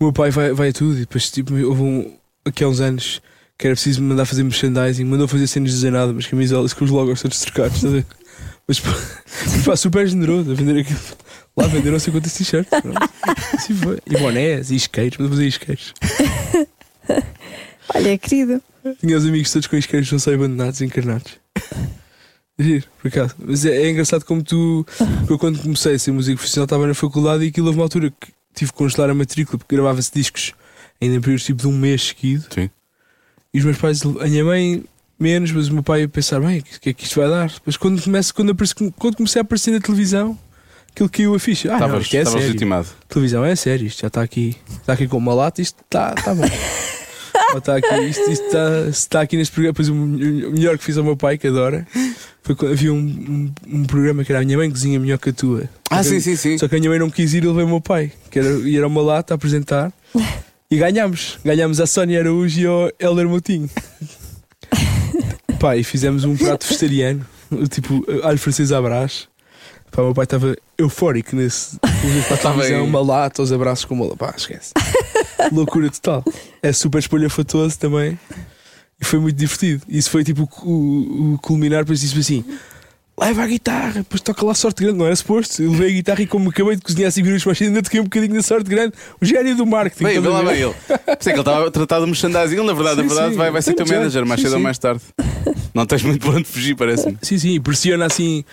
O 0.00 0.04
meu 0.04 0.12
pai 0.12 0.30
vai, 0.30 0.52
vai 0.52 0.68
a 0.70 0.72
tudo 0.72 0.96
e 0.96 1.00
depois 1.00 1.30
tipo, 1.30 1.54
houve 1.54 1.80
um, 1.82 2.12
aqui 2.44 2.64
há 2.64 2.68
uns 2.68 2.80
anos 2.80 3.22
que 3.56 3.66
era 3.68 3.74
preciso 3.76 4.02
mandar 4.02 4.26
fazer 4.26 4.42
merchandising, 4.42 5.04
mandou 5.04 5.28
fazer 5.28 5.46
cenas 5.46 5.70
desenhadas, 5.72 6.12
mas 6.12 6.26
camisolas 6.26 6.74
com 6.74 6.84
os 6.84 6.90
logos 6.90 7.22
todos 7.22 7.38
trocados, 7.40 7.76
estás 7.76 7.94
a 7.94 7.96
ver? 7.98 8.06
Mas 8.66 8.80
pá, 9.64 9.76
super 9.76 10.06
generoso 10.06 10.52
a 10.52 10.54
vender 10.54 10.80
aquilo. 10.80 11.00
Lá 11.56 11.66
venderam 11.66 11.98
50 11.98 12.28
t-shirts. 12.30 12.72
Assim 13.54 13.74
foi. 13.74 13.98
E 14.06 14.16
bonés 14.16 14.70
e 14.70 14.76
isqueiros, 14.76 15.18
mandou 15.18 15.32
fazer 15.36 15.46
isqueiros. 15.46 15.94
Olha, 17.94 18.18
querido. 18.18 18.62
Tinha 19.00 19.16
os 19.16 19.24
amigos 19.24 19.52
todos 19.52 19.68
com 19.68 19.76
isqueiros 19.76 20.10
não 20.10 20.18
sei 20.18 20.34
abandonados, 20.34 20.80
encarnados. 20.80 21.32
Giro, 22.58 22.86
por 23.00 23.08
acaso. 23.08 23.34
Mas 23.38 23.64
é, 23.64 23.82
é 23.82 23.90
engraçado 23.90 24.24
como 24.24 24.42
tu. 24.42 24.86
porque 24.96 25.32
Eu 25.32 25.38
quando 25.38 25.60
comecei 25.60 25.94
a 25.94 25.98
ser 25.98 26.12
músico 26.12 26.38
profissional 26.38 26.64
estava 26.64 26.86
na 26.86 26.94
faculdade 26.94 27.44
e 27.44 27.48
aquilo 27.48 27.66
houve 27.66 27.78
uma 27.78 27.84
altura 27.84 28.10
que 28.10 28.32
tive 28.54 28.72
que 28.72 28.78
congelar 28.78 29.10
a 29.10 29.14
matrícula 29.14 29.58
porque 29.58 29.74
gravava-se 29.74 30.12
discos 30.12 30.54
ainda 31.00 31.16
em 31.16 31.20
períodos 31.20 31.44
tipo 31.44 31.62
de 31.62 31.68
um 31.68 31.76
mês 31.76 32.02
seguido. 32.08 32.46
Sim. 32.52 32.70
E 33.52 33.58
os 33.58 33.64
meus 33.64 33.78
pais, 33.78 34.02
a 34.02 34.26
minha 34.26 34.44
mãe 34.44 34.84
menos, 35.24 35.50
mas 35.50 35.68
o 35.68 35.74
meu 35.74 35.82
pai 35.82 36.04
a 36.04 36.08
pensar, 36.08 36.40
bem, 36.40 36.58
o 36.60 36.80
que 36.80 36.90
é 36.90 36.92
que 36.92 37.04
isto 37.04 37.18
vai 37.20 37.28
dar? 37.28 37.48
Depois 37.48 37.76
quando, 37.76 38.00
começo, 38.02 38.34
quando, 38.34 38.52
apareci, 38.52 38.74
quando 38.98 39.16
comecei 39.16 39.40
a 39.40 39.42
aparecer 39.42 39.70
na 39.72 39.80
televisão, 39.80 40.38
aquilo 40.92 41.08
caiu 41.08 41.34
a 41.34 41.38
ficha. 41.40 41.68
Ah, 41.68 41.78
não, 41.80 41.86
Estavas 41.86 42.02
isto 42.04 42.14
é 42.14 42.18
estavas 42.18 42.32
sério. 42.32 42.46
legitimado. 42.48 42.88
Televisão 43.08 43.44
é 43.44 43.56
sério, 43.56 43.86
isto 43.86 44.00
já 44.02 44.06
está 44.08 44.22
aqui, 44.22 44.56
está 44.80 44.92
aqui 44.92 45.08
com 45.08 45.16
uma 45.16 45.34
lata, 45.34 45.60
isto 45.62 45.80
está 45.84 46.12
tá 46.12 46.34
bom. 46.34 46.44
Está 47.56 47.76
aqui, 47.76 47.94
isto, 48.08 48.30
isto 48.30 48.44
está, 48.46 48.88
está 48.88 49.20
aqui 49.20 49.36
neste 49.36 49.52
programa. 49.54 49.72
Depois 49.72 49.88
o 49.88 49.94
me- 49.94 50.44
o 50.46 50.50
melhor 50.52 50.76
que 50.76 50.82
fiz 50.84 50.96
ao 50.98 51.04
meu 51.04 51.16
pai, 51.16 51.38
que 51.38 51.46
adora, 51.46 51.86
foi 52.42 52.54
quando 52.56 52.72
havia 52.72 52.92
um, 52.92 52.96
um, 52.96 53.52
um 53.78 53.84
programa 53.84 54.24
que 54.24 54.32
era 54.32 54.40
a 54.40 54.44
minha 54.44 54.56
mãe 54.58 54.68
cozinha 54.68 54.98
melhor 54.98 55.18
que 55.18 55.30
a 55.30 55.32
tua. 55.32 55.68
Ah, 55.88 56.02
Só 56.02 56.10
que- 56.10 56.20
sim, 56.20 56.20
sim, 56.20 56.36
sim. 56.36 56.58
Só 56.58 56.66
que 56.66 56.74
a 56.74 56.78
minha 56.78 56.90
mãe 56.90 56.98
não 56.98 57.10
quis 57.10 57.32
ir 57.32 57.44
e 57.44 57.46
levei 57.46 57.62
o 57.64 57.68
meu 57.68 57.80
pai, 57.80 58.10
que 58.28 58.40
era, 58.40 58.48
e 58.68 58.76
era 58.76 58.86
uma 58.88 59.00
lata 59.02 59.34
a 59.34 59.36
apresentar. 59.36 59.92
E 60.70 60.76
ganhámos. 60.76 61.38
Ganhámos 61.44 61.78
a 61.80 61.86
Sónia 61.86 62.18
Araújo 62.20 62.60
e 62.60 62.66
ao 62.66 62.90
Helder 62.98 63.28
Moutinho. 63.28 63.70
Pá, 65.64 65.78
e 65.78 65.82
fizemos 65.82 66.24
um 66.24 66.36
prato 66.36 66.66
vegetariano, 66.68 67.24
tipo 67.70 68.04
alho 68.22 68.36
francês 68.36 68.70
à 68.70 68.82
brás. 68.82 69.28
Pá, 69.90 70.02
o 70.02 70.04
meu 70.04 70.14
pai 70.14 70.24
estava 70.24 70.54
eufórico 70.76 71.34
nesse. 71.34 71.78
Estava 72.30 72.62
uma 72.84 73.00
lata, 73.00 73.40
os 73.40 73.50
abraços 73.50 73.86
com 73.86 73.94
uma. 73.94 74.14
Pá, 74.14 74.34
esquece. 74.36 74.74
Loucura 75.50 75.90
total. 75.90 76.22
É 76.62 76.70
super 76.70 76.98
espalhafatoso 76.98 77.78
também. 77.78 78.18
E 79.00 79.06
foi 79.06 79.18
muito 79.18 79.38
divertido. 79.38 79.82
Isso 79.88 80.10
foi 80.10 80.22
tipo 80.22 80.46
o, 80.62 80.68
o, 80.68 81.32
o 81.32 81.38
culminar, 81.38 81.82
depois 81.82 81.98
disse 82.00 82.18
assim: 82.18 82.44
leva 83.18 83.42
a 83.42 83.46
guitarra, 83.46 83.92
depois 83.94 84.20
toca 84.20 84.44
lá 84.44 84.54
sorte 84.54 84.82
grande. 84.82 84.98
Não 84.98 85.06
era 85.06 85.14
suposto. 85.16 85.62
Eu 85.62 85.70
levei 85.70 85.90
a 85.90 85.92
guitarra 85.92 86.22
e, 86.22 86.26
como 86.26 86.50
acabei 86.50 86.76
de 86.76 86.82
cozinhar 86.82 87.10
5 87.10 87.24
minutos 87.24 87.46
mais 87.46 87.58
cedo, 87.58 87.68
ainda 87.68 87.82
toquei 87.82 88.00
um 88.00 88.04
bocadinho 88.04 88.34
da 88.34 88.42
sorte 88.42 88.68
grande. 88.68 88.94
O 89.20 89.24
gênio 89.24 89.56
do 89.56 89.66
marketing. 89.66 90.04
Bem, 90.04 90.20
vê 90.20 90.28
lá 90.28 90.42
bem 90.42 90.62
ele. 90.62 90.74
Pensei 90.74 91.16
que 91.16 91.30
ele 91.30 91.40
estava 91.40 91.68
a 91.68 91.70
tratar 91.70 92.00
de 92.00 92.06
merchandising. 92.06 92.56
Ele, 92.56 92.66
na 92.66 92.72
verdade, 92.72 92.96
na 92.96 93.02
Sim, 93.02 93.08
verdade, 93.08 93.30
sim. 93.32 93.38
vai, 93.38 93.50
vai 93.50 93.62
ser 93.62 93.74
teu 93.74 93.86
manager 93.86 94.26
mais 94.26 94.40
sim, 94.40 94.46
cedo 94.46 94.56
ou 94.56 94.60
mais 94.60 94.78
tarde. 94.78 95.00
Não 95.72 95.86
tens 95.86 96.02
muito 96.02 96.20
por 96.20 96.34
onde 96.34 96.44
fugir, 96.44 96.76
parece-me. 96.76 97.18
Sim, 97.22 97.38
sim, 97.38 97.60
pressiona 97.60 98.06
assim. 98.06 98.44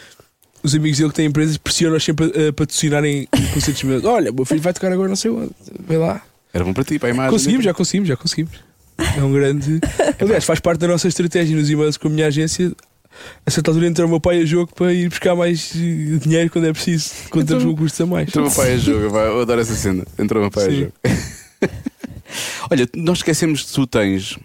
Os 0.63 0.75
amigos 0.75 0.97
dele 0.97 1.09
que 1.09 1.15
têm 1.15 1.25
empresas 1.25 1.57
pressionam-os 1.57 2.03
sempre 2.03 2.25
a, 2.25 2.53
patrocinarem 2.53 3.27
concertos 3.53 3.83
meus. 3.83 4.03
Olha, 4.03 4.31
o 4.31 4.33
meu 4.33 4.45
filho 4.45 4.61
vai 4.61 4.73
tocar 4.73 4.91
agora 4.91 5.09
não 5.09 5.15
sei 5.15 5.31
onde. 5.31 5.51
Vê 5.87 5.97
lá. 5.97 6.21
Era 6.53 6.63
bom 6.63 6.73
para 6.73 6.83
ti, 6.83 6.99
para 6.99 7.09
a 7.09 7.11
imagem. 7.11 7.31
Conseguimos, 7.31 7.65
já 7.65 7.73
conseguimos, 7.73 8.09
já 8.09 8.17
conseguimos. 8.17 8.53
É 9.17 9.23
um 9.23 9.31
grande. 9.31 9.79
Aliás, 10.19 10.43
faz 10.43 10.59
parte 10.59 10.79
da 10.79 10.87
nossa 10.87 11.07
estratégia 11.07 11.55
nos 11.55 11.69
e-mails 11.69 11.97
com 11.97 12.07
a 12.07 12.11
minha 12.11 12.27
agência 12.27 12.71
a 13.45 13.51
certa 13.51 13.71
altura 13.71 13.87
entra 13.87 14.05
o 14.05 14.09
meu 14.09 14.19
pai 14.19 14.41
a 14.41 14.45
jogo 14.45 14.73
para 14.73 14.93
ir 14.93 15.09
buscar 15.09 15.35
mais 15.35 15.71
eh, 15.75 16.17
dinheiro 16.19 16.49
quando 16.49 16.65
é 16.67 16.73
preciso, 16.73 17.11
quando 17.29 17.47
temos 17.47 17.63
um 17.65 17.75
custo 17.75 18.03
a 18.03 18.05
mais. 18.05 18.27
Entrou 18.27 18.45
o 18.45 18.47
meu 18.47 18.55
pai 18.55 18.73
a 18.73 18.77
jogo, 18.77 19.11
pá, 19.11 19.19
eu 19.19 19.41
adoro 19.41 19.61
essa 19.61 19.75
cena. 19.75 20.05
Entrou 20.17 20.39
o 20.41 20.43
meu 20.43 20.51
pai 20.51 20.65
a 20.65 20.69
Sim. 20.69 20.79
jogo. 20.79 20.93
Olha, 22.69 22.87
nós 22.95 23.17
esquecemos 23.19 23.63
que 23.63 23.73
tu 23.73 23.85
tens. 23.87 24.37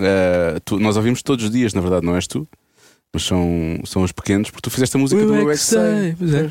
eh, 0.00 0.58
tu- 0.64 0.78
nós 0.80 0.96
ouvimos 0.96 1.22
todos 1.22 1.44
os 1.44 1.50
dias, 1.50 1.72
na 1.74 1.80
verdade, 1.80 2.04
não 2.04 2.16
és 2.16 2.26
tu, 2.26 2.48
mas 3.12 3.22
são, 3.24 3.80
são 3.84 4.02
os 4.02 4.10
pequenos, 4.12 4.50
porque 4.50 4.62
tu 4.62 4.70
fizeste 4.70 4.96
a 4.96 5.00
música 5.00 5.20
Eu 5.20 5.26
do 5.28 5.34
é 5.34 5.40
Eu 5.42 5.44
que 5.46 5.50
é 5.52 5.54
que 5.54 5.60
sei. 5.60 6.16
pois 6.18 6.34
é. 6.34 6.48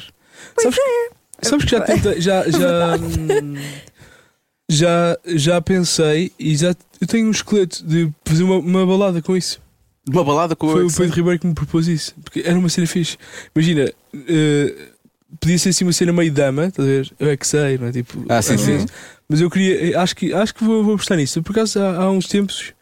Sabes, 0.61 0.80
sabes 1.41 1.65
que 1.65 1.71
já 1.71 1.82
tentei, 1.82 2.21
já, 2.21 2.49
já, 2.49 2.95
hum, 3.01 3.55
já, 4.69 5.17
já 5.26 5.61
pensei 5.61 6.32
e 6.39 6.55
já 6.55 6.74
eu 7.01 7.07
tenho 7.07 7.28
um 7.28 7.32
esqueleto 7.32 7.86
de 7.86 8.09
fazer 8.24 8.43
uma, 8.43 8.57
uma 8.57 8.86
balada 8.86 9.21
com 9.21 9.36
isso. 9.36 9.59
Uma 10.10 10.24
balada 10.24 10.56
com 10.56 10.68
o 10.68 10.72
Foi 10.72 10.86
o. 10.86 10.91
Pedro 10.91 11.16
Ribeiro 11.16 11.39
que 11.39 11.47
me 11.47 11.54
propôs 11.54 11.88
isso. 11.88 12.14
Porque 12.24 12.41
era 12.45 12.58
uma 12.58 12.70
cena 12.70 12.86
fixe. 12.88 13.18
Imagina, 13.56 13.91
eh, 14.28 14.76
podia 15.39 15.58
ser 15.58 15.70
assim 15.70 15.86
uma 15.86 15.93
cena 15.93 16.12
meio 16.12 16.32
dama, 16.32 16.66
estás 16.66 16.88
a 16.88 16.91
ver? 16.91 17.12
Eu 17.20 17.30
é 17.30 17.38
que 17.38 17.47
sei, 17.47 17.78
não 17.78 17.88
é? 17.88 17.91
Tipo, 17.91 18.26
Ah, 18.30 18.41
sim, 18.41 18.58
sim. 18.58 18.86
Mas 19.30 19.39
eu 19.41 19.49
queria, 19.49 19.99
acho 20.01 20.16
que, 20.16 20.34
acho 20.34 20.54
que 20.54 20.64
vou, 20.64 20.84
vou 20.84 20.93
apostar 20.95 21.18
nisso. 21.18 21.41
Por 21.41 21.51
acaso 21.54 21.80
há, 21.80 21.95
há 22.04 22.12
uns 22.12 22.28
tempos 22.28 22.74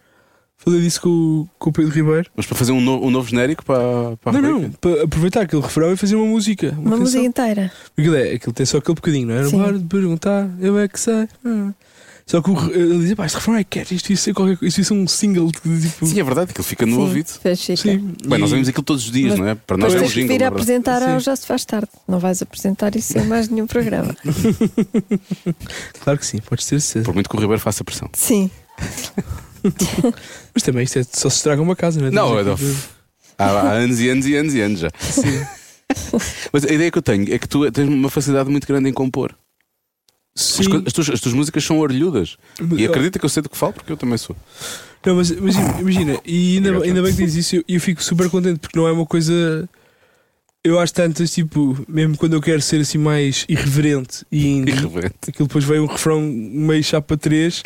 falei 0.57 0.80
disso 0.82 1.01
com, 1.01 1.09
o- 1.09 1.49
com 1.57 1.69
o 1.69 1.74
Pedro 1.74 1.91
Ribeiro. 1.91 2.30
Mas 2.36 2.45
para 2.45 2.57
fazer 2.57 2.72
um 2.72 2.82
novo, 2.82 3.05
um 3.05 3.09
novo 3.11 3.28
genérico 3.30 3.63
para, 3.65 4.17
para 4.17 4.38
a 4.38 4.41
Não, 4.41 4.53
rubrica? 4.53 4.67
não, 4.67 4.72
para 4.95 5.03
aproveitar 5.03 5.41
aquele 5.41 5.61
refrão 5.61 5.91
e 5.93 5.97
fazer 5.97 6.15
uma 6.15 6.26
música. 6.26 6.72
Uma, 6.78 6.82
Uma 6.89 6.97
música 6.97 7.24
inteira. 7.24 7.72
Aquilo, 7.97 8.15
é, 8.15 8.34
aquilo 8.34 8.53
tem 8.53 8.65
só 8.65 8.78
aquele 8.78 8.95
bocadinho, 8.95 9.28
não 9.28 9.36
é? 9.36 9.43
Sim. 9.45 9.78
De 9.80 9.86
perguntar, 9.86 10.49
eu 10.59 10.78
é 10.78 10.88
que 10.88 10.99
sei. 10.99 11.28
Ah. 11.45 11.72
Só 12.26 12.41
que 12.41 12.49
o, 12.49 12.72
ele 12.74 12.99
dizia, 12.99 13.15
pá, 13.15 13.26
este 13.26 13.36
refrão 13.36 13.55
é 13.55 13.65
isto 13.91 14.09
ia 14.09 14.17
ser 14.17 14.34
qualquer 14.34 14.57
coisa, 14.57 14.67
isto 14.69 14.78
ia 14.80 14.84
ser 14.86 14.93
um 14.93 15.07
single 15.07 15.51
de 15.51 15.89
tipo. 15.89 16.05
Sim, 16.05 16.19
é 16.19 16.24
verdade, 16.24 16.51
aquilo 16.51 16.63
fica 16.63 16.86
no 16.86 16.95
Sim, 16.95 17.01
ouvido. 17.01 17.30
chique. 17.55 17.78
Sim. 17.78 18.13
Bem, 18.26 18.39
nós 18.39 18.49
ouvimos 18.51 18.69
aquilo 18.69 18.84
todos 18.84 19.05
os 19.05 19.11
dias, 19.11 19.32
Mas 19.32 19.39
não 19.39 19.47
é? 19.49 19.55
Para 19.55 19.78
nós 19.78 19.93
é 19.93 19.99
um 19.99 20.03
jingle. 20.03 20.13
vir 20.13 20.24
a 20.24 20.28
verdade. 20.28 20.45
apresentar 20.53 21.01
Sim. 21.01 21.11
ao 21.11 21.19
Já 21.19 21.36
Se 21.36 21.45
Faz 21.45 21.65
Tarde. 21.65 21.89
Não 22.07 22.19
vais 22.19 22.41
apresentar 22.41 22.95
isso 22.95 23.17
em 23.17 23.26
mais 23.26 23.49
nenhum 23.49 23.67
programa. 23.67 24.15
Claro 26.03 26.17
que 26.19 26.26
sim, 26.26 26.39
podes 26.39 26.65
ter 26.65 26.80
certeza. 26.82 27.05
Por 27.05 27.13
muito 27.13 27.30
que 27.30 27.36
o 27.36 27.39
Ribeiro 27.39 27.61
faça 27.61 27.84
pressão. 27.84 28.09
Sim. 28.13 28.49
Mas 30.53 30.63
também 30.63 30.84
isto 30.84 30.99
é, 30.99 31.03
só 31.03 31.30
se 31.30 31.38
estraga 31.38 31.61
uma 31.61 31.76
casa, 31.76 31.99
não 31.99 32.07
é? 32.07 32.11
Não, 32.11 32.39
é 32.39 32.43
Há, 33.38 33.45
há 33.45 33.72
anos 33.74 33.99
e 33.99 34.09
anos 34.09 34.26
e 34.26 34.36
anos 34.36 34.53
e 34.53 34.61
anos 34.61 34.80
já. 34.80 34.89
Mas 36.53 36.65
a 36.65 36.72
ideia 36.72 36.89
que 36.91 36.97
eu 36.97 37.01
tenho 37.01 37.34
é 37.34 37.38
que 37.38 37.47
tu 37.47 37.69
tens 37.72 37.88
uma 37.88 38.09
facilidade 38.09 38.49
muito 38.49 38.67
grande 38.67 38.89
em 38.89 38.93
compor. 38.93 39.36
As, 40.36 40.41
Sim. 40.43 40.84
as 40.86 40.93
tuas, 40.93 41.09
as 41.09 41.19
tuas 41.19 41.34
músicas 41.36 41.63
são 41.63 41.79
orelhudas. 41.79 42.38
Mas- 42.59 42.79
E 42.79 42.86
acredita 42.86 43.19
que 43.19 43.25
eu 43.25 43.29
sei 43.29 43.43
do 43.43 43.49
que 43.49 43.57
falo, 43.57 43.73
porque 43.73 43.91
eu 43.91 43.97
também 43.97 44.17
sou. 44.17 44.36
Não, 45.05 45.15
mas 45.15 45.32
imagina, 45.32 45.79
imagina, 45.82 46.19
e 46.25 46.57
ainda, 46.57 46.84
ainda 46.84 47.01
bem 47.01 47.13
que 47.15 47.25
diz 47.25 47.36
isso, 47.36 47.55
eu, 47.57 47.63
eu 47.67 47.82
fico 47.82 48.03
super 48.03 48.29
contente 48.29 48.59
porque 48.59 48.77
não 48.77 48.88
é 48.88 48.91
uma 48.91 49.05
coisa. 49.05 49.67
Eu 50.63 50.79
acho 50.79 50.93
tantas, 50.93 51.32
tipo, 51.32 51.75
mesmo 51.89 52.15
quando 52.15 52.34
eu 52.34 52.41
quero 52.41 52.61
ser 52.61 52.82
assim 52.82 52.99
mais 52.99 53.45
irreverente 53.49 54.23
e 54.32 54.47
indie, 54.47 54.71
Irreverente. 54.73 55.15
aquilo 55.27 55.47
depois 55.47 55.65
vem 55.65 55.79
um 55.79 55.88
refrão 55.88 56.21
meio 56.21 56.84
chapa 56.84 57.17
3 57.17 57.63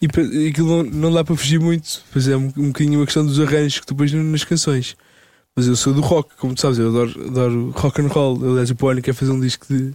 e, 0.00 0.06
e 0.44 0.48
aquilo 0.48 0.84
não, 0.84 0.84
não 0.84 1.12
dá 1.12 1.24
para 1.24 1.34
fugir 1.34 1.58
muito. 1.58 2.00
Pois 2.12 2.28
é 2.28 2.36
um, 2.36 2.44
um 2.56 2.68
bocadinho 2.68 3.00
uma 3.00 3.04
questão 3.06 3.26
dos 3.26 3.40
arranjos 3.40 3.80
que 3.80 3.86
tu 3.86 3.94
pões 3.96 4.12
nas 4.12 4.44
canções. 4.44 4.96
Mas 5.56 5.66
eu 5.66 5.74
sou 5.74 5.92
do 5.92 6.00
rock, 6.00 6.36
como 6.36 6.54
tu 6.54 6.60
sabes, 6.60 6.78
eu 6.78 6.88
adoro, 6.90 7.26
adoro 7.26 7.70
rock 7.74 8.00
and 8.00 8.06
roll. 8.06 8.38
Aliás, 8.52 8.70
o 8.70 8.76
Pony 8.76 9.02
quer 9.02 9.14
fazer 9.14 9.32
um 9.32 9.40
disco 9.40 9.66
de 9.68 9.92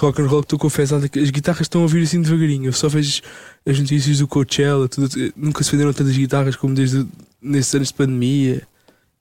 rock 0.00 0.20
and 0.22 0.26
roll 0.26 0.42
que 0.42 0.48
tu 0.48 0.58
confessas 0.58 1.06
que 1.08 1.18
as 1.18 1.30
guitarras 1.30 1.62
estão 1.62 1.84
a 1.84 1.86
vir 1.86 2.02
assim 2.02 2.20
devagarinho. 2.22 2.66
Eu 2.66 2.72
só 2.72 2.88
vejo 2.88 3.20
as 3.66 3.78
notícias 3.78 4.18
do 4.18 4.26
Coachella, 4.28 4.88
tudo, 4.88 5.08
nunca 5.36 5.62
se 5.64 5.70
venderam 5.70 5.92
tantas 5.92 6.16
guitarras 6.16 6.56
como 6.56 6.74
desde 6.74 7.06
nesses 7.40 7.74
anos 7.74 7.88
de 7.88 7.94
pandemia. 7.94 8.62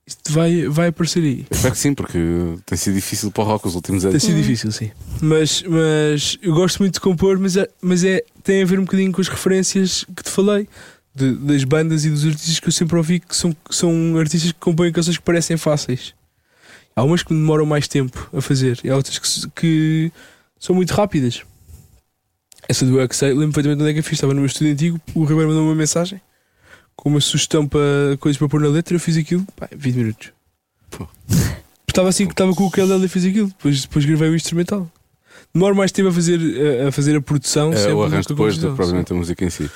Isto 0.06 0.32
vai, 0.32 0.68
vai 0.70 0.88
aparecer 0.88 1.22
aí. 1.22 1.40
Eu 1.50 1.56
espero 1.56 1.74
que 1.74 1.80
sim, 1.80 1.94
porque 1.94 2.18
tem 2.66 2.78
sido 2.78 2.94
difícil 2.96 3.30
para 3.30 3.44
o 3.44 3.46
rock 3.46 3.68
os 3.68 3.76
últimos 3.76 4.04
Tem 4.04 4.10
anos. 4.12 4.24
sido 4.24 4.38
difícil, 4.38 4.72
sim. 4.72 4.90
Mas, 5.22 5.62
mas 5.64 6.38
eu 6.42 6.54
gosto 6.54 6.80
muito 6.80 6.94
de 6.94 7.02
compor, 7.02 7.38
mas, 7.38 7.58
é, 7.58 7.68
mas 7.82 8.06
é, 8.06 8.24
tem 8.42 8.62
a 8.64 8.66
ver 8.66 8.80
um 8.80 8.86
bocadinho 8.86 9.12
com 9.12 9.20
as 9.20 9.28
referências 9.28 10.06
que 10.16 10.24
te 10.24 10.30
falei. 10.30 10.68
de- 11.14 11.34
das 11.36 11.64
bandas 11.64 12.06
e 12.06 12.10
dos 12.12 12.24
artistas 12.26 12.60
que 12.60 12.68
eu 12.68 12.72
sempre 12.72 12.96
ouvi 12.96 13.20
que 13.20 13.36
são, 13.36 13.52
que 13.52 13.76
são 13.76 14.18
artistas 14.20 14.52
que 14.52 14.60
compõem 14.60 14.92
canções 14.92 15.18
que 15.18 15.24
parecem 15.24 15.58
fáceis. 15.58 16.14
Há 16.96 17.04
umas 17.04 17.24
que 17.24 17.34
demoram 17.34 17.66
mais 17.66 17.88
tempo 17.88 18.30
a 18.34 18.40
fazer 18.40 18.80
e 18.84 18.90
há 18.92 18.96
outras 18.96 19.18
que, 19.18 19.50
que 19.56 20.12
são 20.60 20.76
muito 20.76 20.94
rápidas. 20.94 21.42
Essa 22.68 22.86
do 22.86 23.08
Que 23.08 23.16
Sei, 23.16 23.30
lembro 23.30 23.54
perfeitamente 23.54 23.82
onde 23.82 23.92
é 23.92 23.94
que 23.94 24.00
eu 24.00 24.04
fiz. 24.04 24.14
Estava 24.14 24.34
no 24.34 24.42
meu 24.42 24.48
estúdio 24.48 24.74
antigo, 24.74 25.02
o 25.14 25.24
Ribeiro 25.24 25.50
mandou 25.50 25.64
uma 25.64 25.76
mensagem 25.76 26.20
com 26.96 27.10
uma 27.10 27.22
sugestão 27.22 27.68
para 27.68 28.18
coisas 28.20 28.38
para 28.38 28.50
pôr 28.50 28.60
na 28.60 28.68
letra. 28.68 28.96
Eu 28.96 29.00
fiz 29.00 29.16
aquilo, 29.16 29.46
pá, 29.56 29.70
20 29.72 29.96
minutos. 29.96 30.32
Pô. 30.90 31.08
Estava 31.88 32.10
assim 32.10 32.26
que 32.26 32.34
estava 32.34 32.54
com 32.54 32.64
o 32.64 32.68
ukulele 32.68 33.06
e 33.06 33.08
fiz 33.08 33.24
aquilo. 33.24 33.48
Depois, 33.48 33.82
depois 33.82 34.06
gravei 34.06 34.30
o 34.30 34.36
instrumental. 34.36 34.92
Demoro 35.54 35.76
mais 35.76 35.92
tempo 35.92 36.10
a 36.10 36.12
fazer 36.12 36.40
a, 36.84 36.90
a, 36.90 36.92
fazer 36.92 37.16
a 37.16 37.22
produção. 37.22 37.72
É, 37.72 37.94
o 37.94 38.04
arranjo 38.04 38.28
que 38.28 38.34
depois, 38.34 38.56
composição, 38.56 38.76
provavelmente, 38.76 39.14
a 39.14 39.16
música 39.16 39.46
em 39.46 39.50
si. 39.50 39.70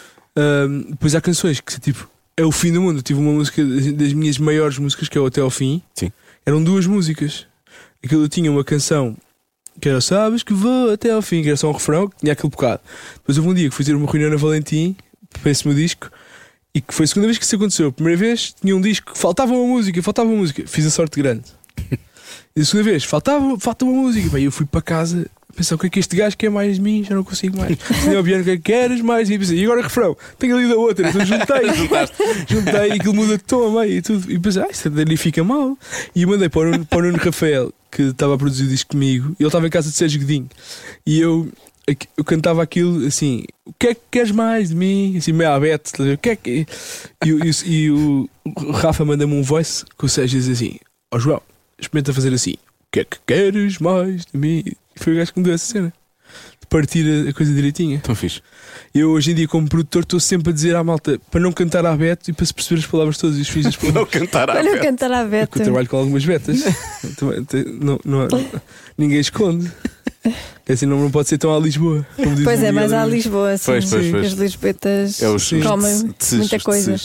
depois 0.90 1.16
há 1.16 1.22
canções 1.22 1.60
que 1.62 1.80
tipo 1.80 2.10
é 2.36 2.44
o 2.44 2.52
fim 2.52 2.74
do 2.74 2.82
mundo. 2.82 3.00
Eu 3.00 3.04
tive 3.04 3.20
uma 3.20 3.32
música 3.32 3.64
das 3.64 3.94
das 3.94 4.14
minhas 4.14 4.38
maiores 4.38 4.78
músicas 4.78 5.08
que 5.08 5.18
é 5.18 5.22
o 5.22 5.26
Até 5.26 5.42
ao 5.42 5.50
Fim. 5.50 5.82
Sim. 5.96 6.12
Eram 6.46 6.64
duas 6.64 6.86
músicas. 6.86 7.48
Aquilo 8.04 8.24
eu 8.24 8.30
tinha 8.30 8.52
uma 8.52 8.64
canção 8.64 9.16
que 9.80 9.90
era 9.90 10.02
Sabes 10.02 10.44
que 10.44 10.54
vou 10.54 10.92
até 10.92 11.12
ao 11.12 11.22
fim, 11.22 11.42
que 11.42 11.48
era 11.48 11.58
só 11.58 11.70
um 11.70 11.74
refrão, 11.74 12.08
que 12.08 12.18
tinha 12.18 12.34
aquele 12.34 12.50
bocado. 12.50 12.82
Depois 13.16 13.38
houve 13.38 13.50
um 13.50 13.54
dia 13.54 13.70
que 13.70 13.76
fui 13.76 13.86
ter 13.86 13.96
uma 13.96 14.10
reunião 14.10 14.30
na 14.30 14.38
Valentim 14.38 14.96
para 15.42 15.52
esse 15.52 15.66
meu 15.68 15.76
disco 15.76 16.10
e 16.74 16.82
que 16.82 16.94
foi 16.94 17.06
a 17.06 17.08
segunda 17.08 17.28
vez 17.28 17.38
que 17.38 17.46
isso 17.46 17.56
aconteceu. 17.56 17.88
A 17.90 17.92
primeira 17.92 18.20
vez 18.20 18.54
tinha 18.54 18.76
um 18.76 18.82
disco 18.82 19.14
que 19.14 19.18
faltava 19.18 19.52
uma 19.54 19.68
música, 19.68 20.02
faltava 20.02 20.30
uma 20.30 20.38
música. 20.38 20.64
Fiz 20.66 20.86
a 20.86 20.90
sorte 20.90 21.22
grande. 21.22 21.44
E 22.54 22.60
a 22.60 22.66
segunda 22.66 22.84
vez 22.84 23.06
faltava, 23.06 23.58
falta 23.58 23.86
uma 23.86 23.94
música. 23.94 24.30
Bem, 24.30 24.44
eu 24.44 24.52
fui 24.52 24.66
para 24.66 24.82
casa 24.82 25.26
pensar 25.56 25.76
o 25.76 25.78
que 25.78 25.88
é 25.88 25.90
que 25.90 26.00
este 26.00 26.16
gajo 26.16 26.36
quer 26.38 26.50
mais 26.50 26.76
de 26.76 26.82
mim, 26.82 27.04
já 27.04 27.16
não 27.16 27.24
consigo 27.24 27.58
mais. 27.58 27.78
Tinha 28.04 28.20
o 28.20 28.24
piano, 28.24 28.42
o 28.42 28.46
que 28.46 28.52
é 28.52 28.58
que 28.58 28.64
queres 28.64 29.02
mais? 29.02 29.30
E, 29.30 29.38
pensei, 29.38 29.60
e 29.60 29.64
agora 29.64 29.82
refrão, 29.82 30.18
tenho 30.38 30.58
ali 30.58 30.68
da 30.68 30.76
outra. 30.76 31.08
Então 31.08 31.26
juntei, 31.26 31.68
juntei 32.48 32.90
e 32.90 32.92
aquilo 32.94 33.14
muda 33.14 33.38
de 33.38 33.44
tom 33.44 33.68
a 33.68 33.82
meio 33.82 33.98
e 33.98 34.02
tudo. 34.02 34.32
E 34.32 34.40
pensei, 34.40 34.64
ah, 34.64 34.68
isto 34.70 34.88
ali 34.88 35.18
fica 35.18 35.44
mal. 35.44 35.78
E 36.16 36.26
mandei 36.26 36.50
para 36.50 36.62
o 36.62 36.72
Nuno, 36.72 36.86
para 36.86 37.00
o 37.00 37.02
Nuno 37.04 37.18
Rafael, 37.18 37.74
que 37.92 38.04
estava 38.04 38.36
a 38.36 38.38
produzir 38.38 38.64
o 38.64 38.70
disco 38.70 38.92
comigo, 38.92 39.36
ele 39.40 39.48
estava 39.48 39.68
em 39.68 39.70
casa 39.70 39.90
de 39.90 39.96
Sérgio 39.96 40.20
Godinho. 40.22 40.50
E 41.06 41.20
eu, 41.20 41.52
eu 42.18 42.24
cantava 42.24 42.64
aquilo 42.64 43.06
assim: 43.06 43.44
O 43.66 43.74
que 43.74 43.88
é 43.88 43.94
que 43.94 44.02
queres 44.10 44.32
mais 44.32 44.70
de 44.70 44.76
mim? 44.76 45.18
Assim, 45.18 45.32
meio 45.34 45.52
aberto, 45.52 46.02
o 46.02 46.18
que 46.18 46.30
é 46.30 46.36
que. 46.36 46.66
E, 47.26 47.30
e 47.30 47.72
e 47.72 47.92
o, 47.92 48.30
o 48.46 48.72
Rafa 48.72 49.04
manda-me 49.04 49.34
um 49.34 49.44
voice 49.44 49.86
que 49.98 50.06
o 50.06 50.10
Sérgio 50.10 50.40
diz 50.40 50.50
assim: 50.50 50.78
Ó 51.14 51.20
João, 51.20 51.42
experimenta 51.80 52.14
fazer 52.14 52.34
assim: 52.34 52.54
O 52.54 52.86
que 52.92 53.02
é 53.02 53.06
que 53.06 53.18
queres 53.28 53.80
mais 53.80 54.26
de 54.26 54.38
mim? 54.38 54.64
E 54.66 54.76
foi 54.96 55.14
o 55.14 55.18
gajo 55.18 55.34
que 55.34 55.40
me 55.40 55.46
deu 55.46 55.54
essa 55.54 55.66
cena. 55.66 55.94
Partir 56.72 57.28
a, 57.28 57.34
coisa 57.34 57.54
direitinha. 57.54 58.00
Tão 58.00 58.16
fixe. 58.16 58.42
Eu 58.96 59.10
hoje 59.12 59.32
em 59.32 59.36
dia, 59.36 59.46
como 59.48 59.68
produtor, 59.68 60.04
estou 60.04 60.22
sempre 60.22 60.52
a 60.52 60.54
dizer 60.54 60.74
à 60.74 60.82
malta 60.84 61.20
para 61.30 61.42
não 61.42 61.52
cantar 61.52 61.86
à 61.86 61.94
Beto 61.96 62.30
e 62.32 62.34
para 62.34 62.46
se 62.46 62.54
perceber 62.54 62.80
as 62.80 62.88
palavras 62.88 63.18
todas 63.18 63.38
e 63.38 63.42
os 63.42 63.50
fins 63.50 63.64
das 63.66 63.76
Não 63.84 63.92
palavras. 63.92 64.10
cantar 64.22 64.50
à 64.50 64.54
Olha 64.54 64.68
eu 64.70 64.72
vez. 64.72 64.86
cantar 64.86 65.12
à 65.12 65.26
Porque 65.26 65.60
eu 65.60 65.64
trabalho 65.64 65.88
com 65.90 65.98
algumas 65.98 66.24
betas. 66.26 66.64
Também 67.20 67.44
te- 67.44 67.66
não, 67.82 68.00
não, 68.06 68.28
ninguém 68.98 69.20
esconde. 69.20 69.70
É 70.66 70.74
assim, 70.74 70.86
não, 70.86 70.98
não 71.00 71.12
pode 71.12 71.28
ser 71.28 71.38
tão 71.38 71.54
à 71.54 71.60
Lisboa. 71.60 72.06
como 72.16 72.36
diz 72.36 72.46
Pois 72.46 72.60
o 72.62 72.64
é, 72.64 72.68
Miguel 72.72 72.84
mas 72.84 72.94
há 72.94 72.98
Araújo. 73.00 73.16
Lisboa, 73.18 73.52
assim, 73.52 73.66
Pois, 73.66 73.86
pois, 73.90 74.12
pois. 74.12 74.26
as 74.28 74.32
lisboetas 74.34 75.22
É 75.22 75.28
os, 75.28 75.52
os 75.52 75.64
comem 75.64 76.10
muita 76.34 76.60
coisa. 76.62 76.96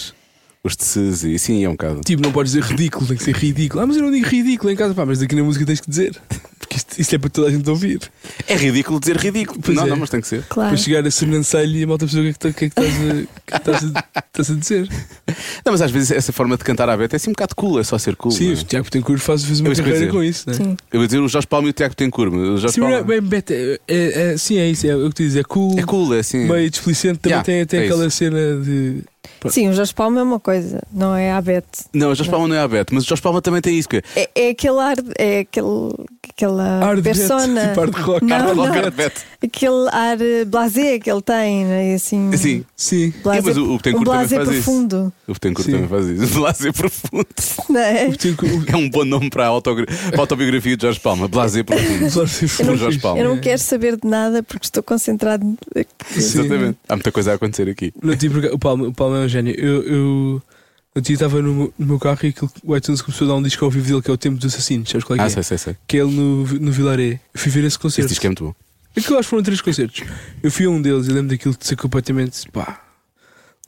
Os 0.67 0.75
tses, 0.77 1.23
e 1.23 1.39
sim, 1.39 1.65
é 1.65 1.69
um 1.69 1.73
bocado. 1.73 2.01
Tipo, 2.05 2.23
não 2.23 2.33
podes 2.33 2.53
dizer 2.53 2.65
ridículo, 2.69 3.07
tem 3.07 3.17
que 3.17 3.23
ser 3.23 3.37
ridículo. 3.37 3.83
Ah, 3.83 3.87
mas 3.87 3.97
eu 3.97 4.03
não 4.03 4.11
digo 4.11 4.27
ridículo 4.27 4.71
em 4.71 4.77
casa, 4.77 4.95
pá, 4.95 5.07
mas 5.07 5.21
daqui 5.21 5.35
na 5.37 5.45
música 5.45 5.65
tens 5.65 5.81
que 5.81 5.89
dizer. 5.89 6.21
Porque 6.59 6.79
isto, 6.79 7.01
isto 7.01 7.15
é 7.15 7.19
para 7.19 7.31
toda 7.31 7.47
a 7.49 7.51
gente 7.53 7.69
ouvir. 7.71 8.01
É 8.49 8.57
ridículo 8.57 8.99
dizer 8.99 9.17
ridículo. 9.17 9.61
Pois 9.63 9.77
não, 9.77 9.85
é. 9.87 9.91
não, 9.91 9.97
mas 9.99 10.11
tem 10.11 10.21
que 10.21 10.27
ser. 10.27 10.43
Claro. 10.49 10.71
Para 10.71 10.77
chegar 10.77 11.07
a 11.07 11.11
sobrancelha 11.13 11.79
e 11.79 11.85
a 11.85 11.87
malta 11.87 12.07
perceber 12.07 12.31
o 12.31 12.35
que 12.35 12.49
é 12.49 12.51
que, 12.51 12.51
tá- 12.51 12.59
que, 12.59 12.65
é 12.65 12.69
que 12.69 12.81
estás, 12.81 12.97
a, 12.97 13.23
que 13.47 13.55
é 13.55 13.57
estás, 13.57 13.85
a, 13.85 14.05
estás 14.27 14.51
a 14.51 14.55
dizer. 14.55 14.89
Não, 15.65 15.73
mas 15.73 15.81
às 15.83 15.91
vezes 15.93 16.11
essa 16.11 16.33
forma 16.33 16.57
de 16.57 16.65
cantar 16.65 16.89
à 16.89 16.97
beta 16.97 17.15
é 17.15 17.19
assim 17.19 17.31
um 17.31 17.35
bocado 17.35 17.55
cool, 17.55 17.79
é 17.79 17.85
só 17.85 17.97
ser 17.99 18.17
cool. 18.17 18.33
Sim, 18.33 18.47
não 18.49 18.55
o 18.55 18.59
é? 18.61 18.65
Tiago 18.65 18.85
Betancourt 18.85 19.21
faz, 19.21 19.45
fez 19.45 19.61
uma 19.61 19.69
É 19.69 19.73
isso 19.73 19.83
que 19.83 19.89
eu 19.89 19.93
ia 19.95 20.01
carreira 20.01 20.13
dizer. 20.13 20.19
com 20.19 20.25
isso, 20.25 20.45
não 20.49 20.55
é? 20.55 20.57
Sim. 20.57 20.77
Eu 20.93 20.99
vou 21.01 21.07
dizer 21.07 21.19
o 21.21 21.29
Jorge 21.29 21.47
Palma 21.47 21.69
e 21.69 21.71
o 21.71 21.73
Tiago 21.73 21.95
Tencourt. 21.95 22.33
O 22.33 22.57
Jorge 22.57 22.75
Sim, 22.75 22.81
Palma 22.81 22.97
é, 22.97 23.21
bem, 23.21 23.43
é, 23.51 23.81
é- 23.87 24.33
é- 24.33 24.37
sim, 24.37 24.59
é 24.59 24.69
isso, 24.69 24.87
é 24.89 24.97
o 24.97 25.09
que 25.09 25.15
tu 25.15 25.23
dizes, 25.23 25.37
é 25.37 25.45
cool, 25.45 25.79
é 25.79 25.83
cool, 25.85 26.15
é 26.15 26.19
assim. 26.21 26.49
meio 26.49 26.69
displicente, 26.69 27.19
também 27.21 27.33
Yeah, 27.37 27.45
tem, 27.45 27.67
tem 27.67 27.81
é 27.81 27.85
aquela 27.85 28.11
cena 28.11 28.39
de. 28.65 29.03
Sim, 29.49 29.69
o 29.69 29.73
Jorge 29.75 29.95
Palma 29.95 30.21
é 30.21 30.23
uma 30.23 30.41
coisa, 30.41 30.83
não 30.93 31.15
é 31.15 31.33
a 31.33 31.41
Bete. 31.41 31.85
Não, 31.93 32.11
o 32.11 32.15
Jorge 32.15 32.31
Palma 32.31 32.49
não 32.49 32.55
é 32.57 32.61
a 32.61 32.69
Beto, 32.69 32.95
mas 32.95 33.05
o 33.05 33.07
Jorge 33.09 33.23
Palma 33.23 33.41
também 33.43 33.61
tem 33.61 33.79
isso. 33.79 33.89
Que 33.89 33.97
é 33.99 34.03
É, 34.17 34.31
é 34.47 34.51
aquele 34.51 34.79
ar, 34.79 34.97
é 35.19 35.39
aquele, 35.41 35.95
aquela 36.33 36.85
Ar 36.85 36.97
de 36.97 37.03
persona, 37.03 37.69
tipo 37.69 37.81
ar 37.81 37.91
de 37.91 38.01
rock. 38.01 38.25
Não, 38.25 38.29
Carta 38.37 38.55
não. 38.55 38.65
Rocker 38.67 38.91
Beto. 38.93 39.21
aquele 39.43 39.89
ar 39.93 40.21
eh, 40.21 40.45
blasé 40.45 40.99
que 40.99 41.11
ele 41.11 41.23
tem, 41.23 41.65
né? 41.65 41.95
Assim, 41.95 42.31
Sim, 42.37 42.65
Sim. 42.77 43.13
blasé, 43.23 43.41
mas 43.45 43.57
o- 43.57 43.61
o 43.65 43.65
um 43.75 43.77
Betancourt 43.77 44.05
também 44.05 44.05
blasé 44.05 44.37
faz 44.37 44.49
isso. 44.59 45.13
Profundo, 45.27 45.31
o 45.31 45.33
Betancourt 45.35 45.67
Sim. 45.67 45.73
também 45.73 45.89
faz 45.89 46.07
isso. 46.07 46.35
Blasé 46.39 46.73
profundo. 46.73 47.27
não 47.69 47.81
é? 47.81 48.07
O 48.07 48.11
Betancourt- 48.13 48.69
É 48.71 48.77
um 48.77 48.89
bom 48.91 49.05
nome 49.05 49.29
para 49.31 49.45
a, 49.45 49.49
autogra- 49.49 49.87
para 49.87 50.17
a 50.17 50.21
autobiografia 50.21 50.77
de 50.77 50.83
Jorge 50.83 51.01
Palma. 51.01 51.29
Blasé 51.29 51.63
profundo. 51.63 52.05
o- 52.05 52.63
Eu 52.63 52.67
não- 52.67 52.77
Jorge 52.77 52.99
Palma. 52.99 53.21
Eu 53.21 53.29
não 53.29 53.39
quero 53.41 53.59
saber 53.61 53.97
de 54.01 54.09
nada 54.09 54.43
porque 54.43 54.67
estou 54.67 54.83
concentrado. 54.83 55.45
Sim. 56.11 56.19
Exatamente. 56.19 56.79
Há 56.89 56.97
muita 56.97 57.13
coisa 57.13 57.33
a 57.33 57.35
acontecer 57.35 57.69
aqui. 57.69 57.93
Não, 58.03 58.17
tipo, 58.17 58.39
o 58.39 58.59
Palma, 58.59 58.89
o 58.89 58.93
Palma 58.95 59.19
é 59.19 59.25
um 59.25 59.29
gênio. 59.29 59.55
Eu, 59.55 59.83
eu 59.83 60.43
Eu 60.95 61.03
dia 61.03 61.13
estava 61.15 61.43
no, 61.43 61.53
meu- 61.55 61.75
no 61.79 61.87
meu 61.87 61.99
carro 61.99 62.21
e 62.23 62.29
aquilo, 62.29 62.51
o 62.65 62.75
iTunes 62.75 63.03
começou 63.03 63.27
a 63.27 63.29
dar 63.33 63.37
um 63.37 63.43
disco 63.43 63.63
ao 63.65 63.71
vivo 63.71 63.87
dele 63.87 64.01
que 64.03 64.11
é 64.11 64.15
o 64.15 64.17
Tempo 64.17 64.39
dos 64.39 64.55
Assassinos. 64.55 64.89
Sabes 64.89 65.05
qual 65.05 65.15
é 65.17 65.19
que 65.19 65.23
Ah, 65.25 65.27
é? 65.27 65.29
sei, 65.29 65.43
sei, 65.43 65.59
sei. 65.59 65.77
Que 65.87 65.99
é 65.99 66.01
ele 66.01 66.11
no, 66.11 66.45
no 66.47 66.73
Vilaré. 66.73 67.21
Eu 67.35 67.39
fui 67.41 67.51
ver 67.53 67.61
esse 67.61 67.67
Esse 67.69 67.79
concerto. 67.79 68.09
disco 68.09 68.25
é 68.27 68.29
muito 68.31 68.45
bom. 68.45 68.55
Aquilo 68.97 69.19
acho 69.19 69.27
que 69.27 69.31
foram 69.31 69.43
três 69.43 69.61
concertos. 69.61 70.03
Eu 70.43 70.51
fui 70.51 70.65
a 70.65 70.71
um 70.71 70.81
deles 70.81 71.07
e 71.07 71.11
lembro 71.11 71.29
daquilo 71.29 71.55
de 71.55 71.67
ser 71.67 71.77
completamente 71.77 72.51
pá, 72.51 72.81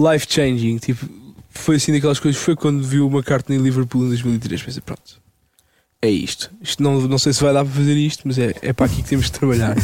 life 0.01 0.27
changing. 0.27 0.79
Tipo, 0.79 1.07
foi 1.59 1.77
assim 1.77 1.93
daquelas 1.93 2.19
coisas. 2.21 2.41
Foi 2.41 2.57
quando 2.57 2.83
vi 2.83 3.01
uma 3.01 3.23
carta 3.23 3.55
em 3.55 3.59
Liverpool 3.59 4.05
em 4.05 4.09
2003. 4.09 4.63
Pensei, 4.63 4.83
pronto, 4.83 5.21
é 6.01 6.09
isto. 6.11 6.51
Isto 6.63 6.83
não, 6.83 7.01
não 7.03 7.19
sei 7.19 7.33
se 7.33 7.43
vai 7.43 7.53
dar 7.53 7.65
para 7.65 7.75
fazer 7.75 7.95
isto, 7.97 8.23
mas 8.27 8.39
é, 8.39 8.55
é 8.63 8.73
para 8.73 8.87
aqui 8.87 9.03
que 9.03 9.09
temos 9.09 9.27
de 9.27 9.33
trabalhar. 9.33 9.75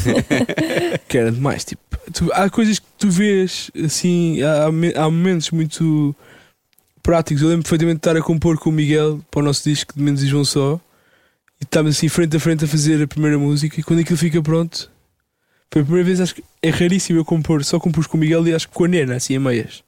que 1.08 1.18
era 1.18 1.30
demais. 1.32 1.64
Tipo, 1.64 1.82
tu- 2.12 2.30
há 2.32 2.48
coisas 2.50 2.78
que 2.78 2.86
tu 2.98 3.10
vês 3.10 3.70
assim, 3.84 4.40
há, 4.42 4.66
há 5.02 5.10
momentos 5.10 5.50
muito 5.50 6.14
práticos. 7.02 7.42
Eu 7.42 7.48
lembro 7.48 7.64
perfeitamente 7.64 7.96
de 7.96 8.08
estar 8.08 8.16
a 8.16 8.22
compor 8.22 8.58
com 8.58 8.70
o 8.70 8.72
Miguel 8.72 9.20
para 9.30 9.40
o 9.40 9.44
nosso 9.44 9.64
disco 9.68 9.92
de 9.94 10.02
Menos 10.02 10.22
e 10.22 10.26
João 10.26 10.44
Só 10.44 10.80
e 11.60 11.64
estávamos 11.64 11.96
assim 11.96 12.08
frente 12.08 12.36
a 12.36 12.40
frente 12.40 12.64
a 12.64 12.68
fazer 12.68 13.02
a 13.02 13.06
primeira 13.06 13.38
música 13.38 13.78
e 13.78 13.82
quando 13.82 14.00
aquilo 14.00 14.18
fica 14.18 14.42
pronto 14.42 14.90
foi 15.72 15.82
a 15.82 15.84
primeira 15.84 16.06
vez, 16.06 16.20
acho 16.20 16.36
que 16.36 16.44
é 16.62 16.70
raríssimo 16.70 17.18
eu 17.18 17.24
compor, 17.24 17.64
só 17.64 17.80
compus 17.80 18.06
com 18.06 18.16
o 18.16 18.20
Miguel 18.20 18.46
e 18.46 18.54
acho 18.54 18.68
que 18.68 18.74
com 18.74 18.84
a 18.84 18.88
Nena, 18.88 19.16
assim 19.16 19.34
a 19.34 19.40
meias. 19.40 19.82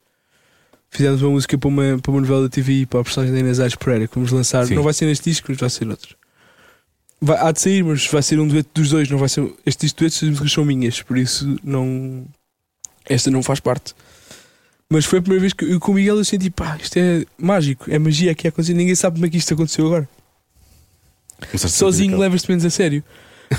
Fizemos 0.97 1.21
uma 1.21 1.31
música 1.33 1.59
para 1.59 1.69
uma, 1.69 1.99
para 2.03 2.11
uma 2.11 2.21
novela 2.23 2.43
da 2.45 2.49
TV 2.49 2.87
para 2.87 3.01
a 3.01 3.05
personagem 3.05 3.35
da 3.35 3.41
Inês 3.41 3.61
Aires 3.61 3.75
Pereira 3.77 4.09
que 4.09 4.15
vamos 4.15 4.33
lançar. 4.33 4.67
Sim. 4.67 4.75
Não 4.75 4.83
vai 4.83 4.95
ser 4.95 5.05
neste 5.05 5.29
disco, 5.29 5.47
mas 5.51 5.59
vai 5.59 5.69
ser 5.69 5.85
noutro. 5.85 6.17
Vai, 7.21 7.37
há 7.39 7.53
de 7.53 7.61
sair, 7.61 7.85
mas 7.85 8.07
vai 8.07 8.23
ser 8.23 8.41
um 8.41 8.49
dueto 8.49 8.71
dos 8.75 8.89
dois, 8.89 9.11
não 9.11 9.19
vai 9.19 9.29
ser. 9.29 9.47
Estes 9.67 9.93
duetos 9.93 10.23
as 10.23 10.29
músicas 10.31 10.53
são 10.53 10.65
minhas, 10.65 11.03
por 11.03 11.19
isso 11.19 11.57
não. 11.63 12.25
Esta 13.05 13.31
não 13.31 13.43
faz 13.43 13.61
parte. 13.61 13.95
Mas 14.89 15.05
foi 15.05 15.19
a 15.19 15.23
primeira 15.23 15.41
vez 15.43 15.53
que 15.53 15.65
eu 15.67 15.79
com 15.79 15.93
o 15.93 15.95
Miguel 15.97 16.17
eu 16.17 16.25
senti, 16.25 16.49
pá, 16.49 16.79
isto 16.81 16.97
é 16.97 17.27
mágico, 17.37 17.91
é 17.91 17.99
magia 17.99 18.33
aqui 18.33 18.47
a 18.47 18.51
acontecer, 18.51 18.73
ninguém 18.73 18.95
sabe 18.95 19.17
como 19.17 19.27
é 19.27 19.29
que 19.29 19.37
isto 19.37 19.53
aconteceu 19.53 19.85
agora. 19.87 20.09
Sozinho 21.69 22.17
levas-te 22.19 22.49
menos 22.49 22.65
a 22.65 22.71
sério. 22.71 23.05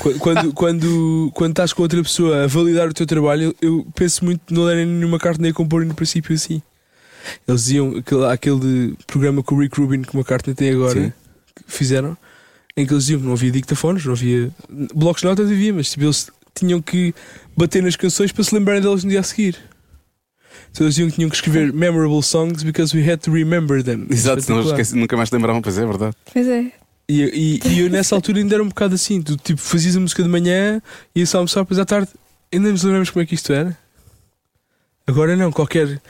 Qu- 0.01 0.15
Quando, 0.19 0.53
quando, 0.53 1.31
quando 1.33 1.51
estás 1.51 1.71
com 1.71 1.81
outra 1.83 2.01
pessoa 2.01 2.43
a 2.43 2.47
validar 2.47 2.87
o 2.89 2.93
teu 2.93 3.05
trabalho, 3.05 3.55
eu, 3.61 3.69
eu 3.79 3.87
penso 3.95 4.25
muito 4.25 4.53
não 4.53 4.63
lerem 4.63 4.85
nenhuma 4.85 5.19
carta 5.19 5.41
nem 5.41 5.51
a 5.51 5.53
compor 5.53 5.85
no 5.85 5.93
princípio 5.93 6.33
assim. 6.33 6.61
Eles 7.47 7.61
diziam 7.65 7.97
aquele, 7.97 8.25
aquele 8.25 8.97
programa 9.05 9.43
com 9.43 9.55
o 9.55 9.59
Rick 9.59 9.79
Rubin 9.79 10.01
que 10.01 10.13
uma 10.13 10.23
carta 10.23 10.53
tem 10.53 10.71
agora, 10.71 11.01
Sim. 11.01 11.13
que 11.55 11.63
fizeram, 11.73 12.17
em 12.75 12.85
que 12.85 12.93
eles 12.93 13.03
diziam 13.03 13.19
que 13.19 13.25
não 13.25 13.33
havia 13.33 13.51
dictafones, 13.51 14.05
não 14.05 14.13
havia. 14.13 14.51
Blocos 14.93 15.21
de 15.21 15.27
notas 15.27 15.51
havia, 15.51 15.73
mas 15.73 15.91
tipo, 15.91 16.05
eles 16.05 16.29
tinham 16.53 16.81
que 16.81 17.13
bater 17.55 17.83
nas 17.83 17.95
canções 17.95 18.31
para 18.31 18.43
se 18.43 18.53
lembrarem 18.53 18.81
delas 18.81 19.03
no 19.03 19.09
dia 19.09 19.19
a 19.19 19.23
seguir. 19.23 19.57
Então 20.71 20.85
eles 20.85 20.95
diziam 20.95 21.09
que 21.09 21.15
tinham 21.15 21.29
que 21.29 21.35
escrever 21.35 21.73
memorable 21.73 22.21
songs 22.21 22.63
because 22.63 22.95
we 22.95 23.09
had 23.09 23.19
to 23.19 23.31
remember 23.31 23.83
them. 23.83 24.07
Exato, 24.09 24.41
senão 24.41 24.61
esqueci, 24.61 24.95
nunca 24.95 25.15
mais 25.15 25.31
lembravam, 25.31 25.61
pois 25.61 25.77
é, 25.77 25.83
é 25.83 25.85
verdade. 25.85 26.15
Pois 26.31 26.47
é. 26.47 26.71
E, 27.09 27.61
e, 27.63 27.67
e 27.69 27.79
eu 27.79 27.89
nessa 27.89 28.15
altura 28.15 28.39
ainda 28.39 28.55
era 28.55 28.63
um 28.63 28.67
bocado 28.67 28.95
assim: 28.95 29.21
tu 29.21 29.37
tipo, 29.37 29.61
fazias 29.61 29.95
a 29.95 29.99
música 29.99 30.21
de 30.21 30.29
manhã, 30.29 30.81
ias 31.15 31.33
almoçar, 31.33 31.61
depois 31.61 31.79
à 31.79 31.85
tarde, 31.85 32.09
ainda 32.53 32.69
nos 32.69 32.83
lembramos 32.83 33.09
como 33.09 33.23
é 33.23 33.25
que 33.25 33.35
isto 33.35 33.53
era. 33.53 33.77
Agora 35.05 35.35
não, 35.37 35.51
qualquer. 35.51 36.01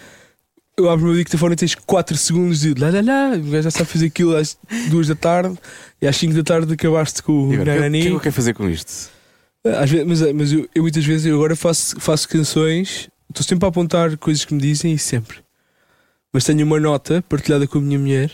Eu 0.80 0.92
abro 0.92 1.06
o 1.06 1.08
meu 1.08 1.18
dictafone 1.18 1.54
e 1.54 1.56
tens 1.56 1.74
4 1.74 2.16
segundos 2.16 2.60
de 2.60 2.76
lá 2.76 2.92
lá 2.92 3.02
lá, 3.02 3.36
o 3.36 3.42
gajo 3.42 3.64
já 3.64 3.72
sabe 3.72 3.90
fazer 3.90 4.06
aquilo 4.06 4.38
às 4.38 4.56
2 4.92 5.08
da 5.08 5.16
tarde 5.16 5.58
e 6.00 6.06
às 6.06 6.16
5 6.16 6.36
da 6.36 6.44
tarde 6.44 6.72
acabaste 6.72 7.24
com 7.24 7.50
o 7.50 7.52
agora, 7.52 7.56
o 7.56 7.58
que, 7.58 7.62
o 7.62 7.64
que 7.64 7.70
é 7.72 7.74
Nanani. 7.74 8.02
que 8.04 8.08
eu 8.10 8.20
quero 8.20 8.36
fazer 8.36 8.54
com 8.54 8.70
isto? 8.70 9.10
Às 9.66 9.90
vezes, 9.90 10.06
mas 10.06 10.22
mas 10.34 10.54
eu, 10.54 10.70
eu 10.76 10.84
muitas 10.84 11.04
vezes 11.04 11.26
eu 11.26 11.36
agora 11.36 11.56
faço, 11.56 12.00
faço 12.00 12.30
canções, 12.30 13.10
estou 13.28 13.44
sempre 13.44 13.66
a 13.66 13.70
apontar 13.70 14.16
coisas 14.18 14.46
que 14.46 14.54
me 14.54 14.62
dizem 14.62 14.94
e 14.94 15.00
sempre. 15.00 15.40
Mas 16.32 16.44
tenho 16.44 16.64
uma 16.64 16.80
nota 16.80 17.24
partilhada 17.28 17.66
com 17.66 17.80
a 17.80 17.82
minha 17.82 17.98
mulher 17.98 18.32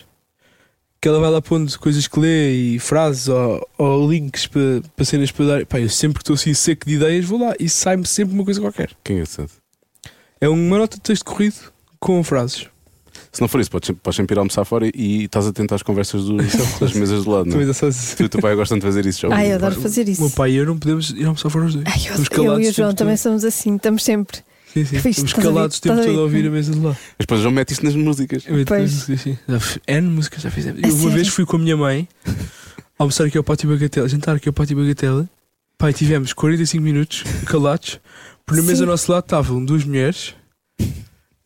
que 1.00 1.08
ela 1.08 1.22
vai 1.22 1.32
lá 1.32 1.42
pondo 1.42 1.80
coisas 1.80 2.08
que 2.10 2.20
lê 2.20 2.52
e 2.52 2.80
frases 2.80 3.30
ou, 3.30 3.66
ou 3.78 4.12
links 4.12 4.48
para, 4.48 4.82
para 4.94 5.06
cenas 5.06 5.32
para 5.32 5.46
dar. 5.46 5.66
Pá, 5.66 5.80
eu 5.80 5.88
sempre 5.88 6.16
que 6.16 6.24
estou 6.24 6.34
assim 6.34 6.54
seco 6.54 6.86
de 6.86 6.96
ideias, 6.96 7.24
vou 7.24 7.40
lá 7.40 7.56
e 7.58 7.70
sai-me 7.70 8.06
sempre 8.06 8.36
uma 8.36 8.44
coisa 8.44 8.60
qualquer. 8.60 8.92
Quem 9.02 9.20
é 9.20 9.22
esse? 9.22 9.46
É 10.42 10.50
uma 10.50 10.78
nota 10.78 10.98
de 10.98 11.04
texto 11.04 11.24
corrido 11.24 11.73
com 12.04 12.24
frases. 12.24 12.68
Se 13.32 13.42
não 13.42 13.48
for 13.48 13.60
isso, 13.60 13.72
podes, 13.72 13.90
podes 14.02 14.16
sempre 14.18 14.36
ir 14.36 14.40
almoçar 14.40 14.64
fora 14.66 14.88
e 14.94 15.24
estás 15.24 15.48
atento 15.48 15.74
às 15.74 15.82
conversas 15.82 16.24
dos- 16.26 16.54
das 16.80 16.94
mesas 16.94 17.24
do 17.24 17.32
lado, 17.32 17.46
não 17.46 17.54
Também 17.54 17.70
é? 17.70 18.16
Tu 18.16 18.24
o 18.26 18.30
teu 18.30 18.42
pai 18.42 18.56
gostam 18.56 18.78
de 18.78 18.84
fazer 18.86 19.06
isso, 19.06 19.22
já 19.22 19.36
Ai, 19.36 19.52
eu 19.52 19.56
adoro 19.56 19.80
fazer 19.82 20.08
O 20.08 20.10
isso. 20.12 20.22
meu 20.22 20.30
pai 20.30 20.52
e 20.52 20.56
eu 20.58 20.66
não 20.66 20.78
podemos 20.78 21.10
ir 21.12 21.24
almoçar 21.26 21.50
fora 21.50 21.66
os 21.66 21.74
dois. 21.74 21.86
Ai, 21.88 22.00
eu, 22.10 22.16
eu 22.24 22.30
calados 22.30 22.66
e 22.66 22.68
o 22.68 22.72
o 22.72 22.74
João 22.74 22.94
também 22.94 23.16
todo. 23.16 23.24
somos 23.24 23.44
assim, 23.46 23.76
estamos 23.76 24.04
sempre. 24.04 24.38
Sim, 24.74 24.86
sim. 24.86 25.10
Estamos 25.10 25.34
calados 25.34 25.78
o 25.78 25.82
tempo 25.82 26.02
todo 26.04 26.20
a 26.20 26.22
ouvir 26.24 26.48
a 26.48 26.52
mesa 26.52 26.72
de 26.74 26.80
lá. 26.80 26.90
Mas 26.92 27.18
depois 27.20 27.42
já 27.42 27.50
mete 27.52 27.72
isso 27.72 27.84
nas 27.86 27.96
músicas. 27.96 28.44
Eu 28.48 28.56
sim. 29.18 29.38
F- 29.48 29.80
N 29.88 30.10
músicas 30.10 30.42
já 30.42 30.52
fizemos. 30.52 30.84
A 30.84 30.88
Eu 30.88 30.96
uma 30.96 31.10
vez 31.12 31.28
fui 31.28 31.46
com 31.46 31.56
a 31.56 31.60
minha 31.60 31.78
mãe 31.78 32.08
almoçar 33.00 33.26
aqui 33.26 33.38
ao 33.38 33.44
Pátio 33.44 33.70
Bagatela, 33.70 34.08
jantar 34.10 34.36
aqui 34.36 34.50
ao 34.50 34.54
Pátio 34.54 34.76
Bagatela. 34.78 35.28
Pai, 35.78 35.94
tivemos 35.94 36.34
45 36.34 36.84
minutos 36.84 37.24
calados, 37.46 38.00
porque 38.46 38.62
na 38.62 38.68
mesa 38.68 38.84
ao 38.84 38.88
nosso 38.90 39.12
lado 39.12 39.24
estavam 39.26 39.64
duas 39.64 39.84
mulheres 39.84 40.36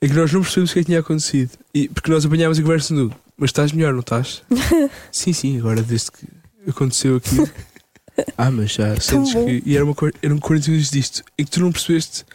em 0.02 0.08
que 0.08 0.14
nós 0.14 0.32
não 0.32 0.42
percebemos 0.42 0.72
o 0.72 0.74
que 0.74 0.80
é 0.80 0.82
que 0.84 0.88
tinha 0.88 1.00
acontecido. 1.00 1.52
E, 1.74 1.90
porque 1.90 2.12
nós 2.12 2.26
apanhámos 2.26 2.60
a 2.60 2.62
conversa 2.62 2.94
no 2.94 3.14
mas 3.38 3.50
estás 3.50 3.72
melhor, 3.72 3.94
não 3.94 4.00
estás? 4.00 4.42
sim, 5.12 5.32
sim, 5.32 5.60
agora 5.60 5.84
desde 5.84 6.12
que 6.12 6.28
aconteceu 6.68 7.18
aqui. 7.18 7.36
Ah, 8.36 8.50
mas 8.50 8.72
já 8.72 9.00
sentes 9.00 9.32
que. 9.32 9.62
E 9.64 9.76
era 9.76 9.86
uma, 9.86 9.94
eram 10.24 10.40
40 10.40 10.72
minutos 10.72 10.90
disto, 10.90 11.24
em 11.38 11.46
que 11.46 11.52
tu 11.52 11.60
não 11.60 11.72
percebeste. 11.72 12.26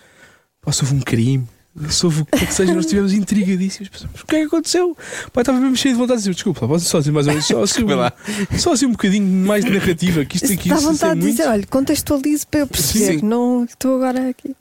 Pá, 0.61 0.71
se 0.71 0.85
houve 0.85 0.95
um 0.95 1.01
crime, 1.01 1.45
se 1.89 2.07
houve 2.07 2.23
o 2.23 2.25
que 2.25 2.45
é 2.45 2.47
que 2.47 2.55
seja, 2.55 2.73
nós 2.73 2.85
estivemos 2.85 3.13
intrigadíssimos. 3.13 3.89
Pensamos, 3.89 4.21
o 4.21 4.27
que 4.27 4.37
é 4.37 4.39
que 4.39 4.45
aconteceu? 4.45 4.97
Pai, 5.33 5.43
estava 5.43 5.59
mesmo 5.59 5.77
cheio 5.77 5.95
de 5.95 6.01
vontade 6.01 6.19
de 6.19 6.23
dizer, 6.23 6.35
desculpa, 6.35 6.69
posso 6.69 6.85
só 6.85 7.01
dizer 7.01 7.11
mais 7.11 7.27
ou 7.27 7.33
menos, 7.33 7.47
só 7.49 7.63
assim, 7.65 7.83
um, 7.83 8.59
só 8.59 8.73
assim 8.75 8.87
um 8.87 8.93
bocadinho 8.93 9.27
mais 9.45 9.65
de 9.65 9.73
narrativa, 9.73 10.25
que 10.25 10.37
isto 10.37 10.53
aqui 10.53 10.69
Dá 10.69 10.77
é 10.77 10.79
vontade 10.79 11.15
de 11.19 11.27
muito. 11.27 11.37
dizer, 11.37 11.49
olha, 11.49 11.67
contextualize 11.67 12.47
para 12.47 12.61
eu 12.61 12.67
perceber. 12.69 13.19
Sim. 13.19 13.27
Não 13.27 13.65
estou 13.65 13.97
agora 13.97 14.29
aqui. 14.29 14.55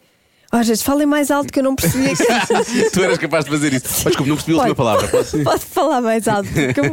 Às 0.52 0.68
vezes 0.68 0.84
falem 0.84 1.08
mais 1.08 1.32
alto 1.32 1.52
que 1.52 1.60
eu 1.60 1.64
não 1.64 1.76
percebi. 1.76 2.10
tu 2.92 3.02
eras 3.02 3.18
capaz 3.18 3.46
de 3.46 3.52
fazer 3.52 3.72
isso. 3.74 3.86
Mas 3.88 4.04
desculpa, 4.04 4.26
não 4.30 4.36
percebi 4.36 4.52
a 4.54 4.58
última 4.58 4.76
palavra. 4.76 5.08
Posso? 5.08 5.44
Pode 5.44 5.66
falar 5.66 6.02
mais 6.02 6.28
alto, 6.28 6.50
porque 6.50 6.80
eu, 6.80 6.86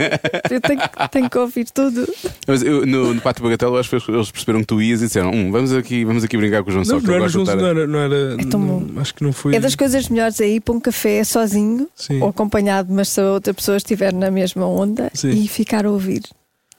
eu 0.57 0.61
tenho, 0.61 0.81
que- 0.81 1.09
tenho 1.11 1.31
que 1.31 1.39
ouvir 1.39 1.65
tudo. 1.73 2.09
Mas 2.47 2.63
eu, 2.63 2.87
no, 2.87 3.15
no 3.15 3.21
Pátio 3.21 3.43
Bagatela, 3.43 3.73
eu 3.77 3.81
acho 3.81 3.91
que 3.91 4.11
eles 4.13 4.31
perceberam 4.31 4.61
que 4.61 4.67
tu 4.67 4.81
ias 4.81 5.03
e 5.03 5.07
disseram: 5.07 5.31
hum, 5.33 5.51
vamos, 5.51 5.73
aqui, 5.73 6.05
vamos 6.05 6.23
aqui 6.23 6.37
brincar 6.37 6.63
com 6.63 6.71
o 6.71 6.73
João 6.73 6.85
Só, 6.85 6.95
Não, 6.95 7.01
que 7.01 7.07
não 7.09 7.15
eu 7.15 7.21
era, 7.21 7.29
João, 7.29 7.45
não 7.45 7.67
era, 7.67 7.87
não 7.87 7.99
era 7.99 8.37
É 8.41 8.45
tão 8.47 8.61
não- 8.61 9.01
acho 9.01 9.15
que 9.15 9.25
não 9.25 9.33
foi. 9.33 9.55
É 9.57 9.61
das 9.61 9.75
coisas 9.75 10.09
melhores 10.09 10.41
aí 10.41 10.61
para 10.61 10.75
um 10.75 10.81
café 10.81 11.25
sozinho 11.25 11.89
Sim. 11.97 12.21
ou 12.23 12.29
acompanhado, 12.29 12.93
mas 12.93 13.09
se 13.09 13.21
a 13.21 13.25
outra 13.33 13.53
pessoa 13.53 13.77
estiver 13.77 14.13
na 14.13 14.31
mesma 14.31 14.67
onda 14.67 15.11
Sim. 15.15 15.31
e 15.31 15.49
ficar 15.49 15.85
a 15.85 15.91
ouvir. 15.91 16.23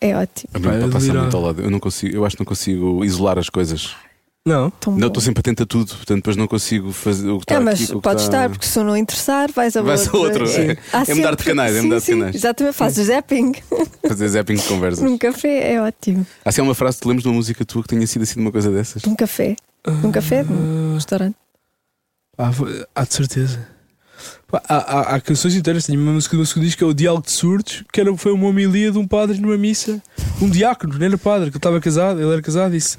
É 0.01 0.15
ótimo. 0.15 0.49
Pá, 0.63 0.73
é 0.75 0.87
passa 0.87 1.13
muito 1.13 1.35
ao 1.35 1.43
lado. 1.43 1.61
Eu, 1.61 1.69
não 1.69 1.77
consigo, 1.79 2.15
eu 2.15 2.23
acho 2.25 2.37
que 2.37 2.41
não 2.41 2.45
consigo 2.45 3.03
isolar 3.03 3.37
as 3.37 3.49
coisas. 3.49 3.93
Não, 4.49 4.69
Tão 4.71 4.95
Não, 4.97 5.07
estou 5.07 5.21
sempre 5.21 5.39
atento 5.41 5.63
a 5.63 5.65
tudo, 5.65 5.87
portanto 5.95 6.15
depois 6.17 6.35
não 6.35 6.47
consigo 6.47 6.91
fazer 6.91 7.29
o 7.29 7.37
que 7.37 7.43
está 7.43 7.55
É, 7.55 7.59
mas 7.59 7.75
aqui. 7.75 7.87
com 7.91 7.93
o 7.93 8.01
que 8.01 8.03
pode 8.03 8.21
está- 8.21 8.37
estar, 8.37 8.49
porque 8.49 8.65
se 8.65 8.79
não 8.83 8.97
interessar, 8.97 9.51
vais 9.51 9.75
a 9.75 9.81
Vais 9.81 10.07
a 10.07 10.17
outro. 10.17 10.43
outro. 10.43 10.47
Sim. 10.47 10.71
É, 10.71 11.11
é 11.11 11.13
mudar 11.15 11.35
de 11.35 11.43
canais, 11.43 11.75
é 11.75 11.81
mudar 11.81 11.97
de 11.99 12.03
sim, 12.03 12.11
canais. 12.17 12.35
Exatamente, 12.35 12.75
fazes 12.75 13.07
zapping 13.07 13.51
Fazer 14.07 14.27
zapping 14.29 14.55
de 14.55 14.63
conversas. 14.63 15.03
num 15.03 15.17
café, 15.17 15.73
é 15.73 15.81
ótimo. 15.81 16.25
Há 16.43 16.49
assim 16.49 16.61
uma 16.61 16.73
frase 16.75 16.97
que 16.97 17.03
te 17.03 17.07
lembras 17.07 17.23
de 17.23 17.29
uma 17.29 17.35
música 17.35 17.63
tua 17.63 17.81
que 17.83 17.89
tenha 17.89 18.07
sido 18.07 18.23
assim 18.23 18.35
de 18.35 18.41
uma 18.41 18.51
coisa 18.51 18.71
dessas? 18.71 19.03
Num 19.03 19.15
café, 19.15 19.55
num 20.03 20.11
café, 20.11 20.43
num 20.43 20.95
restaurante. 20.95 21.35
Ah, 22.37 22.51
há 22.95 23.03
de 23.05 23.13
certeza. 23.13 23.67
Há, 24.51 24.61
há- 24.75 25.15
há 25.15 25.21
canções 25.21 25.55
inteiras. 25.55 25.85
Tenho 25.85 26.01
uma 26.01 26.11
música 26.11 26.33
do 26.35 26.37
meu 26.39 26.45
segundo 26.45 26.63
disco 26.65 26.79
que 26.79 26.83
é 26.83 26.87
o 26.87 26.93
Diálogo 26.93 27.25
de 27.25 27.31
Surdos, 27.31 27.83
que 27.93 28.01
era, 28.01 28.15
foi 28.17 28.31
uma 28.31 28.47
homilia 28.47 28.91
de 28.91 28.97
um 28.97 29.07
padre 29.07 29.39
numa 29.39 29.57
missa. 29.57 30.01
Um 30.41 30.49
diácono, 30.49 30.97
não 30.97 31.05
era 31.05 31.17
padre, 31.17 31.45
que 31.51 31.51
ele 31.51 31.57
estava 31.59 31.79
casado, 31.79 32.19
ele 32.19 32.31
era 32.31 32.41
casado 32.41 32.73
e 32.73 32.77
disse: 32.77 32.97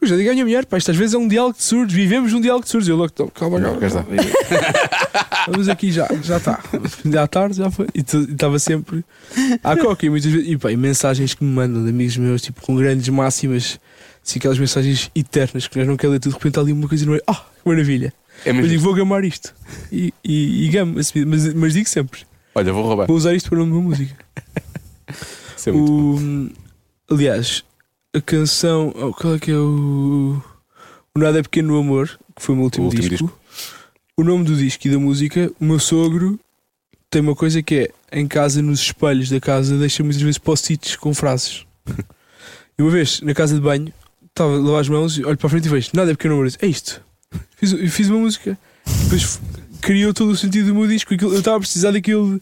Pois 0.00 0.10
já 0.10 0.16
diga 0.16 0.30
à 0.30 0.32
minha 0.32 0.44
mulher, 0.46 0.64
pá, 0.64 0.78
isto 0.78 0.90
às 0.90 0.96
vezes 0.96 1.14
é 1.14 1.18
um 1.18 1.28
diálogo 1.28 1.56
de 1.58 1.62
surdos, 1.62 1.94
vivemos 1.94 2.32
um 2.32 2.40
diálogo 2.40 2.64
de 2.64 2.70
surdos. 2.70 2.88
Eu 2.88 2.96
logo, 2.96 3.10
"Então, 3.12 3.28
calma, 3.28 3.60
calma, 3.60 3.86
está. 3.86 4.02
calma. 4.02 4.16
Vamos 5.46 5.68
aqui 5.68 5.92
já, 5.92 6.08
já 6.22 6.38
está. 6.38 6.58
Já 7.04 7.22
à 7.22 7.26
tarde, 7.26 7.56
já 7.58 7.70
foi. 7.70 7.86
E 7.94 8.00
estava 8.00 8.58
sempre 8.58 9.04
à 9.62 9.76
coca. 9.76 10.06
E 10.06 10.10
muitas 10.10 10.32
vezes, 10.32 10.48
e, 10.48 10.56
pá, 10.56 10.72
e 10.72 10.76
mensagens 10.76 11.34
que 11.34 11.44
me 11.44 11.50
mandam 11.52 11.84
de 11.84 11.90
amigos 11.90 12.16
meus, 12.16 12.40
tipo 12.42 12.62
com 12.62 12.74
grandes 12.76 13.08
máximas, 13.10 13.78
assim, 14.26 14.38
aquelas 14.38 14.58
mensagens 14.58 15.10
eternas 15.14 15.66
que 15.68 15.78
nós 15.78 15.86
não 15.86 15.96
queremos 15.96 16.14
ler 16.14 16.20
tudo, 16.20 16.32
de 16.32 16.38
repente 16.38 16.58
há 16.58 16.62
ali 16.62 16.72
uma 16.72 16.88
coisa 16.88 17.04
no 17.04 17.10
meio, 17.12 17.22
ah, 17.26 17.34
que 17.62 17.68
maravilha. 17.68 18.12
É 18.46 18.50
Eu 18.50 18.54
mesmo. 18.54 18.68
digo, 18.70 18.82
vou 18.82 18.94
gamar 18.94 19.22
isto. 19.24 19.54
E, 19.92 20.14
e, 20.24 20.64
e 20.64 20.68
gamo, 20.70 20.98
assim, 20.98 21.24
mas, 21.26 21.52
mas 21.52 21.74
digo 21.74 21.88
sempre: 21.88 22.20
Olha, 22.54 22.72
vou 22.72 22.84
roubar. 22.84 23.06
vou 23.06 23.16
usar 23.16 23.34
isto 23.34 23.50
para 23.50 23.56
o 23.56 23.66
nome 23.66 23.72
uma 23.72 23.82
música. 23.90 24.14
Isso 25.56 25.68
é 25.68 25.72
muito 25.72 25.92
bom. 25.92 26.48
O, 27.10 27.14
aliás, 27.14 27.62
a 28.14 28.20
canção. 28.20 28.92
oh, 28.96 29.12
qual 29.12 29.34
é 29.34 29.38
que 29.38 29.50
é 29.50 29.56
o. 29.56 30.42
O 31.14 31.18
Nada 31.18 31.40
é 31.40 31.42
Pequeno 31.42 31.74
no 31.74 31.80
Amor, 31.80 32.08
que 32.36 32.42
foi 32.42 32.54
o 32.54 32.56
meu 32.56 32.64
último, 32.64 32.86
último 32.86 33.08
disco. 33.08 33.40
O 34.16 34.22
nome 34.22 34.44
do 34.44 34.54
disco 34.54 34.86
e 34.86 34.90
da 34.90 34.98
música, 34.98 35.50
o 35.60 35.64
meu 35.64 35.78
sogro 35.78 36.38
tem 37.10 37.20
uma 37.20 37.34
coisa 37.34 37.60
que 37.62 37.90
é 38.10 38.20
em 38.20 38.28
casa, 38.28 38.62
nos 38.62 38.80
espelhos 38.80 39.28
da 39.28 39.40
casa, 39.40 39.76
deixa 39.76 40.04
muitas 40.04 40.22
vezes 40.22 40.38
post-its 40.38 40.94
com 40.94 41.12
frases. 41.12 41.66
e 42.78 42.82
uma 42.82 42.90
vez, 42.90 43.20
na 43.20 43.34
casa 43.34 43.54
de 43.56 43.60
banho, 43.60 43.92
estava 44.28 44.54
a 44.54 44.58
lavar 44.58 44.80
as 44.80 44.88
mãos, 44.88 45.18
olho 45.18 45.36
para 45.36 45.46
a 45.48 45.50
frente 45.50 45.66
e 45.66 45.68
vejo: 45.68 45.90
Nada 45.92 46.12
é 46.12 46.14
Pequeno 46.14 46.36
no 46.36 46.40
Amor. 46.42 46.52
É 46.62 46.66
isto. 46.66 47.02
Fiz, 47.56 47.72
fiz 47.92 48.08
uma 48.08 48.20
música. 48.20 48.56
Depois 49.04 49.40
criou 49.80 50.14
todo 50.14 50.30
o 50.30 50.36
sentido 50.36 50.68
do 50.68 50.74
meu 50.74 50.86
disco. 50.86 51.12
Eu 51.12 51.38
estava 51.38 51.56
a 51.56 51.60
precisar 51.60 51.90
daquilo, 51.90 52.40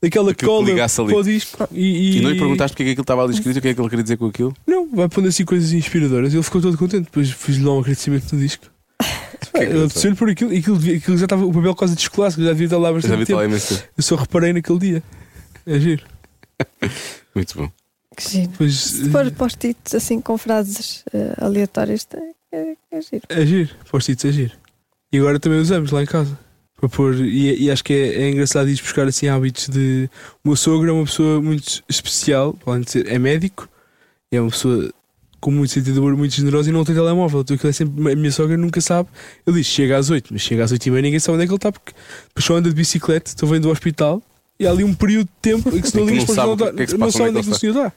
daquela 0.00 0.30
Aquilo 0.30 0.64
que 0.64 0.74
cola 0.74 0.88
para 1.06 1.16
o 1.16 1.22
disco. 1.22 1.68
E, 1.72 2.18
E 2.18 2.20
não 2.20 2.30
lhe 2.30 2.38
perguntaste 2.38 2.74
porque 2.74 2.82
é 2.82 2.86
que 2.86 2.90
aquilo 2.92 3.02
estava 3.02 3.24
ali 3.24 3.34
escrito 3.34 3.56
e 3.56 3.58
o 3.58 3.62
que 3.62 3.68
é 3.68 3.74
que 3.74 3.80
ele 3.80 3.88
queria 3.88 4.02
dizer 4.02 4.16
com 4.16 4.26
aquilo? 4.26 4.54
Não, 4.66 4.88
vai 4.94 5.08
pondo 5.08 5.28
assim 5.28 5.44
coisas 5.44 5.72
inspiradoras. 5.72 6.32
Ele 6.32 6.42
ficou 6.42 6.60
todo 6.60 6.76
contente. 6.78 7.04
Depois 7.04 7.30
fiz-lhe 7.30 7.64
lá 7.64 7.74
um 7.74 7.80
agradecimento 7.80 8.32
no 8.34 8.40
disco. 8.40 8.66
É 9.54 9.62
Ele 9.64 9.84
apeteceu-lhe 9.84 10.16
por 10.16 10.28
aquilo. 10.28 10.52
E 10.52 10.58
aquilo, 10.58 10.76
aquilo 10.76 11.16
já 11.16 11.24
estava 11.24 11.44
o 11.44 11.52
papel 11.52 11.74
quase 11.74 11.94
descolasse, 11.94 12.42
já 12.42 12.48
devia 12.48 12.66
estar 12.66 12.76
lá 12.78 12.88
Já 12.88 12.94
bastante 12.94 13.18
vi 13.18 13.26
tempo. 13.26 13.38
lá 13.38 13.44
imenso. 13.44 13.82
Eu 13.96 14.02
só 14.02 14.16
reparei 14.16 14.52
naquele 14.52 14.78
dia. 14.78 15.02
É 15.64 15.78
giro. 15.78 16.04
Muito 17.34 17.56
bom. 17.56 17.70
Que 18.16 18.28
giro. 18.28 18.48
Depois, 18.48 18.74
Se 18.74 19.10
for 19.10 19.30
post-its 19.30 19.94
assim 19.94 20.20
com 20.20 20.36
frases 20.36 21.04
eh, 21.12 21.34
aleatórias, 21.38 22.06
é, 22.52 22.56
é, 22.56 22.76
é 22.90 23.00
giro. 23.00 23.22
É 23.28 23.46
giro, 23.46 23.70
post-its 23.90 24.24
é 24.24 24.32
giro. 24.32 24.52
E 25.12 25.18
agora 25.18 25.38
também 25.38 25.60
usamos 25.60 25.90
lá 25.92 26.02
em 26.02 26.06
casa. 26.06 26.36
Para 26.78 26.88
pôr, 26.88 27.14
e, 27.16 27.64
e 27.64 27.70
acho 27.70 27.82
que 27.82 27.92
é, 27.92 28.22
é 28.22 28.30
engraçado 28.30 28.70
ir 28.70 28.80
buscar 28.80 29.06
assim 29.06 29.26
hábitos 29.26 29.68
de. 29.68 30.08
O 30.44 30.48
meu 30.48 30.56
sogro 30.56 30.88
é 30.88 30.92
uma 30.92 31.04
pessoa 31.04 31.40
muito 31.42 31.82
especial, 31.88 32.56
além 32.64 32.82
de 32.82 32.90
ser, 32.92 33.08
é 33.08 33.18
médico, 33.18 33.68
é 34.30 34.40
uma 34.40 34.50
pessoa 34.50 34.92
com 35.40 35.50
muito 35.50 35.72
sentido 35.72 35.94
de 35.94 36.00
humor, 36.00 36.16
muito 36.16 36.34
generosa 36.34 36.70
e 36.70 36.72
não 36.72 36.84
tem 36.84 36.94
telemóvel. 36.94 37.40
Então 37.40 37.54
aquilo 37.54 37.70
é 37.70 37.72
sempre, 37.72 38.12
a 38.12 38.16
minha 38.16 38.32
sogra 38.32 38.56
nunca 38.56 38.80
sabe. 38.80 39.08
Ele 39.46 39.58
diz: 39.58 39.66
chega 39.66 39.96
às 39.96 40.10
8, 40.10 40.28
mas 40.32 40.42
chega 40.42 40.64
às 40.64 40.72
8 40.72 40.86
e 40.86 40.90
meia 40.90 41.02
ninguém 41.02 41.20
sabe 41.20 41.34
onde 41.34 41.44
é 41.44 41.46
que 41.46 41.52
ele 41.52 41.56
está, 41.56 41.72
porque 41.72 41.92
depois 42.28 42.44
só 42.44 42.56
anda 42.56 42.68
de 42.68 42.74
bicicleta, 42.74 43.30
estou 43.30 43.48
vendo 43.48 43.62
do 43.62 43.70
hospital 43.70 44.22
e 44.58 44.66
há 44.66 44.70
ali 44.70 44.84
um 44.84 44.94
período 44.94 45.26
de 45.26 45.32
tempo 45.40 45.68
em 45.74 45.80
que 45.80 45.88
se 45.88 45.96
não 45.96 46.06
que 46.06 46.12
ligas 46.12 46.28
não 46.28 46.34
sabe 46.34 46.48
não, 46.48 46.56
que 46.56 46.82
é 46.82 46.86
que 46.86 46.96
não 46.96 47.10
sabe 47.10 47.30
onde 47.30 47.38
é 47.38 47.40
é 47.40 47.44
que 47.44 47.50
o 47.50 47.54
senhor 47.54 47.76
está. 47.76 47.92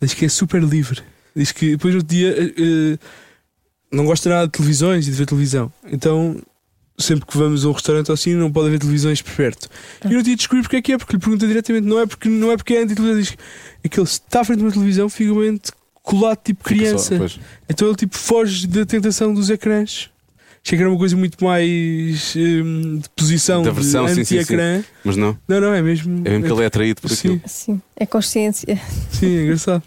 Diz 0.00 0.14
que 0.14 0.24
é 0.24 0.28
super 0.28 0.62
livre. 0.62 1.02
Diz 1.34 1.52
que 1.52 1.70
depois 1.70 1.94
outro 1.94 2.08
dia 2.08 2.34
eh, 2.36 2.98
não 3.90 4.04
gosta 4.04 4.28
nada 4.28 4.46
de 4.46 4.52
televisões 4.52 5.06
e 5.06 5.10
de 5.10 5.16
ver 5.16 5.26
televisão. 5.26 5.72
Então, 5.90 6.42
sempre 6.98 7.26
que 7.26 7.36
vamos 7.36 7.64
a 7.64 7.68
um 7.68 7.72
restaurante 7.72 8.10
ou 8.10 8.14
assim, 8.14 8.34
não 8.34 8.50
pode 8.52 8.68
haver 8.68 8.78
televisões 8.78 9.20
por 9.22 9.32
perto. 9.34 9.68
E 10.04 10.08
no 10.14 10.22
dia 10.22 10.36
descobri 10.36 10.62
porque 10.62 10.76
é 10.76 10.82
que 10.82 10.92
é, 10.92 10.98
porque 10.98 11.14
lhe 11.14 11.20
pergunta 11.20 11.46
diretamente, 11.46 11.86
não 11.86 11.98
é 11.98 12.06
porque, 12.06 12.28
não 12.28 12.52
é, 12.52 12.56
porque 12.56 12.74
é 12.74 12.82
anti-televisão, 12.82 13.20
diz 13.20 13.30
que 13.30 13.36
aquele 13.84 14.06
se 14.06 14.14
está 14.14 14.40
à 14.40 14.44
frente 14.44 14.58
de 14.58 14.64
uma 14.64 14.72
televisão, 14.72 15.08
fica 15.08 15.34
bem 15.34 15.58
colado 16.02 16.38
tipo 16.44 16.62
só- 16.62 16.68
criança. 16.74 17.16
pois. 17.16 17.40
Então 17.68 17.88
ele 17.88 17.96
tipo 17.96 18.16
foge 18.16 18.66
da 18.66 18.84
tentação 18.86 19.32
dos 19.34 19.50
ecrãs. 19.50 20.10
Achei 20.64 20.78
que 20.78 20.82
era 20.82 20.88
uma 20.92 20.98
coisa 20.98 21.16
muito 21.16 21.42
mais 21.44 22.34
hum, 22.36 22.98
de 23.02 23.08
posição 23.16 23.64
Da 23.64 23.72
versão, 23.72 24.04
de 24.06 24.14
sim, 24.14 24.24
sim, 24.24 24.38
anti-ecrã. 24.38 24.84
Mas 25.02 25.16
não, 25.16 25.36
Não, 25.48 25.60
não, 25.60 25.74
é 25.74 25.82
mesmo. 25.82 26.22
é 26.24 26.30
mesmo 26.30 26.44
que 26.46 26.52
ele 26.52 26.62
é 26.62 26.66
atraído 26.66 27.00
por 27.00 27.10
Sim. 27.10 27.14
aquilo. 27.16 27.40
Assim, 27.44 27.82
é 27.96 28.06
consciência. 28.06 28.80
Sim, 29.10 29.38
é 29.38 29.42
engraçado. 29.42 29.82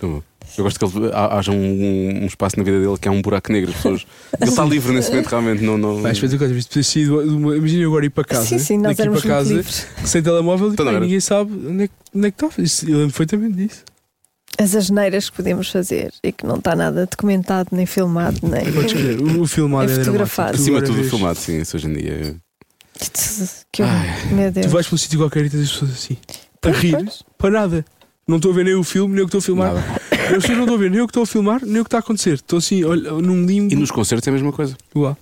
Então, 0.56 0.64
Eu 0.64 0.64
gosto 0.64 0.80
que 0.80 0.98
ele, 0.98 1.12
ha- 1.14 1.38
haja 1.38 1.52
um, 1.52 2.24
um 2.24 2.26
espaço 2.26 2.58
na 2.58 2.64
vida 2.64 2.80
dele 2.80 2.98
que 2.98 3.08
é 3.08 3.12
um 3.12 3.22
buraco 3.22 3.52
negro. 3.52 3.72
As 3.72 3.76
pessoas, 3.78 4.06
ele 4.42 4.50
está 4.50 4.64
livre 4.66 4.94
nesse 4.94 5.10
momento, 5.12 5.28
realmente. 5.28 5.64
Não, 5.64 5.78
não, 5.78 6.02
Vai, 6.02 6.12
espera 6.14 6.38
coisa, 6.38 6.54
isto 6.56 6.72
precisa 6.74 7.12
de 7.24 7.30
uma- 7.30 7.56
Imagina 7.58 7.84
eu 7.84 7.90
agora 7.90 8.06
ir 8.06 8.10
para 8.10 8.24
casa. 8.24 8.46
sim, 8.46 8.58
sim, 8.60 8.78
nós 8.78 8.96
para 8.98 9.22
casa, 9.22 9.54
livres. 9.54 9.86
sem 10.06 10.24
telemóvel, 10.24 10.72
Então 10.74 10.86
e 10.86 10.88
pá, 10.88 10.92
era. 10.96 11.00
ninguém 11.02 11.20
sabe 11.20 11.52
onde 11.54 11.84
é, 11.84 11.88
que- 11.88 11.94
onde 12.16 12.28
é 12.28 12.32
que 12.32 12.46
está. 12.46 12.62
Isso- 12.62 12.86
Eu 12.90 12.98
lembro 13.00 13.14
perfeitamente 13.14 13.56
disso. 13.58 13.84
As 14.58 14.74
asneiras 14.74 15.30
que 15.30 15.36
podemos 15.36 15.70
fazer 15.70 16.14
e 16.24 16.32
que 16.32 16.46
não 16.46 16.56
está 16.56 16.76
nada 16.78 17.06
documentado, 17.06 17.70
nem 17.74 17.86
filmado, 17.86 18.40
nem. 18.44 18.64
O, 19.38 19.42
o 19.42 19.48
filmado 19.48 19.92
É 19.92 19.96
é, 19.96 20.00
fotografado. 20.00 20.56
Acima 20.56 20.80
de 20.80 20.86
tudo, 20.86 20.96
vês- 20.96 21.10
filmado, 21.10 21.38
sim, 21.38 21.60
isso 21.60 21.76
hoje 21.76 21.88
em 21.88 21.94
dia. 21.94 22.36
Que 23.72 23.84
horror. 23.84 23.94
Meu 24.32 24.52
Deus. 24.52 24.66
Tu 24.68 24.72
vais 24.72 24.88
para 24.88 24.96
um 24.96 24.98
sítio 24.98 25.20
qualquer 25.20 25.46
e 25.46 25.50
tens 25.50 25.64
as 25.64 25.72
pessoas 25.74 25.92
assim, 25.92 26.18
a 26.34 26.34
Pois, 26.62 26.78
rir, 26.78 26.94
pois. 26.96 27.24
para 27.38 27.52
nada. 27.52 27.86
Não 28.26 28.38
estou 28.38 28.52
a 28.52 28.56
ver 28.56 28.64
nem 28.66 28.74
o 28.76 28.84
filme, 28.84 29.14
nem 29.14 29.24
o 29.24 29.28
que 29.28 29.36
estou 29.36 29.40
a 29.40 29.42
filmar. 29.42 29.74
Nada. 29.74 30.02
As 30.26 30.42
pessoas 30.42 30.58
não 30.58 30.64
estão 30.64 30.76
a 30.76 30.80
ver 30.80 30.92
nem 30.92 31.02
o 31.02 31.08
que 31.08 31.12
estou 31.12 31.24
a 31.24 31.26
filmar, 31.26 31.66
nem 31.66 31.80
o 31.80 31.84
que 31.84 31.88
está 31.88 31.98
a 31.98 32.00
acontecer. 32.00 32.34
Estou 32.34 32.58
assim, 32.58 32.84
olha, 32.84 33.12
num 33.14 33.46
limbo. 33.46 33.74
E 33.74 33.76
nos 33.76 33.92
concertos 33.92 34.28
é 34.28 34.32
a 34.32 34.34
mesma 34.34 34.52
coisa. 34.52 34.76
Uau. 34.96 35.18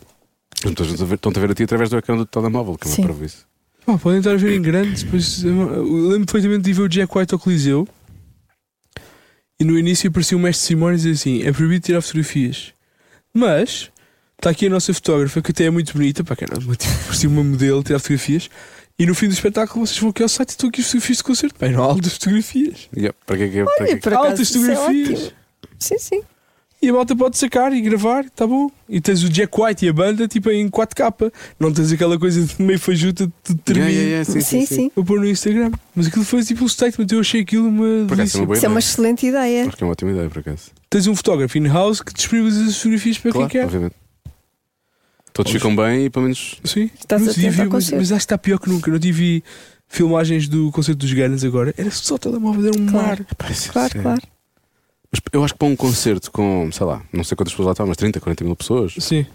Estão 0.66 0.86
a 0.86 1.06
ver, 1.06 1.20
a 1.24 1.39
ver 1.39 1.51
a 1.51 1.56
ti 1.56 1.64
através 1.64 1.89
do 1.89 1.97
ecrã 1.97 2.16
do 2.16 2.26
telemóvel, 2.26 2.78
que 2.78 2.88
é 2.88 2.91
Sim. 2.91 3.01
uma 3.01 3.08
prova 3.08 3.26
isso. 3.26 3.45
Pá, 3.86 3.97
podem 3.97 4.20
estar 4.20 4.32
a 4.32 4.38
ver 4.38 4.56
em 4.56 4.62
grande. 4.62 5.04
Depois, 5.04 5.43
eu 5.43 5.84
lembro 6.08 6.26
perfeitamente 6.26 6.64
de 6.64 6.74
ver 6.74 6.82
o 6.84 6.88
Jack 6.88 7.18
White 7.18 7.34
ao 7.34 7.39
Coliseu 7.39 7.88
e 9.60 9.64
no 9.64 9.78
início 9.78 10.10
aparecia 10.10 10.38
um 10.38 10.41
mestre 10.41 10.62
de 10.62 10.68
cerimónias 10.68 11.06
e 11.06 11.12
dizia 11.12 11.34
assim: 11.34 11.47
é 11.47 11.51
proibido 11.51 11.86
tirar 11.86 12.01
fotografias. 12.01 12.74
Mas 13.34 13.89
está 14.38 14.49
aqui 14.49 14.68
a 14.68 14.70
nossa 14.70 14.93
fotógrafa, 14.93 15.41
que 15.41 15.51
até 15.51 15.66
é 15.66 15.70
muito 15.70 15.93
bonita, 15.93 16.24
para 16.24 16.36
que 16.36 16.43
era 16.43 16.60
uma, 16.60 16.76
tipo, 16.76 16.93
parecia 17.06 17.30
uma 17.30 17.43
modelo 17.43 17.84
tirar 17.84 17.99
fotografias. 17.99 18.49
E 19.00 19.06
no 19.06 19.16
fim 19.16 19.28
do 19.28 19.34
espetáculo 19.34 19.86
vocês 19.86 19.98
vão 19.98 20.12
aqui 20.12 20.22
ao 20.22 20.30
site 20.30 20.50
e 20.50 20.52
estão 20.52 20.70
aqui 20.70 20.82
as 20.82 20.88
fotografias 20.88 21.18
de 21.18 21.24
concerto. 21.24 21.56
Bem, 21.60 21.72
não 21.72 21.84
há 21.84 21.88
altas 21.88 22.14
fotografias. 22.14 22.89
Yeah, 22.96 23.16
para 23.26 23.38
que 23.38 23.44
é 23.44 23.50
que 23.50 23.60
é? 23.60 23.64
Para 23.64 23.74
que 23.76 23.84
Olha, 23.84 23.89
é 23.91 23.96
que- 23.96 24.02
por 24.02 24.14
acaso, 24.14 24.28
Altas 24.30 24.50
é 24.50 24.54
fotografias. 24.54 25.20
ótimo. 25.24 25.32
Sim, 25.80 25.98
sim. 26.00 26.22
E 26.82 26.89
a 26.89 26.94
malta 26.94 27.16
pode 27.16 27.38
sacar 27.38 27.72
e 27.72 27.80
gravar, 27.80 28.30
tá 28.32 28.46
bom. 28.46 28.70
E 28.89 29.00
tens 29.00 29.24
o 29.24 29.30
Jack 29.30 29.54
White 29.60 29.86
e 29.86 29.89
a 29.89 29.94
banda 29.94 30.28
tipo 30.28 30.52
em 30.52 30.68
4K. 30.70 31.32
Não 31.58 31.72
tens 31.74 31.94
aquela 31.94 32.20
coisa 32.20 32.41
de 32.46 32.62
meio 32.62 32.78
fajuta 32.78 33.26
de 33.26 33.56
termina. 33.56 33.89
Yeah, 33.89 34.04
yeah, 34.10 34.26
yeah, 34.30 34.32
sim, 34.32 34.41
sim, 34.41 34.66
sim. 34.66 34.91
Vou 34.94 35.04
pôr 35.06 35.18
no 35.20 35.26
Instagram. 35.28 35.72
Mas 35.96 36.08
aquilo 36.08 36.26
foi 36.26 36.44
tipo 36.44 36.64
um 36.66 36.68
statement. 36.68 37.08
Eu 37.10 37.22
achei 37.22 37.41
aquilo 37.41 37.70
uma. 37.70 38.06
Por 38.06 38.16
acaso 38.16 38.38
é 38.38 38.41
uma 38.44 38.54
Isso 38.56 38.66
é 38.66 38.70
uma 38.70 38.80
excelente 38.80 39.26
ideia. 39.26 39.66
Acho 39.66 39.78
que 39.78 39.84
é 39.84 39.86
uma 39.86 39.94
ótima 39.94 40.12
ideia, 40.12 40.30
por 40.30 40.39
acaso. 40.39 40.72
Tens 40.89 41.08
um 41.08 41.16
fotógrafo 41.16 41.58
in-house 41.58 42.02
que 42.02 42.14
disponibiliza 42.14 42.66
as 42.66 42.76
fotografias 42.78 43.18
para 43.18 43.32
Claro, 43.32 43.50
quem 43.50 43.60
quer. 43.62 43.66
obviamente. 43.66 43.96
Todos 45.34 45.52
Pois. 45.52 45.62
ficam 45.62 45.76
bem 45.76 46.06
e 46.06 46.10
pelo 46.10 46.24
menos. 46.24 46.58
Sim. 46.64 46.90
Estás 47.00 47.24
tive- 47.34 47.62
ao 47.64 47.70
mas, 47.70 47.90
mas 47.92 48.02
acho 48.04 48.08
que 48.10 48.16
está 48.16 48.38
pior 48.38 48.60
que 48.60 48.70
nunca. 48.70 48.92
Não 48.92 49.00
tive 49.00 49.44
filmagens 49.88 50.48
do 50.48 50.72
concerto 50.72 51.00
dos 51.00 51.12
Guns 51.12 51.44
agora. 51.44 51.74
Era 51.78 51.90
só 51.92 52.18
telemóvel, 52.18 52.68
era 52.72 52.80
um 52.80 52.86
Claro. 52.86 53.08
mar. 53.08 53.36
Parece- 53.38 53.70
Claro, 53.70 53.98
é. 53.98 54.02
claro. 54.02 54.22
Mas 55.12 55.22
eu 55.32 55.44
acho 55.44 55.54
que 55.54 55.60
para 55.60 55.68
um 55.68 55.76
concerto 55.76 56.32
com, 56.32 56.70
sei 56.72 56.86
lá, 56.86 57.02
não 57.12 57.24
sei 57.24 57.36
quantas 57.36 57.54
pessoas 57.54 57.68
lá 57.68 57.72
estão, 57.74 57.86
mas 57.88 57.98
30, 57.98 58.20
40 58.20 58.44
mil 58.44 58.56
pessoas. 58.56 58.96
Sim. 59.00 59.26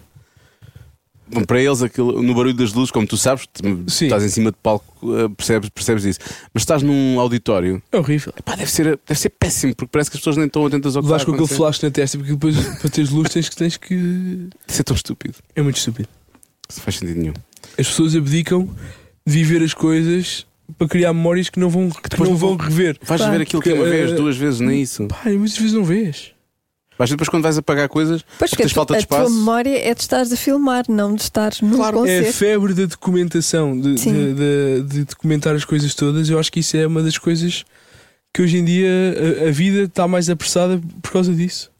Para 1.47 1.61
eles, 1.61 1.81
aquilo, 1.83 2.21
no 2.21 2.33
barulho 2.33 2.53
das 2.55 2.73
luzes, 2.73 2.91
como 2.91 3.05
tu 3.05 3.15
sabes, 3.17 3.47
Sim. 3.87 4.05
estás 4.05 4.23
em 4.23 4.29
cima 4.29 4.51
de 4.51 4.57
palco, 4.63 4.85
eh, 5.15 5.29
percebes, 5.37 5.69
percebes 5.69 6.03
isso. 6.05 6.19
Mas 6.53 6.63
estás 6.63 6.81
num 6.81 7.19
auditório, 7.19 7.81
É 7.91 7.97
horrível. 7.97 8.33
pá, 8.43 8.55
deve, 8.55 8.71
ser, 8.71 8.99
deve 9.07 9.19
ser 9.19 9.29
péssimo, 9.29 9.75
porque 9.75 9.91
parece 9.91 10.09
que 10.09 10.17
as 10.17 10.21
pessoas 10.21 10.37
nem 10.37 10.47
estão 10.47 10.65
atentas 10.65 10.95
ao 10.95 11.03
que 11.03 11.09
Vais 11.09 11.23
com 11.23 11.33
aquele 11.33 11.47
flash 11.47 11.81
na 11.81 11.91
testa, 11.91 12.17
porque 12.17 12.33
depois 12.33 12.55
para 12.79 12.89
teres 12.89 13.09
luz 13.11 13.29
tens 13.29 13.47
que, 13.49 13.55
tens 13.55 13.77
que. 13.77 13.95
Deve 13.95 14.49
ser 14.67 14.83
tão 14.83 14.95
estúpido. 14.95 15.35
É 15.55 15.61
muito 15.61 15.77
estúpido. 15.77 16.09
Isso 16.69 16.79
não 16.79 16.83
faz 16.85 16.95
sentido 16.97 17.19
nenhum. 17.19 17.33
As 17.77 17.87
pessoas 17.87 18.15
abdicam 18.15 18.65
de 19.25 19.33
viver 19.33 19.61
as 19.63 19.73
coisas 19.73 20.45
para 20.77 20.87
criar 20.87 21.13
memórias 21.13 21.49
que 21.49 21.59
não 21.59 21.69
vão, 21.69 21.89
que 21.89 22.09
depois 22.09 22.29
não 22.29 22.37
vão 22.37 22.55
rever. 22.55 22.97
Vais 23.03 23.19
Claro. 23.21 23.37
ver 23.37 23.43
aquilo 23.43 23.61
que 23.61 23.69
é 23.69 23.73
uma 23.73 23.85
vez, 23.85 24.11
eh, 24.11 24.15
duas 24.15 24.35
vezes, 24.37 24.59
nem 24.59 24.81
isso. 24.81 25.07
Pá, 25.07 25.21
muitas 25.25 25.57
vezes 25.57 25.73
não 25.73 25.83
vês. 25.83 26.31
Ver 27.07 27.13
depois 27.15 27.29
quando 27.29 27.43
vais 27.43 27.57
apagar 27.57 27.87
coisas, 27.87 28.23
Pois 28.37 28.53
a, 28.53 28.57
tens 28.57 28.71
falta 28.71 28.93
de 28.97 29.03
a 29.03 29.07
tua 29.07 29.17
espaço. 29.19 29.33
memória 29.35 29.77
é 29.89 29.93
de 29.93 30.01
estares 30.01 30.31
a 30.33 30.35
filmar, 30.35 30.83
não 30.89 31.15
de 31.15 31.21
estares 31.21 31.61
num 31.61 31.83
É 31.83 31.87
a 31.87 31.93
concerto. 31.93 32.33
febre 32.33 32.73
da 32.73 32.85
documentação, 32.85 33.79
de, 33.79 33.95
de, 33.95 34.33
de- 34.33 34.81
de 34.87 35.03
documentar 35.05 35.55
as 35.55 35.63
coisas 35.63 35.93
todas. 35.95 36.29
Eu 36.29 36.37
acho 36.39 36.51
que 36.51 36.59
isso 36.59 36.75
é 36.75 36.85
uma 36.85 37.01
das 37.01 37.17
coisas 37.17 37.63
que 38.33 38.41
hoje 38.41 38.57
em 38.57 38.65
dia 38.65 38.89
a, 39.45 39.47
a 39.47 39.51
vida 39.51 39.83
está 39.83 40.07
mais 40.07 40.29
apressada 40.29 40.81
por 41.01 41.11
causa 41.11 41.33
disso. 41.33 41.71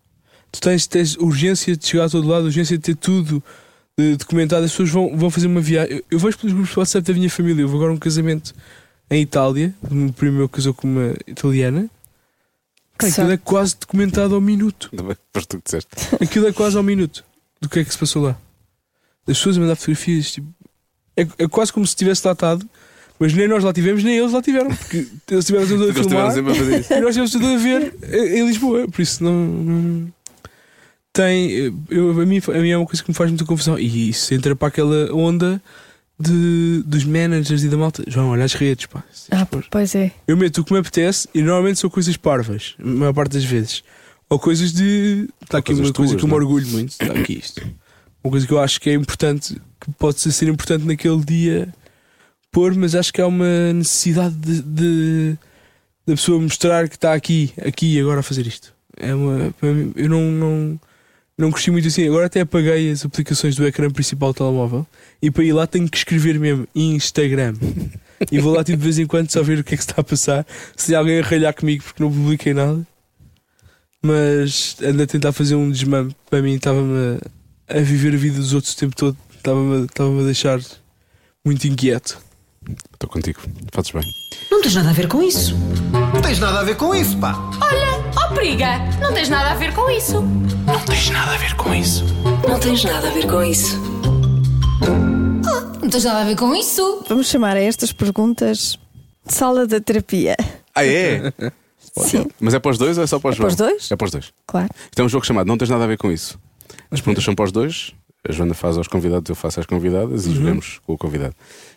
Tu 0.52 0.60
tens, 0.62 0.88
tens 0.88 1.16
urgência 1.18 1.76
de 1.78 1.86
chegar 1.86 2.06
a 2.06 2.10
todo 2.10 2.28
lado, 2.28 2.46
urgência 2.46 2.78
de 2.78 2.84
ter 2.84 2.96
tudo 2.96 3.44
documentado. 4.18 4.64
As 4.66 4.72
pessoas 4.72 4.90
vão, 4.90 5.16
vão 5.18 5.30
fazer 5.30 5.48
uma 5.48 5.62
viagem. 5.62 5.98
Eu, 5.98 6.04
eu 6.12 6.20
vejo 6.20 6.38
pelos 6.38 6.54
grupos 6.54 6.72
de 6.74 6.80
WhatsApp 6.80 7.06
da 7.06 7.14
minha 7.14 7.30
família. 7.30 7.62
Eu 7.62 7.68
vou 7.68 7.78
agora 7.78 7.92
a 7.92 7.96
um 7.96 8.00
casamento 8.00 8.56
em 9.12 9.22
Itália. 9.22 9.74
O 9.84 10.14
primo 10.14 10.38
meu 10.38 10.50
casou 10.50 10.74
com 10.74 10.88
uma 10.88 11.14
italiana. 11.28 11.90
Aquilo 13.08 13.32
é 13.32 13.38
quase 13.38 13.76
documentado 13.80 14.36
ao 14.36 14.42
minuto. 14.42 14.90
Foste 15.34 15.48
tu 15.50 15.62
disseste. 15.64 15.90
Aquilo 16.22 16.48
é 16.48 16.54
quase 16.54 16.78
ao 16.78 16.84
minuto 16.84 17.24
do 17.62 17.70
que 17.70 17.80
é 17.80 17.84
que 17.84 17.92
se 17.92 17.98
passou 17.98 18.24
lá. 18.24 18.38
As 19.28 19.38
pessoas 19.38 19.58
a 19.58 19.62
mandar 19.62 19.76
fotografias, 19.76 20.32
tipo, 20.32 20.48
é, 21.16 21.22
é 21.38 21.48
quase 21.48 21.72
como 21.72 21.86
se 21.86 21.96
tivesse 21.96 22.24
datado, 22.24 22.68
mas 23.20 23.34
nem 23.34 23.48
nós 23.48 23.64
lá 23.64 23.72
tivemos, 23.74 24.04
nem 24.04 24.18
eles 24.18 24.32
lá 24.32 24.42
tiveram, 24.42 24.74
porque 24.76 24.98
eles 25.30 25.46
estiveram 25.46 25.68
todos 25.68 25.90
a 25.90 25.94
filmar 25.94 26.38
e 26.38 26.42
nós 27.02 27.16
estivemos 27.18 27.32
todos 27.32 27.48
a 27.48 27.58
ver 27.58 27.94
em 28.12 28.40
em 28.40 28.48
Lisboa, 28.48 28.88
por 28.88 29.02
isso 29.02 29.24
não. 29.24 29.34
não- 29.34 30.14
tem. 31.12 31.74
Eu, 31.90 32.12
a, 32.22 32.26
mim, 32.26 32.40
a 32.48 32.60
mim 32.60 32.70
é 32.70 32.78
uma 32.78 32.86
coisa 32.86 33.04
que 33.04 33.10
me 33.10 33.16
faz 33.16 33.30
muita 33.30 33.44
confusão, 33.46 33.78
e 33.78 34.10
isso 34.10 34.34
entra 34.34 34.56
para 34.56 34.68
aquela 34.70 35.14
onda 35.14 35.62
de, 36.20 36.84
dos 36.86 37.04
managers 37.06 37.64
e 37.64 37.70
da 37.70 37.78
malta. 37.78 38.04
João, 38.08 38.30
olha 38.30 38.44
as 38.44 38.54
redes, 38.54 38.86
pá. 38.88 39.04
Ah, 39.32 39.48
pois 39.72 39.96
é. 39.96 40.12
Eu 40.28 40.36
meto 40.38 40.60
o 40.62 40.64
que 40.66 40.74
me 40.74 40.80
apetece 40.80 41.28
e 41.34 41.42
normalmente 41.42 41.80
são 41.80 41.90
coisas 41.90 42.18
parvas, 42.18 42.76
a 42.80 42.86
maior 42.86 43.14
parte 43.14 43.34
das 43.34 43.44
vezes. 43.46 43.84
Ou 44.30 44.38
coisas 44.38 44.72
de. 44.74 45.28
Está 45.42 45.58
aqui 45.60 45.72
uma 45.74 45.82
coisa 45.82 45.94
tuas, 45.94 46.16
que 46.16 46.24
eu 46.24 46.28
me 46.28 46.34
é? 46.34 46.38
orgulho 46.38 46.68
muito. 46.68 46.92
Está 46.92 47.06
aqui 47.14 47.40
isto. 47.40 47.62
Uma 48.24 48.32
coisa 48.32 48.46
que 48.46 48.54
eu 48.54 48.60
acho 48.60 48.80
que 48.82 48.90
é 48.90 48.94
importante, 48.94 49.60
que 49.80 49.92
pode 49.98 50.20
ser 50.20 50.48
importante 50.50 50.86
naquele 50.86 51.24
dia 51.24 51.74
pôr, 52.52 52.76
mas 52.76 52.94
acho 52.96 53.14
que 53.14 53.22
há 53.22 53.28
uma 53.28 53.72
necessidade 53.74 54.36
de, 54.36 54.62
de- 54.62 55.38
da 56.06 56.16
pessoa 56.16 56.40
mostrar 56.42 56.90
que 56.90 56.96
está 56.96 57.14
aqui, 57.14 57.54
aqui 57.66 57.96
e 57.96 58.00
agora 58.00 58.20
a 58.20 58.24
fazer 58.24 58.46
isto. 58.46 58.74
É 58.98 59.16
uma. 59.16 59.54
Eu 59.96 60.10
não, 60.10 60.22
não, 60.32 60.80
não 61.40 61.52
curti 61.52 61.72
muito 61.72 61.88
assim. 61.88 62.06
Agora 62.06 62.26
até 62.26 62.42
apaguei 62.42 62.92
as 62.92 63.06
aplicações 63.06 63.56
do 63.56 63.66
ecrã 63.66 63.90
principal 63.90 64.34
do 64.34 64.36
telemóvel 64.36 64.86
e 65.22 65.32
para 65.32 65.46
ir 65.46 65.54
lá 65.54 65.66
tenho 65.66 65.88
que 65.90 65.98
escrever 65.98 66.38
mesmo 66.38 66.68
Instagram. 66.76 67.54
E 68.30 68.38
vou 68.38 68.54
lá 68.54 68.62
tipo, 68.66 68.78
de 68.78 68.84
vez 68.84 69.00
em 69.00 69.08
quando 69.08 69.32
só 69.32 69.42
ver 69.42 69.60
o 69.60 69.64
que 69.64 69.74
é 69.74 69.78
que 69.78 69.84
está 69.84 70.02
a 70.02 70.04
passar. 70.04 70.46
Se 70.76 70.94
alguém 70.94 71.20
a 71.20 71.24
ralhar 71.24 71.54
comigo 71.54 71.82
porque 71.86 72.04
não 72.04 72.12
publiquei 72.12 72.54
nada. 72.54 72.86
Mas 74.04 74.76
ando 74.82 75.02
a 75.02 75.08
tentar 75.08 75.32
fazer 75.32 75.56
um 75.56 75.72
desmame. 75.72 76.14
Para 76.30 76.42
mim 76.42 76.56
estava-me 76.56 77.22
a, 77.70 77.78
a 77.78 77.80
viver 77.80 78.14
a 78.14 78.18
vida 78.18 78.38
dos 78.38 78.54
outros 78.54 78.74
o 78.74 78.78
tempo 78.78 78.94
todo. 78.94 79.18
Estava-me 79.38 79.86
estava 79.86 80.20
a 80.20 80.26
deixar 80.26 80.60
muito 81.46 81.66
inquieto. 81.66 82.22
Estou 82.94 83.10
contigo. 83.10 83.40
Fazes 83.72 83.92
bem. 83.92 84.04
Não 84.52 84.62
tens 84.62 84.76
nada 84.76 84.90
a 84.90 84.94
ver 84.94 85.08
com 85.08 85.22
isso. 85.24 85.56
Não 86.14 86.22
tens 86.22 86.40
nada 86.40 86.60
a 86.60 86.64
ver 86.64 86.76
com 86.76 86.94
isso, 86.96 87.18
pá. 87.18 87.34
Olha, 87.62 88.12
ó 88.18 88.34
periga, 88.34 88.78
não 89.02 89.14
tens 89.14 89.30
nada 89.30 89.52
a 89.52 89.56
ver 89.56 89.74
com 89.74 89.90
isso. 89.90 90.22
Não 90.22 90.80
tens 90.86 91.10
nada 91.10 91.34
a 91.34 91.38
ver 91.38 91.56
com 91.56 91.74
isso. 91.74 92.06
Não 92.48 92.60
tens 92.60 92.84
nada 92.84 93.08
a 93.08 93.12
ver 93.12 93.28
com 93.28 93.44
isso. 96.56 97.04
Vamos 97.08 97.28
chamar 97.28 97.56
a 97.58 97.62
estas 97.62 97.92
perguntas 97.92 98.78
sala 99.26 99.66
da 99.66 99.80
terapia. 99.80 100.36
Ah, 100.76 100.86
é? 100.86 101.34
Sim, 101.98 102.28
Mas 102.40 102.54
é 102.54 102.60
para 102.60 102.72
os 102.72 102.78
dois 102.78 102.98
ou 102.98 103.04
é 103.04 103.08
só 103.08 103.20
para 103.20 103.32
os 103.32 103.36
É 103.36 103.40
para 103.40 103.48
os 103.48 103.56
dois? 103.56 103.92
É 103.92 103.96
para 103.96 104.06
os 104.06 104.12
dois. 104.12 104.34
claro. 104.46 104.70
Isto 104.86 105.02
é 105.02 105.04
um 105.04 105.10
jogo 105.10 105.26
chamado 105.26 105.48
Não 105.48 105.58
Tens 105.58 105.70
Nada 105.70 105.84
a 105.84 105.88
Ver 105.88 105.98
com 105.98 106.12
Isso. 106.12 106.40
As 106.92 107.02
perguntas 107.02 107.24
são 107.24 107.36
para 107.36 107.46
os 107.46 107.52
dois. 107.52 107.94
A 108.28 108.32
Joana 108.34 108.54
faz 108.54 108.78
aos 108.78 108.88
convidados, 108.88 109.30
eu 109.30 109.36
faço 109.36 109.60
às 109.62 109.66
convidadas 109.66 110.26
Uhum. 110.26 110.32
e 110.32 110.36
jogamos 110.36 110.80
com 110.86 110.94
o 110.94 110.98
convidado. 110.98 111.34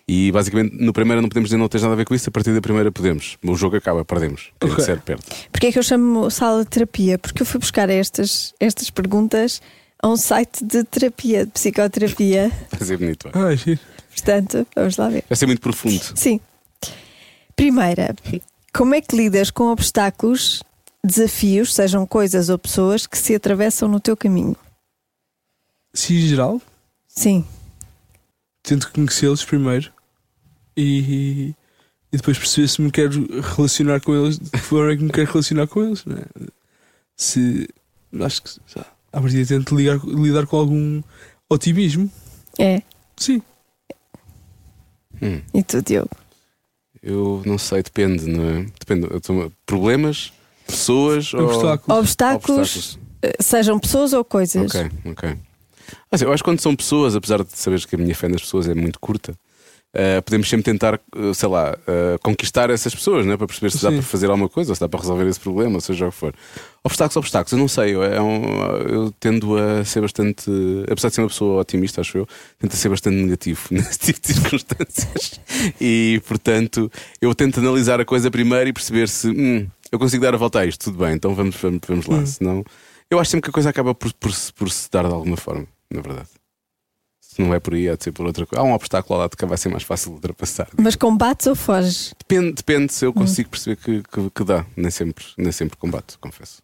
E 0.09 0.33
basicamente, 0.33 0.75
no 0.77 0.93
primeiro 0.93 1.23
não 1.23 1.29
podemos 1.29 1.49
dizer 1.49 1.57
não 1.57 1.69
tens 1.69 1.83
nada 1.83 1.95
a 1.95 1.97
ver 1.97 2.05
com 2.05 2.15
isso, 2.15 2.29
a 2.29 2.33
partir 2.33 2.53
da 2.53 2.61
primeira 2.61 2.91
podemos. 2.91 3.39
O 3.45 3.55
jogo 3.55 3.77
acaba, 3.77 4.05
perdemos. 4.05 4.51
Quem 4.61 4.71
Ok. 4.71 4.77
disser, 4.81 5.01
perde. 5.03 5.23
Porquê 5.53 5.69
é 5.69 5.73
que 5.73 5.79
eu 5.79 5.83
chamo 5.85 6.29
sala 6.31 6.65
de 6.65 6.71
terapia? 6.71 7.17
Porque 7.17 7.43
eu 7.43 7.47
fui 7.47 7.61
buscar 7.61 7.89
estas, 7.89 8.53
estas 8.59 8.91
perguntas 8.91 9.63
a 10.03 10.09
um 10.09 10.17
site 10.17 10.65
de 10.65 10.83
terapia, 10.83 11.47
de 11.47 11.53
psicoterapia. 11.53 12.51
Vai 12.77 12.87
ser 12.89 12.97
bonito. 12.99 13.31
vai. 13.33 13.53
Ah, 13.53 13.55
giro. 13.55 13.79
Portanto, 14.11 14.67
vamos 14.75 14.97
lá 14.97 15.09
ver. 15.09 15.25
Vai 15.29 15.37
ser 15.37 15.47
muito 15.47 15.61
profundo. 15.63 16.03
Sim. 16.17 16.41
Primeira, 17.55 18.15
como 18.75 18.95
é 18.95 19.01
que 19.01 19.15
lidas 19.15 19.51
com 19.51 19.65
obstáculos, 19.71 20.63
desafios, 21.05 21.73
sejam 21.75 22.05
coisas 22.07 22.49
ou 22.49 22.59
pessoas, 22.59 23.07
que 23.07 23.17
se 23.17 23.35
atravessam 23.35 23.89
no 23.89 24.01
teu 24.01 24.17
caminho? 24.17 24.57
Se 25.95 26.15
em 26.15 26.27
geral, 26.27 26.61
Sim. 27.07 27.45
tento 28.63 28.91
conhecê-los 28.93 29.45
primeiro 29.45 29.93
e, 30.77 31.55
e 32.13 32.17
depois 32.17 32.39
perceber 32.39 32.69
se 32.69 32.81
me 32.81 32.91
quero 32.91 33.27
relacionar 33.57 34.01
com 34.01 34.15
eles, 34.15 34.39
de 34.39 34.51
que 34.51 34.59
forma 34.59 34.93
é 34.93 34.97
que 34.97 35.03
me 35.03 35.11
quero 35.11 35.31
relacionar 35.31 35.67
com 35.67 35.83
eles. 35.85 36.05
Né? 36.07 36.23
Se 37.17 37.69
acho 38.21 38.43
que 38.43 38.51
já, 38.67 38.87
à 39.13 39.21
partida 39.21 39.47
tento 39.47 39.77
ligar, 39.77 39.99
lidar 40.05 40.47
com 40.47 40.57
algum 40.57 41.03
otimismo. 41.51 42.11
É. 42.59 42.83
Sim. 43.17 43.43
Hum, 45.21 45.41
E 45.55 45.63
tu, 45.63 45.83
Diogo? 45.83 46.11
eu 47.03 47.43
não 47.45 47.59
sei, 47.59 47.83
depende, 47.83 48.27
não 48.27 48.45
é? 48.49 48.67
Depende. 48.81 49.07
Problemas, 49.67 50.33
pessoas 50.67 51.33
ou. 51.35 51.43
Obstáculos. 51.45 51.99
Obstáculos, 51.99 52.59
Obstáculos. 52.59 52.99
eh, 53.23 53.37
sejam 53.41 53.79
pessoas 53.79 54.13
ou 54.13 54.25
coisas. 54.25 54.75
Ok, 54.75 54.91
ok. 55.11 55.39
Assim, 56.11 56.25
eu 56.25 56.33
acho 56.33 56.43
que 56.43 56.49
quando 56.51 56.61
são 56.61 56.75
pessoas, 56.77 57.15
apesar 57.17 57.43
de 57.43 57.53
saberes 57.57 57.85
que 57.85 57.95
a 57.95 57.99
minha 57.99 58.15
fé 58.15 58.29
nas 58.29 58.41
pessoas 58.43 58.69
é 58.69 58.75
muito 58.75 58.99
curta, 59.01 59.35
eh, 59.95 60.23
podemos 60.23 60.49
sempre 60.49 60.65
tentar, 60.65 60.95
eh, 60.95 61.35
sei 61.35 61.49
lá, 61.51 61.77
eh, 61.87 62.17
conquistar 62.23 62.71
essas 62.71 62.95
pessoas, 62.95 63.27
né? 63.27 63.37
para 63.37 63.47
perceber 63.47 63.71
se 63.71 63.83
dá 63.83 63.91
Sim. 63.91 63.97
para 63.97 64.03
fazer 64.03 64.27
alguma 64.31 64.49
coisa, 64.49 64.71
ou 64.73 64.75
se 64.75 64.81
dá 64.81 64.89
para 64.89 65.01
resolver 65.01 65.27
esse 65.29 65.39
problema, 65.41 65.75
ou 65.75 65.81
seja 65.83 66.07
o 66.07 66.11
que 66.11 66.17
for. 66.17 66.35
Obstáculos, 66.83 67.17
obstáculos, 67.17 67.53
eu 67.53 67.59
não 67.59 67.69
sei, 67.69 67.95
eu, 67.95 68.03
é 68.03 68.19
um- 68.21 68.43
eu 68.89 69.15
tendo 69.21 69.55
a 69.59 69.85
ser 69.85 70.01
bastante, 70.01 70.51
apesar 70.91 71.09
de 71.11 71.15
ser 71.17 71.21
uma 71.21 71.29
pessoa 71.29 71.61
otimista, 71.61 72.01
acho 72.01 72.17
eu, 72.17 72.27
tento 72.59 72.73
a 72.73 72.77
ser 72.77 72.89
bastante 72.89 73.17
negativo 73.17 73.61
nesse 73.71 73.99
tipo 73.99 74.21
de 74.21 74.33
circunstâncias. 74.33 75.41
e, 75.79 76.23
portanto, 76.27 76.91
eu 77.21 77.35
tento 77.35 77.61
analisar 77.61 78.01
a 78.01 78.05
coisa 78.05 78.31
primeiro 78.31 78.71
e 78.71 78.73
perceber 78.73 79.09
se 79.11 79.29
hum, 79.29 79.69
eu 79.91 79.99
consigo 79.99 80.23
dar 80.25 80.33
a 80.35 80.39
volta 80.39 80.61
a 80.61 80.65
isto, 80.67 80.85
tudo 80.85 81.05
bem, 81.05 81.15
então 81.15 81.35
vamos, 81.35 81.55
vamos, 81.57 81.81
vamos 81.87 82.07
lá. 82.07 82.25
Senão, 82.25 82.65
eu 83.11 83.19
acho 83.21 83.31
sempre 83.31 83.43
que 83.45 83.51
a 83.51 83.53
coisa 83.53 83.69
acaba 83.69 83.95
por, 83.95 84.11
por, 84.15 84.33
por 84.57 84.71
se 84.71 84.91
dar 84.91 85.07
de 85.07 85.13
alguma 85.13 85.37
forma, 85.37 85.67
na 85.93 86.01
verdade. 86.01 86.29
Se 87.21 87.41
não 87.41 87.55
é 87.55 87.61
por 87.61 87.73
aí, 87.73 87.89
há 87.89 87.97
de 87.97 88.05
ser 88.05 88.13
por 88.13 88.27
outra 88.27 88.45
coisa. 88.45 88.63
Há 88.63 88.67
um 88.67 88.75
obstáculo 88.75 89.19
lá 89.19 89.29
que 89.29 89.47
vai 89.47 89.57
ser 89.57 89.71
mais 89.71 89.83
fácil 89.83 90.11
de 90.11 90.17
ultrapassar. 90.17 90.69
Mas 90.77 90.95
combates 90.95 91.47
ou 91.47 91.55
foges? 91.55 92.15
Depende, 92.19 92.53
depende 92.53 92.93
se 92.93 93.07
eu 93.07 93.13
consigo 93.13 93.49
perceber 93.49 93.77
que, 93.77 94.03
que, 94.03 94.31
que 94.31 94.45
dá. 94.45 94.67
Nem 94.77 94.91
sempre, 94.91 95.25
nem 95.39 95.51
sempre 95.51 95.79
combate, 95.79 96.19
confesso. 96.19 96.63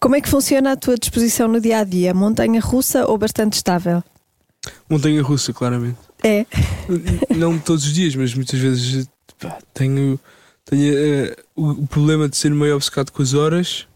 Como 0.00 0.14
é 0.14 0.20
que 0.20 0.28
funciona 0.28 0.72
a 0.72 0.76
tua 0.76 0.96
disposição 0.96 1.48
no 1.48 1.60
dia 1.60 1.78
a 1.78 1.84
dia? 1.84 2.12
Montanha 2.12 2.60
russa 2.60 3.06
ou 3.06 3.16
bastante 3.16 3.54
estável? 3.54 4.02
Montanha 4.88 5.22
russa, 5.22 5.52
claramente. 5.52 5.98
É. 6.22 6.44
Não 7.34 7.58
todos 7.58 7.84
os 7.84 7.92
dias, 7.92 8.14
mas 8.14 8.34
muitas 8.34 8.60
vezes 8.60 9.08
pá, 9.40 9.58
tenho, 9.72 10.20
tenho 10.64 11.34
o, 11.56 11.70
o 11.70 11.86
problema 11.86 12.28
de 12.28 12.36
ser 12.36 12.50
meio 12.50 12.76
obcecado 12.76 13.10
com 13.10 13.22
as 13.22 13.34
horas 13.34 13.88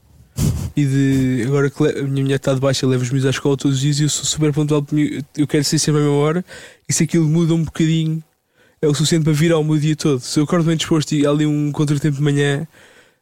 e 0.77 0.87
de 0.87 1.43
agora 1.47 1.69
que 1.71 1.83
a 1.85 2.03
minha 2.03 2.23
mulher 2.23 2.37
está 2.37 2.55
de 2.55 2.61
baixa, 2.61 2.87
levo 2.87 3.03
os 3.03 3.11
meus 3.11 3.25
à 3.27 3.31
escola 3.31 3.57
todos 3.57 3.77
os 3.77 3.83
dias 3.83 4.01
e 4.01 4.05
eu 4.05 4.09
sou 4.09 4.25
super 4.25 4.53
pontual 4.53 4.85
eu 5.37 5.47
quero 5.47 5.65
ser 5.65 5.79
sempre 5.79 6.01
à 6.01 6.05
mesma 6.05 6.17
hora 6.19 6.45
e 6.89 6.93
se 6.93 7.05
aquilo 7.05 7.29
muda 7.29 7.55
um 7.55 7.63
bocadinho 7.65 8.23
é 8.81 8.89
o 8.89 8.95
suficiente 8.95 9.25
para 9.25 9.33
virar 9.33 9.59
o 9.59 9.65
meu 9.65 9.79
dia 9.79 9.95
todo. 9.95 10.19
Se 10.21 10.41
eu 10.41 10.45
acordo 10.45 10.65
bem 10.67 10.77
disposto 10.77 11.13
e 11.13 11.25
há 11.25 11.31
ali 11.31 11.47
um 11.47 11.71
contratempo 11.71 12.17
de 12.17 12.23
manhã, 12.23 12.67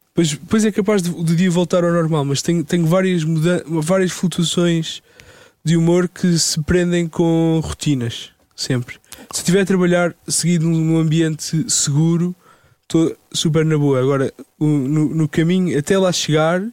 depois, 0.07 0.31
depois 0.31 0.65
é 0.65 0.71
capaz 0.71 1.01
de- 1.03 1.11
do 1.11 1.35
dia 1.35 1.51
voltar 1.51 1.83
ao 1.83 1.91
normal, 1.91 2.25
mas 2.25 2.41
tenho, 2.41 2.63
tenho 2.63 2.85
várias, 2.87 3.21
várias 3.67 4.11
flutuações 4.11 5.03
de 5.63 5.77
humor 5.77 6.09
que 6.09 6.35
se 6.39 6.59
prendem 6.63 7.07
com 7.07 7.59
rotinas, 7.63 8.29
sempre. 8.55 8.95
Se 9.31 9.41
estiver 9.41 9.61
a 9.61 9.65
trabalhar 9.65 10.15
seguido 10.27 10.67
num 10.67 10.97
ambiente 10.97 11.63
seguro, 11.69 12.35
estou 12.81 13.15
super 13.31 13.63
na 13.63 13.77
boa. 13.77 13.99
Agora, 13.99 14.33
no, 14.59 15.13
no 15.13 15.27
caminho 15.27 15.77
até 15.77 15.95
lá 15.95 16.11
chegar 16.11 16.63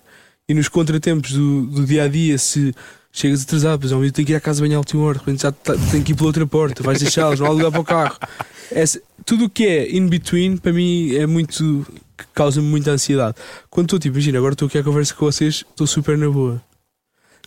e 0.49 0.55
nos 0.55 0.69
contratempos 0.69 1.33
do, 1.33 1.67
do 1.67 1.85
dia 1.85 2.05
a 2.05 2.09
dia, 2.09 2.39
se 2.39 2.75
chegas 3.13 3.43
atrasado, 3.43 3.81
pois 3.81 3.93
meio 3.93 4.13
tem 4.13 4.25
que 4.25 4.33
ir 4.33 4.37
à 4.37 4.41
casa 4.41 4.61
banhar 4.63 4.77
a 4.77 4.81
última 4.81 5.03
hora, 5.03 5.15
de 5.19 5.25
repente 5.25 5.43
já 5.43 5.53
tá- 5.53 5.75
tem 5.91 6.03
que 6.03 6.13
ir 6.13 6.15
pela 6.15 6.29
outra 6.29 6.47
porta, 6.47 6.83
vais 6.83 7.01
deixá-los, 7.01 7.39
não 7.41 7.47
há 7.47 7.51
lugar 7.51 7.71
para 7.71 7.81
o 7.81 7.85
carro. 7.85 8.17
Essa- 8.71 9.01
tudo 9.25 9.45
o 9.47 9.51
que 9.51 9.67
é 9.67 9.95
in 9.95 10.07
between, 10.09 10.57
para 10.57 10.73
mim, 10.73 11.15
é 11.15 11.27
muito. 11.27 11.87
que 12.17 12.25
causa-me 12.35 12.67
muita 12.67 12.91
ansiedade. 12.91 13.37
Quando 13.71 13.87
estou, 13.87 13.99
tipo, 14.01 14.17
imagina, 14.17 14.39
agora 14.39 14.53
estou 14.53 14.67
aqui 14.67 14.77
à 14.77 14.83
conversa 14.83 15.15
com 15.15 15.25
vocês, 15.27 15.65
estou 15.71 15.87
super 15.87 16.19
na 16.19 16.29
boa. 16.29 16.61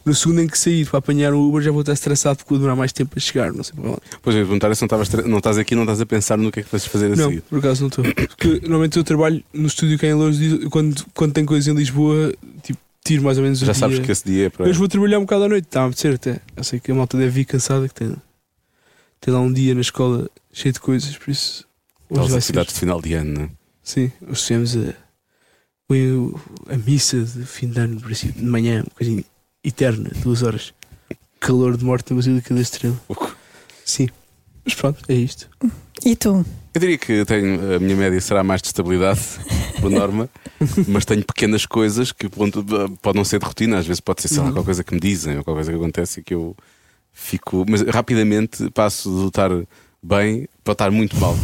No 0.06 0.16
segundo 0.16 0.40
em 0.40 0.48
que 0.48 0.58
sair 0.58 0.88
para 0.88 1.00
apanhar 1.00 1.34
o 1.34 1.42
Uber, 1.50 1.62
já 1.62 1.72
vou 1.72 1.82
estar 1.82 1.92
estressado 1.92 2.38
porque 2.38 2.50
vou 2.52 2.58
demorar 2.58 2.78
mais 2.78 2.94
tempo 2.94 3.12
a 3.18 3.20
chegar, 3.20 3.52
não 3.52 3.66
sei 3.66 3.74
para 3.76 3.90
onde. 3.92 4.00
Pois 4.22 4.34
eu 4.34 4.40
ia 4.44 4.46
perguntar 4.48 4.74
se 4.74 4.82
não, 4.90 5.28
não 5.28 5.38
estás 5.40 5.58
aqui, 5.58 5.76
não 5.76 5.84
estás 5.84 6.00
a 6.00 6.06
pensar 6.06 6.38
no 6.38 6.50
que 6.54 6.62
é 6.62 6.64
que 6.64 6.72
vais 6.72 6.86
fazer 6.86 7.08
a 7.12 7.16
Não, 7.18 7.28
seguir. 7.28 7.42
por 7.42 7.60
acaso 7.60 7.82
não 7.82 7.90
estou. 7.90 8.06
Porque 8.06 8.48
normalmente 8.62 8.96
eu 8.98 9.04
trabalho 9.04 9.44
no 9.54 9.68
estúdio 9.68 10.00
cá 10.00 10.08
em 10.08 10.14
Lourdes 10.14 10.64
quando, 10.70 11.06
quando 11.14 11.34
tem 11.34 11.44
coisas 11.46 11.68
em 11.68 11.76
Lisboa, 11.78 12.34
tipo, 12.64 12.80
tiro 13.04 13.24
mais 13.24 13.38
ou 13.38 13.44
menos 13.44 13.62
o 13.62 13.66
Já 13.66 13.72
dia. 13.72 13.80
sabes 13.80 14.00
que 14.00 14.12
esse 14.12 14.26
dia 14.26 14.46
é 14.48 14.50
para. 14.50 14.68
Hoje 14.68 14.78
vou 14.78 14.88
trabalhar 14.88 15.18
um 15.20 15.22
bocado 15.22 15.44
à 15.46 15.50
noite, 15.50 15.66
está 15.66 15.84
a 15.84 15.86
apetecer 15.86 16.16
até. 16.16 16.42
Eu 16.56 16.64
sei 16.64 16.80
que 16.80 16.92
a 16.92 16.96
malta 16.96 17.18
deve 17.18 17.32
vir 17.32 17.46
cansada, 17.46 17.88
que 17.88 17.94
tem, 17.94 18.16
tem 19.20 19.34
lá 19.34 19.40
um 19.40 19.52
dia 19.52 19.74
na 19.76 19.82
escola 19.82 20.30
cheio 20.54 20.74
de 20.74 20.80
coisas, 20.80 21.18
por 21.18 21.30
isso. 21.30 21.66
Hoje 22.10 22.30
ser. 22.30 22.38
atividades 22.38 22.74
de 22.74 22.80
final 22.80 23.02
de 23.02 23.14
ano, 23.14 23.34
não 23.34 23.44
é? 23.46 23.50
Sim, 23.84 24.12
hoje 24.28 24.44
tivemos 24.44 24.78
a, 24.78 24.94
a 26.74 26.78
missa 26.78 27.22
de 27.22 27.46
fim 27.46 27.70
de 27.70 27.80
ano, 27.80 28.00
por 28.00 28.12
assim, 28.12 28.30
de 28.32 28.44
manhã, 28.44 28.82
um 28.82 28.90
bocadinho 28.90 29.26
eterna, 29.64 30.12
duas 30.22 30.44
horas. 30.44 30.74
Calor 31.40 31.76
de 31.76 31.84
morte 31.84 32.12
na 32.12 32.18
Basílica 32.18 32.54
da 32.54 32.62
Estrela. 32.62 33.00
Sim. 33.84 34.08
Mas 34.64 34.76
pronto, 34.76 35.00
é 35.08 35.16
isto. 35.16 35.50
E 36.06 36.16
tu? 36.16 36.46
Eu 36.74 36.80
diria 36.80 36.98
que 36.98 37.26
tenho, 37.26 37.76
a 37.76 37.80
minha 37.80 37.96
média 37.96 38.20
será 38.22 38.44
mais 38.44 38.62
de 38.62 38.68
estabilidade, 38.68 39.20
por 39.82 39.90
norma, 39.90 40.30
mas 40.88 41.04
tenho 41.04 41.24
pequenas 41.24 41.66
coisas 41.66 42.12
que 42.12 42.30
ponto, 42.30 42.64
podem 43.02 43.20
não 43.20 43.26
ser 43.26 43.40
de 43.40 43.46
rotina, 43.46 43.78
às 43.78 43.86
vezes 43.86 44.00
pode 44.00 44.22
ser 44.22 44.30
sei 44.30 44.38
lá, 44.38 44.46
qualquer 44.46 44.66
coisa 44.66 44.84
que 44.84 44.94
me 44.94 45.00
dizem 45.00 45.38
ou 45.38 45.44
qualquer 45.44 45.58
coisa 45.60 45.72
que 45.72 45.78
acontece 45.78 46.20
e 46.22 46.24
que 46.24 46.34
eu 46.34 46.56
fico. 47.12 47.66
Mas 47.68 47.82
rapidamente 47.82 48.70
passo 48.72 49.10
de 49.10 49.28
estar 49.28 49.50
bem 50.02 50.48
para 50.64 50.74
estar 50.74 50.92
muito 50.92 51.18
mal. 51.18 51.36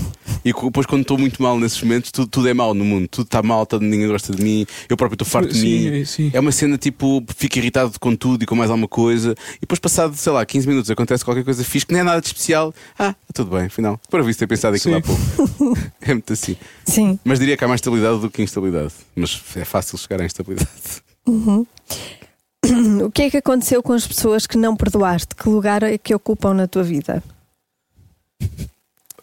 E 0.46 0.54
depois, 0.54 0.86
quando 0.86 1.02
estou 1.02 1.18
muito 1.18 1.42
mal 1.42 1.60
nesses 1.60 1.82
momentos, 1.82 2.12
tudo, 2.12 2.28
tudo 2.30 2.48
é 2.48 2.54
mal 2.54 2.74
no 2.74 2.86
mundo, 2.86 3.08
tudo 3.08 3.26
está 3.26 3.42
mal, 3.44 3.66
todo, 3.66 3.82
ninguém 3.82 4.08
gosta 4.08 4.34
de 4.34 4.42
mim, 4.42 4.66
eu 4.88 4.96
próprio 4.96 5.16
estou 5.16 5.28
farto 5.28 5.52
de 5.52 5.60
Sim, 5.60 5.90
mim. 5.90 6.02
é, 6.02 6.06
sim. 6.06 6.32
É 6.34 6.40
uma 6.40 6.52
cena 6.52 6.78
tipo, 6.78 7.24
fico 7.36 7.58
irritado 7.58 8.00
com 8.00 8.16
tudo 8.16 8.44
e 8.44 8.46
com 8.46 8.56
mais 8.56 8.70
alguma 8.70 8.88
coisa, 8.88 9.36
e 9.58 9.62
depois, 9.62 9.80
passado, 9.80 10.16
sei 10.16 10.32
lá, 10.32 10.46
15 10.46 10.68
minutos, 10.68 10.90
acontece 10.92 11.26
qualquer 11.26 11.44
coisa 11.44 11.64
fixe 11.64 11.86
que 11.86 11.92
nem 11.94 12.02
é 12.02 12.04
nada 12.04 12.22
de 12.22 12.28
especial. 12.28 12.74
Ah, 12.98 13.16
tudo 13.34 13.52
bem, 13.58 13.66
afinal. 13.66 14.00
Para 14.10 14.24
visto 14.24 14.40
ter 14.40 14.48
pensado 14.48 14.76
aquilo 14.76 14.94
Sim. 14.96 15.00
há 15.00 15.04
pouco. 15.04 15.78
É 16.02 16.14
muito 16.14 16.32
assim. 16.32 16.56
Sim. 16.86 17.20
Mas 17.26 17.40
diria 17.40 17.58
que 17.58 17.64
há 17.66 17.68
mais 17.68 17.80
estabilidade 17.80 18.22
do 18.22 18.30
que 18.30 18.42
instabilidade. 18.42 18.94
Mas 19.16 19.42
é 19.56 19.66
fácil 19.66 19.98
chegar 19.98 20.22
à 20.22 20.26
instabilidade. 20.26 20.70
O 23.04 23.10
que 23.12 23.22
é 23.24 23.30
que 23.30 23.38
aconteceu 23.38 23.82
com 23.82 23.94
as 23.94 24.06
pessoas 24.06 24.46
que 24.46 24.58
não 24.58 24.76
perdoaste? 24.76 25.36
Que 25.36 25.48
lugar 25.48 25.84
é 25.84 25.98
que 25.98 26.14
ocupam 26.14 26.54
na 26.54 26.68
tua 26.68 26.84
vida? 26.84 27.24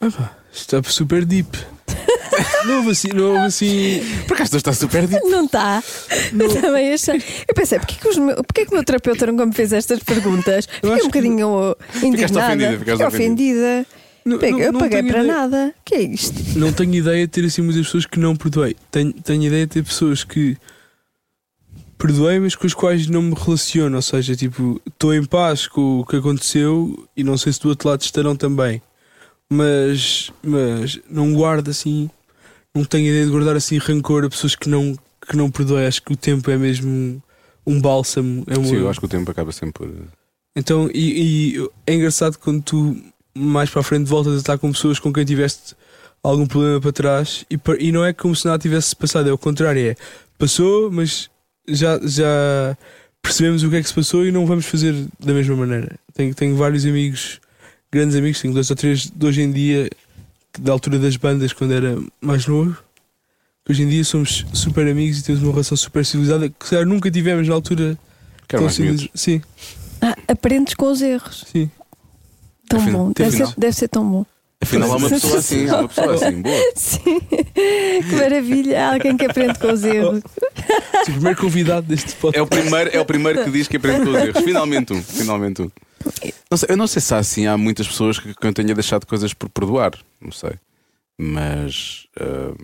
Ah, 0.06 0.10
pá, 0.10 0.36
está 0.52 0.82
super 0.82 1.24
deep. 1.24 1.56
não 2.66 2.78
houve 2.78 2.90
assim, 2.90 3.09
não 3.14 3.24
houve 3.28 3.47
assim. 3.47 4.01
Por 4.26 4.35
acaso 4.35 4.56
está 4.56 4.72
super 4.72 5.06
dito. 5.06 5.24
Não 5.28 5.44
está. 5.44 5.82
Eu 6.32 6.60
também 6.60 6.93
achei. 6.93 7.22
Eu 7.48 7.55
pensei, 7.55 7.78
porquê 7.78 7.94
que, 8.01 8.09
os 8.09 8.16
meu- 8.18 8.36
porquê 8.36 8.64
que 8.66 8.72
o 8.72 8.74
meu 8.74 8.85
terapeuta 8.85 9.26
nunca 9.26 9.47
me 9.47 9.52
fez 9.52 9.72
estas 9.72 10.01
perguntas? 10.02 10.66
Fiquei 10.66 10.90
um 11.02 11.05
bocadinho 11.06 11.76
indignada. 12.02 12.47
ofendida, 12.47 12.78
ficaste 12.78 13.02
Fiquei 13.02 13.06
ofendida. 13.06 13.86
Não, 14.24 14.39
Pega- 14.39 14.52
não- 14.52 14.60
eu 14.60 14.72
não 14.72 14.81
paguei 14.81 15.02
para 15.02 15.18
ideia- 15.22 15.32
nada. 15.35 15.74
O 15.78 15.85
que 15.85 15.94
é 15.94 16.02
isto? 16.02 16.59
Não 16.59 16.72
tenho 16.72 16.94
ideia 16.94 17.26
de 17.26 17.31
ter 17.31 17.44
assim 17.44 17.62
muitas 17.62 17.85
pessoas 17.86 18.06
que 18.06 18.18
não 18.18 18.35
perdoei. 18.35 18.74
Tenho, 18.90 19.12
tenho 19.12 19.43
ideia 19.44 19.66
de 19.66 19.72
ter 19.74 19.85
pessoas 19.85 20.24
que 20.24 20.56
perdoei, 21.98 22.39
mas 22.40 22.55
com 22.55 22.66
as 22.66 22.74
quais 22.74 23.06
não 23.06 23.22
me 23.22 23.35
relaciono. 23.35 23.94
Ou 23.97 24.02
seja, 24.02 24.35
tipo, 24.35 24.81
estou 24.86 25.14
em 25.14 25.24
paz 25.24 25.66
com 25.66 26.01
o 26.01 26.06
que 26.06 26.16
aconteceu 26.16 27.06
e 27.16 27.22
não 27.22 27.36
sei 27.36 27.52
se 27.52 27.60
do 27.60 27.68
outro 27.68 27.89
lado 27.89 28.01
estarão 28.02 28.35
também. 28.35 28.81
Mas, 29.55 30.31
mas 30.43 31.01
não 31.09 31.32
guardo 31.32 31.70
assim, 31.70 32.10
não 32.74 32.85
tenho 32.85 33.09
ideia 33.09 33.24
de 33.24 33.31
guardar 33.31 33.56
assim 33.56 33.78
rancor 33.78 34.24
a 34.24 34.31
pessoas 34.31 34.55
que 34.55 34.68
não, 34.68 34.97
que 35.26 35.36
não 35.36 35.51
perdoem. 35.51 35.86
Acho 35.86 36.02
que 36.02 36.12
o 36.12 36.16
tempo 36.16 36.51
é 36.51 36.56
mesmo 36.56 37.22
um 37.66 37.81
bálsamo. 37.81 38.44
É 38.47 38.59
uma... 38.59 38.66
Sim, 38.66 38.76
eu 38.76 38.89
acho 38.89 39.01
que 39.01 39.06
o 39.06 39.09
tempo 39.09 39.31
acaba 39.31 39.52
sempre 39.52 39.72
por. 39.72 39.90
Então, 40.56 40.90
e, 40.93 41.56
e 41.56 41.70
é 41.86 41.94
engraçado 41.94 42.39
quando 42.39 42.62
tu 42.62 42.97
mais 43.36 43.70
para 43.70 43.81
a 43.81 43.85
frente 43.85 44.09
voltas 44.09 44.35
a 44.35 44.39
estar 44.39 44.59
com 44.59 44.70
pessoas 44.72 44.98
com 44.98 45.12
quem 45.12 45.24
tiveste 45.24 45.74
algum 46.22 46.47
problema 46.47 46.81
para 46.81 46.93
trás 46.93 47.44
e, 47.51 47.59
e 47.81 47.93
não 47.93 48.05
é 48.05 48.12
como 48.12 48.35
se 48.35 48.47
nada 48.47 48.59
tivesse 48.59 48.94
passado, 48.94 49.28
é 49.28 49.32
o 49.32 49.36
contrário, 49.36 49.90
é 49.90 49.97
passou, 50.39 50.90
mas 50.90 51.28
já, 51.68 52.01
já 52.02 52.76
percebemos 53.20 53.62
o 53.62 53.70
que 53.70 53.76
é 53.76 53.82
que 53.82 53.89
se 53.89 53.94
passou 53.94 54.24
e 54.24 54.31
não 54.31 54.47
vamos 54.47 54.66
fazer 54.66 54.94
da 55.18 55.32
mesma 55.32 55.56
maneira. 55.56 55.98
Tenho, 56.14 56.35
tenho 56.35 56.56
vários 56.56 56.86
amigos, 56.86 57.40
grandes 57.95 58.16
amigos, 58.16 58.41
tenho 58.41 58.53
dois 58.55 58.69
ou 58.71 58.77
três 58.77 59.11
de 59.11 59.27
hoje 59.27 59.43
em 59.43 59.51
dia, 59.51 59.89
que 60.53 60.61
da 60.61 60.73
altura 60.73 60.99
das 60.99 61.16
bandas, 61.16 61.53
quando 61.53 61.73
era 61.73 61.97
mais 62.21 62.47
novo. 62.47 62.77
que 63.65 63.73
Hoje 63.73 63.83
em 63.83 63.89
dia 63.89 64.05
somos 64.05 64.45
super 64.53 64.87
amigos 64.87 65.19
e 65.21 65.25
temos 65.25 65.43
uma 65.43 65.51
relação 65.53 65.77
super 65.77 66.05
civilizada 66.05 66.49
que 66.49 66.65
se 66.65 66.71
calhar 66.71 66.87
nunca 66.87 67.11
tivemos 67.11 67.49
na 67.49 67.55
altura. 67.55 67.99
Quero 68.47 68.61
tão 68.61 68.62
mais 68.62 68.75
civiliz-. 68.75 69.09
Sim, 69.15 69.41
Ah, 70.03 70.16
aprendes 70.29 70.75
com 70.75 70.91
os 70.93 71.01
erros. 71.01 71.45
sim. 71.51 71.71
Tão 72.69 72.81
Afinal- 72.81 73.07
bom. 73.07 73.12
Deve 73.12 73.37
ser, 73.37 73.49
deve 73.59 73.73
ser 73.77 73.89
tão 73.89 74.09
bom. 74.11 74.27
Afinal, 74.61 74.93
há 74.93 74.97
uma 74.97 75.09
pessoa 75.11 75.39
assim, 75.39 75.69
há 75.69 75.81
uma 75.81 75.89
pessoa 75.89 76.15
assim, 76.15 76.41
boa. 76.43 76.73
Sim. 76.75 77.21
Que 77.55 78.16
maravilha. 78.16 78.85
Há 78.87 78.93
alguém 78.95 79.16
que 79.16 79.25
aprende 79.25 79.59
com 79.59 79.73
os 79.73 79.85
erros. 79.85 80.21
O 80.21 81.05
primeiro 81.12 81.39
convidado 81.41 81.87
deste 81.87 82.12
É 82.12 82.16
podcast. 82.16 82.41
o 82.43 82.47
primeiro, 82.47 82.91
é 82.93 83.01
o 83.01 83.05
primeiro 83.05 83.45
que 83.45 83.51
diz 83.51 83.69
que 83.69 83.77
aprende 83.77 84.05
com 84.05 84.11
os 84.11 84.16
erros. 84.16 84.43
Finalmente 84.45 84.93
um, 84.93 85.03
finalmente 85.03 85.62
um. 85.62 85.71
Não 86.51 86.59
sei, 86.59 86.68
eu 86.70 86.76
não 86.76 86.86
sei 86.86 87.02
se 87.02 87.14
há 87.14 87.18
assim, 87.18 87.47
há 87.47 87.56
muitas 87.56 87.86
pessoas 87.86 88.18
que, 88.18 88.35
que 88.35 88.47
eu 88.47 88.52
tenha 88.52 88.74
deixado 88.74 89.06
coisas 89.06 89.35
por 89.35 89.48
perdoar, 89.48 89.93
não 90.20 90.32
sei. 90.32 90.52
Mas 91.18 92.09
ah, 92.18 92.55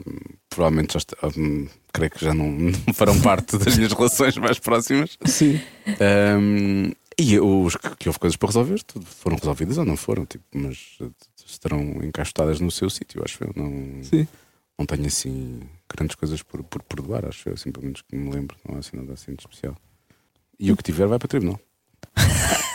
provavelmente 0.49 0.95
já 0.95 0.99
está, 0.99 1.17
hum, 1.37 1.69
creio 1.93 2.11
que 2.11 2.25
já 2.25 2.35
não, 2.35 2.51
não 2.87 2.95
farão 2.95 3.21
parte 3.21 3.57
das 3.57 3.77
minhas 3.77 3.93
relações 3.93 4.37
mais 4.37 4.59
próximas. 4.59 5.17
Sim. 5.25 5.61
Ahm, 6.01 6.93
e 7.19 7.39
os 7.39 7.77
que, 7.77 7.97
que 7.97 8.09
houve 8.09 8.19
coisas 8.19 8.37
para 8.37 8.49
resolver, 8.49 8.81
foram 9.05 9.37
resolvidas 9.37 9.79
ou 9.79 9.85
não 9.85 9.97
foram, 9.97 10.25
tipo, 10.25 10.45
mas 10.55 10.99
estarão 11.45 11.81
encaixotadas 12.03 12.61
no 12.61 12.71
seu 12.71 12.89
sítio, 12.89 13.23
acho 13.25 13.45
eu. 13.45 13.53
Não, 13.55 14.03
Sim. 14.03 14.27
não 14.79 14.87
tenho 14.87 15.07
assim 15.07 15.61
grandes 15.89 16.17
coisas 16.17 16.43
por, 16.43 16.63
por 16.63 16.83
perdoar, 16.83 17.27
acho 17.27 17.49
eu, 17.49 17.55
assim, 17.55 17.71
pelo 17.71 17.85
menos 17.85 18.03
que 18.03 18.17
me 18.17 18.31
lembro, 18.31 18.57
não 18.67 18.77
há 18.77 18.79
assim 18.79 18.97
nada 18.97 19.13
assim 19.13 19.35
de 19.35 19.43
especial. 19.43 19.77
E 20.59 20.73
o 20.73 20.77
que 20.77 20.83
tiver 20.83 21.07
vai 21.07 21.19
para 21.19 21.29
tribunal. 21.29 21.61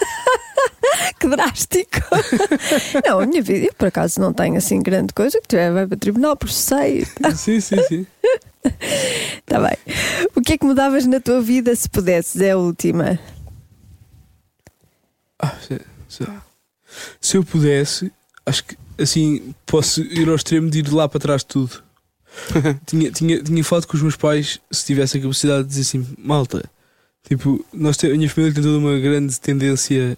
Que 1.26 1.36
drástico. 1.36 2.00
Não, 3.06 3.20
a 3.20 3.26
minha 3.26 3.42
vida, 3.42 3.66
eu 3.66 3.74
por 3.74 3.88
acaso 3.88 4.20
não 4.22 4.32
tenho 4.32 4.58
assim 4.58 4.80
grande 4.82 5.12
coisa. 5.14 5.40
Que 5.42 5.48
tiver, 5.48 5.72
vai 5.72 5.88
para 5.88 5.96
o 5.96 6.00
tribunal, 6.00 6.36
processei. 6.38 7.06
Sim, 7.36 7.60
sim, 7.60 7.82
sim. 7.88 8.08
Está 8.64 9.60
bem. 9.62 9.76
O 10.36 10.42
que 10.42 10.54
é 10.54 10.58
que 10.58 10.66
mudavas 10.66 11.06
na 11.06 11.20
tua 11.20 11.42
vida 11.42 11.76
se 11.76 11.90
pudesses? 11.90 12.40
É 12.42 12.52
a 12.52 12.58
última. 12.58 13.20
Ah, 15.40 15.56
se, 15.68 15.80
se- 16.08 16.28
se 17.20 17.38
eu 17.38 17.44
pudesse, 17.44 18.12
acho 18.46 18.64
que 18.64 18.78
assim 19.00 19.54
posso 19.66 20.02
ir 20.02 20.30
ao 20.30 20.36
extremo 20.36 20.70
de 20.70 20.80
ir 20.80 20.92
lá 20.94 21.10
para 21.10 21.20
trás 21.20 21.42
de 21.42 21.48
tudo. 21.48 21.84
tinha, 22.86 23.12
tinha, 23.12 23.42
tinha 23.44 23.64
falado 23.64 23.88
com 23.88 23.98
os 23.98 24.02
meus 24.04 24.16
pais 24.16 24.60
se 24.72 24.86
tivesse 24.86 25.18
a 25.18 25.22
capacidade 25.22 25.64
de 25.64 25.70
dizer 25.70 25.82
assim, 25.82 26.08
malta. 26.18 26.64
Tipo, 27.28 27.66
nós 27.74 27.98
te- 27.98 28.08
a 28.12 28.16
minha 28.16 28.30
família 28.30 28.54
tem 28.54 28.64
toda 28.64 28.78
uma 28.78 28.98
grande 29.00 29.40
tendência. 29.40 30.18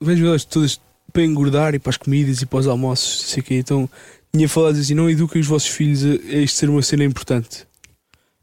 Vejo 0.00 0.26
elas 0.26 0.44
todas 0.44 0.80
para 1.12 1.24
engordar 1.24 1.74
e 1.74 1.78
para 1.78 1.90
as 1.90 1.96
comidas 1.96 2.42
e 2.42 2.46
para 2.46 2.58
os 2.58 2.66
almoços, 2.66 3.30
sei 3.30 3.40
o 3.40 3.44
quê. 3.44 3.54
Então 3.54 3.88
tinha 4.32 4.48
falado 4.48 4.78
assim: 4.78 4.94
não 4.94 5.08
eduquem 5.08 5.40
os 5.40 5.46
vossos 5.46 5.68
filhos 5.68 6.04
a, 6.04 6.08
a 6.08 6.38
isto 6.38 6.56
ser 6.56 6.68
uma 6.68 6.82
cena 6.82 7.04
importante. 7.04 7.66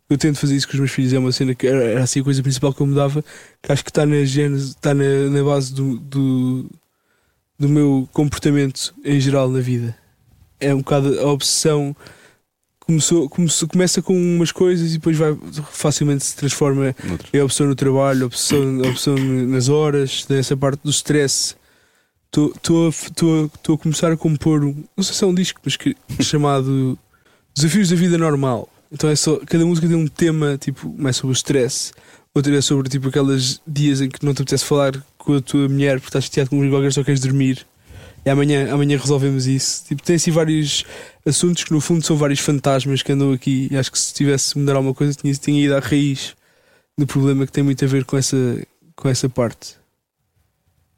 Eu 0.09 0.17
tento 0.17 0.38
fazer 0.38 0.55
isso 0.55 0.67
com 0.67 0.73
os 0.73 0.80
meus 0.80 0.91
filhos, 0.91 1.13
é 1.13 1.19
uma 1.19 1.31
cena 1.31 1.55
que 1.55 1.65
era, 1.65 1.84
era 1.84 2.03
assim 2.03 2.19
a 2.19 2.23
coisa 2.23 2.43
principal 2.43 2.73
que 2.73 2.81
eu 2.81 2.88
me 2.88 2.93
dava, 2.93 3.23
que 3.61 3.71
acho 3.71 3.84
que 3.84 3.89
está 3.89 4.05
na 4.05 4.23
gênese, 4.25 4.69
está 4.69 4.93
na, 4.93 5.30
na 5.30 5.43
base 5.43 5.73
do, 5.73 5.97
do, 5.97 6.69
do 7.57 7.69
meu 7.69 8.07
comportamento 8.11 8.93
em 9.03 9.19
geral 9.19 9.49
na 9.49 9.59
vida. 9.59 9.95
É 10.59 10.73
um 10.73 10.80
bocado 10.80 11.19
a 11.19 11.31
obsessão. 11.31 11.95
Começou, 12.85 13.30
começou, 13.30 13.68
começa 13.68 14.01
com 14.01 14.14
umas 14.14 14.51
coisas 14.51 14.91
e 14.91 14.93
depois 14.95 15.18
vai 15.18 15.38
facilmente 15.72 16.26
se 16.26 16.35
transforma 16.35 16.93
é 17.31 17.39
a 17.39 17.45
opção 17.45 17.65
no 17.65 17.76
trabalho, 17.76 18.23
a 18.23 18.27
opção, 18.27 18.81
a 18.84 18.89
opção 18.89 19.15
nas 19.15 19.69
horas, 19.69 20.26
dessa 20.27 20.57
parte 20.57 20.81
do 20.84 20.89
stress. 20.89 21.55
Estou 22.26 23.76
a 23.76 23.77
começar 23.77 24.11
a 24.11 24.18
compor, 24.18 24.64
um, 24.64 24.84
não 24.97 25.03
sei 25.03 25.15
se 25.15 25.23
é 25.23 25.27
um 25.27 25.34
disco, 25.34 25.61
mas 25.64 25.77
que, 25.77 25.95
chamado 26.22 26.97
Desafios 27.55 27.89
da 27.89 27.95
Vida 27.95 28.18
Normal. 28.18 28.68
Então 28.91 29.10
é 29.10 29.15
só, 29.15 29.38
cada 29.45 29.65
música 29.65 29.88
tem 29.88 29.95
um 29.95 30.07
tema, 30.07 30.57
tipo, 30.57 30.93
mais 30.97 31.15
sobre 31.15 31.31
o 31.31 31.38
stress, 31.38 31.93
outra 32.35 32.55
é 32.55 32.61
sobre 32.61 32.89
tipo 32.89 33.07
aqueles 33.07 33.61
dias 33.65 34.01
em 34.01 34.10
que 34.10 34.26
não 34.26 34.34
te 34.34 34.41
apetece 34.41 34.65
falar 34.65 34.93
com 35.18 35.35
a 35.35 35.41
tua 35.41 35.69
mulher 35.69 35.99
porque 35.99 36.10
estás 36.10 36.26
chateado 36.26 36.49
com 36.49 36.69
qualquer 36.69 36.91
só 36.91 37.03
queres 37.03 37.22
dormir. 37.22 37.65
E 38.25 38.29
amanhã, 38.29 38.73
amanhã 38.73 38.97
resolvemos 38.97 39.47
isso. 39.47 39.83
Tipo, 39.85 40.01
tem 40.01 40.15
assim 40.15 40.31
vários 40.31 40.85
assuntos 41.25 41.63
que 41.63 41.71
no 41.73 41.81
fundo 41.81 42.03
são 42.05 42.15
vários 42.15 42.39
fantasmas 42.39 43.01
que 43.01 43.11
andam 43.11 43.33
aqui. 43.33 43.67
E 43.69 43.77
acho 43.77 43.91
que 43.91 43.99
se 43.99 44.13
tivesse 44.13 44.57
mudar 44.57 44.75
alguma 44.75 44.93
coisa 44.93 45.13
tinha, 45.13 45.33
tinha 45.33 45.63
ido 45.65 45.75
à 45.75 45.79
raiz 45.79 46.33
do 46.97 47.05
problema 47.05 47.45
que 47.45 47.51
tem 47.51 47.63
muito 47.63 47.83
a 47.83 47.87
ver 47.87 48.05
com 48.05 48.17
essa, 48.17 48.37
com 48.95 49.09
essa 49.09 49.27
parte. 49.27 49.75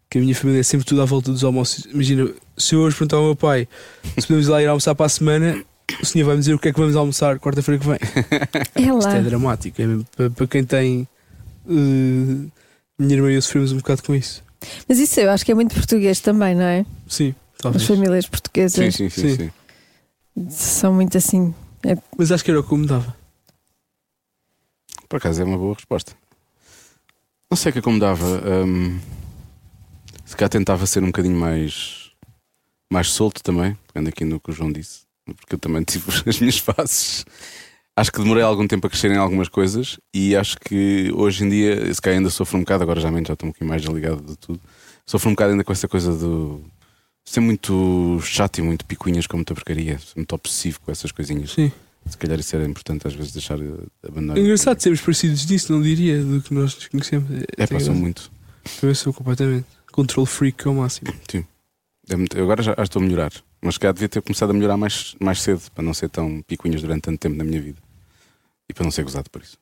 Que 0.09 0.19
a 0.19 0.21
minha 0.21 0.35
família 0.35 0.59
é 0.59 0.63
sempre 0.63 0.85
tudo 0.85 1.01
à 1.01 1.05
volta 1.05 1.31
dos 1.31 1.43
almoços. 1.43 1.85
Imagina, 1.85 2.29
se 2.57 2.75
eu 2.75 2.81
hoje 2.81 2.95
perguntar 2.95 3.17
ao 3.17 3.23
meu 3.23 3.35
pai 3.35 3.67
se 4.19 4.27
podemos 4.27 4.47
ir 4.47 4.51
lá 4.51 4.61
ir 4.61 4.67
almoçar 4.67 4.93
para 4.93 5.07
a 5.07 5.09
semana, 5.09 5.63
o 5.99 6.05
senhor 6.05 6.25
vai 6.27 6.35
me 6.35 6.39
dizer 6.41 6.53
o 6.53 6.59
que 6.59 6.69
é 6.69 6.73
que 6.73 6.79
vamos 6.79 6.95
almoçar 6.95 7.39
quarta-feira 7.39 7.79
que 7.81 7.87
vem. 7.87 7.97
É 8.75 8.81
Isto 8.81 9.07
lá. 9.07 9.17
é 9.17 9.21
dramático. 9.21 9.81
É 9.81 9.87
mesmo 9.87 10.05
para, 10.15 10.29
para 10.29 10.47
quem 10.47 10.63
tem. 10.63 11.07
eh, 11.67 12.47
minha 12.99 13.15
irmã 13.15 13.31
e 13.31 13.35
eu 13.35 13.41
sofremos 13.41 13.71
um 13.71 13.77
bocado 13.77 14.03
com 14.03 14.13
isso. 14.13 14.43
Mas 14.87 14.99
isso 14.99 15.19
eu 15.19 15.29
acho 15.31 15.45
que 15.45 15.51
é 15.51 15.55
muito 15.55 15.73
português 15.75 16.19
também, 16.19 16.55
não 16.55 16.63
é? 16.63 16.85
Sim, 17.07 17.33
As 17.55 17.61
talvez. 17.61 17.85
famílias 17.87 18.25
Sim, 18.25 18.31
portuguesas 18.31 18.95
sim, 18.95 19.09
sim, 19.09 19.35
Sim. 19.35 19.51
sim. 20.37 20.49
são 20.49 20.93
muito 20.93 21.17
assim. 21.17 21.53
É- 21.83 21.97
Mas 22.17 22.31
acho 22.31 22.43
que 22.43 22.51
era 22.51 22.59
o 22.59 22.63
que 22.63 22.75
me 22.75 22.87
dava. 22.87 23.15
Por 25.07 25.17
acaso 25.17 25.41
é 25.41 25.45
uma 25.45 25.57
boa 25.57 25.73
resposta. 25.75 26.13
Não 27.49 27.55
sei 27.57 27.69
o 27.69 27.73
que 27.73 27.79
é 27.79 27.81
que 27.81 27.87
eu 27.87 27.93
me 27.93 27.99
dava. 27.99 28.25
hum, 28.65 28.99
se 30.25 30.35
calhar 30.35 30.49
tentava 30.49 30.85
ser 30.87 31.03
um 31.03 31.07
bocadinho 31.07 31.37
mais, 31.37 32.11
mais 32.91 33.11
solto 33.11 33.41
também, 33.43 33.77
pegando 33.93 34.09
aqui 34.09 34.25
no 34.25 34.39
que 34.39 34.49
o 34.49 34.53
João 34.53 34.71
disse, 34.71 35.01
porque 35.25 35.55
eu 35.55 35.59
também 35.59 35.83
tive 35.85 36.05
as 36.27 36.39
minhas 36.39 36.57
fases. 36.57 37.25
Acho 37.97 38.11
que 38.11 38.19
demorei 38.19 38.43
algum 38.43 38.67
tempo 38.67 38.85
a 38.87 38.89
crescer 38.89 39.09
em 39.11 39.15
algumas 39.17 39.47
coisas 39.47 39.97
e 40.13 40.35
acho 40.35 40.57
que 40.59 41.09
hoje 41.15 41.45
em 41.45 41.49
dia, 41.49 41.93
se 41.93 42.01
calhar 42.01 42.17
ainda 42.17 42.29
sofro 42.29 42.57
um 42.57 42.61
bocado, 42.61 42.83
agora 42.83 42.99
já, 42.99 43.09
já 43.09 43.17
estou 43.33 43.47
um 43.47 43.51
bocadinho 43.51 43.69
mais 43.69 43.81
desligado 43.81 44.21
de 44.21 44.35
tudo, 44.35 44.59
sofro 45.05 45.29
um 45.29 45.33
bocado 45.33 45.51
ainda 45.51 45.63
com 45.63 45.71
essa 45.71 45.87
coisa 45.87 46.13
do 46.13 46.61
ser 47.23 47.39
muito 47.39 48.19
chato 48.21 48.57
e 48.59 48.61
muito 48.61 48.85
picuinhas 48.85 49.27
com 49.27 49.37
muita 49.37 49.53
porcaria, 49.55 49.97
ser 49.97 50.17
muito 50.17 50.33
obsessivo 50.35 50.81
com 50.81 50.91
essas 50.91 51.11
coisinhas. 51.13 51.53
Sim. 51.53 51.71
Se 52.05 52.17
calhar 52.17 52.37
isso 52.37 52.53
era 52.55 52.65
importante 52.65 53.07
às 53.07 53.13
vezes 53.13 53.31
deixar 53.31 53.57
de 53.57 53.71
abandonar. 54.05 54.37
É 54.37 54.41
engraçado 54.41 54.79
sermos 54.81 54.99
parecidos 54.99 55.45
disso, 55.45 55.71
não 55.71 55.81
diria, 55.81 56.21
do 56.21 56.41
que 56.41 56.53
nós 56.53 56.75
nos 56.75 56.87
conhecemos. 56.89 57.29
É, 57.57 57.65
passou 57.65 57.95
muito. 57.95 58.29
Eu 58.83 58.93
sou 58.93 59.13
completamente. 59.13 59.65
Control 59.93 60.25
freak 60.25 60.67
ao 60.67 60.73
máximo. 60.73 61.13
É 62.09 62.15
muito- 62.17 62.37
eu 62.37 62.43
agora 62.43 62.61
já, 62.61 62.75
estou 62.77 63.01
a 63.01 63.05
melhorar, 63.05 63.31
mas 63.61 63.77
cá 63.77 63.91
devia 63.93 64.09
ter 64.09 64.21
começado 64.21 64.49
a 64.49 64.53
melhorar 64.53 64.75
mais, 64.77 65.15
mais 65.19 65.41
cedo 65.41 65.61
para 65.73 65.83
não 65.83 65.93
ser 65.93 66.09
tão 66.09 66.41
picuinhas 66.45 66.81
durante 66.81 67.03
tanto 67.03 67.17
tempo 67.19 67.35
na 67.37 67.43
minha 67.43 67.61
vida 67.61 67.84
e 68.69 68.73
para 68.73 68.83
não 68.83 68.91
ser 68.91 69.03
gozado 69.03 69.29
por 69.29 69.41
isso. 69.41 69.57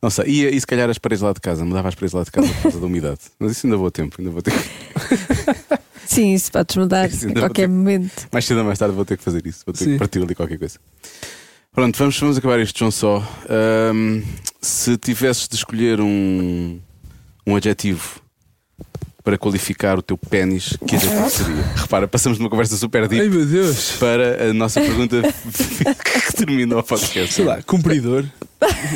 não 0.00 0.10
sei, 0.10 0.24
e, 0.26 0.46
e 0.56 0.60
se 0.60 0.66
calhar 0.66 0.88
as 0.90 0.98
paredes 0.98 1.22
lá 1.22 1.32
de 1.32 1.40
casa, 1.40 1.64
mudava 1.64 1.88
as 1.88 1.94
paredes 1.94 2.12
lá 2.14 2.22
de 2.24 2.30
casa 2.30 2.48
por 2.48 2.62
causa 2.62 2.80
da 2.80 2.86
umidade, 2.86 3.20
mas 3.38 3.52
isso 3.52 3.66
ainda 3.66 3.76
vou 3.76 3.86
a 3.86 3.90
tempo, 3.90 4.16
ainda 4.18 4.30
vou 4.30 4.42
ter 4.42 4.52
que, 4.52 5.82
Sim, 6.06 6.34
isso 6.34 6.50
podes 6.52 6.76
mudar 6.76 7.08
Isso 7.08 7.28
a 7.28 7.32
qualquer 7.32 7.62
ter- 7.62 7.68
momento. 7.68 8.28
mais 8.30 8.44
cedo 8.44 8.58
ou 8.58 8.64
mais 8.64 8.78
tarde 8.78 8.94
vou 8.94 9.04
ter 9.04 9.16
que 9.16 9.22
fazer 9.24 9.46
isso, 9.46 9.62
vou 9.64 9.72
ter 9.72 9.84
Sim. 9.84 9.92
que 9.92 9.98
partir 9.98 10.20
ali 10.22 10.34
qualquer 10.34 10.58
coisa. 10.58 10.78
Pronto, 11.72 11.96
vamos, 11.98 12.18
vamos 12.20 12.36
acabar 12.36 12.60
este 12.60 12.78
João 12.80 12.90
só. 12.90 13.26
Ahm, 13.48 14.20
se 14.60 14.98
tivesses 14.98 15.48
de 15.48 15.54
escolher 15.56 16.00
um, 16.02 16.78
um 17.46 17.56
adjetivo 17.56 18.20
para 19.22 19.38
qualificar 19.38 19.98
o 19.98 20.02
teu 20.02 20.18
pênis, 20.18 20.76
que 20.86 20.96
adjetivo 20.96 21.30
seria? 21.30 21.62
Repara, 21.76 22.08
passamos 22.08 22.38
de 22.38 22.44
uma 22.44 22.50
conversa 22.50 22.76
super 22.76 23.02
Ai 23.02 23.08
deep 23.08 23.28
meu 23.28 23.46
Deus! 23.46 23.92
para 23.92 24.50
a 24.50 24.52
nossa 24.52 24.80
pergunta 24.80 25.22
que 26.26 26.36
terminou 26.36 26.80
o 26.80 26.82
podcast. 26.82 27.32
Sei 27.34 27.44
lá, 27.44 27.62
cumpridor. 27.62 28.24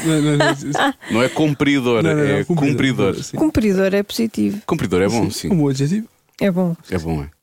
não, 0.04 0.22
não, 0.22 0.36
não, 0.36 0.94
Não 1.10 1.22
é 1.22 1.28
cumpridor, 1.28 2.02
não, 2.02 2.14
não, 2.14 2.22
é 2.24 2.44
cumpridor. 2.44 3.14
sim. 3.22 3.36
Cumpridor 3.36 3.94
é 3.94 4.02
positivo. 4.02 4.60
Cumpridor 4.66 5.02
é 5.02 5.08
bom, 5.08 5.30
sim. 5.30 5.48
Um 5.52 5.56
bom 5.56 5.68
adjetivo. 5.68 6.06
É 6.40 6.50
bom. 6.50 6.76
É 6.90 6.98
bom, 6.98 7.22
é. 7.22 7.35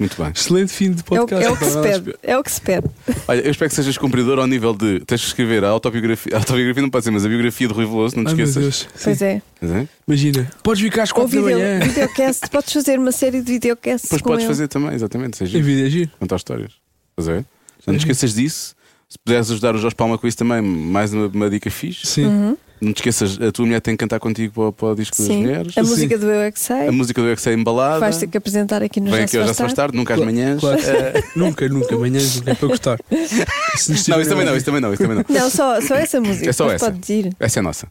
Muito 0.00 0.20
bem. 0.20 0.32
Excelente 0.34 0.72
fim 0.72 0.90
de 0.92 1.00
É 1.00 1.02
o, 1.02 1.04
podcast. 1.26 1.44
é 1.46 1.50
o 1.50 1.56
que 1.56 1.64
se 1.66 1.80
pede. 1.82 2.14
É 2.22 2.38
o 2.38 2.42
que 2.42 2.50
se 2.50 2.60
pede. 2.62 2.86
Olha, 3.28 3.40
eu 3.42 3.50
espero 3.50 3.68
que 3.68 3.76
sejas 3.76 3.98
cumpridor 3.98 4.38
ao 4.38 4.46
nível 4.46 4.74
de 4.74 5.00
tens 5.00 5.20
de 5.20 5.26
escrever 5.26 5.62
a 5.62 5.68
autobiografia. 5.68 6.34
A 6.34 6.38
autobiografia 6.38 6.82
não 6.82 6.88
pode 6.90 7.04
ser, 7.04 7.10
mas 7.10 7.24
a 7.24 7.28
biografia 7.28 7.68
de 7.68 7.74
Rui 7.74 7.84
Veloso, 7.84 8.16
não 8.16 8.24
te 8.24 8.28
Ai 8.30 8.34
meu 8.34 8.46
esqueças. 8.46 8.62
Deus. 8.62 8.88
Pois 9.04 9.20
é. 9.22 9.42
Pois 9.60 9.70
é? 9.72 9.88
Imagina, 10.08 10.50
podes 10.62 10.82
vir 10.82 10.90
cá 10.90 11.02
às 11.02 11.10
Ou 11.10 11.16
4 11.16 11.30
da 11.36 11.46
video, 11.46 11.58
manhã. 11.58 11.80
videocast. 11.80 12.48
Podes 12.50 12.72
fazer 12.72 12.98
uma 12.98 13.12
série 13.12 13.42
de 13.42 13.52
videocasts. 13.52 14.10
Com 14.10 14.18
podes 14.20 14.40
ele. 14.44 14.48
fazer 14.48 14.68
também, 14.68 14.94
exatamente. 14.94 15.36
Seja 15.36 15.58
Em 15.58 15.62
vídeo 15.62 15.86
é 15.86 15.90
giro. 15.90 16.10
contar 16.18 16.36
histórias. 16.36 16.72
A 17.18 17.22
ver? 17.22 17.44
Não 17.86 17.94
te 17.94 17.98
esqueças 18.00 18.32
disso. 18.34 18.74
Se 19.06 19.18
puderes 19.22 19.50
ajudar 19.50 19.74
o 19.74 19.78
Jorge 19.78 19.96
Palma 19.96 20.16
com 20.16 20.26
isso 20.26 20.36
também, 20.38 20.62
mais 20.62 21.12
uma, 21.12 21.26
uma 21.26 21.50
dica 21.50 21.70
fixe. 21.70 22.06
Sim. 22.06 22.56
Não 22.80 22.92
te 22.94 22.98
esqueças, 22.98 23.38
a 23.40 23.52
tua 23.52 23.66
mulher 23.66 23.80
tem 23.80 23.94
que 23.94 23.98
cantar 23.98 24.18
contigo 24.18 24.54
para, 24.54 24.62
o- 24.64 24.72
para 24.72 24.88
o 24.88 24.94
disco 24.94 25.14
das 25.18 25.26
Sim. 25.26 25.42
mulheres. 25.42 25.76
A 25.76 25.82
música 25.82 26.16
do 26.16 26.26
Eu 26.30 26.40
é 26.40 26.50
que 26.50 26.58
sei. 26.60 26.88
A 26.88 26.92
música 26.92 27.20
do 27.20 27.28
Exei 27.28 27.52
embalada. 27.54 28.00
Vais 28.00 28.16
ter 28.16 28.26
que 28.26 28.38
apresentar 28.38 28.82
aqui 28.82 29.00
no 29.00 29.10
Vem 29.10 29.18
Já 29.20 29.24
aqui 29.26 29.36
ao 29.36 29.42
Já 29.42 29.46
faz 29.48 29.56
se 29.56 29.62
faz 29.62 29.72
tarde, 29.74 29.96
nunca 29.98 30.14
às 30.14 30.20
manhãs. 30.20 30.60
claro. 30.60 30.80
Eh, 30.86 31.22
Nunca, 31.36 31.68
nunca. 31.68 31.94
Amanhã 31.94 32.20
nunca 32.34 32.50
é 32.50 32.54
para 32.54 32.68
gostar. 32.68 32.98
Se 33.76 33.92
nos 33.92 34.06
não, 34.08 34.20
isso 34.20 34.30
também 34.30 34.46
não, 34.46 34.56
isso 34.56 34.64
também 34.64 34.80
não, 34.80 34.92
isso 34.94 35.02
também 35.02 35.16
não. 35.18 35.24
Não, 35.28 35.50
só, 35.50 35.80
só 35.80 35.94
essa 35.94 36.20
música. 36.20 36.48
É 36.48 36.52
só 36.52 36.64
Depois 36.64 36.82
essa. 36.82 36.90
Podes 36.92 37.08
ir. 37.10 37.30
Essa 37.38 37.58
é 37.58 37.60
a 37.60 37.62
nossa. 37.62 37.86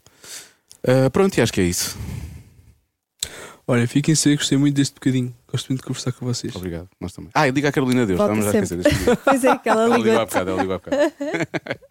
Ah, 0.86 1.08
pronto, 1.10 1.36
e 1.38 1.40
acho 1.40 1.52
que 1.52 1.60
é 1.60 1.64
isso. 1.64 1.96
Olha, 3.70 3.86
fiquem 3.86 4.16
sem, 4.16 4.34
gostei 4.34 4.58
muito 4.58 4.74
deste 4.74 4.94
bocadinho. 4.94 5.32
Gosto 5.48 5.68
muito 5.68 5.80
de 5.82 5.86
conversar 5.86 6.10
com 6.10 6.26
vocês. 6.26 6.56
Obrigado, 6.56 6.88
nós 7.00 7.12
também. 7.12 7.30
Ah, 7.32 7.46
e 7.46 7.52
liga 7.52 7.68
a 7.68 7.72
Carolina 7.72 8.04
Deus, 8.04 8.18
Volta 8.18 8.34
vamos 8.34 8.52
já 8.52 8.58
esquecer 8.58 8.82
sempre. 8.82 8.90
deste 8.90 9.04
dia. 9.04 9.16
Pois 9.24 9.44
é, 9.44 9.56
que 9.58 9.68
ela 9.68 9.82
Ela 9.84 9.96
ligou 9.96 10.10
há 10.10 10.14
ligou. 10.14 10.26
bocado, 10.26 10.50
ela 10.50 10.60
ligou 10.60 10.74
há 10.74 10.78
bocado. 10.78 11.12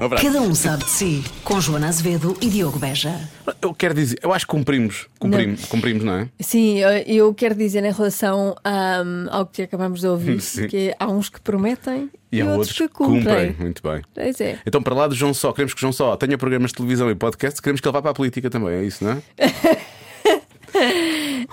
Um 0.00 0.04
abraço. 0.04 0.24
Cada 0.24 0.40
um 0.40 0.54
sabe 0.54 0.84
de 0.84 0.90
si. 0.90 1.24
Com 1.42 1.60
Joana 1.60 1.88
Azevedo 1.88 2.34
e 2.40 2.48
Diogo 2.48 2.78
Beja. 2.78 3.28
Eu 3.60 3.74
quero 3.74 3.92
dizer, 3.92 4.18
eu 4.22 4.32
acho 4.32 4.46
que 4.46 4.50
cumprimos. 4.52 5.06
Cumprimos, 5.18 5.64
cumprimos 5.64 6.04
não 6.04 6.14
é? 6.14 6.28
Sim, 6.38 6.78
eu, 7.06 7.34
quero 7.34 7.56
dizer 7.56 7.84
em 7.84 7.90
relação 7.90 8.54
ahm, 8.64 9.26
ao 9.30 9.44
que 9.44 9.62
acabamos 9.62 10.00
de 10.00 10.06
ouvir, 10.06 10.40
Sim. 10.40 10.68
que 10.68 10.94
há 10.98 11.08
uns 11.08 11.28
que 11.28 11.40
prometem 11.40 12.08
E, 12.30 12.36
e, 12.38 12.40
há 12.40 12.44
outros, 12.44 12.68
outros 12.68 12.78
que 12.78 12.88
cumprem. 12.88 13.56
Muito 13.58 13.82
bem. 13.82 14.00
Pois 14.14 14.40
é. 14.40 14.60
Então, 14.64 14.80
para 14.80 14.94
lá 14.94 15.08
do 15.08 15.14
João 15.16 15.34
Só, 15.34 15.52
queremos 15.52 15.74
que 15.74 15.78
o 15.78 15.82
João 15.82 15.92
Só 15.92 16.16
tenha 16.16 16.38
programas 16.38 16.70
de 16.70 16.76
televisão 16.76 17.10
e 17.10 17.16
podcast, 17.16 17.60
queremos 17.60 17.80
que 17.80 17.88
ele 17.88 17.92
vá 17.92 18.00
para 18.00 18.12
a 18.12 18.14
política 18.14 18.48
também, 18.48 18.70
é 18.74 18.84
isso, 18.84 19.02
não 19.02 19.10
é? 19.10 19.22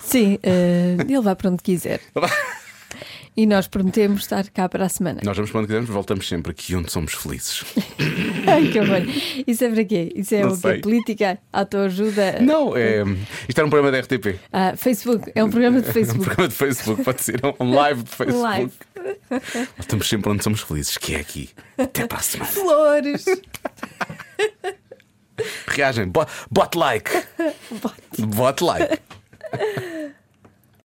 Sim, 0.02 0.38
eh, 0.44 0.98
ele 1.08 1.22
vai 1.22 1.36
para 1.36 1.50
onde 1.50 1.64
quiser. 1.64 2.00
E 3.38 3.46
nós 3.46 3.68
prometemos 3.68 4.22
estar 4.22 4.48
cá 4.50 4.70
para 4.70 4.86
a 4.86 4.90
semana. 4.90 5.20
Nós 5.22 5.36
vamos 5.36 5.52
para 5.52 5.60
onde 5.60 5.68
quisermos, 5.68 5.90
voltamos 5.90 6.26
sempre 6.26 6.52
aqui 6.54 6.74
onde 6.74 6.90
somos 6.90 7.14
felizes. 7.14 7.66
Ai, 8.48 8.70
que 8.72 8.80
horror. 8.80 9.02
Isso 9.46 9.66
é 9.66 9.70
para 9.72 9.84
quê? 9.84 10.14
Isso 10.16 10.36
é 10.36 10.42
Não 10.44 10.54
o 10.54 10.62
quê? 10.62 10.76
Política? 10.76 11.38
Autoajuda? 11.52 12.40
Não, 12.40 12.78
é. 12.78 13.04
Isto 13.50 13.58
era 13.58 13.68
um 13.68 13.70
programa 13.70 13.92
da 13.92 14.00
RTP. 14.00 14.40
Ah, 14.54 14.74
Facebook. 14.78 15.30
É 15.36 15.44
um 15.44 15.50
programa 15.50 15.82
de 15.82 15.90
Um 15.90 15.92
Facebook. 15.94 16.24
programa 16.26 16.48
de 16.48 16.56
Facebook, 16.56 17.04
pode 17.04 17.22
ser 17.24 17.42
um 17.60 17.74
live 17.74 18.04
de 18.04 18.10
Facebook. 18.10 18.42
Live. 18.42 18.72
Estamos 19.78 20.08
sempre 20.08 20.32
onde 20.32 20.42
somos 20.42 20.62
felizes, 20.62 20.98
que 20.98 21.16
é 21.16 21.20
aqui. 21.20 21.50
Até 21.78 22.08
para 22.08 22.20
a 22.20 22.22
semana. 22.22 22.52
Flores. 22.52 23.26
Reagem, 25.68 26.12
bot, 26.12 26.76
like. 26.76 27.28
Bot 28.20 28.62
like. 28.62 29.02